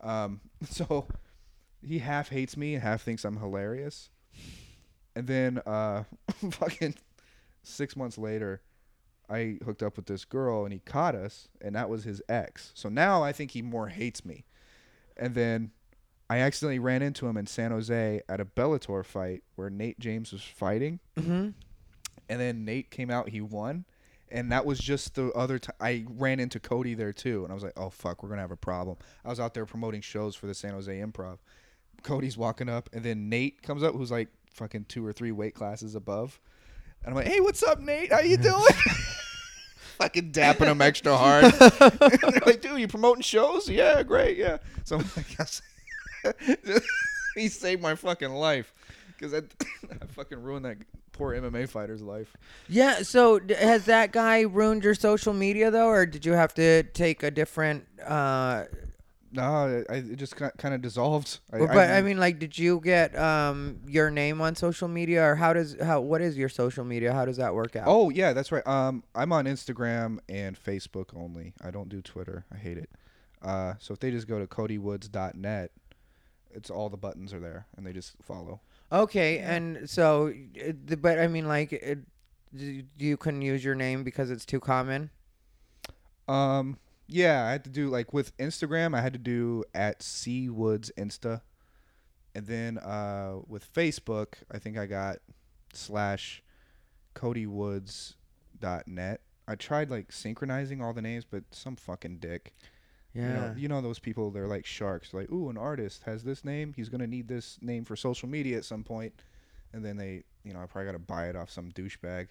Um, 0.00 0.40
so 0.68 1.06
he 1.82 1.98
half 1.98 2.28
hates 2.28 2.56
me 2.56 2.74
and 2.74 2.82
half 2.82 3.02
thinks 3.02 3.24
I'm 3.24 3.36
hilarious. 3.36 4.10
And 5.14 5.26
then 5.26 5.58
uh 5.66 6.04
fucking 6.50 6.94
6 7.62 7.96
months 7.96 8.16
later 8.16 8.62
I 9.28 9.58
hooked 9.64 9.82
up 9.82 9.96
with 9.96 10.06
this 10.06 10.24
girl 10.24 10.64
and 10.64 10.72
he 10.72 10.78
caught 10.80 11.14
us 11.14 11.48
and 11.60 11.74
that 11.74 11.88
was 11.88 12.04
his 12.04 12.22
ex. 12.28 12.72
So 12.74 12.88
now 12.88 13.22
I 13.22 13.32
think 13.32 13.50
he 13.50 13.62
more 13.62 13.88
hates 13.88 14.24
me. 14.24 14.44
And 15.16 15.34
then 15.34 15.72
I 16.32 16.38
accidentally 16.38 16.78
ran 16.78 17.02
into 17.02 17.26
him 17.26 17.36
in 17.36 17.46
San 17.46 17.72
Jose 17.72 18.22
at 18.26 18.40
a 18.40 18.46
Bellator 18.46 19.04
fight 19.04 19.42
where 19.56 19.68
Nate 19.68 19.98
James 19.98 20.32
was 20.32 20.42
fighting 20.42 20.98
hmm 21.18 21.50
and 22.28 22.40
then 22.40 22.64
Nate 22.64 22.90
came 22.90 23.10
out 23.10 23.28
he 23.28 23.42
won 23.42 23.84
and 24.30 24.50
that 24.50 24.64
was 24.64 24.78
just 24.78 25.14
the 25.14 25.30
other 25.32 25.58
time 25.58 25.76
I 25.78 26.06
ran 26.08 26.40
into 26.40 26.58
Cody 26.58 26.94
there 26.94 27.12
too 27.12 27.42
and 27.42 27.52
I 27.52 27.54
was 27.54 27.62
like 27.62 27.74
oh 27.76 27.90
fuck 27.90 28.22
we're 28.22 28.30
going 28.30 28.38
to 28.38 28.42
have 28.42 28.50
a 28.50 28.56
problem. 28.56 28.96
I 29.26 29.28
was 29.28 29.40
out 29.40 29.52
there 29.52 29.66
promoting 29.66 30.00
shows 30.00 30.34
for 30.34 30.46
the 30.46 30.54
San 30.54 30.70
Jose 30.72 30.90
Improv. 30.90 31.36
Cody's 32.02 32.38
walking 32.38 32.70
up 32.70 32.88
and 32.94 33.04
then 33.04 33.28
Nate 33.28 33.60
comes 33.60 33.82
up 33.82 33.94
who's 33.94 34.10
like 34.10 34.28
fucking 34.54 34.86
two 34.88 35.04
or 35.04 35.12
three 35.12 35.32
weight 35.32 35.54
classes 35.54 35.94
above. 35.94 36.40
And 37.04 37.10
I'm 37.10 37.16
like, 37.16 37.26
"Hey, 37.26 37.40
what's 37.40 37.62
up, 37.62 37.78
Nate? 37.78 38.10
How 38.10 38.20
you 38.20 38.36
doing?" 38.50 38.62
fucking 39.98 40.32
dapping 40.32 40.70
him 40.70 40.80
extra 40.80 41.14
hard. 41.14 41.44
they're 41.52 42.40
like, 42.46 42.62
"Dude, 42.62 42.80
you 42.80 42.88
promoting 42.88 43.22
shows? 43.22 43.68
Yeah, 43.68 44.02
great. 44.02 44.38
Yeah." 44.38 44.58
So 44.84 44.96
I'm 44.96 45.04
like. 45.16 45.36
he 47.34 47.48
saved 47.48 47.82
my 47.82 47.94
fucking 47.94 48.30
life 48.30 48.72
cuz 49.18 49.32
I, 49.34 49.38
I 49.38 50.06
fucking 50.06 50.42
ruined 50.42 50.64
that 50.64 50.78
poor 51.12 51.34
MMA 51.34 51.68
fighter's 51.68 52.02
life. 52.02 52.36
Yeah. 52.68 53.02
So 53.02 53.40
has 53.58 53.84
that 53.84 54.12
guy 54.12 54.40
ruined 54.42 54.82
your 54.84 54.94
social 54.94 55.32
media 55.32 55.70
though, 55.70 55.88
or 55.88 56.06
did 56.06 56.26
you 56.26 56.32
have 56.32 56.54
to 56.54 56.82
take 56.82 57.22
a 57.22 57.30
different? 57.30 57.86
uh 58.04 58.64
No, 59.30 59.84
I, 59.88 59.94
it 59.94 60.16
just 60.16 60.36
kind 60.36 60.74
of 60.74 60.82
dissolved. 60.82 61.38
I, 61.52 61.58
but 61.58 61.90
I, 61.90 62.02
mean, 62.02 62.18
like, 62.18 62.38
did 62.38 62.58
you 62.58 62.80
get 62.80 63.16
um 63.16 63.80
your 63.86 64.10
name 64.10 64.40
on 64.40 64.56
social 64.56 64.88
media, 64.88 65.22
or 65.24 65.36
how 65.36 65.52
does 65.52 65.76
how 65.80 66.00
what 66.00 66.20
is 66.20 66.36
your 66.36 66.48
social 66.48 66.84
media? 66.84 67.12
How 67.12 67.24
does 67.24 67.36
that 67.36 67.54
work 67.54 67.76
out? 67.76 67.84
Oh 67.86 68.10
yeah, 68.10 68.32
that's 68.32 68.50
right. 68.50 68.66
Um, 68.66 69.04
I'm 69.14 69.32
on 69.32 69.44
Instagram 69.44 70.18
and 70.28 70.58
Facebook 70.62 71.14
only. 71.14 71.54
I 71.62 71.70
don't 71.70 71.88
do 71.88 72.02
Twitter. 72.02 72.44
I 72.52 72.56
hate 72.56 72.78
it. 72.78 72.90
Uh, 73.42 73.74
so 73.78 73.92
if 73.92 74.00
they 74.00 74.10
just 74.10 74.28
go 74.28 74.38
to 74.38 74.46
codywoods.net, 74.46 75.72
it's 76.54 76.70
all 76.70 76.88
the 76.88 76.96
buttons 76.96 77.32
are 77.32 77.40
there, 77.40 77.66
and 77.76 77.86
they 77.86 77.92
just 77.92 78.14
follow. 78.22 78.60
okay. 78.90 79.38
And 79.38 79.88
so, 79.88 80.32
uh, 80.66 80.96
but 80.96 81.18
I 81.18 81.28
mean, 81.28 81.48
like, 81.48 81.72
it, 81.72 82.00
you 82.52 83.16
couldn't 83.16 83.42
use 83.42 83.64
your 83.64 83.74
name 83.74 84.04
because 84.04 84.30
it's 84.30 84.44
too 84.44 84.60
common. 84.60 85.10
Um, 86.28 86.78
yeah, 87.06 87.46
I 87.46 87.52
had 87.52 87.64
to 87.64 87.70
do 87.70 87.88
like 87.88 88.12
with 88.12 88.36
Instagram, 88.38 88.96
I 88.96 89.00
had 89.00 89.12
to 89.12 89.18
do 89.18 89.64
at 89.74 90.02
C 90.02 90.48
Woods 90.48 90.90
Insta, 90.96 91.42
and 92.34 92.46
then 92.46 92.78
uh, 92.78 93.36
with 93.46 93.72
Facebook, 93.72 94.34
I 94.50 94.58
think 94.58 94.78
I 94.78 94.86
got 94.86 95.18
slash 95.72 96.42
codywoods.net. 97.14 99.20
I 99.48 99.54
tried 99.56 99.90
like 99.90 100.12
synchronizing 100.12 100.82
all 100.82 100.92
the 100.92 101.02
names, 101.02 101.24
but 101.28 101.44
some 101.50 101.76
fucking 101.76 102.18
dick. 102.18 102.54
Yeah. 103.14 103.26
You 103.26 103.34
know, 103.34 103.54
you 103.58 103.68
know 103.68 103.80
those 103.80 103.98
people. 103.98 104.30
They're 104.30 104.46
like 104.46 104.64
sharks. 104.66 105.12
Like, 105.12 105.30
ooh, 105.30 105.50
an 105.50 105.58
artist 105.58 106.02
has 106.04 106.24
this 106.24 106.44
name. 106.44 106.72
He's 106.74 106.88
gonna 106.88 107.06
need 107.06 107.28
this 107.28 107.58
name 107.60 107.84
for 107.84 107.96
social 107.96 108.28
media 108.28 108.56
at 108.56 108.64
some 108.64 108.84
point, 108.84 109.12
and 109.72 109.84
then 109.84 109.96
they, 109.96 110.24
you 110.44 110.52
know, 110.54 110.60
I 110.60 110.66
probably 110.66 110.86
gotta 110.86 110.98
buy 110.98 111.28
it 111.28 111.36
off 111.36 111.50
some 111.50 111.70
douchebag. 111.72 112.28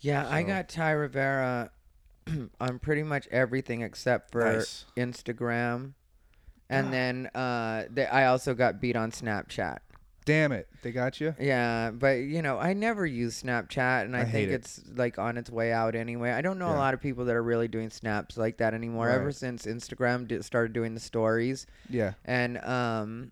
Yeah, 0.00 0.28
I 0.28 0.42
got 0.42 0.68
Ty 0.68 0.90
Rivera 0.92 1.70
on 2.60 2.78
pretty 2.78 3.02
much 3.02 3.26
everything 3.28 3.82
except 3.82 4.30
for 4.30 4.44
Nice. 4.44 4.84
Instagram 4.96 5.94
And 6.68 6.92
then 6.92 7.30
uh, 7.34 7.84
they, 7.90 8.06
I 8.06 8.26
also 8.26 8.54
got 8.54 8.80
beat 8.80 8.96
on 8.96 9.10
Snapchat. 9.12 9.78
Damn 10.26 10.52
it, 10.52 10.68
they 10.82 10.92
got 10.92 11.20
you. 11.20 11.34
Yeah, 11.40 11.90
but 11.92 12.16
you 12.18 12.42
know, 12.42 12.58
I 12.58 12.74
never 12.74 13.06
use 13.06 13.42
Snapchat, 13.42 14.02
and 14.04 14.14
I, 14.14 14.20
I 14.20 14.24
think 14.24 14.50
it. 14.50 14.54
it's 14.54 14.82
like 14.94 15.18
on 15.18 15.38
its 15.38 15.48
way 15.48 15.72
out 15.72 15.94
anyway. 15.94 16.32
I 16.32 16.42
don't 16.42 16.58
know 16.58 16.68
a 16.68 16.76
lot 16.76 16.92
of 16.92 17.00
people 17.00 17.24
that 17.26 17.34
are 17.36 17.42
really 17.42 17.68
doing 17.68 17.88
snaps 17.90 18.36
like 18.36 18.58
that 18.58 18.74
anymore. 18.74 19.08
Ever 19.08 19.32
since 19.32 19.64
Instagram 19.66 20.28
did, 20.28 20.44
started 20.44 20.72
doing 20.74 20.92
the 20.94 21.00
stories, 21.00 21.66
Yeah, 21.88 22.12
and 22.24 22.58
um, 22.58 23.30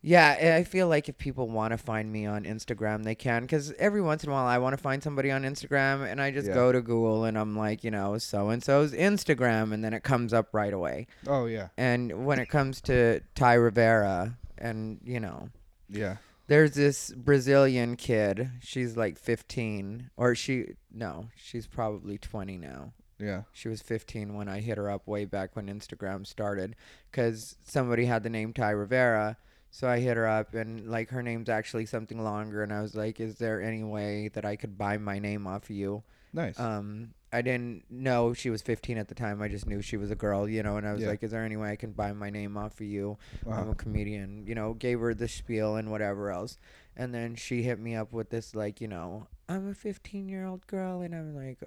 yeah, 0.00 0.36
I- 0.40 0.56
I 0.58 0.64
feel 0.64 0.86
like 0.86 1.08
if 1.08 1.18
people 1.18 1.48
want 1.48 1.72
to 1.72 1.76
find 1.78 2.12
me 2.12 2.24
on 2.24 2.44
Instagram, 2.44 3.02
they 3.02 3.16
can. 3.16 3.42
Because 3.42 3.72
every 3.80 4.00
once 4.00 4.22
in 4.22 4.30
a 4.30 4.32
while, 4.32 4.46
I 4.46 4.58
want 4.58 4.76
to 4.76 4.80
find 4.82 5.02
somebody 5.02 5.32
on 5.32 5.42
Instagram, 5.42 6.08
and 6.08 6.20
I 6.22 6.30
just 6.30 6.46
Yeah. 6.46 6.54
go 6.54 6.70
to 6.70 6.80
Google 6.80 7.24
and 7.24 7.36
I'm 7.36 7.56
like, 7.58 7.82
you 7.82 7.90
know, 7.90 8.16
so 8.18 8.50
and 8.50 8.62
so's 8.62 8.92
Instagram, 8.92 9.72
and 9.72 9.82
then 9.82 9.92
it 9.92 10.04
comes 10.04 10.32
up 10.32 10.50
right 10.54 10.72
away. 10.72 11.08
Oh 11.26 11.46
yeah, 11.46 11.68
And 11.76 12.24
when 12.24 12.38
it 12.38 12.46
comes 12.48 12.80
to 12.82 13.20
Ty 13.34 13.54
Rivera, 13.54 14.37
and 14.60 15.00
you 15.04 15.20
know, 15.20 15.48
yeah. 15.88 16.16
there's 16.46 16.72
this 16.72 17.12
Brazilian 17.14 17.96
kid. 17.96 18.50
She's 18.60 18.96
like 18.96 19.18
15, 19.18 20.10
or 20.16 20.34
she 20.34 20.74
no, 20.92 21.28
she's 21.36 21.66
probably 21.66 22.18
20 22.18 22.58
now. 22.58 22.92
Yeah. 23.18 23.42
She 23.52 23.68
was 23.68 23.82
15 23.82 24.34
when 24.34 24.48
I 24.48 24.60
hit 24.60 24.78
her 24.78 24.90
up 24.90 25.06
way 25.06 25.24
back 25.24 25.56
when 25.56 25.66
Instagram 25.66 26.26
started, 26.26 26.76
because 27.10 27.56
somebody 27.64 28.04
had 28.04 28.22
the 28.22 28.30
name 28.30 28.52
Ty 28.52 28.70
Rivera. 28.70 29.36
So 29.70 29.88
I 29.88 29.98
hit 29.98 30.16
her 30.16 30.26
up, 30.26 30.54
and 30.54 30.88
like 30.88 31.10
her 31.10 31.22
name's 31.22 31.50
actually 31.50 31.84
something 31.84 32.22
longer, 32.22 32.62
and 32.62 32.72
I 32.72 32.80
was 32.80 32.94
like, 32.94 33.20
"Is 33.20 33.36
there 33.36 33.60
any 33.60 33.84
way 33.84 34.28
that 34.28 34.46
I 34.46 34.56
could 34.56 34.78
buy 34.78 34.96
my 34.96 35.18
name 35.18 35.46
off 35.46 35.64
of 35.64 35.70
you?" 35.70 36.02
Nice. 36.32 36.58
Um, 36.58 37.12
I 37.32 37.42
didn't 37.42 37.84
know 37.90 38.32
she 38.32 38.48
was 38.48 38.62
15 38.62 38.96
at 38.96 39.08
the 39.08 39.14
time. 39.14 39.42
I 39.42 39.48
just 39.48 39.66
knew 39.66 39.82
she 39.82 39.96
was 39.98 40.10
a 40.10 40.14
girl, 40.14 40.48
you 40.48 40.62
know. 40.62 40.76
And 40.78 40.86
I 40.86 40.92
was 40.92 41.02
Yeah. 41.02 41.08
like, 41.08 41.22
"Is 41.22 41.30
there 41.32 41.44
any 41.44 41.56
way 41.56 41.70
I 41.70 41.76
can 41.76 41.92
buy 41.92 42.12
my 42.12 42.30
name 42.30 42.56
off 42.56 42.80
of 42.80 42.86
you?" 42.86 43.18
I'm 43.46 43.52
Uh-huh. 43.52 43.70
a 43.72 43.74
comedian, 43.74 44.46
you 44.46 44.54
know, 44.54 44.72
gave 44.74 45.00
her 45.00 45.12
the 45.14 45.28
spiel 45.28 45.76
and 45.76 45.90
whatever 45.90 46.30
else. 46.30 46.56
And 46.96 47.14
then 47.14 47.34
she 47.34 47.62
hit 47.62 47.78
me 47.78 47.94
up 47.94 48.12
with 48.12 48.30
this, 48.30 48.54
like, 48.54 48.80
you 48.80 48.88
know, 48.88 49.26
I'm 49.48 49.68
a 49.68 49.74
15 49.74 50.28
year 50.28 50.46
old 50.46 50.66
girl. 50.66 51.02
And 51.02 51.14
I'm 51.14 51.34
like, 51.34 51.62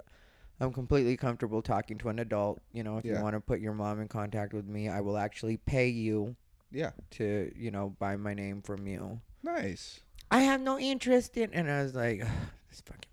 I'm 0.60 0.72
completely 0.72 1.16
comfortable 1.16 1.62
talking 1.62 1.96
to 1.98 2.08
an 2.08 2.18
adult. 2.18 2.60
You 2.72 2.82
know, 2.82 2.98
if 2.98 3.04
you 3.04 3.14
want 3.20 3.34
to 3.34 3.40
put 3.40 3.60
your 3.60 3.72
mom 3.72 4.00
in 4.00 4.08
contact 4.08 4.52
with 4.52 4.66
me, 4.66 4.88
I 4.88 5.00
will 5.00 5.16
actually 5.16 5.56
pay 5.58 5.88
you 5.88 6.34
yeah. 6.72 6.90
to, 7.12 7.52
you 7.56 7.70
know, 7.70 7.90
buy 7.98 8.16
my 8.16 8.34
name 8.34 8.62
from 8.62 8.86
you. 8.86 9.20
Nice. 9.44 10.00
I 10.30 10.40
have 10.42 10.60
no 10.60 10.78
interest 10.78 11.36
in. 11.36 11.52
And 11.54 11.70
I 11.70 11.82
was 11.82 11.94
like, 11.94 12.18
this 12.68 12.80
fucking. 12.80 13.11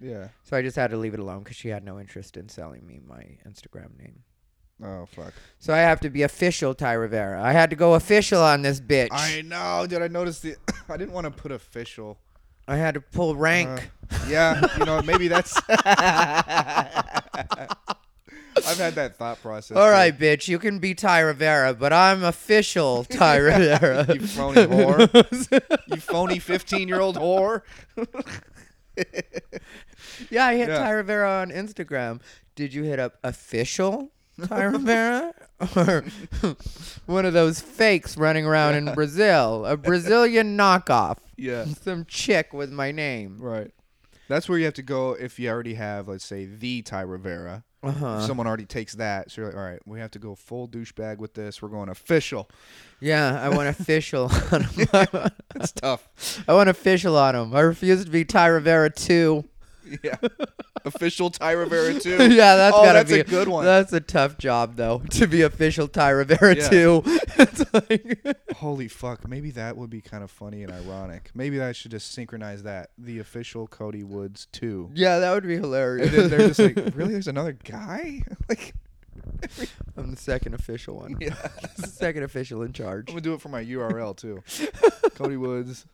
Yeah. 0.00 0.28
So 0.42 0.56
I 0.56 0.62
just 0.62 0.76
had 0.76 0.90
to 0.90 0.96
leave 0.96 1.14
it 1.14 1.20
alone 1.20 1.40
because 1.40 1.56
she 1.56 1.68
had 1.68 1.84
no 1.84 2.00
interest 2.00 2.36
in 2.36 2.48
selling 2.48 2.86
me 2.86 3.00
my 3.06 3.38
Instagram 3.46 3.98
name. 3.98 4.22
Oh 4.82 5.06
fuck. 5.06 5.34
So 5.58 5.74
I 5.74 5.78
have 5.78 6.00
to 6.00 6.10
be 6.10 6.22
official 6.22 6.74
Ty 6.74 6.94
Rivera. 6.94 7.42
I 7.42 7.52
had 7.52 7.70
to 7.70 7.76
go 7.76 7.94
official 7.94 8.40
on 8.42 8.62
this 8.62 8.80
bitch. 8.80 9.08
I 9.12 9.42
know. 9.42 9.86
Did 9.86 10.02
I 10.02 10.08
notice 10.08 10.40
the? 10.40 10.56
I 10.88 10.96
didn't 10.96 11.12
want 11.12 11.24
to 11.24 11.30
put 11.30 11.52
official. 11.52 12.18
I 12.66 12.76
had 12.76 12.94
to 12.94 13.00
pull 13.00 13.36
rank. 13.36 13.90
Uh, 14.10 14.26
yeah. 14.28 14.78
You 14.78 14.84
know. 14.86 15.02
Maybe 15.02 15.28
that's. 15.28 15.60
I've 18.56 18.78
had 18.78 18.94
that 18.94 19.16
thought 19.16 19.40
process. 19.42 19.76
All 19.76 19.90
right, 19.90 20.16
too. 20.16 20.24
bitch, 20.24 20.48
you 20.48 20.58
can 20.58 20.78
be 20.80 20.94
Ty 20.94 21.20
Rivera, 21.20 21.74
but 21.74 21.92
I'm 21.92 22.24
official 22.24 23.04
Ty 23.04 23.36
Rivera. 23.36 24.06
You 24.14 24.26
phony 24.26 24.66
whore. 24.66 25.76
You 25.86 25.96
phony 25.96 26.38
fifteen-year-old 26.38 27.16
whore. 27.16 27.62
yeah, 30.30 30.46
I 30.46 30.56
hit 30.56 30.68
Yeah. 30.68 30.78
Ty 30.78 30.90
Rivera 30.90 31.30
on 31.40 31.50
Instagram. 31.50 32.20
Did 32.54 32.74
you 32.74 32.82
hit 32.82 32.98
up 32.98 33.18
official 33.22 34.10
Ty 34.46 34.62
Rivera? 34.64 35.34
Or 35.76 36.04
one 37.04 37.26
of 37.26 37.34
those 37.34 37.60
fakes 37.60 38.16
running 38.16 38.46
around 38.46 38.76
in 38.76 38.94
Brazil? 38.94 39.66
A 39.66 39.76
Brazilian 39.76 40.56
knockoff. 40.56 41.18
Yeah. 41.36 41.66
Some 41.66 42.06
chick 42.06 42.54
with 42.54 42.72
my 42.72 42.92
name. 42.92 43.36
Right. 43.38 43.70
That's 44.28 44.48
where 44.48 44.56
you 44.58 44.64
have 44.64 44.72
to 44.74 44.82
go 44.82 45.12
if 45.12 45.38
you 45.38 45.50
already 45.50 45.74
have, 45.74 46.08
let's 46.08 46.24
say, 46.24 46.46
the 46.46 46.80
Ty 46.80 47.02
Rivera. 47.02 47.64
Uh 47.82 47.88
If 47.88 47.96
huh. 47.96 48.26
someone 48.26 48.46
already 48.46 48.66
takes 48.66 48.94
that, 48.96 49.30
so 49.30 49.40
you're 49.40 49.50
like, 49.50 49.56
all 49.58 49.64
right, 49.64 49.80
we 49.86 50.00
have 50.00 50.10
to 50.10 50.18
go 50.18 50.34
full 50.34 50.68
douchebag 50.68 51.16
with 51.18 51.32
this. 51.34 51.62
We're 51.62 51.68
going 51.68 51.88
official. 51.88 52.50
Yeah, 53.00 53.40
I 53.40 53.48
want 53.48 53.68
official 53.80 54.30
on 54.52 54.64
him. 54.64 54.86
It's 55.56 55.72
tough. 55.80 56.44
I 56.46 56.52
want 56.54 56.68
official 56.68 57.16
on 57.16 57.34
him. 57.34 57.54
I 57.54 57.60
refuse 57.60 58.04
to 58.04 58.10
be 58.10 58.24
Ty 58.24 58.46
Rivera 58.48 58.90
too. 58.90 59.44
Yeah. 60.04 60.16
Official 60.84 61.30
Ty 61.30 61.52
Rivera 61.52 61.94
too. 62.00 62.16
yeah, 62.32 62.56
that's 62.56 62.76
oh, 62.76 62.82
gotta 62.84 62.98
that's 62.98 63.12
be 63.12 63.20
a 63.20 63.24
good 63.24 63.48
one. 63.48 63.64
That's 63.64 63.92
a 63.92 64.00
tough 64.00 64.38
job 64.38 64.76
though 64.76 64.98
to 65.10 65.26
be 65.26 65.42
official 65.42 65.88
Ty 65.88 66.10
Rivera 66.10 66.56
Yeah. 66.56 66.68
too. 66.68 67.02
like 67.72 68.26
Holy 68.56 68.88
fuck. 68.88 69.26
Maybe 69.28 69.50
that 69.52 69.76
would 69.76 69.90
be 69.90 70.00
kind 70.00 70.22
of 70.24 70.30
funny 70.30 70.62
and 70.62 70.72
ironic. 70.72 71.30
Maybe 71.34 71.60
I 71.60 71.72
should 71.72 71.90
just 71.90 72.12
synchronize 72.12 72.62
that. 72.64 72.90
The 72.98 73.18
official 73.18 73.66
Cody 73.66 74.02
Woods 74.04 74.46
too. 74.52 74.90
yeah, 74.94 75.18
that 75.18 75.32
would 75.32 75.46
be 75.46 75.56
hilarious. 75.56 76.10
They're 76.10 76.48
just 76.48 76.60
like, 76.60 76.76
really? 76.94 77.12
There's 77.12 77.28
another 77.28 77.52
guy? 77.64 78.22
like, 78.48 78.74
I'm 79.96 80.10
the 80.10 80.16
second 80.16 80.54
official 80.54 80.96
one. 80.96 81.16
yeah. 81.20 81.34
second 81.76 82.22
official 82.24 82.62
in 82.62 82.72
charge. 82.72 83.08
I'm 83.08 83.14
gonna 83.14 83.20
do 83.22 83.34
it 83.34 83.40
for 83.40 83.48
my 83.48 83.64
URL 83.64 84.16
too. 84.16 84.42
Cody 85.14 85.36
Woods 85.36 85.86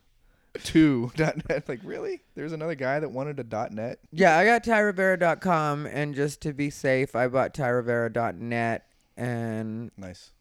two 0.65 1.11
dot 1.17 1.49
net. 1.49 1.69
Like, 1.69 1.81
really? 1.85 2.23
There's 2.35 2.53
another 2.53 2.75
guy 2.75 3.01
that 3.01 3.11
wanted 3.11 3.39
a 3.41 3.45
dot 3.45 3.73
net. 3.73 3.99
Yeah, 4.13 4.37
I 4.37 4.45
got 4.45 4.65
TyRivera.com, 4.65 5.87
and 5.87 6.15
just 6.15 6.41
to 6.43 6.53
be 6.53 6.71
safe, 6.71 7.15
I 7.17 7.29
bought 7.29 7.55
TyRivera.net, 7.55 8.87
and 9.17 9.91
Nice. 9.97 10.33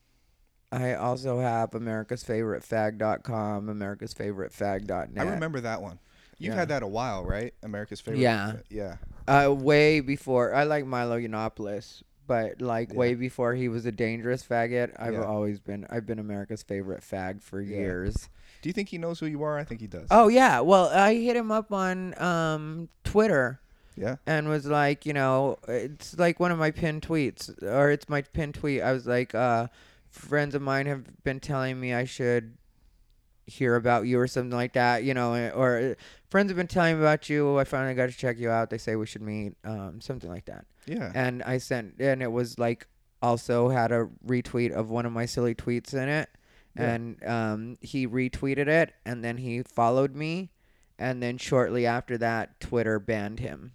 I 0.72 0.93
also 0.95 1.39
have 1.39 1.74
America's 1.74 2.24
Favorite 2.24 2.63
Fag.com, 2.63 3.70
America's 3.70 4.13
Favorite 4.13 4.51
Fag.net. 4.51 5.18
I 5.18 5.30
remember 5.30 5.61
that 5.61 5.82
one. 5.82 5.99
You've 6.38 6.53
Yeah. 6.53 6.59
had 6.59 6.70
that 6.70 6.84
a 6.84 6.88
while, 6.88 7.24
right? 7.24 7.53
America's 7.63 8.01
favorite. 8.01 8.20
Yeah. 8.22 8.57
Yeah. 8.70 8.97
Uh, 9.28 9.53
way 9.57 10.01
before 10.01 10.53
I 10.53 10.66
like 10.66 10.86
Milo 10.86 11.18
Yiannopoulos, 11.18 12.03
but 12.28 12.61
like 12.61 12.93
way 12.93 13.13
before 13.16 13.53
he 13.53 13.70
was 13.70 13.86
a 13.86 13.91
dangerous 13.91 14.43
faggot. 14.43 14.91
I've 14.99 15.13
Yeah. 15.13 15.24
always 15.24 15.59
been 15.61 15.88
I've 15.89 16.05
been 16.05 16.20
America's 16.20 16.61
favorite 16.61 17.01
fag 17.01 17.41
for 17.41 17.61
Yeah. 17.61 17.78
years. 17.78 18.28
Do 18.66 18.70
you 18.70 18.74
think 18.74 18.89
he 18.89 18.97
knows 18.97 19.20
who 19.20 19.28
you 19.28 19.43
are? 19.43 19.59
I 19.59 19.63
think 19.63 19.80
he 19.80 19.86
does. 19.86 20.07
Oh 20.09 20.28
yeah, 20.28 20.59
well 20.61 20.88
I 20.88 21.13
hit 21.13 21.36
him 21.36 21.51
up 21.51 21.72
on 21.72 22.20
um 22.20 22.89
Twitter 23.03 23.59
Yeah. 23.95 24.16
and 24.26 24.49
was 24.49 24.66
like, 24.66 25.05
you 25.05 25.13
know, 25.13 25.59
it's 25.68 26.18
like 26.18 26.39
one 26.39 26.51
of 26.51 26.57
my 26.57 26.72
pinned 26.72 27.03
tweets 27.03 27.61
or 27.61 27.91
it's 27.91 28.09
my 28.09 28.24
pinned 28.24 28.55
tweet. 28.55 28.82
I 28.82 28.91
was 28.91 29.05
like, 29.05 29.36
uh, 29.36 29.68
friends 30.09 30.55
of 30.55 30.63
mine 30.63 30.88
have 30.88 31.03
been 31.24 31.39
telling 31.39 31.80
me 31.80 31.93
I 31.93 32.05
should 32.05 32.57
hear 33.45 33.76
about 33.76 34.07
you 34.07 34.20
or 34.20 34.26
something 34.26 34.57
like 34.57 34.74
that, 34.74 35.03
you 35.03 35.13
know, 35.13 35.51
or 35.53 35.78
uh, 35.78 35.93
friends 36.32 36.49
have 36.49 36.57
been 36.57 36.66
telling 36.66 36.95
me 36.95 37.01
about 37.01 37.30
you. 37.30 37.59
I 37.59 37.66
finally 37.66 37.93
got 37.93 38.09
to 38.09 38.18
check 38.18 38.39
you 38.39 38.49
out. 38.49 38.72
They 38.72 38.80
say 38.80 38.95
we 38.95 39.05
should 39.05 39.22
meet, 39.22 39.53
um, 39.63 40.01
something 40.01 40.28
like 40.32 40.45
that. 40.45 40.66
Yeah. 40.88 41.11
And 41.13 41.43
I 41.43 41.59
sent, 41.59 41.99
and 41.99 42.24
it 42.24 42.32
was 42.32 42.57
like 42.57 42.88
also 43.22 43.70
had 43.70 43.91
a 43.91 44.09
retweet 44.26 44.72
of 44.72 44.89
one 44.89 45.05
of 45.05 45.11
my 45.11 45.28
silly 45.28 45.53
tweets 45.53 45.93
in 45.93 46.09
it. 46.09 46.30
Yeah. 46.78 46.93
And 46.93 47.23
um, 47.26 47.78
he 47.82 48.07
retweeted 48.07 48.67
it, 48.67 48.93
and 49.05 49.23
then 49.23 49.38
he 49.38 49.63
followed 49.63 50.15
me, 50.15 50.51
and 50.99 51.23
then 51.23 51.38
shortly 51.38 51.86
after 51.86 52.17
that, 52.17 52.59
Twitter 52.59 52.99
banned 52.99 53.39
him. 53.39 53.73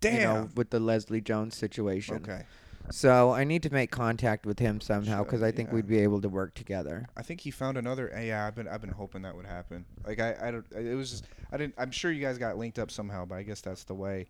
Damn. 0.00 0.14
You 0.14 0.20
know, 0.20 0.48
with 0.54 0.70
the 0.70 0.80
Leslie 0.80 1.20
Jones 1.20 1.56
situation. 1.56 2.16
okay. 2.16 2.44
So 2.90 3.32
I 3.32 3.44
need 3.44 3.62
to 3.62 3.72
make 3.72 3.90
contact 3.90 4.44
with 4.44 4.58
him 4.58 4.80
somehow 4.80 5.22
because 5.22 5.42
I 5.42 5.52
think 5.52 5.68
yeah. 5.68 5.76
we'd 5.76 5.86
be 5.86 6.00
able 6.00 6.20
to 6.20 6.28
work 6.28 6.54
together. 6.54 7.06
I 7.16 7.22
think 7.22 7.40
he 7.40 7.50
found 7.50 7.78
another. 7.78 8.12
Yeah, 8.22 8.46
I've 8.46 8.54
been 8.54 8.68
I've 8.68 8.80
been 8.80 8.90
hoping 8.90 9.22
that 9.22 9.36
would 9.36 9.46
happen. 9.46 9.84
Like 10.04 10.20
I 10.20 10.36
I 10.42 10.50
don't. 10.50 10.66
It 10.72 10.94
was 10.94 11.10
just 11.10 11.24
I 11.52 11.56
didn't. 11.56 11.74
I'm 11.78 11.90
sure 11.90 12.10
you 12.10 12.20
guys 12.20 12.38
got 12.38 12.58
linked 12.58 12.78
up 12.78 12.90
somehow, 12.90 13.24
but 13.24 13.36
I 13.36 13.44
guess 13.44 13.60
that's 13.60 13.84
the 13.84 13.94
way. 13.94 14.26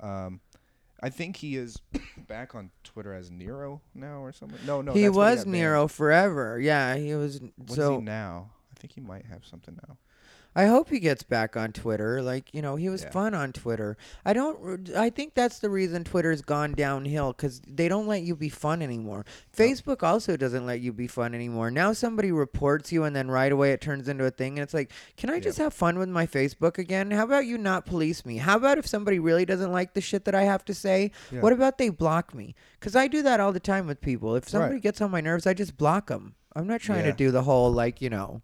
Um, 0.00 0.40
I 1.02 1.10
think 1.10 1.36
he 1.36 1.56
is 1.56 1.80
back 2.28 2.54
on 2.54 2.70
Twitter 2.84 3.12
as 3.12 3.30
Nero 3.30 3.80
now 3.94 4.20
or 4.20 4.32
something. 4.32 4.58
No, 4.64 4.82
no. 4.82 4.92
he 4.92 5.08
was 5.08 5.38
got 5.38 5.44
banned. 5.44 5.52
Nero 5.52 5.88
forever. 5.88 6.58
Yeah, 6.60 6.96
he 6.96 7.14
was. 7.14 7.40
What's 7.56 7.74
so 7.74 7.96
he 7.96 8.02
now? 8.04 8.50
I 8.70 8.80
think 8.80 8.92
he 8.94 9.00
might 9.00 9.26
have 9.26 9.44
something 9.44 9.78
now. 9.88 9.96
I 10.54 10.66
hope 10.66 10.90
he 10.90 11.00
gets 11.00 11.22
back 11.22 11.56
on 11.56 11.72
Twitter. 11.72 12.20
Like, 12.22 12.52
you 12.52 12.60
know, 12.60 12.76
he 12.76 12.88
was 12.90 13.02
Yeah. 13.02 13.10
fun 13.10 13.34
on 13.34 13.52
Twitter. 13.52 13.96
I 14.24 14.32
don't 14.34 14.90
I 14.94 15.08
think 15.10 15.34
that's 15.34 15.58
the 15.60 15.70
reason 15.70 16.04
Twitter's 16.04 16.42
gone 16.42 16.72
downhill 16.72 17.32
cuz 17.32 17.60
they 17.66 17.88
don't 17.88 18.06
let 18.06 18.22
you 18.22 18.36
be 18.36 18.48
fun 18.50 18.82
anymore. 18.82 19.24
Facebook 19.56 20.02
also 20.02 20.36
doesn't 20.36 20.66
let 20.66 20.80
you 20.80 20.92
be 20.92 21.06
fun 21.06 21.34
anymore. 21.34 21.70
Now 21.70 21.92
somebody 21.92 22.30
reports 22.32 22.92
you 22.92 23.04
and 23.04 23.16
then 23.16 23.30
right 23.30 23.50
away 23.50 23.72
it 23.72 23.80
turns 23.80 24.08
into 24.08 24.24
a 24.26 24.30
thing 24.30 24.58
and 24.58 24.62
it's 24.62 24.74
like, 24.74 24.90
"Can 25.16 25.30
I 25.30 25.34
Yeah. 25.34 25.40
just 25.40 25.58
have 25.58 25.72
fun 25.72 25.98
with 25.98 26.08
my 26.10 26.26
Facebook 26.26 26.76
again? 26.76 27.10
How 27.12 27.24
about 27.24 27.46
you 27.46 27.56
not 27.56 27.86
police 27.86 28.26
me? 28.26 28.36
How 28.36 28.56
about 28.56 28.76
if 28.78 28.86
somebody 28.86 29.18
really 29.18 29.46
doesn't 29.46 29.72
like 29.72 29.94
the 29.94 30.00
shit 30.02 30.24
that 30.26 30.34
I 30.34 30.42
have 30.42 30.64
to 30.66 30.74
say, 30.74 31.12
Yeah. 31.30 31.40
what 31.40 31.52
about 31.54 31.78
they 31.78 31.88
block 31.88 32.34
me?" 32.34 32.54
Cuz 32.80 32.94
I 32.94 33.08
do 33.08 33.22
that 33.22 33.40
all 33.40 33.52
the 33.52 33.60
time 33.60 33.86
with 33.86 34.00
people. 34.00 34.36
If 34.36 34.48
somebody 34.48 34.74
Right. 34.74 34.82
gets 34.82 35.00
on 35.00 35.10
my 35.10 35.20
nerves, 35.22 35.46
I 35.46 35.54
just 35.54 35.76
block 35.78 36.08
them. 36.08 36.34
I'm 36.54 36.66
not 36.66 36.80
trying 36.82 37.04
to 37.04 37.12
do 37.12 37.30
the 37.30 37.42
whole 37.44 37.72
like, 37.72 38.02
you 38.02 38.10
know, 38.10 38.42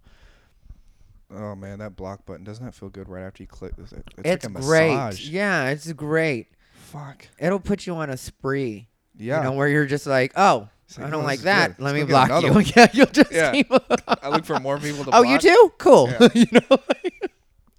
Oh 1.35 1.55
man, 1.55 1.79
that 1.81 1.95
block 1.97 2.24
button 2.24 2.45
doesn't 2.45 2.64
that 2.64 2.74
feel 2.74 2.89
good 2.89 3.09
right 3.09 3.24
after 3.24 3.43
you 3.43 3.47
click? 3.47 3.72
It's, 3.79 3.93
it's 3.93 4.03
it's 4.24 4.45
like 4.45 4.57
a 4.57 4.61
great. 4.62 4.95
massage. 4.95 5.29
Yeah, 5.29 5.68
it's 5.68 5.93
great. 5.93 6.49
Fuck. 6.74 7.29
It'll 7.39 7.61
put 7.61 7.87
you 7.87 7.95
on 7.97 8.09
a 8.09 8.16
spree. 8.16 8.89
Yeah. 9.16 9.39
You 9.39 9.45
know, 9.45 9.53
where 9.53 9.68
you're 9.68 9.87
just 9.87 10.07
like, 10.07 10.33
oh, 10.37 10.68
like, 10.97 11.05
I 11.05 11.09
oh, 11.09 11.11
don't 11.11 11.20
this 11.20 11.26
like 11.26 11.41
that. 11.41 11.76
good. 11.76 11.85
Let 11.85 11.95
Let's 11.95 12.07
me 12.07 12.11
block 12.11 12.43
you. 12.43 12.53
one. 12.55 12.64
yeah, 12.74 12.89
you'll 12.95 13.07
just 13.07 13.33
Yeah. 13.33 13.53
keep. 13.53 13.70
I 14.09 14.31
look 14.31 14.45
for 14.47 14.59
more 14.61 14.79
people 14.79 15.05
to 15.05 15.11
oh, 15.11 15.22
block. 15.22 15.26
you 15.26 15.39
too? 15.39 15.72
Cool. 15.76 16.09
Yeah. 16.09 16.29
you 16.35 16.47
know. 16.53 16.79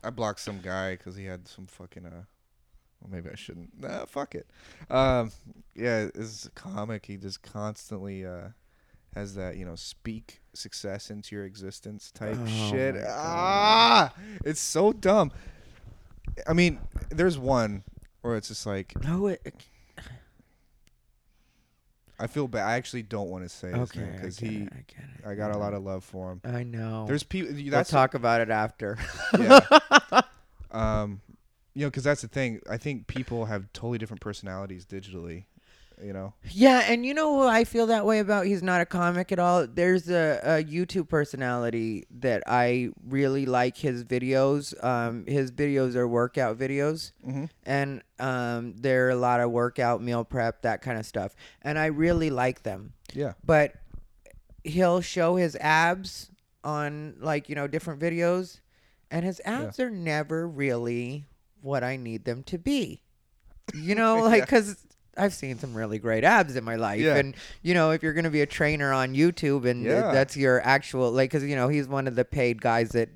I 0.04 0.12
blocked 0.12 0.41
some 0.41 0.60
guy 0.62 0.91
because 0.95 1.16
he 1.16 1.26
had 1.26 1.47
some 1.47 1.66
fucking 1.66 2.06
uh. 2.06 2.24
Well, 3.02 3.10
maybe 3.12 3.30
I 3.32 3.36
shouldn't. 3.36 3.80
Nah, 3.80 4.06
fuck 4.06 4.36
it. 4.36 4.50
Um, 4.89 5.32
yeah, 5.74 6.08
a 6.14 6.50
comic, 6.54 7.06
he 7.06 7.16
just 7.16 7.41
constantly 7.41 8.26
uh 8.26 8.50
has 9.16 9.36
that 9.36 9.57
you 9.57 9.66
know 9.66 9.76
speak 9.76 10.41
success 10.53 11.10
into 11.10 11.36
your 11.36 11.45
existence 11.45 12.12
type 12.12 12.38
Oh 12.39 12.45
shit. 12.70 12.95
Ah, 13.07 14.14
it's 14.45 14.62
so 14.62 14.93
dumb. 14.93 15.32
I 16.47 16.53
mean, 16.53 16.80
there's 17.10 17.38
one 17.38 17.84
where 18.22 18.36
it's 18.36 18.49
just 18.49 18.66
like 18.66 18.93
no, 19.03 19.28
it, 19.28 19.53
I 22.20 22.28
feel 22.28 22.47
bad. 22.47 22.68
I 22.68 22.74
actually 22.74 23.03
don't 23.03 23.30
want 23.30 23.45
to 23.45 23.49
say 23.49 23.70
his 23.70 23.91
okay. 23.91 24.10
because 24.14 24.38
he. 24.38 24.64
it, 24.64 24.74
I. 25.26 25.32
I 25.32 25.36
got 25.36 25.51
a 25.51 25.57
lot 25.57 25.74
of 25.74 25.84
love 25.84 26.03
for 26.03 26.34
him. 26.34 26.41
I 26.43 26.64
know. 26.64 27.05
There's 27.07 27.24
people. 27.24 27.53
we'll 27.53 27.72
That's 27.72 27.89
talk 27.89 28.14
about 28.14 28.41
it 28.41 28.49
after. 28.49 28.97
yeah. 29.38 29.62
um, 30.72 31.22
you 31.74 31.86
know, 31.86 31.89
because 31.89 32.03
that's 32.03 32.22
the 32.22 32.28
thing. 32.28 32.60
I 32.70 32.78
think 32.78 33.07
people 33.07 33.45
have 33.45 33.72
totally 33.72 33.97
different 33.97 34.22
personalities 34.22 34.86
digitally. 34.86 35.45
You 36.02 36.14
know. 36.14 36.34
Yeah, 36.52 36.84
and 36.88 37.06
you 37.06 37.14
know 37.14 37.36
who 37.41 37.47
I 37.47 37.66
feel 37.66 37.88
that 37.88 38.06
way 38.06 38.20
about? 38.20 38.45
He's 38.45 38.64
not 38.64 38.80
a 38.80 38.86
comic 38.86 39.32
at 39.34 39.39
all. 39.39 39.68
There's 39.68 40.10
a, 40.10 40.39
a 40.43 40.64
YouTube 40.64 41.10
personality 41.10 42.06
that 42.20 42.41
I 42.47 42.91
really 43.06 43.45
like 43.45 43.76
his 43.76 44.06
videos. 44.06 44.82
Um, 44.84 45.26
his 45.28 45.52
videos 45.52 45.95
are 45.95 46.08
workout 46.08 46.58
videos, 46.58 47.12
Mm-hmm. 47.28 47.45
and 47.66 48.02
um, 48.18 48.76
they're 48.78 49.10
a 49.10 49.16
lot 49.16 49.41
of 49.41 49.52
workout, 49.52 50.02
meal 50.02 50.24
prep, 50.24 50.62
that 50.62 50.82
kind 50.82 50.97
of 50.97 51.06
stuff. 51.06 51.36
And 51.62 51.78
I 51.78 51.88
really 51.88 52.30
like 52.30 52.64
them. 52.64 52.93
Yeah. 53.14 53.34
But 53.45 53.74
he'll 54.64 55.02
show 55.02 55.36
his 55.36 55.56
abs 55.60 56.32
on 56.64 57.16
like 57.20 57.50
you 57.50 57.56
know 57.56 57.68
different 57.68 58.00
videos, 58.02 58.60
and 59.12 59.26
his 59.26 59.41
abs 59.43 59.80
are 59.82 59.89
never 59.89 60.47
really 60.47 61.26
what 61.62 61.84
I 61.84 61.97
need 61.97 62.24
them 62.24 62.43
to 62.43 62.58
be. 62.58 63.02
You 63.74 63.95
know, 63.95 64.24
like 64.24 64.39
Yeah. 64.39 64.45
because 64.45 64.86
I've 65.18 65.34
seen 65.34 65.57
some 65.60 65.74
really 65.74 65.99
great 65.99 66.24
abs 66.24 66.55
in 66.55 66.64
my 66.64 66.76
life, 66.76 67.01
Yeah. 67.01 67.16
and 67.18 67.36
you 67.62 67.74
know, 67.74 67.91
if 67.91 68.01
you're 68.03 68.14
gonna 68.14 68.30
be 68.30 68.41
a 68.41 68.45
trainer 68.45 68.93
on 68.93 69.14
YouTube 69.16 69.66
and 69.70 69.84
Yeah. 69.84 70.12
that's 70.12 70.38
your 70.38 70.62
actual 70.66 71.12
like, 71.12 71.30
because 71.32 71.43
you 71.43 71.55
know 71.55 71.68
he's 71.68 71.88
one 71.88 72.07
of 72.07 72.16
the 72.16 72.26
paid 72.26 72.62
guys 72.62 72.89
that. 72.89 73.10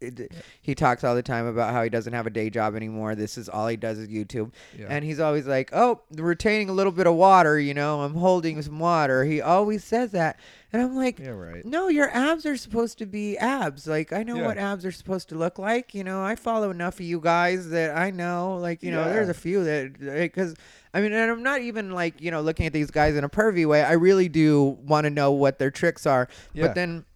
It, 0.00 0.32
he 0.60 0.74
talks 0.74 1.04
all 1.04 1.14
the 1.14 1.22
time 1.22 1.46
about 1.46 1.72
how 1.72 1.82
he 1.82 1.88
doesn't 1.88 2.12
have 2.12 2.26
a 2.26 2.30
day 2.30 2.50
job 2.50 2.74
anymore. 2.76 3.14
This 3.14 3.38
is 3.38 3.48
all 3.48 3.66
he 3.66 3.76
does 3.76 3.98
is 3.98 4.08
YouTube. 4.08 4.52
Yeah. 4.78 4.86
And 4.90 5.04
he's 5.04 5.20
always 5.20 5.46
like, 5.46 5.70
"Oh, 5.72 6.02
retaining 6.12 6.68
a 6.68 6.72
little 6.72 6.92
bit 6.92 7.06
of 7.06 7.14
water, 7.14 7.58
you 7.58 7.72
know, 7.74 8.02
I'm 8.02 8.14
holding 8.14 8.60
some 8.60 8.78
water." 8.78 9.24
He 9.24 9.40
always 9.40 9.84
says 9.84 10.10
that. 10.12 10.38
And 10.72 10.82
I'm 10.82 10.96
like, 10.96 11.18
yeah. 11.18 11.30
Right. 11.30 11.64
no, 11.64 11.88
your 11.88 12.10
abs 12.10 12.44
are 12.44 12.56
supposed 12.56 12.98
to 12.98 13.06
be 13.06 13.38
abs. 13.38 13.86
Like 13.86 14.12
I 14.12 14.22
know 14.22 14.36
Yeah. 14.36 14.46
what 14.46 14.58
abs 14.58 14.84
are 14.84 14.92
supposed 14.92 15.28
to 15.30 15.34
look 15.34 15.58
like. 15.58 15.94
You 15.94 16.04
know, 16.04 16.22
I 16.22 16.34
follow 16.34 16.70
enough 16.70 16.94
of 17.00 17.06
you 17.06 17.18
guys 17.20 17.70
that 17.70 17.96
I 17.96 18.10
know. 18.10 18.58
Like 18.60 18.82
you 18.82 18.90
know, 18.90 19.04
there's 19.04 19.30
a 19.30 19.34
few 19.34 19.64
that 19.64 19.98
because 19.98 20.54
I 20.92 21.00
mean, 21.00 21.12
and 21.12 21.30
I'm 21.30 21.42
not 21.42 21.62
even 21.62 21.92
like 21.92 22.20
you 22.20 22.30
know 22.30 22.42
looking 22.42 22.66
at 22.66 22.72
these 22.74 22.90
guys 22.90 23.16
in 23.16 23.24
a 23.24 23.28
pervy 23.30 23.66
way. 23.66 23.82
I 23.82 23.92
really 23.92 24.28
do 24.28 24.76
want 24.84 25.04
to 25.04 25.10
know 25.10 25.32
what 25.32 25.58
their 25.58 25.70
tricks 25.70 26.04
are. 26.06 26.28
But 26.54 26.74
then. 26.74 27.06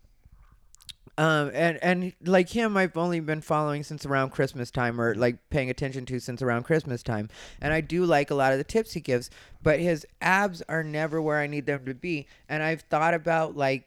Um 1.21 1.51
and 1.53 1.79
and 1.83 2.13
like 2.25 2.49
him, 2.49 2.79
I've 2.79 2.97
only 2.97 3.21
been 3.21 3.43
following 3.43 3.83
since 3.83 4.07
around 4.07 4.31
Christmas 4.31 4.71
time, 4.71 4.99
or 4.99 5.15
like 5.15 5.37
paying 5.51 5.69
attention 5.69 6.07
to 6.07 6.19
since 6.19 6.41
around 6.41 6.63
Christmas 6.63 7.03
time, 7.03 7.29
and 7.61 7.75
I 7.75 7.83
do 7.83 8.07
like 8.07 8.31
a 8.31 8.35
lot 8.35 8.53
of 8.53 8.59
the 8.59 8.65
tips 8.65 8.93
he 8.95 9.01
gives. 9.01 9.29
But 9.63 9.81
his 9.81 10.07
abs 10.23 10.63
are 10.67 10.83
never 10.83 11.21
where 11.21 11.39
I 11.39 11.47
need 11.47 11.67
them 11.67 11.85
to 11.85 11.93
be, 11.95 12.27
and 12.49 12.63
I've 12.63 12.81
thought 12.83 13.13
about 13.13 13.55
like 13.55 13.87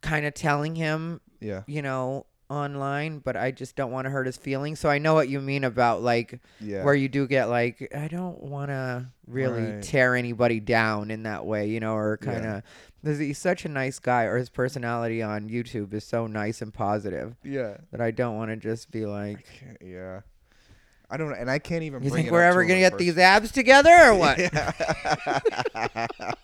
kind 0.00 0.24
of 0.24 0.32
telling 0.32 0.74
him, 0.76 1.20
Yeah. 1.40 1.64
you 1.66 1.82
know, 1.82 2.24
online, 2.50 3.18
but 3.18 3.36
I 3.36 3.50
just 3.50 3.76
don't 3.76 3.90
want 3.90 4.06
to 4.06 4.10
hurt 4.10 4.26
his 4.26 4.36
feelings. 4.36 4.80
So 4.80 4.88
I 4.88 4.98
know 4.98 5.14
what 5.14 5.28
you 5.28 5.40
mean 5.40 5.64
about 5.64 6.02
like 6.02 6.40
Yeah. 6.60 6.82
where 6.84 6.94
you 6.94 7.08
do 7.08 7.26
get 7.26 7.46
like 7.46 7.92
I 7.94 8.08
don't 8.08 8.42
want 8.42 8.70
to 8.70 9.06
really 9.26 9.72
Right. 9.72 9.82
tear 9.82 10.14
anybody 10.16 10.60
down 10.60 11.10
in 11.10 11.24
that 11.24 11.44
way, 11.46 11.68
you 11.68 11.80
know, 11.80 11.94
or 11.94 12.16
kind 12.16 12.46
of 12.46 12.62
because 13.02 13.18
he's 13.18 13.38
such 13.38 13.64
a 13.64 13.68
nice 13.68 13.98
guy, 13.98 14.24
or 14.24 14.36
his 14.38 14.50
personality 14.50 15.22
on 15.22 15.48
YouTube 15.48 15.92
is 15.94 16.04
so 16.04 16.26
nice 16.26 16.60
and 16.62 16.74
positive 16.74 17.36
yeah. 17.44 17.76
that 17.92 18.00
I 18.00 18.10
don't 18.10 18.36
want 18.36 18.50
to 18.50 18.56
just 18.56 18.90
be 18.90 19.06
like. 19.06 19.46
Yeah. 19.80 20.20
I 21.10 21.16
don't 21.16 21.30
know, 21.30 21.36
and 21.36 21.50
I 21.50 21.58
can't 21.58 21.84
even. 21.84 22.02
You 22.02 22.10
bring 22.10 22.24
think 22.24 22.28
it 22.28 22.32
we're 22.32 22.44
up 22.44 22.50
ever 22.50 22.64
gonna 22.64 22.80
get 22.80 22.98
these 22.98 23.16
abs 23.16 23.50
together 23.50 23.90
or 23.90 24.14
what? 24.14 24.38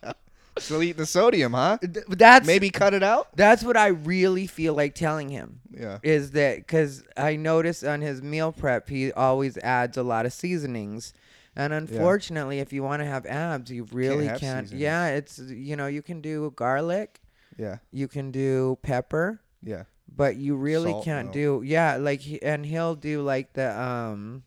Eating 0.71 0.95
the 0.97 1.07
sodium, 1.07 1.53
huh? 1.53 1.79
Th- 1.81 2.05
That's 2.09 2.47
Maybe 2.47 2.71
cut 2.71 2.95
it 2.95 3.03
out. 3.03 3.37
that's 3.37 3.63
what 3.65 3.77
I 3.77 3.89
really 3.89 4.47
feel 4.47 4.75
like 4.75 4.95
telling 4.95 5.29
him. 5.29 5.61
Yeah. 5.71 5.99
is 6.05 6.31
that 6.33 6.59
because 6.59 7.03
I 7.17 7.35
notice 7.37 7.83
on 7.83 8.01
his 8.01 8.23
meal 8.23 8.53
prep 8.53 8.89
he 8.89 9.13
always 9.13 9.59
adds 9.59 9.97
a 9.97 10.03
lot 10.05 10.25
of 10.27 10.33
seasonings, 10.33 11.13
and 11.57 11.73
unfortunately, 11.73 12.61
if 12.61 12.73
you 12.73 12.83
want 12.85 13.01
to 13.01 13.07
have 13.07 13.27
abs, 13.27 13.71
you 13.71 13.87
really 13.93 14.27
have 14.27 14.39
can't. 14.41 14.71
Yeah, 14.73 15.09
it's 15.09 15.39
you 15.39 15.75
know 15.77 15.87
you 15.89 16.03
can 16.03 16.21
do 16.21 16.53
garlic, 16.55 17.21
Yeah. 17.59 17.79
you 17.91 18.07
can 18.09 18.31
do 18.31 18.79
pepper, 18.83 19.41
Yeah. 19.63 19.85
but 20.09 20.37
you 20.37 20.55
really 20.55 20.93
Salt, 20.93 21.05
can't 21.05 21.27
no. 21.29 21.33
do 21.33 21.63
yeah 21.65 21.97
like 21.97 22.21
he, 22.21 22.41
and 22.43 22.65
he'll 22.65 22.95
do 22.95 23.23
like 23.23 23.55
the 23.55 23.77
um. 23.81 24.45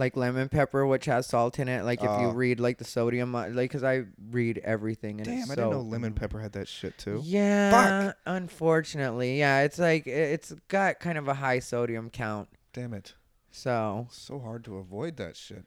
Like 0.00 0.16
lemon 0.16 0.48
pepper, 0.48 0.86
which 0.86 1.04
has 1.04 1.26
salt 1.26 1.58
in 1.58 1.68
it. 1.68 1.84
Like 1.84 1.98
if 2.00 2.06
you 2.20 2.28
Oh. 2.28 2.32
read 2.32 2.58
like 2.58 2.78
the 2.78 2.84
sodium, 2.84 3.34
uh, 3.34 3.48
like 3.50 3.70
because 3.70 3.84
I 3.84 4.04
read 4.30 4.58
everything. 4.64 5.20
And 5.20 5.26
Damn, 5.26 5.38
it's 5.42 5.50
I 5.50 5.54
didn't 5.56 5.72
so- 5.72 5.82
know 5.82 5.82
lemon 5.82 6.14
pepper 6.14 6.40
had 6.40 6.52
that 6.52 6.66
shit 6.68 6.96
too. 6.98 7.20
Yeah, 7.22 8.12
unfortunately, 8.26 9.38
yeah, 9.38 9.60
it's 9.60 9.78
like 9.78 10.06
i- 10.06 10.10
it's 10.10 10.52
got 10.68 11.00
kind 11.00 11.18
of 11.18 11.28
a 11.28 11.34
high 11.34 11.58
sodium 11.58 12.10
count. 12.10 12.48
Damn 12.72 12.94
it. 12.94 13.14
So 13.50 14.08
So 14.10 14.38
hard 14.38 14.64
to 14.64 14.76
avoid 14.78 15.16
that 15.18 15.36
shit. 15.36 15.64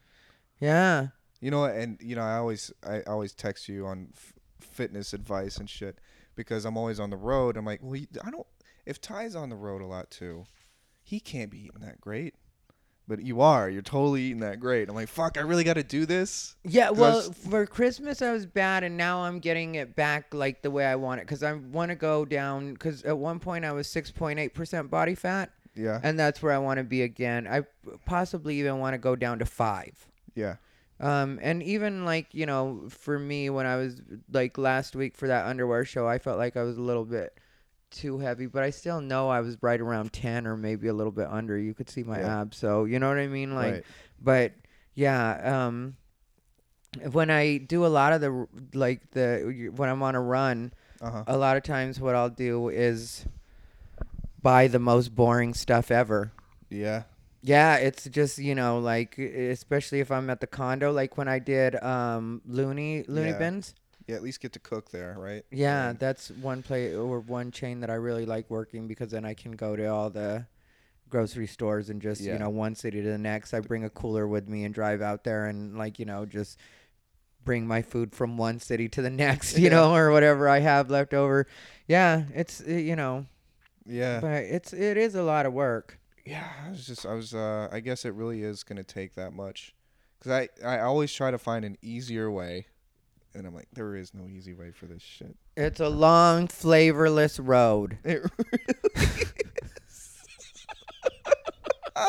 yeah, 0.59 1.07
You 1.39 1.51
know, 1.51 1.65
and 1.65 1.99
you 2.01 2.15
know, 2.15 2.21
I 2.23 2.37
always 2.37 2.71
I 2.83 3.01
always 3.01 3.33
text 3.33 3.67
you 3.69 3.85
on 3.85 4.09
f- 4.15 4.33
fitness 4.59 5.13
advice 5.13 5.57
and 5.57 5.69
shit 5.69 5.99
because 6.35 6.65
I'm 6.65 6.77
always 6.77 6.99
on 6.99 7.09
the 7.09 7.17
road. 7.17 7.55
I'm 7.57 7.65
like, 7.65 7.81
well, 7.83 7.95
you- 7.97 8.07
I 8.23 8.31
don't. 8.31 8.47
If 8.85 8.99
Ty's 8.99 9.35
on 9.35 9.49
the 9.49 9.55
road 9.55 9.81
a 9.81 9.85
lot 9.85 10.09
too, 10.09 10.45
he 11.03 11.19
can't 11.19 11.51
be 11.51 11.65
eating 11.65 11.81
that 11.81 12.01
great. 12.01 12.35
But 13.07 13.21
you 13.21 13.41
are. 13.41 13.69
You're 13.69 13.81
totally 13.81 14.21
eating 14.23 14.39
that 14.39 14.61
great. 14.61 14.87
I'm 14.87 14.95
like, 14.95 15.09
fuck. 15.09 15.37
I 15.37 15.41
really 15.41 15.65
got 15.65 15.73
to 15.73 15.83
do 15.83 16.05
this. 16.05 16.55
yeah 16.63 16.89
Well, 16.89 17.19
I've- 17.25 17.33
for 17.49 17.65
Christmas 17.65 18.21
I 18.21 18.31
was 18.31 18.45
bad, 18.45 18.83
and 18.85 18.95
now 18.95 19.23
I'm 19.23 19.39
getting 19.39 19.75
it 19.75 19.93
back 19.95 20.33
like 20.33 20.61
the 20.61 20.71
way 20.71 20.85
I 20.85 20.95
want 20.95 21.19
it 21.19 21.27
because 21.27 21.43
I 21.43 21.51
want 21.53 21.89
to 21.89 21.95
go 21.95 22.23
down. 22.23 22.73
Because 22.73 23.03
at 23.03 23.17
one 23.17 23.39
point 23.39 23.65
I 23.65 23.73
was 23.73 23.87
six 23.87 24.09
point 24.09 24.39
eight 24.39 24.53
percent 24.53 24.89
body 24.89 25.15
fat, 25.15 25.51
Yeah. 25.75 25.99
and 26.01 26.17
that's 26.17 26.41
where 26.41 26.53
I 26.53 26.59
want 26.59 26.77
to 26.77 26.85
be 26.85 27.01
again. 27.01 27.45
I 27.45 27.63
possibly 28.05 28.59
even 28.59 28.79
want 28.79 28.93
to 28.93 28.97
go 28.99 29.15
down 29.17 29.39
to 29.39 29.45
five. 29.45 30.07
Yeah. 30.33 30.55
Um, 31.01 31.39
and 31.41 31.61
even 31.61 32.05
like 32.05 32.27
you 32.33 32.45
know, 32.45 32.83
for 32.89 33.19
me, 33.19 33.49
when 33.49 33.65
I 33.65 33.75
was 33.75 34.01
like 34.31 34.57
last 34.57 34.95
week 34.95 35.17
for 35.17 35.27
that 35.27 35.45
underwear 35.45 35.83
show, 35.83 36.07
I 36.07 36.19
felt 36.19 36.37
like 36.37 36.55
I 36.55 36.63
was 36.63 36.77
a 36.77 36.81
little 36.81 37.03
bit 37.03 37.37
too 37.93 38.19
heavy, 38.19 38.45
but 38.47 38.63
I 38.63 38.71
still 38.71 38.99
know 38.99 39.29
I 39.29 39.39
was 39.39 39.57
right 39.61 39.79
around 39.79 40.11
ten 40.11 40.45
or 40.45 40.57
maybe 40.57 40.87
a 40.89 40.93
little 40.93 41.11
bit 41.13 41.27
under. 41.29 41.57
You 41.57 41.73
could 41.73 41.89
see 41.89 42.03
my 42.03 42.19
Yeah. 42.19 42.41
abs, 42.41 42.57
so 42.57 42.83
you 42.85 42.99
know 42.99 43.07
what 43.07 43.17
I 43.17 43.27
mean. 43.27 43.55
Like, 43.55 43.73
right. 43.73 43.85
but 44.21 44.51
yeah, 44.95 45.63
um, 45.67 45.95
when 47.11 47.29
I 47.31 47.57
do 47.57 47.85
a 47.85 47.87
lot 47.87 48.13
of 48.13 48.21
the 48.21 48.47
like 48.73 49.11
the 49.11 49.71
when 49.75 49.89
I'm 49.89 50.03
on 50.03 50.15
a 50.15 50.21
run, 50.21 50.73
Uh 51.01 51.11
huh. 51.11 51.23
a 51.27 51.37
lot 51.37 51.55
of 51.57 51.63
times 51.63 51.99
what 51.99 52.15
I'll 52.15 52.29
do 52.29 52.67
is 52.69 53.25
buy 54.41 54.67
the 54.67 54.79
most 54.79 55.15
boring 55.15 55.53
stuff 55.53 55.89
ever. 55.91 56.31
Yeah. 56.69 57.03
Yeah, 57.41 57.75
it's 57.75 58.05
just 58.05 58.37
you 58.39 58.55
know 58.55 58.79
like 58.79 59.17
especially 59.17 59.99
if 59.99 60.11
I'm 60.11 60.29
at 60.29 60.39
the 60.39 60.47
condo, 60.47 60.91
like 60.91 61.17
when 61.17 61.27
I 61.27 61.39
did 61.39 61.75
um 61.83 62.41
Looney 62.45 63.03
Looney 63.07 63.29
Yeah. 63.31 63.37
Bins. 63.37 63.73
Yeah. 64.07 64.15
At 64.15 64.23
least 64.23 64.41
get 64.41 64.53
to 64.53 64.59
cook 64.59 64.91
there, 64.91 65.15
right? 65.17 65.43
Yeah, 65.51 65.89
And- 65.89 65.99
that's 65.99 66.29
one 66.31 66.61
play 66.63 66.93
or 66.95 67.19
one 67.19 67.51
chain 67.51 67.79
that 67.81 67.89
I 67.89 67.95
really 67.95 68.25
like 68.25 68.49
working 68.49 68.87
because 68.87 69.11
then 69.11 69.25
I 69.25 69.33
can 69.33 69.53
go 69.53 69.75
to 69.75 69.85
all 69.85 70.09
the 70.09 70.45
grocery 71.09 71.47
stores 71.47 71.89
and 71.89 72.01
just 72.01 72.21
Yeah. 72.21 72.33
you 72.33 72.39
know 72.39 72.49
one 72.49 72.75
city 72.75 73.01
to 73.01 73.07
the 73.07 73.17
next. 73.17 73.53
I 73.53 73.59
bring 73.59 73.83
a 73.83 73.89
cooler 73.89 74.27
with 74.27 74.47
me 74.49 74.63
and 74.65 74.73
drive 74.73 75.01
out 75.01 75.23
there 75.23 75.45
and 75.45 75.77
like 75.77 75.99
you 75.99 76.05
know 76.05 76.25
just 76.25 76.57
bring 77.45 77.67
my 77.67 77.81
food 77.81 78.13
from 78.15 78.37
one 78.37 78.59
city 78.59 78.87
to 78.89 79.01
the 79.01 79.09
next, 79.25 79.57
you 79.57 79.65
Yeah. 79.65 79.69
know, 79.75 79.95
or 79.95 80.11
whatever 80.11 80.47
I 80.49 80.59
have 80.59 80.89
left 80.89 81.13
over. 81.13 81.45
Yeah, 81.87 82.23
it's 82.33 82.61
uh, 82.61 82.71
you 82.71 82.95
know, 82.95 83.25
Yeah. 83.85 84.19
but 84.21 84.43
it's 84.43 84.73
it 84.73 84.97
is 84.97 85.13
a 85.15 85.23
lot 85.23 85.45
of 85.45 85.53
work. 85.53 85.99
yeah 86.25 86.49
i 86.65 86.69
was 86.69 86.87
just 86.87 87.05
i 87.05 87.13
was 87.13 87.33
uh 87.35 87.67
i 87.69 87.81
guess 87.81 88.05
it 88.05 88.13
really 88.13 88.43
is 88.43 88.63
gonna 88.63 88.81
take 88.81 89.13
that 89.15 89.33
much 89.33 89.75
because 90.17 90.31
i 90.31 90.47
i 90.65 90.79
always 90.79 91.11
try 91.11 91.29
to 91.31 91.37
find 91.37 91.65
an 91.65 91.75
easier 91.81 92.31
way 92.31 92.65
and 93.35 93.47
i'm 93.47 93.55
like 93.55 93.67
there 93.73 93.95
is 93.95 94.13
no 94.13 94.27
easy 94.27 94.53
way 94.53 94.71
for 94.71 94.85
this 94.85 95.01
shit 95.01 95.35
It's 95.57 95.79
a 95.79 95.89
long, 95.89 96.47
flavorless 96.47 97.39
road. 97.39 97.97
it 98.03 98.21
really 98.23 98.63
is. 99.77 100.23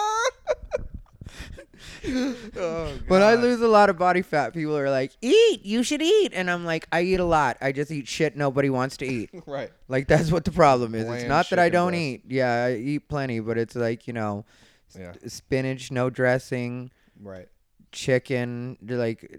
Oh, 2.56 2.92
When 3.09 3.22
I 3.22 3.34
God. 3.34 3.42
lose 3.42 3.60
a 3.62 3.68
lot 3.68 3.88
of 3.90 3.98
body 3.98 4.22
fat, 4.22 4.52
people 4.52 4.76
are 4.76 4.90
like, 4.90 5.12
"Eat, 5.22 5.64
you 5.64 5.82
should 5.82 6.02
eat," 6.02 6.32
and 6.34 6.51
I'm 6.51 6.64
like, 6.64 6.86
"I 6.92 7.02
eat 7.02 7.18
a 7.20 7.24
lot. 7.24 7.56
I 7.60 7.72
just 7.72 7.90
eat 7.90 8.06
shit 8.06 8.36
nobody 8.36 8.70
wants 8.70 8.96
to 8.98 9.06
eat." 9.06 9.30
right. 9.46 9.70
Like 9.88 10.06
that's 10.06 10.30
what 10.30 10.44
the 10.44 10.52
problem 10.52 10.94
is. 10.94 11.09
it's 11.09 11.24
not 11.28 11.48
that 11.51 11.59
I 11.59 11.66
chicken 11.68 11.72
don't 11.72 11.90
breast. 11.92 12.02
eat. 12.02 12.22
Yeah, 12.28 12.64
I 12.64 12.74
eat 12.74 13.09
plenty, 13.09 13.40
but 13.40 13.59
it's 13.59 13.74
like 13.74 14.06
you 14.06 14.12
know, 14.12 14.44
Yeah. 14.98 15.14
spinach, 15.26 15.90
no 15.90 16.10
dressing, 16.10 16.90
Right. 17.20 17.48
chicken, 17.90 18.76
like 18.82 19.38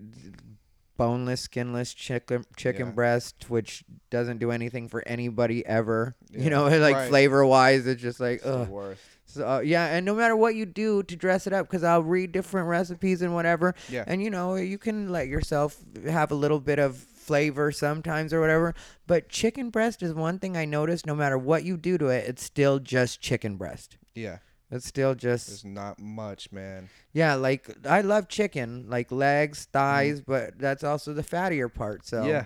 boneless, 0.97 1.41
skinless 1.41 1.93
chicken 1.93 2.45
chicken 2.55 2.87
Yeah. 2.87 2.91
breast, 2.93 3.49
which 3.49 3.83
doesn't 4.09 4.37
do 4.39 4.51
anything 4.51 4.87
for 4.87 5.03
anybody 5.07 5.65
ever. 5.65 6.15
Yeah. 6.31 6.41
You 6.43 6.49
know, 6.49 6.63
like 6.79 6.95
Right. 6.95 7.09
flavor 7.09 7.45
wise, 7.45 7.85
it's 7.87 8.01
just 8.01 8.19
like 8.19 8.41
ugh. 8.45 8.67
worst. 8.69 9.01
So 9.27 9.45
uh, 9.47 9.59
yeah, 9.59 9.87
and 9.95 10.05
no 10.05 10.13
matter 10.15 10.35
what 10.35 10.55
you 10.55 10.65
do 10.65 11.03
to 11.03 11.15
dress 11.15 11.45
it 11.47 11.51
up, 11.53 11.67
because 11.67 11.83
I'll 11.83 12.03
read 12.03 12.31
different 12.31 12.67
recipes 12.69 13.21
and 13.21 13.33
whatever, 13.33 13.73
Yeah. 13.89 14.03
and 14.07 14.21
you 14.23 14.29
know 14.29 14.55
you 14.55 14.77
can 14.77 15.11
let 15.11 15.27
yourself 15.27 15.77
have 16.07 16.31
a 16.31 16.35
little 16.35 16.59
bit 16.61 16.79
of 16.79 16.95
flavor 16.95 17.71
sometimes 17.71 18.31
or 18.33 18.39
whatever. 18.39 18.73
But 19.07 19.27
chicken 19.29 19.71
breast 19.71 20.01
is 20.03 20.13
one 20.13 20.39
thing 20.39 20.55
I 20.55 20.65
noticed. 20.65 21.05
No 21.05 21.15
matter 21.15 21.37
what 21.37 21.63
you 21.63 21.75
do 21.75 21.97
to 21.97 22.07
it, 22.07 22.29
it's 22.29 22.43
still 22.43 22.79
just 22.79 23.19
chicken 23.19 23.57
breast. 23.57 23.97
Yeah. 24.13 24.37
It's 24.71 24.87
still 24.87 25.13
just 25.15 25.47
There's 25.47 25.65
not 25.65 25.99
much, 25.99 26.51
man. 26.51 26.89
yeah. 27.13 27.35
Like 27.35 27.69
I 27.87 28.01
love 28.01 28.27
chicken, 28.27 28.85
like 28.87 29.11
legs, 29.11 29.67
thighs, 29.71 30.21
but 30.21 30.57
that's 30.57 30.83
also 30.83 31.13
the 31.13 31.23
fattier 31.23 31.73
part. 31.73 32.05
So. 32.05 32.25
Yeah. 32.25 32.45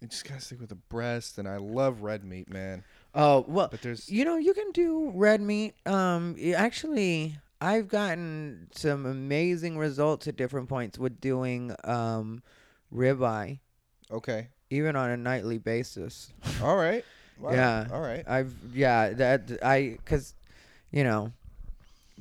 You 0.00 0.08
just 0.08 0.26
gotta 0.26 0.40
stick 0.40 0.58
with 0.58 0.70
the 0.70 0.76
breast, 0.76 1.36
and 1.36 1.46
I 1.46 1.58
love 1.58 2.00
red 2.00 2.24
meat, 2.24 2.48
man. 2.48 2.84
Oh 3.14 3.44
well, 3.46 3.68
But 3.70 3.82
there's 3.82 4.08
You 4.08 4.24
know, 4.24 4.36
you 4.36 4.54
can 4.54 4.72
do 4.72 5.12
red 5.14 5.42
meat. 5.42 5.74
Um, 5.84 6.36
y- 6.40 6.52
actually, 6.56 7.36
I've 7.60 7.86
gotten 7.88 8.68
some 8.74 9.04
amazing 9.04 9.76
results 9.76 10.26
at 10.26 10.36
different 10.36 10.70
points 10.70 10.98
with 10.98 11.20
doing 11.20 11.74
um, 11.84 12.42
ribeye, 12.90 13.58
okay. 14.10 14.48
even 14.70 14.96
on 14.96 15.10
a 15.10 15.18
nightly 15.18 15.58
basis. 15.58 16.32
All 16.62 16.76
right. 16.76 17.04
Wow. 17.38 17.52
Yeah. 17.52 17.86
All 17.92 18.00
right. 18.00 18.24
I've 18.26 18.54
yeah 18.72 19.10
that 19.10 19.58
I 19.62 19.98
because 20.02 20.34
you 20.90 21.04
know 21.04 21.32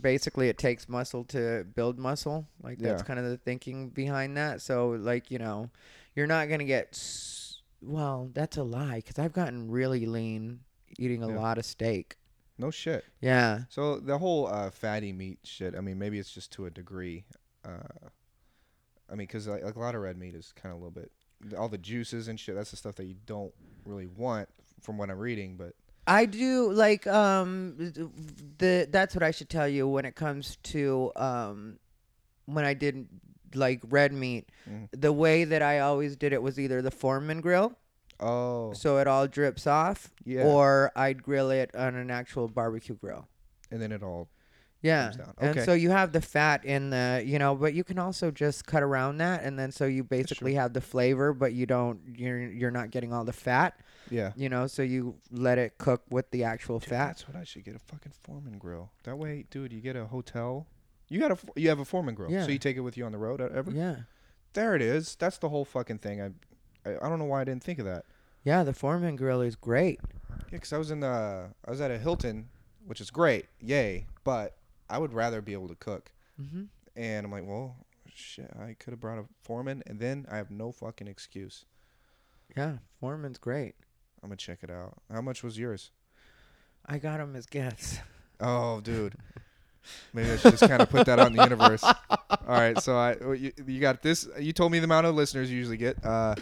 basically 0.02 0.50
it 0.50 0.58
takes 0.58 0.88
muscle 0.90 1.24
to 1.26 1.66
build 1.76 2.00
muscle 2.00 2.48
like 2.62 2.80
that's 2.80 3.02
Yeah. 3.02 3.06
kind 3.08 3.20
of 3.20 3.26
the 3.26 3.38
thinking 3.38 3.90
behind 3.90 4.38
that 4.38 4.62
so 4.62 4.90
like 4.90 5.30
you 5.32 5.40
know 5.40 5.70
you're 6.16 6.28
not 6.28 6.50
gonna 6.50 6.64
get 6.66 6.90
s- 6.94 7.62
well 7.82 8.30
that's 8.34 8.58
a 8.58 8.64
lie 8.64 8.98
because 8.98 9.20
i've 9.20 9.34
gotten 9.34 9.70
really 9.72 10.06
lean 10.06 10.62
eating 10.98 11.24
a 11.24 11.30
Yeah. 11.30 11.36
lot 11.40 11.58
of 11.58 11.66
steak 11.66 12.18
No 12.58 12.72
shit. 12.72 13.06
yeah 13.22 13.64
So 13.70 14.00
the 14.00 14.18
whole 14.18 14.48
uh, 14.48 14.70
fatty 14.72 15.14
meat 15.14 15.40
shit. 15.44 15.76
I 15.76 15.82
mean, 15.82 15.98
maybe 15.98 16.20
it's 16.20 16.32
just 16.34 16.52
to 16.54 16.66
a 16.66 16.70
degree. 16.70 17.24
Uh, 17.64 18.10
I 19.10 19.12
mean, 19.16 19.28
because 19.28 19.48
like, 19.48 19.64
like 19.64 19.76
a 19.76 19.80
lot 19.80 19.96
of 19.96 20.02
red 20.02 20.18
meat 20.18 20.36
is 20.36 20.52
kind 20.54 20.74
of 20.76 20.82
a 20.82 20.86
little 20.86 20.92
bit 20.92 21.12
all 21.58 21.70
the 21.70 21.78
juices 21.78 22.28
and 22.28 22.38
shit. 22.38 22.56
That's 22.56 22.72
the 22.72 22.76
stuff 22.78 22.96
that 22.96 23.06
you 23.06 23.16
don't 23.26 23.54
really 23.86 24.08
want, 24.08 24.50
from 24.82 24.98
what 24.98 25.10
I'm 25.10 25.18
reading. 25.20 25.56
But 25.56 25.74
I 26.10 26.26
do 26.26 26.72
like 26.72 27.06
um 27.08 27.76
the 28.58 28.88
that's 28.90 29.14
what 29.16 29.24
I 29.24 29.32
should 29.32 29.50
tell 29.50 29.68
you 29.68 29.88
when 29.88 30.06
it 30.06 30.16
comes 30.16 30.58
to 30.64 31.12
um 31.16 31.80
when 32.46 32.66
I 32.66 32.74
did 32.74 33.08
like 33.54 33.82
red 33.90 34.12
meat. 34.12 34.50
Mhm. 34.70 34.90
The 34.92 35.14
way 35.14 35.44
that 35.44 35.62
I 35.62 35.80
always 35.80 36.16
did 36.16 36.34
it 36.34 36.42
was 36.42 36.60
either 36.60 36.82
the 36.82 36.92
Foreman 36.92 37.42
grill, 37.42 37.74
oh, 38.20 38.74
so 38.74 38.98
it 38.98 39.08
all 39.08 39.28
drips 39.28 39.68
off, 39.68 40.12
yeah. 40.26 40.44
or 40.44 40.92
I'd 40.96 41.22
grill 41.24 41.52
it 41.52 41.74
on 41.76 41.96
an 41.96 42.10
actual 42.12 42.48
barbecue 42.48 42.96
grill. 42.96 43.28
and 43.72 43.80
then 43.82 43.92
it 43.92 44.02
all. 44.02 44.28
Yeah. 44.82 45.12
Down. 45.18 45.34
And 45.40 45.62
so 45.62 45.74
you 45.74 45.90
have 45.90 46.12
the 46.14 46.22
fat 46.22 46.64
in 46.64 46.90
the, 46.90 47.22
you 47.26 47.38
know, 47.38 47.54
but 47.56 47.74
you 47.74 47.84
can 47.84 48.00
also 48.00 48.32
just 48.32 48.66
cut 48.66 48.82
around 48.82 49.18
that 49.18 49.44
and 49.44 49.60
then 49.60 49.72
so 49.72 49.86
you 49.86 50.04
basically 50.04 50.54
have 50.54 50.72
the 50.74 50.80
flavor 50.82 51.34
but 51.34 51.52
you 51.54 51.66
don't 51.66 52.00
you're 52.18 52.40
you're 52.40 52.72
not 52.72 52.90
getting 52.92 53.12
all 53.12 53.26
the 53.26 53.34
fat, 53.34 53.78
Yeah. 54.10 54.32
you 54.38 54.48
know, 54.48 54.68
so 54.68 54.82
you 54.82 55.16
let 55.32 55.58
it 55.58 55.78
cook 55.80 56.04
with 56.10 56.32
the 56.32 56.46
actual 56.46 56.80
Dude, 56.80 56.90
fat. 56.90 57.08
That's 57.08 57.28
what 57.28 57.36
I 57.36 57.44
should 57.44 57.66
get 57.66 57.76
a 57.76 57.80
fucking 57.80 58.14
Foreman 58.24 58.58
grill. 58.58 58.90
That 59.04 59.18
way, 59.18 59.46
dude, 59.52 59.74
you 59.74 59.82
get 59.82 59.96
a 59.98 60.06
hotel. 60.06 60.66
You 61.10 61.20
got 61.20 61.32
a 61.32 61.38
you 61.58 61.68
have 61.70 61.80
a 61.80 61.86
Foreman 61.86 62.16
grill, 62.16 62.32
Yeah. 62.32 62.46
so 62.46 62.52
you 62.52 62.60
take 62.60 62.78
it 62.78 62.82
with 62.82 62.96
you 62.96 63.06
on 63.06 63.12
the 63.12 63.18
road 63.18 63.42
uh, 63.42 63.50
ever. 63.54 63.72
Yeah. 63.72 63.96
There 64.54 64.76
it 64.76 64.82
is. 64.82 65.16
That's 65.16 65.38
the 65.40 65.50
whole 65.50 65.66
fucking 65.66 65.98
thing. 66.00 66.22
I, 66.22 66.28
I, 66.90 66.96
I 67.02 67.10
don't 67.10 67.20
know 67.20 67.26
why 67.26 67.42
I 67.42 67.44
didn't 67.44 67.64
think 67.64 67.80
of 67.80 67.86
that. 67.86 68.06
Yeah, 68.46 68.64
the 68.64 68.74
Foreman 68.74 69.16
grill 69.18 69.42
is 69.42 69.56
great. 69.58 70.00
Yeah, 70.52 70.58
'cause 70.60 70.72
I 70.72 70.78
was 70.78 70.90
in 70.90 71.02
the 71.02 71.50
I 71.66 71.70
was 71.70 71.82
at 71.82 71.92
a 71.92 71.98
Hilton, 72.00 72.48
which 72.86 73.02
is 73.02 73.12
great, 73.12 73.46
yay. 73.60 74.06
But 74.24 74.56
I 74.90 74.98
would 74.98 75.14
rather 75.14 75.42
be 75.42 75.54
able 75.54 75.68
to 75.70 75.76
cook. 75.76 76.12
Mm-hmm. 76.42 76.64
And 76.96 77.26
I'm 77.26 77.32
like, 77.32 77.46
well, 77.46 77.76
shit, 78.14 78.52
I 78.60 78.76
could 78.80 78.92
have 78.92 79.00
brought 79.00 79.20
a 79.20 79.26
Foreman, 79.44 79.84
and 79.88 80.00
then 80.00 80.26
I 80.30 80.38
have 80.38 80.52
no 80.52 80.72
fucking 80.72 81.08
excuse. 81.08 81.66
Yeah, 82.56 82.78
Foreman's 83.00 83.38
great. 83.38 83.76
I'm 84.22 84.30
gonna 84.30 84.38
check 84.38 84.60
it 84.64 84.72
out. 84.72 85.02
How 85.12 85.22
much 85.22 85.44
was 85.44 85.58
yours? 85.58 85.92
I 86.86 86.98
got 86.98 87.20
him 87.20 87.36
as 87.36 87.46
guests. 87.46 88.00
Oh, 88.42 88.80
dude. 88.80 89.16
Maybe 90.14 90.32
I 90.32 90.38
should 90.38 90.52
just 90.52 90.66
kind 90.66 90.82
of 90.82 90.90
put 90.90 91.06
that 91.08 91.20
out 91.20 91.28
in 91.28 91.36
the 91.36 91.44
universe. 91.44 91.84
All 92.20 92.38
right, 92.48 92.82
so 92.82 92.96
I 92.96 93.18
you, 93.34 93.52
you 93.68 93.82
got 93.82 94.02
this. 94.02 94.30
You 94.40 94.54
told 94.54 94.72
me 94.72 94.80
the 94.80 94.86
amount 94.86 95.08
of 95.08 95.14
listeners 95.14 95.52
you 95.52 95.58
usually 95.58 95.76
get. 95.76 95.98
Uh, 96.06 96.36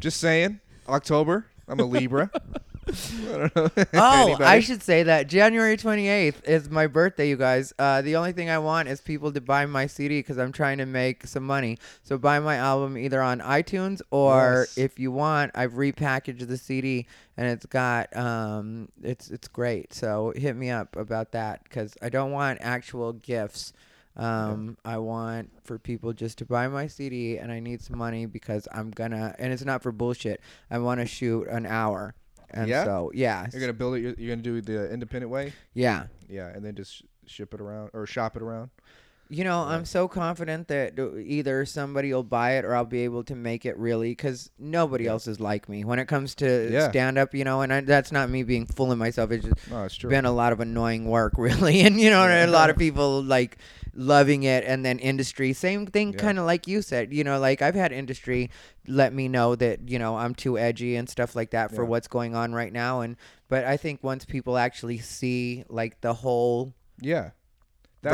just 0.00 0.18
saying, 0.18 0.58
October. 0.88 1.46
I'm 1.68 1.78
a 1.78 1.84
Libra. 1.84 2.30
I 2.88 3.50
don't 3.52 3.56
know. 3.56 3.70
Oh, 3.94 4.36
I 4.40 4.60
should 4.60 4.82
say 4.82 5.02
that 5.04 5.26
January 5.28 5.76
28th 5.76 6.44
is 6.48 6.70
my 6.70 6.86
birthday, 6.86 7.28
you 7.28 7.36
guys. 7.36 7.72
Uh, 7.78 8.02
the 8.02 8.16
only 8.16 8.32
thing 8.32 8.48
I 8.50 8.58
want 8.58 8.88
is 8.88 9.00
people 9.00 9.32
to 9.32 9.40
buy 9.40 9.66
my 9.66 9.86
CD 9.86 10.20
because 10.20 10.38
I'm 10.38 10.52
trying 10.52 10.78
to 10.78 10.86
make 10.86 11.26
some 11.26 11.44
money. 11.44 11.78
So 12.02 12.16
buy 12.18 12.38
my 12.40 12.56
album 12.56 12.96
either 12.96 13.20
on 13.20 13.40
iTunes 13.40 14.00
or 14.10 14.66
Yes. 14.68 14.78
if 14.78 14.98
you 14.98 15.10
want, 15.10 15.52
I've 15.54 15.72
repackaged 15.72 16.46
the 16.46 16.56
CD 16.56 17.06
and 17.36 17.46
it's 17.48 17.66
got 17.66 18.14
um, 18.16 18.88
it's 19.02 19.30
it's 19.30 19.48
great. 19.48 19.92
So 19.92 20.32
hit 20.36 20.54
me 20.56 20.70
up 20.70 20.96
about 20.96 21.32
that 21.32 21.64
because 21.64 21.96
I 22.02 22.08
don't 22.08 22.30
want 22.30 22.58
actual 22.60 23.12
gifts. 23.12 23.72
Um, 24.18 24.78
I 24.82 24.96
want 24.96 25.50
for 25.64 25.78
people 25.78 26.14
just 26.14 26.38
to 26.38 26.46
buy 26.46 26.68
my 26.68 26.86
CD 26.86 27.36
and 27.36 27.52
I 27.52 27.60
need 27.60 27.82
some 27.82 27.98
money 27.98 28.24
because 28.24 28.66
I'm 28.72 28.90
gonna 28.90 29.34
and 29.38 29.52
it's 29.52 29.64
not 29.64 29.82
for 29.82 29.92
bullshit. 29.92 30.40
I 30.70 30.78
want 30.78 31.00
to 31.00 31.06
shoot 31.06 31.48
an 31.48 31.66
hour. 31.66 32.14
And 32.50 32.68
Yeah? 32.68 32.84
so 32.84 33.10
yeah, 33.14 33.46
You're 33.52 33.60
gonna 33.60 33.72
build 33.72 33.96
it. 33.96 34.00
You're, 34.00 34.14
you're 34.18 34.34
gonna 34.36 34.42
do 34.42 34.56
it 34.56 34.66
the 34.66 34.90
independent 34.92 35.30
way. 35.30 35.52
yeah. 35.74 36.06
Yeah, 36.28 36.48
and 36.48 36.64
then 36.64 36.74
just 36.74 37.02
ship 37.26 37.54
it 37.54 37.60
around 37.60 37.90
or 37.92 38.06
shop 38.06 38.36
it 38.36 38.42
around. 38.42 38.70
You 39.28 39.42
know, 39.42 39.62
I'm 39.62 39.84
so 39.84 40.06
confident 40.06 40.68
that 40.68 40.96
uh, 40.98 41.16
either 41.16 41.66
somebody 41.66 42.12
will 42.14 42.22
buy 42.22 42.52
it 42.52 42.64
or 42.64 42.76
I'll 42.76 42.84
be 42.84 43.00
able 43.02 43.24
to 43.24 43.34
make 43.34 43.66
it 43.66 43.76
really 43.76 44.10
because 44.12 44.50
nobody 44.56 45.04
Yeah. 45.04 45.10
else 45.12 45.26
is 45.26 45.40
like 45.40 45.68
me 45.68 45.84
when 45.84 45.98
it 45.98 46.06
comes 46.06 46.36
to 46.36 46.70
Yeah. 46.72 46.88
stand 46.90 47.18
up, 47.18 47.34
you 47.34 47.42
know, 47.42 47.60
and 47.62 47.72
I, 47.72 47.80
that's 47.80 48.12
not 48.12 48.30
me 48.30 48.44
being 48.44 48.66
fooling 48.66 48.98
myself. 48.98 49.32
It's 49.32 49.44
just 49.44 49.68
No, 49.68 49.84
it's 49.84 49.98
been 49.98 50.24
a 50.26 50.30
lot 50.32 50.52
of 50.52 50.60
annoying 50.60 51.06
work, 51.06 51.32
really. 51.38 51.80
And, 51.80 52.00
you 52.00 52.08
know, 52.08 52.22
and 52.22 52.48
a 52.48 52.52
lot 52.52 52.70
of 52.70 52.76
people 52.78 53.20
like 53.20 53.58
loving 53.94 54.44
it 54.44 54.62
and 54.64 54.84
then 54.84 55.00
industry, 55.00 55.52
same 55.52 55.86
thing, 55.86 56.12
Yeah. 56.12 56.18
kind 56.20 56.38
of 56.38 56.44
like 56.46 56.68
you 56.68 56.80
said, 56.80 57.12
you 57.12 57.24
know, 57.24 57.40
like 57.40 57.62
I've 57.62 57.74
had 57.74 57.90
industry 57.90 58.50
let 58.86 59.12
me 59.12 59.26
know 59.26 59.56
that, 59.56 59.88
you 59.88 59.98
know, 59.98 60.16
I'm 60.16 60.36
too 60.36 60.56
edgy 60.56 60.94
and 60.94 61.08
stuff 61.10 61.34
like 61.34 61.50
that 61.50 61.72
for 61.74 61.82
Yeah. 61.82 61.88
what's 61.88 62.06
going 62.06 62.36
on 62.36 62.52
right 62.54 62.72
now. 62.72 63.00
And, 63.00 63.16
but 63.48 63.64
I 63.64 63.76
think 63.76 64.04
once 64.04 64.24
people 64.24 64.56
actually 64.56 64.98
see 64.98 65.64
like 65.68 66.00
the 66.00 66.14
whole 66.14 66.74
yeah. 67.00 67.30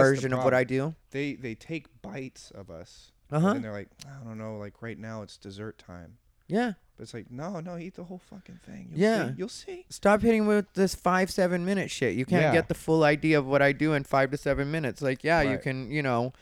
Version 0.01 0.32
of 0.32 0.44
what. 0.44 0.55
I 0.55 0.64
do. 0.64 0.94
They 1.10 1.35
they 1.35 1.55
take 1.55 1.86
bites 2.02 2.51
of 2.55 2.70
us. 2.70 3.12
Uh-huh. 3.31 3.48
And 3.48 3.64
they're 3.64 3.73
like, 3.73 3.89
I 4.06 4.24
don't 4.24 4.36
know, 4.39 4.56
like 4.59 4.82
right 4.82 4.98
now 4.98 5.23
it's 5.23 5.36
dessert 5.39 5.78
time. 5.78 6.19
Yeah. 6.48 6.73
But 6.97 7.05
it's 7.05 7.14
like, 7.14 7.31
no, 7.31 7.60
no, 7.60 7.78
eat 7.78 7.94
the 7.94 8.05
whole 8.05 8.19
fucking 8.28 8.60
thing. 8.66 8.90
You'll 8.90 9.01
Yeah. 9.01 9.28
See. 9.28 9.35
You'll 9.39 9.48
see. 9.48 9.86
Stop 9.89 10.20
hitting 10.20 10.43
me 10.43 10.48
with 10.48 10.73
this 10.74 10.94
five, 10.94 11.31
seven 11.31 11.64
minute 11.64 11.90
shit. 11.90 12.14
You 12.14 12.27
can't 12.27 12.43
Yeah. 12.43 12.52
get 12.52 12.69
the 12.69 12.74
full 12.74 13.05
idea 13.05 13.39
of 13.39 13.47
what 13.47 13.62
I 13.62 13.73
do 13.73 13.94
in 13.94 14.05
five 14.05 14.31
to 14.32 14.36
seven 14.36 14.70
minutes. 14.70 15.01
Like, 15.01 15.24
yeah, 15.24 15.40
you 15.40 15.56
can, 15.56 15.90
you 15.90 16.02
know, 16.02 16.35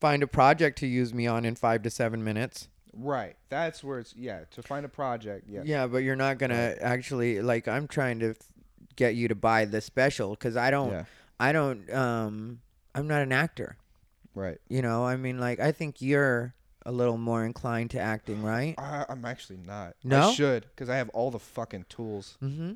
find 0.00 0.22
a 0.22 0.26
project 0.26 0.78
to 0.78 0.86
use 0.86 1.12
me 1.12 1.26
on 1.26 1.44
in 1.44 1.54
five 1.54 1.82
to 1.82 1.90
seven 1.90 2.24
minutes. 2.24 2.68
Right. 2.94 3.36
That's 3.50 3.84
where 3.84 3.98
it's 3.98 4.14
yeah, 4.16 4.44
to 4.52 4.62
find 4.62 4.86
a 4.86 4.88
project, 4.88 5.46
yeah. 5.50 5.60
Yeah, 5.66 5.86
but 5.86 5.98
you're 5.98 6.16
not 6.16 6.38
gonna 6.38 6.68
Right. 6.68 6.78
actually 6.80 7.42
like. 7.42 7.68
I'm 7.68 7.86
trying 7.86 8.20
to 8.20 8.34
get 8.96 9.14
you 9.16 9.28
to 9.28 9.34
buy 9.34 9.66
the 9.66 9.82
special 9.82 10.30
because 10.30 10.56
I 10.56 10.70
don't. 10.70 10.92
Yeah. 10.92 11.04
I 11.38 11.52
don't. 11.52 11.92
Um, 11.92 12.60
I'm 12.96 13.06
not 13.06 13.22
an 13.22 13.32
actor. 13.32 13.76
Right. 14.34 14.58
You 14.68 14.82
know, 14.82 15.04
I 15.04 15.16
mean, 15.16 15.38
like, 15.38 15.60
I 15.60 15.72
think 15.72 16.00
you're 16.00 16.54
a 16.84 16.92
little 16.92 17.18
more 17.18 17.44
inclined 17.44 17.90
to 17.90 18.00
acting, 18.00 18.42
right? 18.42 18.74
I, 18.78 19.04
I'm 19.08 19.24
actually 19.24 19.58
not. 19.58 19.94
No? 20.02 20.30
I 20.30 20.32
should 20.32 20.66
because 20.74 20.88
I 20.88 20.96
have 20.96 21.08
all 21.10 21.30
the 21.30 21.38
fucking 21.38 21.86
tools. 21.88 22.38
Mm-hmm. 22.42 22.72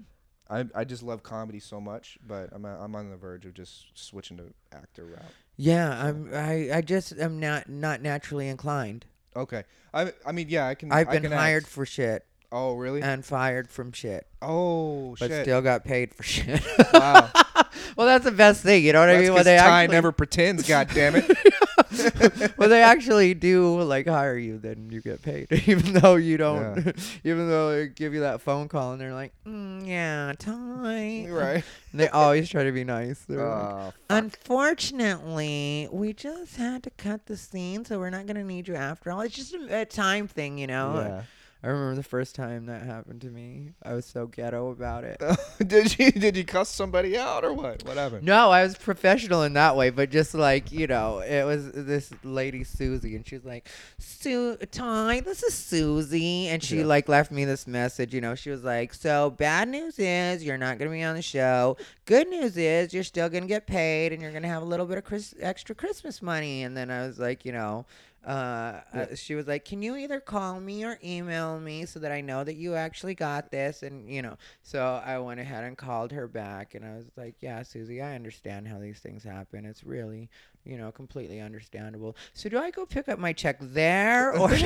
I 0.48 0.66
I 0.74 0.84
just 0.84 1.02
love 1.02 1.22
comedy 1.22 1.60
so 1.60 1.80
much, 1.80 2.18
but 2.26 2.51
I'm 2.52 2.64
I'm 2.64 2.94
on 2.97 3.10
the 3.10 3.16
verge 3.16 3.47
of 3.47 3.55
just 3.55 3.86
switching 3.94 4.36
to 4.38 4.52
actor 4.72 5.05
route. 5.05 5.22
Yeah, 5.56 6.06
I'm. 6.06 6.30
I. 6.34 6.70
I 6.72 6.80
just 6.80 7.12
am 7.12 7.38
not 7.38 7.68
not 7.68 8.02
naturally 8.02 8.48
inclined. 8.48 9.06
Okay. 9.36 9.62
I 9.94 10.12
I 10.26 10.32
mean 10.32 10.48
yeah, 10.48 10.66
I 10.66 10.74
can. 10.74 10.90
I've 10.90 11.09
I 11.09 11.12
been 11.12 11.22
can 11.22 11.32
hired 11.32 11.62
act. 11.64 11.72
for 11.72 11.86
shit 11.86 12.26
Oh 12.52 12.74
really? 12.74 13.01
and 13.02 13.24
fired 13.24 13.70
from 13.70 13.92
shit. 13.92 14.26
oh 14.42 15.14
but 15.20 15.30
shit. 15.30 15.44
still 15.44 15.62
got 15.62 15.84
paid 15.84 16.12
for 16.14 16.24
shit. 16.24 16.60
wow. 16.92 17.30
well, 17.96 18.06
that's 18.06 18.24
the 18.24 18.30
best 18.32 18.62
thing. 18.62 18.84
You 18.84 18.92
know 18.92 19.00
what 19.00 19.08
I 19.10 19.12
mean? 19.14 19.20
mean? 19.22 19.28
'cause 19.30 19.34
When 19.36 19.44
they 19.44 19.56
Ty 19.58 19.82
actually, 19.82 19.94
never 19.96 20.12
pretends. 20.12 20.68
God 20.68 20.88
damn 20.94 21.14
it. 21.16 22.52
when 22.56 22.70
they 22.70 22.82
actually 22.82 23.34
do 23.34 23.80
like 23.82 24.06
hire 24.06 24.36
you, 24.38 24.58
then 24.58 24.88
you 24.90 25.00
get 25.00 25.22
paid, 25.22 25.48
even 25.66 25.94
though 25.94 26.16
you 26.16 26.36
don't. 26.36 26.78
even 27.24 27.48
though 27.48 27.72
they 27.72 27.88
give 27.88 28.14
you 28.14 28.20
that 28.20 28.40
phone 28.40 28.68
call 28.68 28.92
and 28.92 29.00
they're 29.00 29.14
like, 29.14 29.32
mm, 29.46 29.86
"Yeah, 29.86 30.32
Ty." 30.38 31.26
right. 31.30 31.64
They 31.92 32.08
always 32.08 32.48
try 32.48 32.64
to 32.64 32.72
be 32.72 32.84
nice. 32.84 33.24
They're 33.28 33.44
like, 33.44 33.72
Oh, 33.74 33.92
Unfortunately, 34.08 35.88
we 35.90 36.12
just 36.12 36.56
had 36.56 36.82
to 36.84 36.90
cut 36.90 37.26
the 37.26 37.36
scene, 37.36 37.84
so 37.84 37.98
we're 37.98 38.10
not 38.10 38.26
gonna 38.26 38.44
need 38.44 38.68
you 38.68 38.76
after 38.76 39.10
all. 39.10 39.20
It's 39.22 39.34
just 39.34 39.54
a, 39.54 39.80
a 39.80 39.84
time 39.84 40.28
thing, 40.28 40.58
you 40.58 40.66
know. 40.66 40.94
yeah. 41.06 41.22
I 41.62 41.66
remember 41.69 41.95
the 41.95 42.03
first 42.03 42.35
time 42.35 42.66
that 42.66 42.82
happened 42.85 43.20
to 43.20 43.27
me. 43.28 43.73
I 43.82 43.93
was 43.93 44.07
so 44.07 44.27
ghetto 44.27 44.70
about 44.70 45.05
it. 45.05 45.23
did 45.66 45.99
you 45.99 46.11
did 46.11 46.35
you 46.35 46.45
cuss 46.45 46.70
somebody 46.70 47.19
out 47.19 47.45
or 47.45 47.53
what? 47.53 47.85
What 47.85 47.99
happened? 47.99 48.24
No, 48.24 48.51
I 48.51 48.62
was 48.62 48.77
professional 48.78 49.43
in 49.43 49.53
that 49.53 49.77
way, 49.77 49.91
but 49.91 50.11
just 50.11 50.32
like 50.35 50.73
you 50.73 50.87
know, 50.87 51.19
it 51.19 51.45
was 51.45 51.70
this 51.73 52.11
lady 52.24 52.65
Susie, 52.65 53.15
and 53.15 53.27
she 53.27 53.35
was 53.35 53.45
like, 53.45 53.69
"Sue, 53.99 54.57
Ty, 54.57 55.20
this 55.20 55.43
is 55.43 55.53
Susie," 55.53 56.49
and 56.49 56.62
she 56.62 56.78
Yeah. 56.78 56.87
like 56.87 57.09
left 57.11 57.31
me 57.31 57.45
this 57.45 57.66
message. 57.66 58.15
You 58.15 58.23
know, 58.23 58.35
she 58.35 58.49
was 58.49 58.65
like, 58.65 58.95
"So 58.95 59.28
bad 59.31 59.69
news 59.69 59.99
is 59.99 60.43
you're 60.43 60.57
not 60.57 60.78
gonna 60.78 60.91
be 60.91 61.03
on 61.03 61.15
the 61.15 61.20
show. 61.23 61.77
Good 62.07 62.28
news 62.28 62.57
is 62.57 62.95
you're 62.95 63.05
still 63.05 63.28
gonna 63.28 63.45
get 63.47 63.66
paid, 63.66 64.15
and 64.15 64.23
you're 64.23 64.32
gonna 64.32 64.49
have 64.49 64.62
a 64.62 64.66
little 64.66 64.87
bit 64.87 64.97
of 64.97 65.05
Chris- 65.05 65.35
extra 65.41 65.74
Christmas 65.74 66.23
money." 66.23 66.62
And 66.62 66.74
then 66.74 66.91
I 66.91 67.07
was 67.07 67.19
like, 67.19 67.45
you 67.45 67.53
know. 67.53 67.85
Uh, 68.26 68.80
Yeah. 68.94 69.01
uh, 69.12 69.14
she 69.14 69.34
was 69.34 69.47
like, 69.47 69.64
"Can 69.64 69.80
you 69.82 69.97
either 69.97 70.20
call 70.20 70.60
me 70.60 70.84
or 70.84 70.98
email 71.02 71.59
me 71.59 71.86
so 71.86 71.98
that 72.01 72.12
I 72.12 72.20
know 72.20 72.44
that 72.44 72.56
you 72.56 72.74
actually 72.74 73.14
got 73.14 73.51
this?" 73.51 73.82
And 73.82 74.09
you 74.10 74.20
know, 74.20 74.36
so 74.62 75.01
I 75.05 75.18
went 75.18 75.40
ahead 75.40 75.64
and 75.64 75.76
called 75.76 76.12
her 76.12 76.28
back, 76.28 76.74
and 76.74 76.84
I 76.84 76.97
was 76.97 77.06
like, 77.16 77.36
"Yeah, 77.40 77.62
Susie, 77.62 78.02
I 78.02 78.14
understand 78.14 78.68
how 78.68 78.78
these 78.78 78.98
things 78.98 79.24
happen. 79.24 79.64
It's 79.64 79.84
really, 79.84 80.28
you 80.64 80.76
know, 80.76 80.92
completely 80.92 81.40
understandable. 81.40 82.14
So 82.34 82.51
do 82.51 82.59
I 82.59 82.70
go 82.70 82.84
pick 82.84 83.09
up 83.09 83.18
my 83.18 83.32
check 83.32 83.56
there, 83.60 84.36
or 84.36 84.51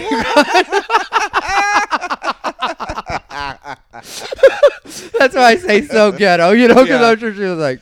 that's 5.19 5.35
why 5.35 5.51
I 5.53 5.57
say 5.57 5.83
so 5.83 6.13
ghetto, 6.13 6.51
you 6.53 6.69
know, 6.69 6.75
because 6.85 6.89
Yeah. 7.01 7.07
I'm 7.09 7.19
sure 7.19 7.35
she 7.35 7.41
was 7.41 7.59
like, 7.59 7.81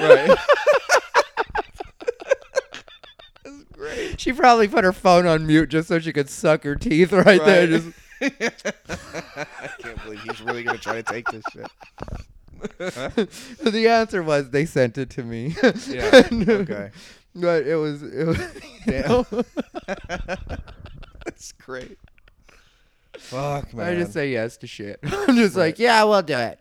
right. 0.00 0.36
That's 3.44 3.64
great. 3.72 3.96
She 4.16 4.32
probably 4.32 4.68
put 4.68 4.84
her 4.84 4.92
phone 4.92 5.26
on 5.26 5.46
mute 5.46 5.68
just 5.68 5.88
so 5.88 5.98
she 5.98 6.12
could 6.12 6.30
suck 6.30 6.64
her 6.64 6.76
teeth 6.76 7.12
right, 7.12 7.44
there. 7.44 7.66
Just 7.66 7.88
I 8.20 9.68
can't 9.80 10.02
believe 10.02 10.20
he's 10.22 10.40
really 10.40 10.62
gonna 10.62 10.78
try 10.78 11.02
to 11.02 11.02
take 11.02 11.28
this 11.30 11.44
shit. 11.52 11.70
the 13.62 13.88
answer 13.88 14.22
was 14.22 14.50
they 14.50 14.64
sent 14.64 14.96
it 14.96 15.10
to 15.10 15.22
me. 15.22 15.54
Yeah. 15.88 16.26
And, 16.30 16.48
Okay. 16.48 16.90
But 17.38 17.66
it 17.66 17.76
was, 17.76 18.02
it 18.02 18.26
was, 18.26 18.38
know, 18.86 19.26
That's 21.22 21.52
great. 21.52 21.98
Fuck 23.18 23.74
man. 23.74 23.92
I 23.92 23.94
just 23.94 24.14
say 24.14 24.32
yes 24.32 24.56
to 24.56 24.66
shit. 24.66 24.98
I'm 25.02 25.36
just 25.36 25.54
like, 25.54 25.78
yeah, 25.78 26.02
we'll 26.04 26.22
do 26.22 26.34
it. 26.38 26.58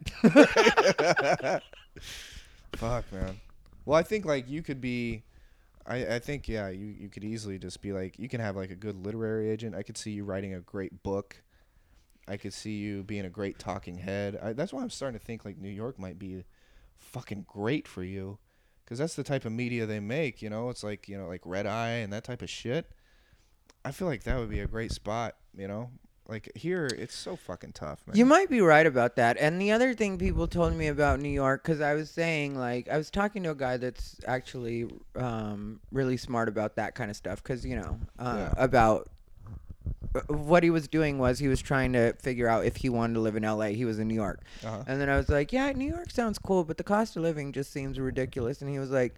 Fuck 2.74 3.06
man. 3.14 3.40
Well, 3.86 3.98
I 3.98 4.04
think 4.04 4.26
like 4.26 4.50
you 4.50 4.62
could 4.62 4.82
be. 4.82 5.24
I, 5.88 6.16
I 6.16 6.20
think 6.20 6.48
yeah 6.48 6.70
you, 6.70 6.88
you 6.88 7.10
could 7.10 7.24
easily 7.24 7.60
just 7.60 7.82
be 7.82 7.94
like 7.94 8.18
you 8.18 8.28
can 8.28 8.42
have 8.42 8.56
like 8.56 8.72
a 8.72 8.76
good 8.76 8.96
literary 8.96 9.50
agent. 9.50 9.76
I 9.76 9.84
could 9.84 9.98
see 9.98 10.12
you 10.12 10.24
writing 10.24 10.54
a 10.54 10.60
great 10.60 11.04
book. 11.04 11.44
I 12.28 12.38
could 12.38 12.54
see 12.54 12.78
you 12.78 13.04
being 13.04 13.26
a 13.26 13.30
great 13.30 13.60
talking 13.60 13.98
head. 13.98 14.40
I, 14.42 14.54
that's 14.54 14.74
why 14.74 14.82
I'm 14.82 14.90
starting 14.90 15.20
to 15.20 15.24
think 15.24 15.46
like 15.46 15.58
New 15.58 15.70
York 15.70 16.00
might 16.00 16.18
be 16.18 16.44
fucking 16.98 17.46
great 17.48 17.88
for 17.88 18.04
you, 18.04 18.40
because 18.84 18.98
that's 18.98 19.16
the 19.16 19.24
type 19.24 19.46
of 19.46 19.52
media 19.52 19.86
they 19.86 20.00
make. 20.00 20.42
You 20.42 20.50
know, 20.50 20.70
it's 20.70 20.84
like 20.84 21.08
you 21.08 21.18
know 21.18 21.28
like 21.28 21.42
Red 21.46 21.68
Eye 21.68 21.98
and 21.98 22.12
that 22.14 22.24
type 22.24 22.42
of 22.42 22.50
shit. 22.50 22.92
I 23.84 23.92
feel 23.92 24.08
like 24.08 24.24
that 24.24 24.40
would 24.40 24.50
be 24.50 24.62
a 24.62 24.68
great 24.68 24.92
spot. 24.92 25.36
You 25.56 25.68
know, 25.68 25.92
like 26.28 26.52
here 26.56 26.88
it's 26.88 27.16
so 27.16 27.36
fucking 27.36 27.74
tough, 27.74 28.02
man. 28.08 28.18
You 28.18 28.26
might 28.26 28.50
be 28.50 28.62
right 28.62 28.86
about 28.86 29.16
that. 29.18 29.38
And 29.40 29.62
the 29.62 29.72
other 29.72 29.94
thing 29.94 30.18
people 30.18 30.48
told 30.48 30.74
me 30.76 30.88
about 30.88 31.20
New 31.20 31.30
York, 31.30 31.64
because 31.64 31.82
I 31.82 31.94
was 31.94 32.10
saying, 32.10 32.58
like, 32.58 32.90
I 32.90 32.98
was 32.98 33.12
talking 33.12 33.44
to 33.44 33.52
a 33.52 33.56
guy 33.56 33.78
that's 33.78 34.16
actually 34.28 34.88
um, 35.16 35.80
really 35.92 36.18
smart 36.18 36.50
about 36.50 36.76
that 36.78 36.96
kind 36.96 37.12
of 37.12 37.16
stuff. 37.18 37.44
Because, 37.44 37.66
you 37.66 37.76
know, 37.76 38.00
uh, 38.18 38.36
Yeah. 38.38 38.54
about 38.58 39.10
uh, 40.16 40.22
what 40.34 40.64
he 40.64 40.70
was 40.72 40.88
doing 40.88 41.20
was 41.20 41.38
he 41.40 41.48
was 41.48 41.62
trying 41.62 41.94
to 41.94 42.14
figure 42.14 42.48
out 42.48 42.66
if 42.66 42.78
he 42.78 42.90
wanted 42.90 43.14
to 43.16 43.20
live 43.20 43.36
in 43.36 43.44
LA. 43.44 43.68
He 43.68 43.86
was 43.86 44.00
in 44.00 44.08
New 44.08 44.16
York. 44.16 44.42
uh-huh. 44.64 44.84
And 44.88 45.00
then 45.00 45.10
I 45.10 45.18
was 45.18 45.30
like, 45.30 45.54
yeah, 45.54 45.72
New 45.74 45.88
York 45.94 46.10
sounds 46.10 46.40
cool, 46.40 46.64
but 46.64 46.78
the 46.78 46.84
cost 46.84 47.16
of 47.18 47.22
living 47.24 47.52
just 47.52 47.72
seems 47.72 48.00
ridiculous. 48.00 48.62
And 48.62 48.70
he 48.70 48.80
was 48.80 48.90
like, 48.90 49.16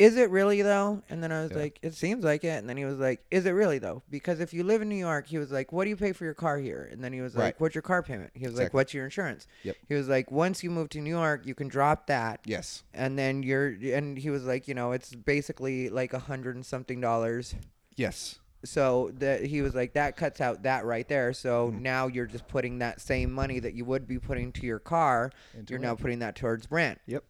is 0.00 0.16
it 0.16 0.30
really 0.30 0.62
though? 0.62 1.02
And 1.10 1.22
then 1.22 1.30
I 1.30 1.42
was 1.42 1.50
Yeah. 1.50 1.58
like, 1.58 1.78
it 1.82 1.92
seems 1.94 2.24
like 2.24 2.42
it. 2.42 2.58
And 2.58 2.66
then 2.66 2.78
he 2.78 2.86
was 2.86 2.98
like, 2.98 3.20
is 3.30 3.44
it 3.44 3.50
really 3.50 3.78
though? 3.78 4.02
Because 4.10 4.40
if 4.40 4.54
you 4.54 4.64
live 4.64 4.80
in 4.80 4.88
New 4.88 4.96
York, 4.96 5.26
he 5.26 5.36
was 5.36 5.52
like, 5.52 5.72
what 5.72 5.84
do 5.84 5.90
you 5.90 5.96
pay 5.96 6.12
for 6.12 6.24
your 6.24 6.32
car 6.34 6.56
here? 6.58 6.88
And 6.90 7.04
then 7.04 7.12
he 7.12 7.20
was 7.20 7.34
like, 7.36 7.42
Right. 7.44 7.60
what's 7.60 7.74
your 7.74 7.82
car 7.82 8.02
payment? 8.02 8.30
He 8.34 8.46
was 8.46 8.56
like, 8.56 8.72
what's 8.72 8.94
your 8.94 9.04
insurance? 9.04 9.46
Yep. 9.62 9.76
He 9.88 9.94
was 9.94 10.08
like, 10.08 10.30
once 10.30 10.64
you 10.64 10.70
move 10.70 10.88
to 10.90 11.00
New 11.02 11.10
York, 11.10 11.44
you 11.44 11.54
can 11.54 11.68
drop 11.68 12.06
that. 12.06 12.40
Yes. 12.46 12.82
And 12.94 13.18
then 13.18 13.42
you're, 13.42 13.68
and 13.92 14.16
he 14.16 14.30
was 14.30 14.44
like, 14.44 14.66
you 14.66 14.72
know, 14.74 14.92
it's 14.92 15.14
basically 15.14 15.90
like 15.90 16.14
a 16.14 16.18
hundred 16.18 16.54
and 16.56 16.64
something 16.64 16.98
dollars. 17.00 17.54
Yes. 17.94 18.38
So 18.64 19.10
that 19.18 19.44
he 19.44 19.60
was 19.60 19.74
like, 19.74 19.92
that 19.92 20.16
cuts 20.16 20.40
out 20.40 20.62
that 20.62 20.86
right 20.86 21.06
there. 21.08 21.34
So 21.34 21.70
Mhm. 21.72 21.80
now 21.82 22.06
you're 22.06 22.26
just 22.26 22.48
putting 22.48 22.78
that 22.78 23.02
same 23.02 23.30
money 23.32 23.58
that 23.58 23.74
you 23.74 23.84
would 23.84 24.06
be 24.06 24.18
putting 24.18 24.50
to 24.52 24.66
your 24.66 24.78
car 24.78 25.30
Into 25.54 25.72
you're 25.72 25.78
it. 25.80 25.82
now 25.82 25.94
putting 25.94 26.20
that 26.20 26.36
towards 26.36 26.70
rent. 26.70 26.98
Yep. 27.06 27.22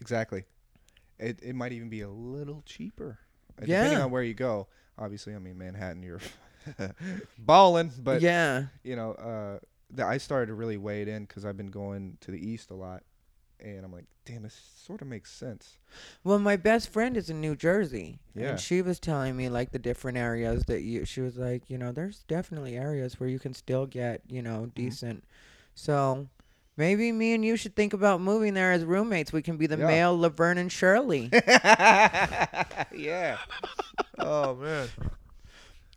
Exactly. 0.00 0.44
It 1.18 1.38
it 1.42 1.54
might 1.54 1.72
even 1.72 1.88
be 1.88 2.00
a 2.02 2.08
little 2.08 2.62
cheaper. 2.66 3.18
uh, 3.60 3.64
Yeah. 3.66 3.82
Depending 3.82 4.04
on 4.04 4.10
where 4.10 4.22
you 4.22 4.34
go. 4.34 4.68
Obviously, 4.98 5.34
I 5.34 5.38
mean 5.38 5.56
Manhattan, 5.58 6.02
you're 6.02 6.20
balling, 7.38 7.90
but 8.02 8.20
yeah, 8.20 8.64
you 8.84 8.96
know, 8.96 9.12
uh, 9.12 9.58
the, 9.90 10.04
I 10.06 10.18
started 10.18 10.46
to 10.46 10.54
really 10.54 10.76
weigh 10.76 11.02
it 11.02 11.08
in 11.08 11.24
because 11.24 11.44
I've 11.44 11.56
been 11.56 11.70
going 11.70 12.18
to 12.20 12.30
the 12.30 12.38
east 12.38 12.70
a 12.70 12.74
lot, 12.74 13.02
and 13.60 13.84
I'm 13.84 13.92
like, 13.92 14.04
damn, 14.24 14.42
this 14.42 14.58
sort 14.76 15.00
of 15.02 15.08
makes 15.08 15.32
sense. 15.32 15.78
well, 16.24 16.38
my 16.38 16.56
best 16.56 16.88
friend 16.90 17.16
is 17.16 17.30
in 17.30 17.40
New 17.40 17.56
Jersey, 17.56 18.18
Yeah. 18.34 18.50
and 18.50 18.60
she 18.60 18.82
was 18.82 19.00
telling 19.00 19.36
me 19.36 19.48
like 19.48 19.72
the 19.72 19.78
different 19.78 20.18
areas 20.18 20.64
that 20.66 20.82
you. 20.82 21.04
She 21.04 21.20
was 21.20 21.36
like, 21.36 21.68
you 21.70 21.78
know, 21.78 21.90
there's 21.92 22.22
definitely 22.28 22.76
areas 22.76 23.18
where 23.18 23.28
you 23.28 23.38
can 23.38 23.54
still 23.54 23.86
get, 23.86 24.20
you 24.28 24.42
know, 24.42 24.66
decent. 24.74 25.24
So 25.74 26.28
maybe 26.76 27.12
me 27.12 27.34
and 27.34 27.44
you 27.44 27.56
should 27.56 27.76
think 27.76 27.92
about 27.92 28.20
moving 28.20 28.54
there 28.54 28.72
as 28.72 28.84
roommates. 28.84 29.32
We 29.32 29.42
can 29.42 29.56
be 29.56 29.66
the 29.66 29.78
Yeah. 29.78 29.86
male 29.86 30.18
Laverne 30.18 30.58
and 30.58 30.72
Shirley. 30.72 31.28
yeah. 31.32 33.38
oh 34.18 34.54
man. 34.56 34.88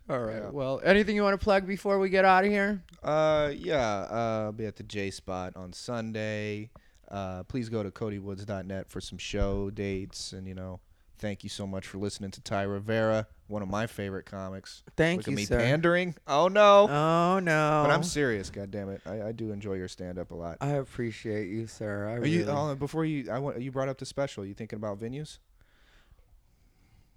All 0.08 0.20
right. 0.20 0.42
Yeah. 0.42 0.50
Well, 0.50 0.80
anything 0.84 1.16
you 1.16 1.22
want 1.22 1.38
to 1.38 1.44
plug 1.44 1.66
before 1.66 1.98
we 1.98 2.08
get 2.08 2.24
out 2.24 2.44
of 2.44 2.50
here? 2.50 2.82
Uh, 3.02 3.50
yeah. 3.56 4.06
Uh, 4.10 4.42
I'll 4.46 4.52
be 4.52 4.66
at 4.66 4.76
the 4.76 4.84
J 4.84 5.10
Spot 5.10 5.54
on 5.56 5.72
Sunday. 5.72 6.70
Uh, 7.10 7.42
please 7.44 7.68
go 7.68 7.82
to 7.82 7.90
CodyWoods.net 7.90 8.88
for 8.88 9.00
some 9.00 9.18
show 9.18 9.70
dates, 9.70 10.32
and 10.32 10.46
you 10.46 10.54
know, 10.54 10.80
thank 11.18 11.42
you 11.42 11.50
so 11.50 11.66
much 11.66 11.86
for 11.86 11.98
listening 11.98 12.30
to 12.32 12.40
Ty 12.40 12.62
Rivera, 12.62 13.26
one 13.48 13.62
of 13.62 13.68
my 13.68 13.86
favorite 13.86 14.26
comics. 14.26 14.82
Thank 14.96 15.18
Look 15.20 15.26
you, 15.28 15.32
at 15.32 15.36
me 15.36 15.44
sir. 15.44 15.58
pandering. 15.58 16.14
Oh 16.26 16.48
no. 16.48 16.88
Oh 16.90 17.38
no! 17.38 17.82
But 17.84 17.90
I'm 17.92 18.02
serious. 18.02 18.50
God 18.50 18.70
damn 18.70 18.88
it, 18.90 19.00
I, 19.06 19.22
I 19.28 19.32
do 19.32 19.50
enjoy 19.52 19.74
your 19.74 19.88
stand 19.88 20.18
up 20.18 20.30
a 20.30 20.34
lot. 20.34 20.58
I 20.60 20.70
appreciate 20.70 21.48
you, 21.48 21.66
sir. 21.66 22.08
I 22.08 22.12
Are 22.14 22.20
really. 22.20 22.30
you 22.32 22.50
uh, 22.50 22.74
before 22.74 23.04
you? 23.04 23.30
I 23.30 23.38
want 23.38 23.60
you 23.60 23.70
brought 23.70 23.88
up 23.88 23.98
the 23.98 24.06
special. 24.06 24.44
You 24.44 24.54
thinking 24.54 24.76
about 24.78 24.98
venues? 24.98 25.38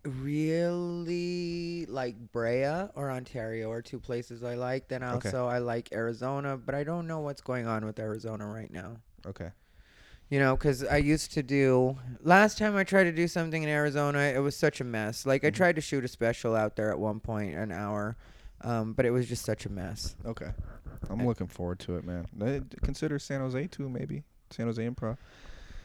really 0.06 1.86
like 1.88 2.16
Brea 2.32 2.88
or 2.96 3.12
Ontario 3.12 3.70
are 3.72 3.82
two 3.82 4.00
places 4.00 4.44
I 4.44 4.56
like. 4.56 4.88
Then 4.88 5.04
Okay. 5.04 5.28
also 5.28 5.48
I 5.48 5.60
like 5.60 5.90
Arizona, 5.92 6.58
but 6.58 6.76
I 6.76 6.84
don't 6.84 7.08
know 7.08 7.20
what's 7.20 7.42
going 7.42 7.68
on 7.68 7.86
with 7.86 8.00
Arizona 8.00 8.48
right 8.48 8.72
now. 8.72 8.98
Okay. 9.26 9.50
You 10.30 10.40
know, 10.40 10.56
because 10.56 10.84
I 10.84 10.98
used 10.98 11.32
to 11.34 11.44
do 11.44 11.98
last 12.22 12.60
time 12.60 12.76
I 12.76 12.84
tried 12.84 13.06
to 13.06 13.12
do 13.12 13.28
something 13.28 13.64
in 13.64 13.70
Arizona, 13.70 14.20
it 14.20 14.40
was 14.40 14.56
such 14.56 14.80
a 14.80 14.84
mess. 14.84 15.26
Like 15.26 15.44
I 15.44 15.50
Mhm. 15.50 15.56
tried 15.56 15.76
to 15.76 15.82
shoot 15.82 16.04
a 16.06 16.08
special 16.08 16.56
out 16.56 16.76
there 16.76 16.92
at 16.92 17.00
one 17.00 17.20
point, 17.20 17.56
an 17.56 17.72
hour, 17.72 18.16
um, 18.62 18.94
but 18.94 19.06
it 19.08 19.12
was 19.12 19.28
just 19.28 19.44
such 19.44 19.66
a 19.66 19.70
mess. 19.70 20.16
Okay. 20.26 20.52
I'm 21.10 21.26
looking 21.26 21.48
forward 21.48 21.80
to 21.80 21.96
it, 21.98 22.04
man. 22.04 22.28
Consider 22.84 23.18
San 23.18 23.40
Jose 23.40 23.68
too, 23.68 23.90
maybe 23.90 24.24
San 24.52 24.68
Jose 24.68 24.86
Improv. 24.88 25.18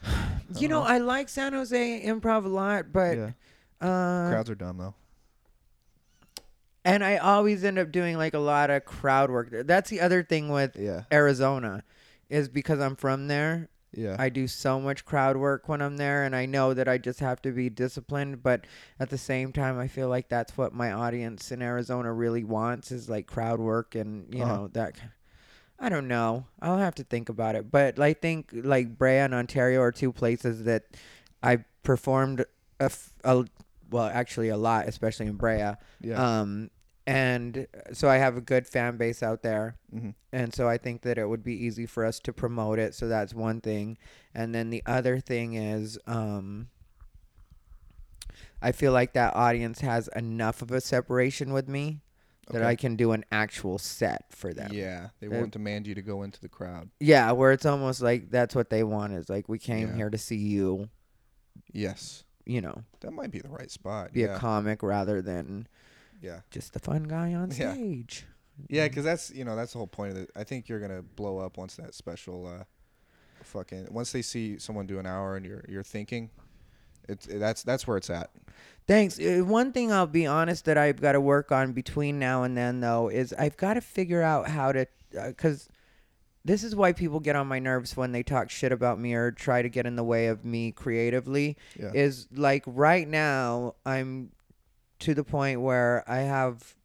You 0.59 0.67
know, 0.67 0.81
know. 0.83 0.87
I 0.87 0.99
like 0.99 1.27
San 1.29 1.53
Jose 1.53 2.03
Improv 2.05 2.45
a 2.45 2.49
lot, 2.49 2.91
but 2.93 3.17
yeah. 3.17 3.31
uh, 3.81 4.29
Crowds 4.29 4.49
are 4.51 4.55
dumb 4.55 4.77
though. 4.77 4.93
and 6.83 7.03
I 7.03 7.17
always 7.17 7.63
end 7.63 7.79
up 7.79 7.91
doing 7.91 8.15
like 8.15 8.35
a 8.35 8.39
lot 8.39 8.69
of 8.69 8.85
crowd 8.85 9.31
work 9.31 9.49
there. 9.49 9.63
That's 9.63 9.89
the 9.89 10.01
other 10.01 10.21
thing 10.21 10.49
with 10.49 10.75
Yeah. 10.75 11.05
Arizona, 11.11 11.83
is 12.29 12.47
because 12.47 12.79
I'm 12.79 12.95
from 12.95 13.27
there. 13.27 13.69
Yeah. 13.95 14.15
I 14.19 14.29
do 14.29 14.47
so 14.47 14.79
much 14.79 15.05
crowd 15.05 15.37
work 15.37 15.67
when 15.69 15.81
I'm 15.81 15.97
there, 15.97 16.23
and 16.23 16.35
I 16.35 16.45
know 16.45 16.73
that 16.73 16.87
I 16.87 16.97
just 16.97 17.19
have 17.21 17.41
to 17.43 17.51
be 17.51 17.69
disciplined. 17.69 18.43
But 18.43 18.65
at 18.99 19.09
the 19.09 19.17
same 19.17 19.51
time, 19.53 19.79
I 19.79 19.87
feel 19.87 20.09
like 20.09 20.29
that's 20.29 20.57
what 20.57 20.73
my 20.73 20.91
audience 20.91 21.51
in 21.51 21.61
Arizona 21.61 22.11
really 22.13 22.43
wants 22.43 22.91
is 22.91 23.09
like 23.09 23.25
crowd 23.27 23.59
work, 23.59 23.95
and 23.95 24.33
you 24.33 24.43
Uh-huh. 24.43 24.55
know 24.55 24.67
that. 24.73 24.95
I 25.79 25.89
don't 25.89 26.07
know. 26.07 26.45
I'll 26.61 26.77
have 26.77 26.95
to 26.95 27.03
think 27.03 27.27
about 27.29 27.55
it, 27.55 27.69
but 27.69 27.99
I 27.99 28.13
think 28.13 28.51
like 28.53 28.97
Brea 28.97 29.17
and 29.17 29.33
Ontario 29.33 29.81
are 29.81 29.91
two 29.91 30.13
places 30.13 30.63
that 30.63 30.83
I 31.43 31.65
performed 31.83 32.41
a, 32.79 32.85
f- 32.85 33.13
a- 33.25 33.45
well, 33.91 34.05
actually 34.13 34.49
a 34.49 34.57
lot, 34.57 34.87
especially 34.87 35.25
in 35.27 35.35
Brea. 35.35 35.73
Yeah. 35.99 36.39
Um, 36.41 36.69
and 37.07 37.67
so 37.93 38.07
I 38.09 38.17
have 38.17 38.35
a 38.37 38.41
good 38.41 38.65
fan 38.67 38.97
base 38.97 39.21
out 39.23 39.41
there. 39.43 39.75
hmm 39.91 40.11
And 40.33 40.53
so 40.53 40.67
I 40.67 40.77
think 40.77 41.01
that 41.03 41.17
it 41.17 41.27
would 41.29 41.43
be 41.43 41.53
easy 41.65 41.85
for 41.85 42.03
us 42.05 42.19
to 42.21 42.33
promote 42.33 42.79
it. 42.79 42.93
So 42.95 43.07
that's 43.07 43.33
one 43.33 43.61
thing. 43.61 43.97
And 44.33 44.53
then 44.55 44.69
the 44.69 44.81
other 44.85 45.19
thing 45.19 45.53
is, 45.53 45.97
um, 46.07 46.67
I 48.61 48.71
feel 48.71 48.91
like 48.91 49.13
that 49.13 49.35
audience 49.35 49.81
has 49.81 50.09
enough 50.15 50.61
of 50.61 50.71
a 50.71 50.81
separation 50.81 51.53
with 51.53 51.67
me 51.69 52.01
that 52.49 52.57
Okay. 52.61 52.67
I 52.67 52.75
can 52.75 52.95
do 52.95 53.11
an 53.11 53.23
actual 53.31 53.77
set 53.77 54.25
for 54.31 54.53
them. 54.53 54.71
Yeah, 54.73 55.09
they 55.19 55.27
They- 55.27 55.37
won't 55.39 55.51
demand 55.51 55.87
you 55.87 55.95
to 55.95 56.01
go 56.01 56.23
into 56.23 56.39
the 56.41 56.49
crowd. 56.49 56.89
Yeah, 56.99 57.31
where 57.31 57.51
it's 57.51 57.65
almost 57.65 58.01
like 58.01 58.29
that's 58.29 58.55
what 58.55 58.69
they 58.69 58.83
want 58.83 59.13
is 59.13 59.29
like 59.29 59.47
we 59.49 59.57
came 59.59 59.89
Yeah. 59.89 59.95
here 59.95 60.09
to 60.09 60.17
see 60.17 60.37
you, 60.37 60.89
Yes, 61.71 62.23
you 62.45 62.61
know, 62.61 62.83
that 62.99 63.11
might 63.11 63.31
be 63.31 63.39
the 63.39 63.49
right 63.49 63.71
spot. 63.71 64.13
be 64.13 64.21
yeah, 64.21 64.35
a 64.35 64.39
comic 64.39 64.83
rather 64.83 65.21
than 65.21 65.67
yeah, 66.21 66.41
just 66.51 66.73
the 66.73 66.79
fun 66.79 67.03
guy 67.03 67.33
on 67.33 67.51
Yeah. 67.51 67.73
stage. 67.73 68.25
yeah. 68.69 68.87
Because 68.87 69.03
that's 69.03 69.31
you 69.31 69.43
know 69.45 69.55
that's 69.55 69.73
the 69.73 69.77
whole 69.79 69.87
point 69.87 70.11
of 70.11 70.17
it. 70.17 70.31
I 70.35 70.43
think 70.43 70.67
you're 70.69 70.79
gonna 70.79 71.01
blow 71.01 71.37
up 71.39 71.57
once 71.57 71.75
that 71.75 71.93
special, 71.93 72.47
uh, 72.47 72.63
fucking 73.43 73.87
once 73.91 74.11
they 74.11 74.21
see 74.21 74.57
someone 74.57 74.87
do 74.87 74.99
an 74.99 75.05
hour 75.05 75.35
and 75.35 75.45
you're 75.45 75.63
you're 75.67 75.83
thinking, 75.83 76.29
it's 77.07 77.25
that's 77.27 77.63
that's 77.63 77.85
where 77.87 77.97
it's 77.97 78.09
at. 78.09 78.31
Thanks. 78.87 79.19
Uh, 79.19 79.41
One 79.43 79.71
thing 79.71 79.91
I'll 79.91 80.05
be 80.07 80.25
honest 80.27 80.65
that 80.65 80.77
I've 80.77 81.01
got 81.01 81.13
to 81.13 81.21
work 81.21 81.51
on 81.51 81.73
between 81.73 82.19
now 82.19 82.43
and 82.43 82.55
then, 82.55 82.81
though, 82.81 83.09
is 83.09 83.33
I've 83.33 83.57
got 83.57 83.73
to 83.73 83.81
figure 83.81 84.21
out 84.21 84.47
how 84.47 84.71
to, 84.71 84.85
because 85.11 85.67
this 86.45 86.63
is 86.63 86.75
why 86.75 86.93
people 86.93 87.19
get 87.19 87.35
on 87.35 87.47
my 87.47 87.57
nerves 87.57 87.97
when 87.97 88.11
they 88.11 88.21
talk 88.21 88.51
shit 88.51 88.71
about 88.71 88.99
me 88.99 89.15
or 89.15 89.31
try 89.31 89.63
to 89.63 89.69
get 89.69 89.87
in 89.87 89.95
the 89.95 90.03
way 90.03 90.27
of 90.27 90.45
me 90.45 90.71
creatively. 90.71 91.57
Yeah. 91.79 91.91
Is 91.95 92.27
like 92.31 92.63
right 92.67 93.07
now, 93.07 93.73
I'm 93.87 94.29
to 94.99 95.13
the 95.13 95.23
point 95.23 95.61
where 95.61 96.03
I 96.07 96.19
have 96.19 96.75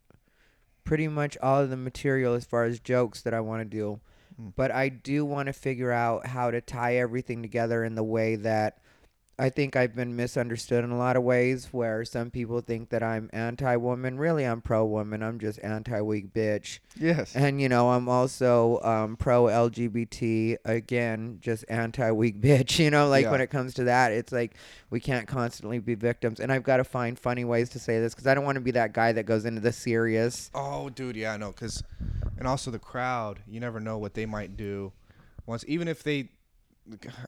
pretty 0.85 1.09
much 1.09 1.37
all 1.43 1.61
of 1.61 1.71
the 1.71 1.77
material 1.77 2.35
as 2.35 2.45
far 2.45 2.65
as 2.65 2.81
jokes 2.81 3.23
that 3.23 3.35
I 3.35 3.41
want 3.41 3.61
to 3.61 3.65
do. 3.65 4.01
Mm. 4.41 4.53
But 4.57 4.71
I 4.71 4.89
do 4.89 5.25
want 5.25 5.47
to 5.47 5.53
figure 5.53 5.93
out 5.93 6.27
how 6.27 6.51
to 6.51 6.61
tie 6.61 6.97
everything 6.97 7.43
together 7.43 7.85
in 7.85 7.95
the 7.95 8.03
way 8.03 8.37
that 8.37 8.79
I 9.41 9.49
think 9.49 9.75
I've 9.75 9.95
been 9.97 10.15
misunderstood 10.15 10.85
in 10.85 10.91
a 10.91 10.99
lot 10.99 11.17
of 11.17 11.23
ways 11.23 11.69
where 11.73 12.05
some 12.05 12.31
people 12.31 12.61
think 12.61 12.91
that 12.91 13.03
I'm 13.03 13.31
anti 13.33 13.75
woman. 13.77 14.19
Really, 14.19 14.45
I'm 14.45 14.61
pro 14.61 14.85
woman. 14.85 15.23
I'm 15.23 15.39
just 15.39 15.59
anti 15.63 16.01
weak 16.03 16.35
bitch. 16.35 16.79
yes. 16.97 17.35
And, 17.35 17.61
you 17.61 17.69
know, 17.69 17.91
I'm 17.91 18.09
also 18.09 18.79
um, 18.83 19.17
pro 19.17 19.45
LGBT. 19.45 20.57
Again, 20.65 21.39
just 21.41 21.65
anti 21.69 22.11
weak 22.13 22.41
bitch. 22.43 22.79
You 22.79 22.91
know, 22.91 23.09
like 23.09 23.25
Yeah. 23.25 23.31
when 23.31 23.41
it 23.41 23.49
comes 23.49 23.75
to 23.75 23.85
that, 23.85 24.13
it's 24.13 24.33
like 24.33 24.55
we 24.91 25.01
can't 25.01 25.27
constantly 25.27 25.79
be 25.79 25.95
victims. 25.95 26.41
And 26.41 26.53
I've 26.53 26.63
got 26.63 26.77
to 26.77 26.85
find 26.85 27.19
funny 27.19 27.45
ways 27.45 27.71
to 27.71 27.79
say 27.79 27.99
this 27.99 28.15
because 28.15 28.27
I 28.27 28.35
don't 28.35 28.45
want 28.45 28.57
to 28.57 28.61
be 28.61 28.73
that 28.73 28.93
guy 28.93 29.13
that 29.13 29.25
goes 29.25 29.45
into 29.45 29.61
the 29.61 29.73
serious. 29.73 30.51
Oh, 30.55 30.89
dude, 30.91 31.17
yeah, 31.17 31.33
I 31.33 31.37
know. 31.37 31.53
Cause, 31.53 31.83
and 32.39 32.47
also 32.47 32.71
the 32.71 32.79
crowd, 32.79 33.41
you 33.49 33.61
never 33.61 33.81
know 33.81 33.99
what 33.99 34.15
they 34.15 34.27
might 34.27 34.57
do. 34.57 34.93
Once, 35.47 35.65
even 35.67 35.89
if 35.89 36.03
they, 36.03 36.29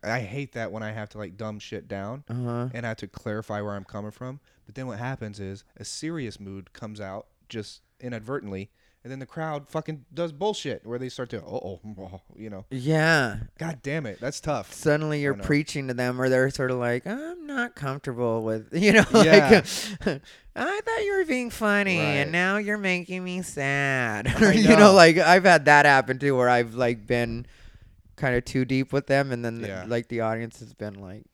I 0.03 0.21
hate 0.21 0.53
that 0.53 0.73
when 0.73 0.83
I 0.83 0.93
have 0.93 1.09
to 1.11 1.19
like 1.19 1.37
dumb 1.37 1.59
shit 1.59 1.87
down 1.89 2.25
Uh 2.29 2.35
huh. 2.35 2.69
and 2.75 2.85
I 2.85 2.89
have 2.91 2.97
to 2.99 3.09
clarify 3.09 3.61
where 3.61 3.75
I'm 3.75 3.85
coming 3.85 4.11
from. 4.11 4.41
But 4.67 4.75
then 4.75 4.87
what 4.87 4.99
happens 4.99 5.39
is 5.41 5.65
a 5.77 5.85
serious 5.85 6.41
mood 6.41 6.73
comes 6.73 7.01
out 7.01 7.27
just 7.49 7.83
inadvertently, 8.01 8.71
and 9.05 9.11
then 9.11 9.19
the 9.19 9.27
crowd 9.27 9.69
fucking 9.69 10.05
does 10.15 10.33
bullshit 10.33 10.87
where 10.87 10.99
they 10.99 11.09
start 11.09 11.29
to, 11.31 11.43
oh, 11.43 11.81
oh, 11.99 12.21
you 12.37 12.49
know, 12.51 12.65
Yeah. 12.71 13.39
god 13.59 13.81
damn 13.83 14.07
it, 14.07 14.21
that's 14.21 14.41
tough. 14.41 14.73
Suddenly 14.73 15.21
you're 15.21 15.35
preaching 15.35 15.89
to 15.89 15.95
them, 15.95 16.21
or 16.21 16.29
they're 16.29 16.51
sort 16.51 16.71
of 16.71 16.79
like, 16.79 17.07
I'm 17.07 17.47
not 17.47 17.75
comfortable 17.75 18.43
with, 18.43 18.69
you 18.73 18.93
know, 18.93 19.05
Yeah. 19.15 19.63
like, 20.07 20.23
I 20.57 20.81
thought 20.85 21.05
you 21.05 21.17
were 21.19 21.25
being 21.25 21.51
funny, 21.51 21.99
Right. 21.99 22.05
and 22.05 22.33
now 22.33 22.57
you're 22.59 22.79
making 22.79 23.23
me 23.25 23.43
sad. 23.43 24.33
You 24.55 24.77
know. 24.77 24.93
like 24.95 25.19
I've 25.19 25.45
had 25.45 25.65
that 25.67 25.87
happen 25.87 26.19
too, 26.19 26.37
where 26.37 26.49
I've 26.49 26.75
like 26.75 27.07
been 27.07 27.47
kind 28.23 28.37
of 28.37 28.45
too 28.45 28.65
deep 28.65 28.93
with 28.93 29.09
them, 29.09 29.33
and 29.33 29.45
then 29.45 29.61
the- 29.61 29.67
Yeah. 29.69 29.85
like 29.87 30.07
the 30.09 30.21
audience 30.21 30.61
has 30.61 30.73
been 30.75 30.95
like, 30.95 31.25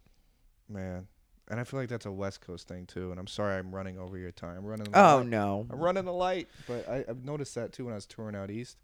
Man, 0.70 1.06
and 1.50 1.58
I 1.60 1.64
feel 1.64 1.80
like 1.80 1.88
that's 1.88 2.04
a 2.06 2.12
West 2.12 2.40
Coast 2.40 2.66
thing 2.68 2.84
too. 2.86 3.10
And 3.10 3.18
I'm 3.20 3.26
sorry, 3.26 3.58
I'm 3.58 3.74
running 3.74 3.98
over 3.98 4.18
your 4.18 4.32
time. 4.32 4.58
I'm 4.58 4.64
running. 4.66 4.90
the 4.90 4.98
oh 5.00 5.16
light. 5.18 5.26
no, 5.26 5.66
I'm 5.70 5.78
running 5.80 6.04
the 6.04 6.12
light, 6.12 6.48
but 6.66 6.88
I, 6.88 7.04
I've 7.08 7.24
noticed 7.24 7.54
that 7.54 7.72
too 7.72 7.84
when 7.86 7.92
I 7.92 7.96
was 7.96 8.06
touring 8.06 8.34
out 8.36 8.50
east. 8.50 8.76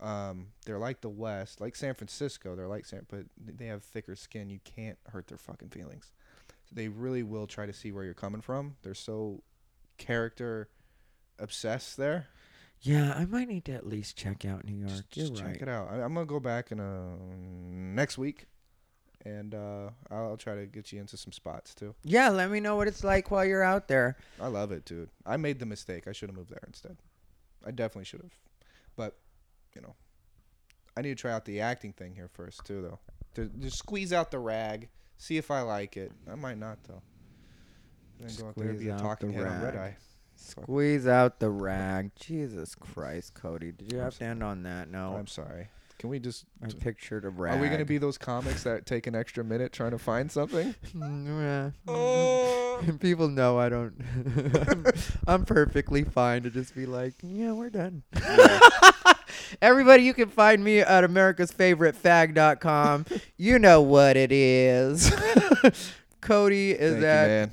Um, 0.00 0.46
they're 0.64 0.78
like 0.78 1.02
the 1.02 1.10
West, 1.10 1.60
like 1.60 1.76
San 1.76 1.92
Francisco. 1.94 2.56
They're 2.56 2.68
like 2.68 2.86
San, 2.86 3.04
but 3.08 3.26
they 3.36 3.66
have 3.66 3.82
thicker 3.82 4.16
skin. 4.16 4.48
You 4.48 4.60
can't 4.64 4.98
hurt 5.12 5.26
their 5.28 5.36
fucking 5.36 5.68
feelings. 5.70 6.10
So 6.64 6.74
they 6.74 6.88
really 6.88 7.22
will 7.22 7.46
try 7.46 7.66
to 7.66 7.72
see 7.74 7.92
where 7.92 8.04
you're 8.04 8.14
coming 8.14 8.40
from. 8.40 8.76
They're 8.82 8.94
so 8.94 9.42
character 9.98 10.68
obsessed 11.38 11.96
there. 11.98 12.28
Yeah, 12.82 13.14
I 13.16 13.24
might 13.24 13.48
need 13.48 13.64
to 13.66 13.72
at 13.72 13.86
least 13.86 14.16
check 14.16 14.44
out 14.44 14.64
New 14.64 14.74
York. 14.76 14.90
Just, 14.90 15.10
just 15.10 15.32
you're 15.32 15.36
check 15.36 15.46
right. 15.46 15.62
it 15.62 15.68
out. 15.68 15.88
I, 15.90 16.02
I'm 16.02 16.14
gonna 16.14 16.26
go 16.26 16.40
back 16.40 16.72
in 16.72 16.80
uh, 16.80 17.16
next 17.70 18.18
week, 18.18 18.46
and 19.24 19.54
uh, 19.54 19.90
I'll 20.10 20.36
try 20.36 20.54
to 20.54 20.66
get 20.66 20.92
you 20.92 21.00
into 21.00 21.16
some 21.16 21.32
spots 21.32 21.74
too. 21.74 21.94
Yeah, 22.04 22.30
let 22.30 22.50
me 22.50 22.60
know 22.60 22.76
what 22.76 22.88
it's 22.88 23.04
like 23.04 23.30
while 23.30 23.44
you're 23.44 23.62
out 23.62 23.88
there. 23.88 24.16
I 24.40 24.46
love 24.48 24.72
it, 24.72 24.84
dude. 24.84 25.10
I 25.26 25.36
made 25.36 25.58
the 25.58 25.66
mistake. 25.66 26.08
I 26.08 26.12
should 26.12 26.28
have 26.28 26.36
moved 26.36 26.50
there 26.50 26.64
instead. 26.66 26.96
I 27.66 27.70
definitely 27.70 28.04
should 28.06 28.22
have. 28.22 28.32
But, 28.96 29.16
you 29.74 29.82
know, 29.82 29.94
I 30.96 31.02
need 31.02 31.10
to 31.10 31.14
try 31.14 31.32
out 31.32 31.44
the 31.44 31.60
acting 31.60 31.92
thing 31.92 32.14
here 32.14 32.28
first, 32.32 32.64
too, 32.64 32.80
though. 32.80 32.98
To 33.34 33.50
just 33.60 33.76
squeeze 33.76 34.12
out 34.12 34.30
the 34.30 34.38
rag, 34.38 34.88
see 35.18 35.36
if 35.36 35.50
I 35.50 35.60
like 35.60 35.96
it. 35.96 36.10
I 36.30 36.34
might 36.34 36.58
not, 36.58 36.82
though. 36.84 37.02
And 38.18 38.30
then 38.30 38.36
go 38.36 38.48
out 38.48 38.56
there 38.56 38.70
and 38.70 38.78
be 38.78 38.88
a 38.88 38.96
talking 38.98 39.28
the 39.28 39.34
head 39.34 39.46
on 39.46 39.62
red 39.62 39.74
rag. 39.74 39.92
eye. 39.92 39.96
Squeeze 40.40 41.06
out 41.06 41.38
the 41.38 41.50
rag. 41.50 42.10
Jesus 42.18 42.74
Christ, 42.74 43.34
Cody. 43.34 43.72
Did 43.72 43.92
you 43.92 43.98
have 43.98 44.16
to 44.18 44.24
end 44.24 44.42
on 44.42 44.62
that? 44.64 44.90
No. 44.90 45.14
I'm 45.16 45.26
sorry. 45.26 45.68
Can 45.98 46.08
we 46.08 46.18
just. 46.18 46.46
I 46.62 46.68
pictured 46.68 47.26
a 47.26 47.28
rag. 47.28 47.58
Are 47.58 47.60
we 47.60 47.66
going 47.68 47.80
to 47.80 47.84
be 47.84 47.98
those 47.98 48.16
comics 48.16 48.62
that 48.62 48.86
take 48.86 49.06
an 49.06 49.14
extra 49.14 49.44
minute 49.44 49.70
trying 49.72 49.90
to 49.90 49.98
find 49.98 50.30
something? 50.32 50.74
Mm, 50.96 51.26
yeah. 51.86 51.92
oh. 51.92 52.80
People 53.00 53.28
know 53.28 53.58
I 53.58 53.68
don't. 53.68 53.94
I'm, 54.66 54.86
I'm 55.26 55.44
perfectly 55.44 56.04
fine 56.04 56.42
to 56.44 56.50
just 56.50 56.74
be 56.74 56.86
like, 56.86 57.12
yeah, 57.22 57.52
we're 57.52 57.68
done. 57.68 58.02
Everybody, 59.60 60.04
you 60.04 60.14
can 60.14 60.30
find 60.30 60.64
me 60.64 60.78
at 60.80 61.04
America's 61.04 61.52
Favorite 61.52 62.00
Fag.com. 62.02 63.04
you 63.36 63.58
know 63.58 63.82
what 63.82 64.16
it 64.16 64.32
is. 64.32 65.12
Cody 66.22 66.70
is 66.70 66.92
Thank 66.92 67.02
you, 67.02 67.06
at 67.06 67.26
man. 67.28 67.50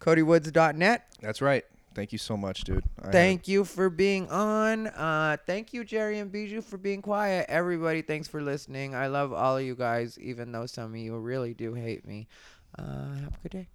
CodyWoods.net. 0.00 1.06
That's 1.20 1.40
right. 1.40 1.64
Thank 1.94 2.12
you 2.12 2.18
so 2.18 2.36
much, 2.36 2.62
dude. 2.62 2.84
I 3.02 3.10
Thank 3.10 3.48
you 3.48 3.64
for 3.64 3.90
being 3.90 4.28
on. 4.30 4.86
Uh, 4.86 5.36
thank 5.44 5.72
you, 5.72 5.84
Jerry 5.84 6.20
and 6.20 6.30
Bijou, 6.30 6.60
for 6.60 6.78
being 6.78 7.02
quiet. 7.02 7.46
Everybody, 7.48 8.02
thanks 8.02 8.28
for 8.28 8.40
listening. 8.40 8.94
I 8.94 9.08
love 9.08 9.32
all 9.32 9.56
of 9.56 9.64
you 9.64 9.74
guys, 9.74 10.18
even 10.18 10.52
though 10.52 10.66
some 10.66 10.92
of 10.94 10.96
you 10.96 11.16
really 11.18 11.52
do 11.52 11.74
hate 11.74 12.06
me. 12.06 12.28
Uh, 12.78 13.14
have 13.14 13.34
a 13.34 13.38
good 13.42 13.52
day. 13.52 13.68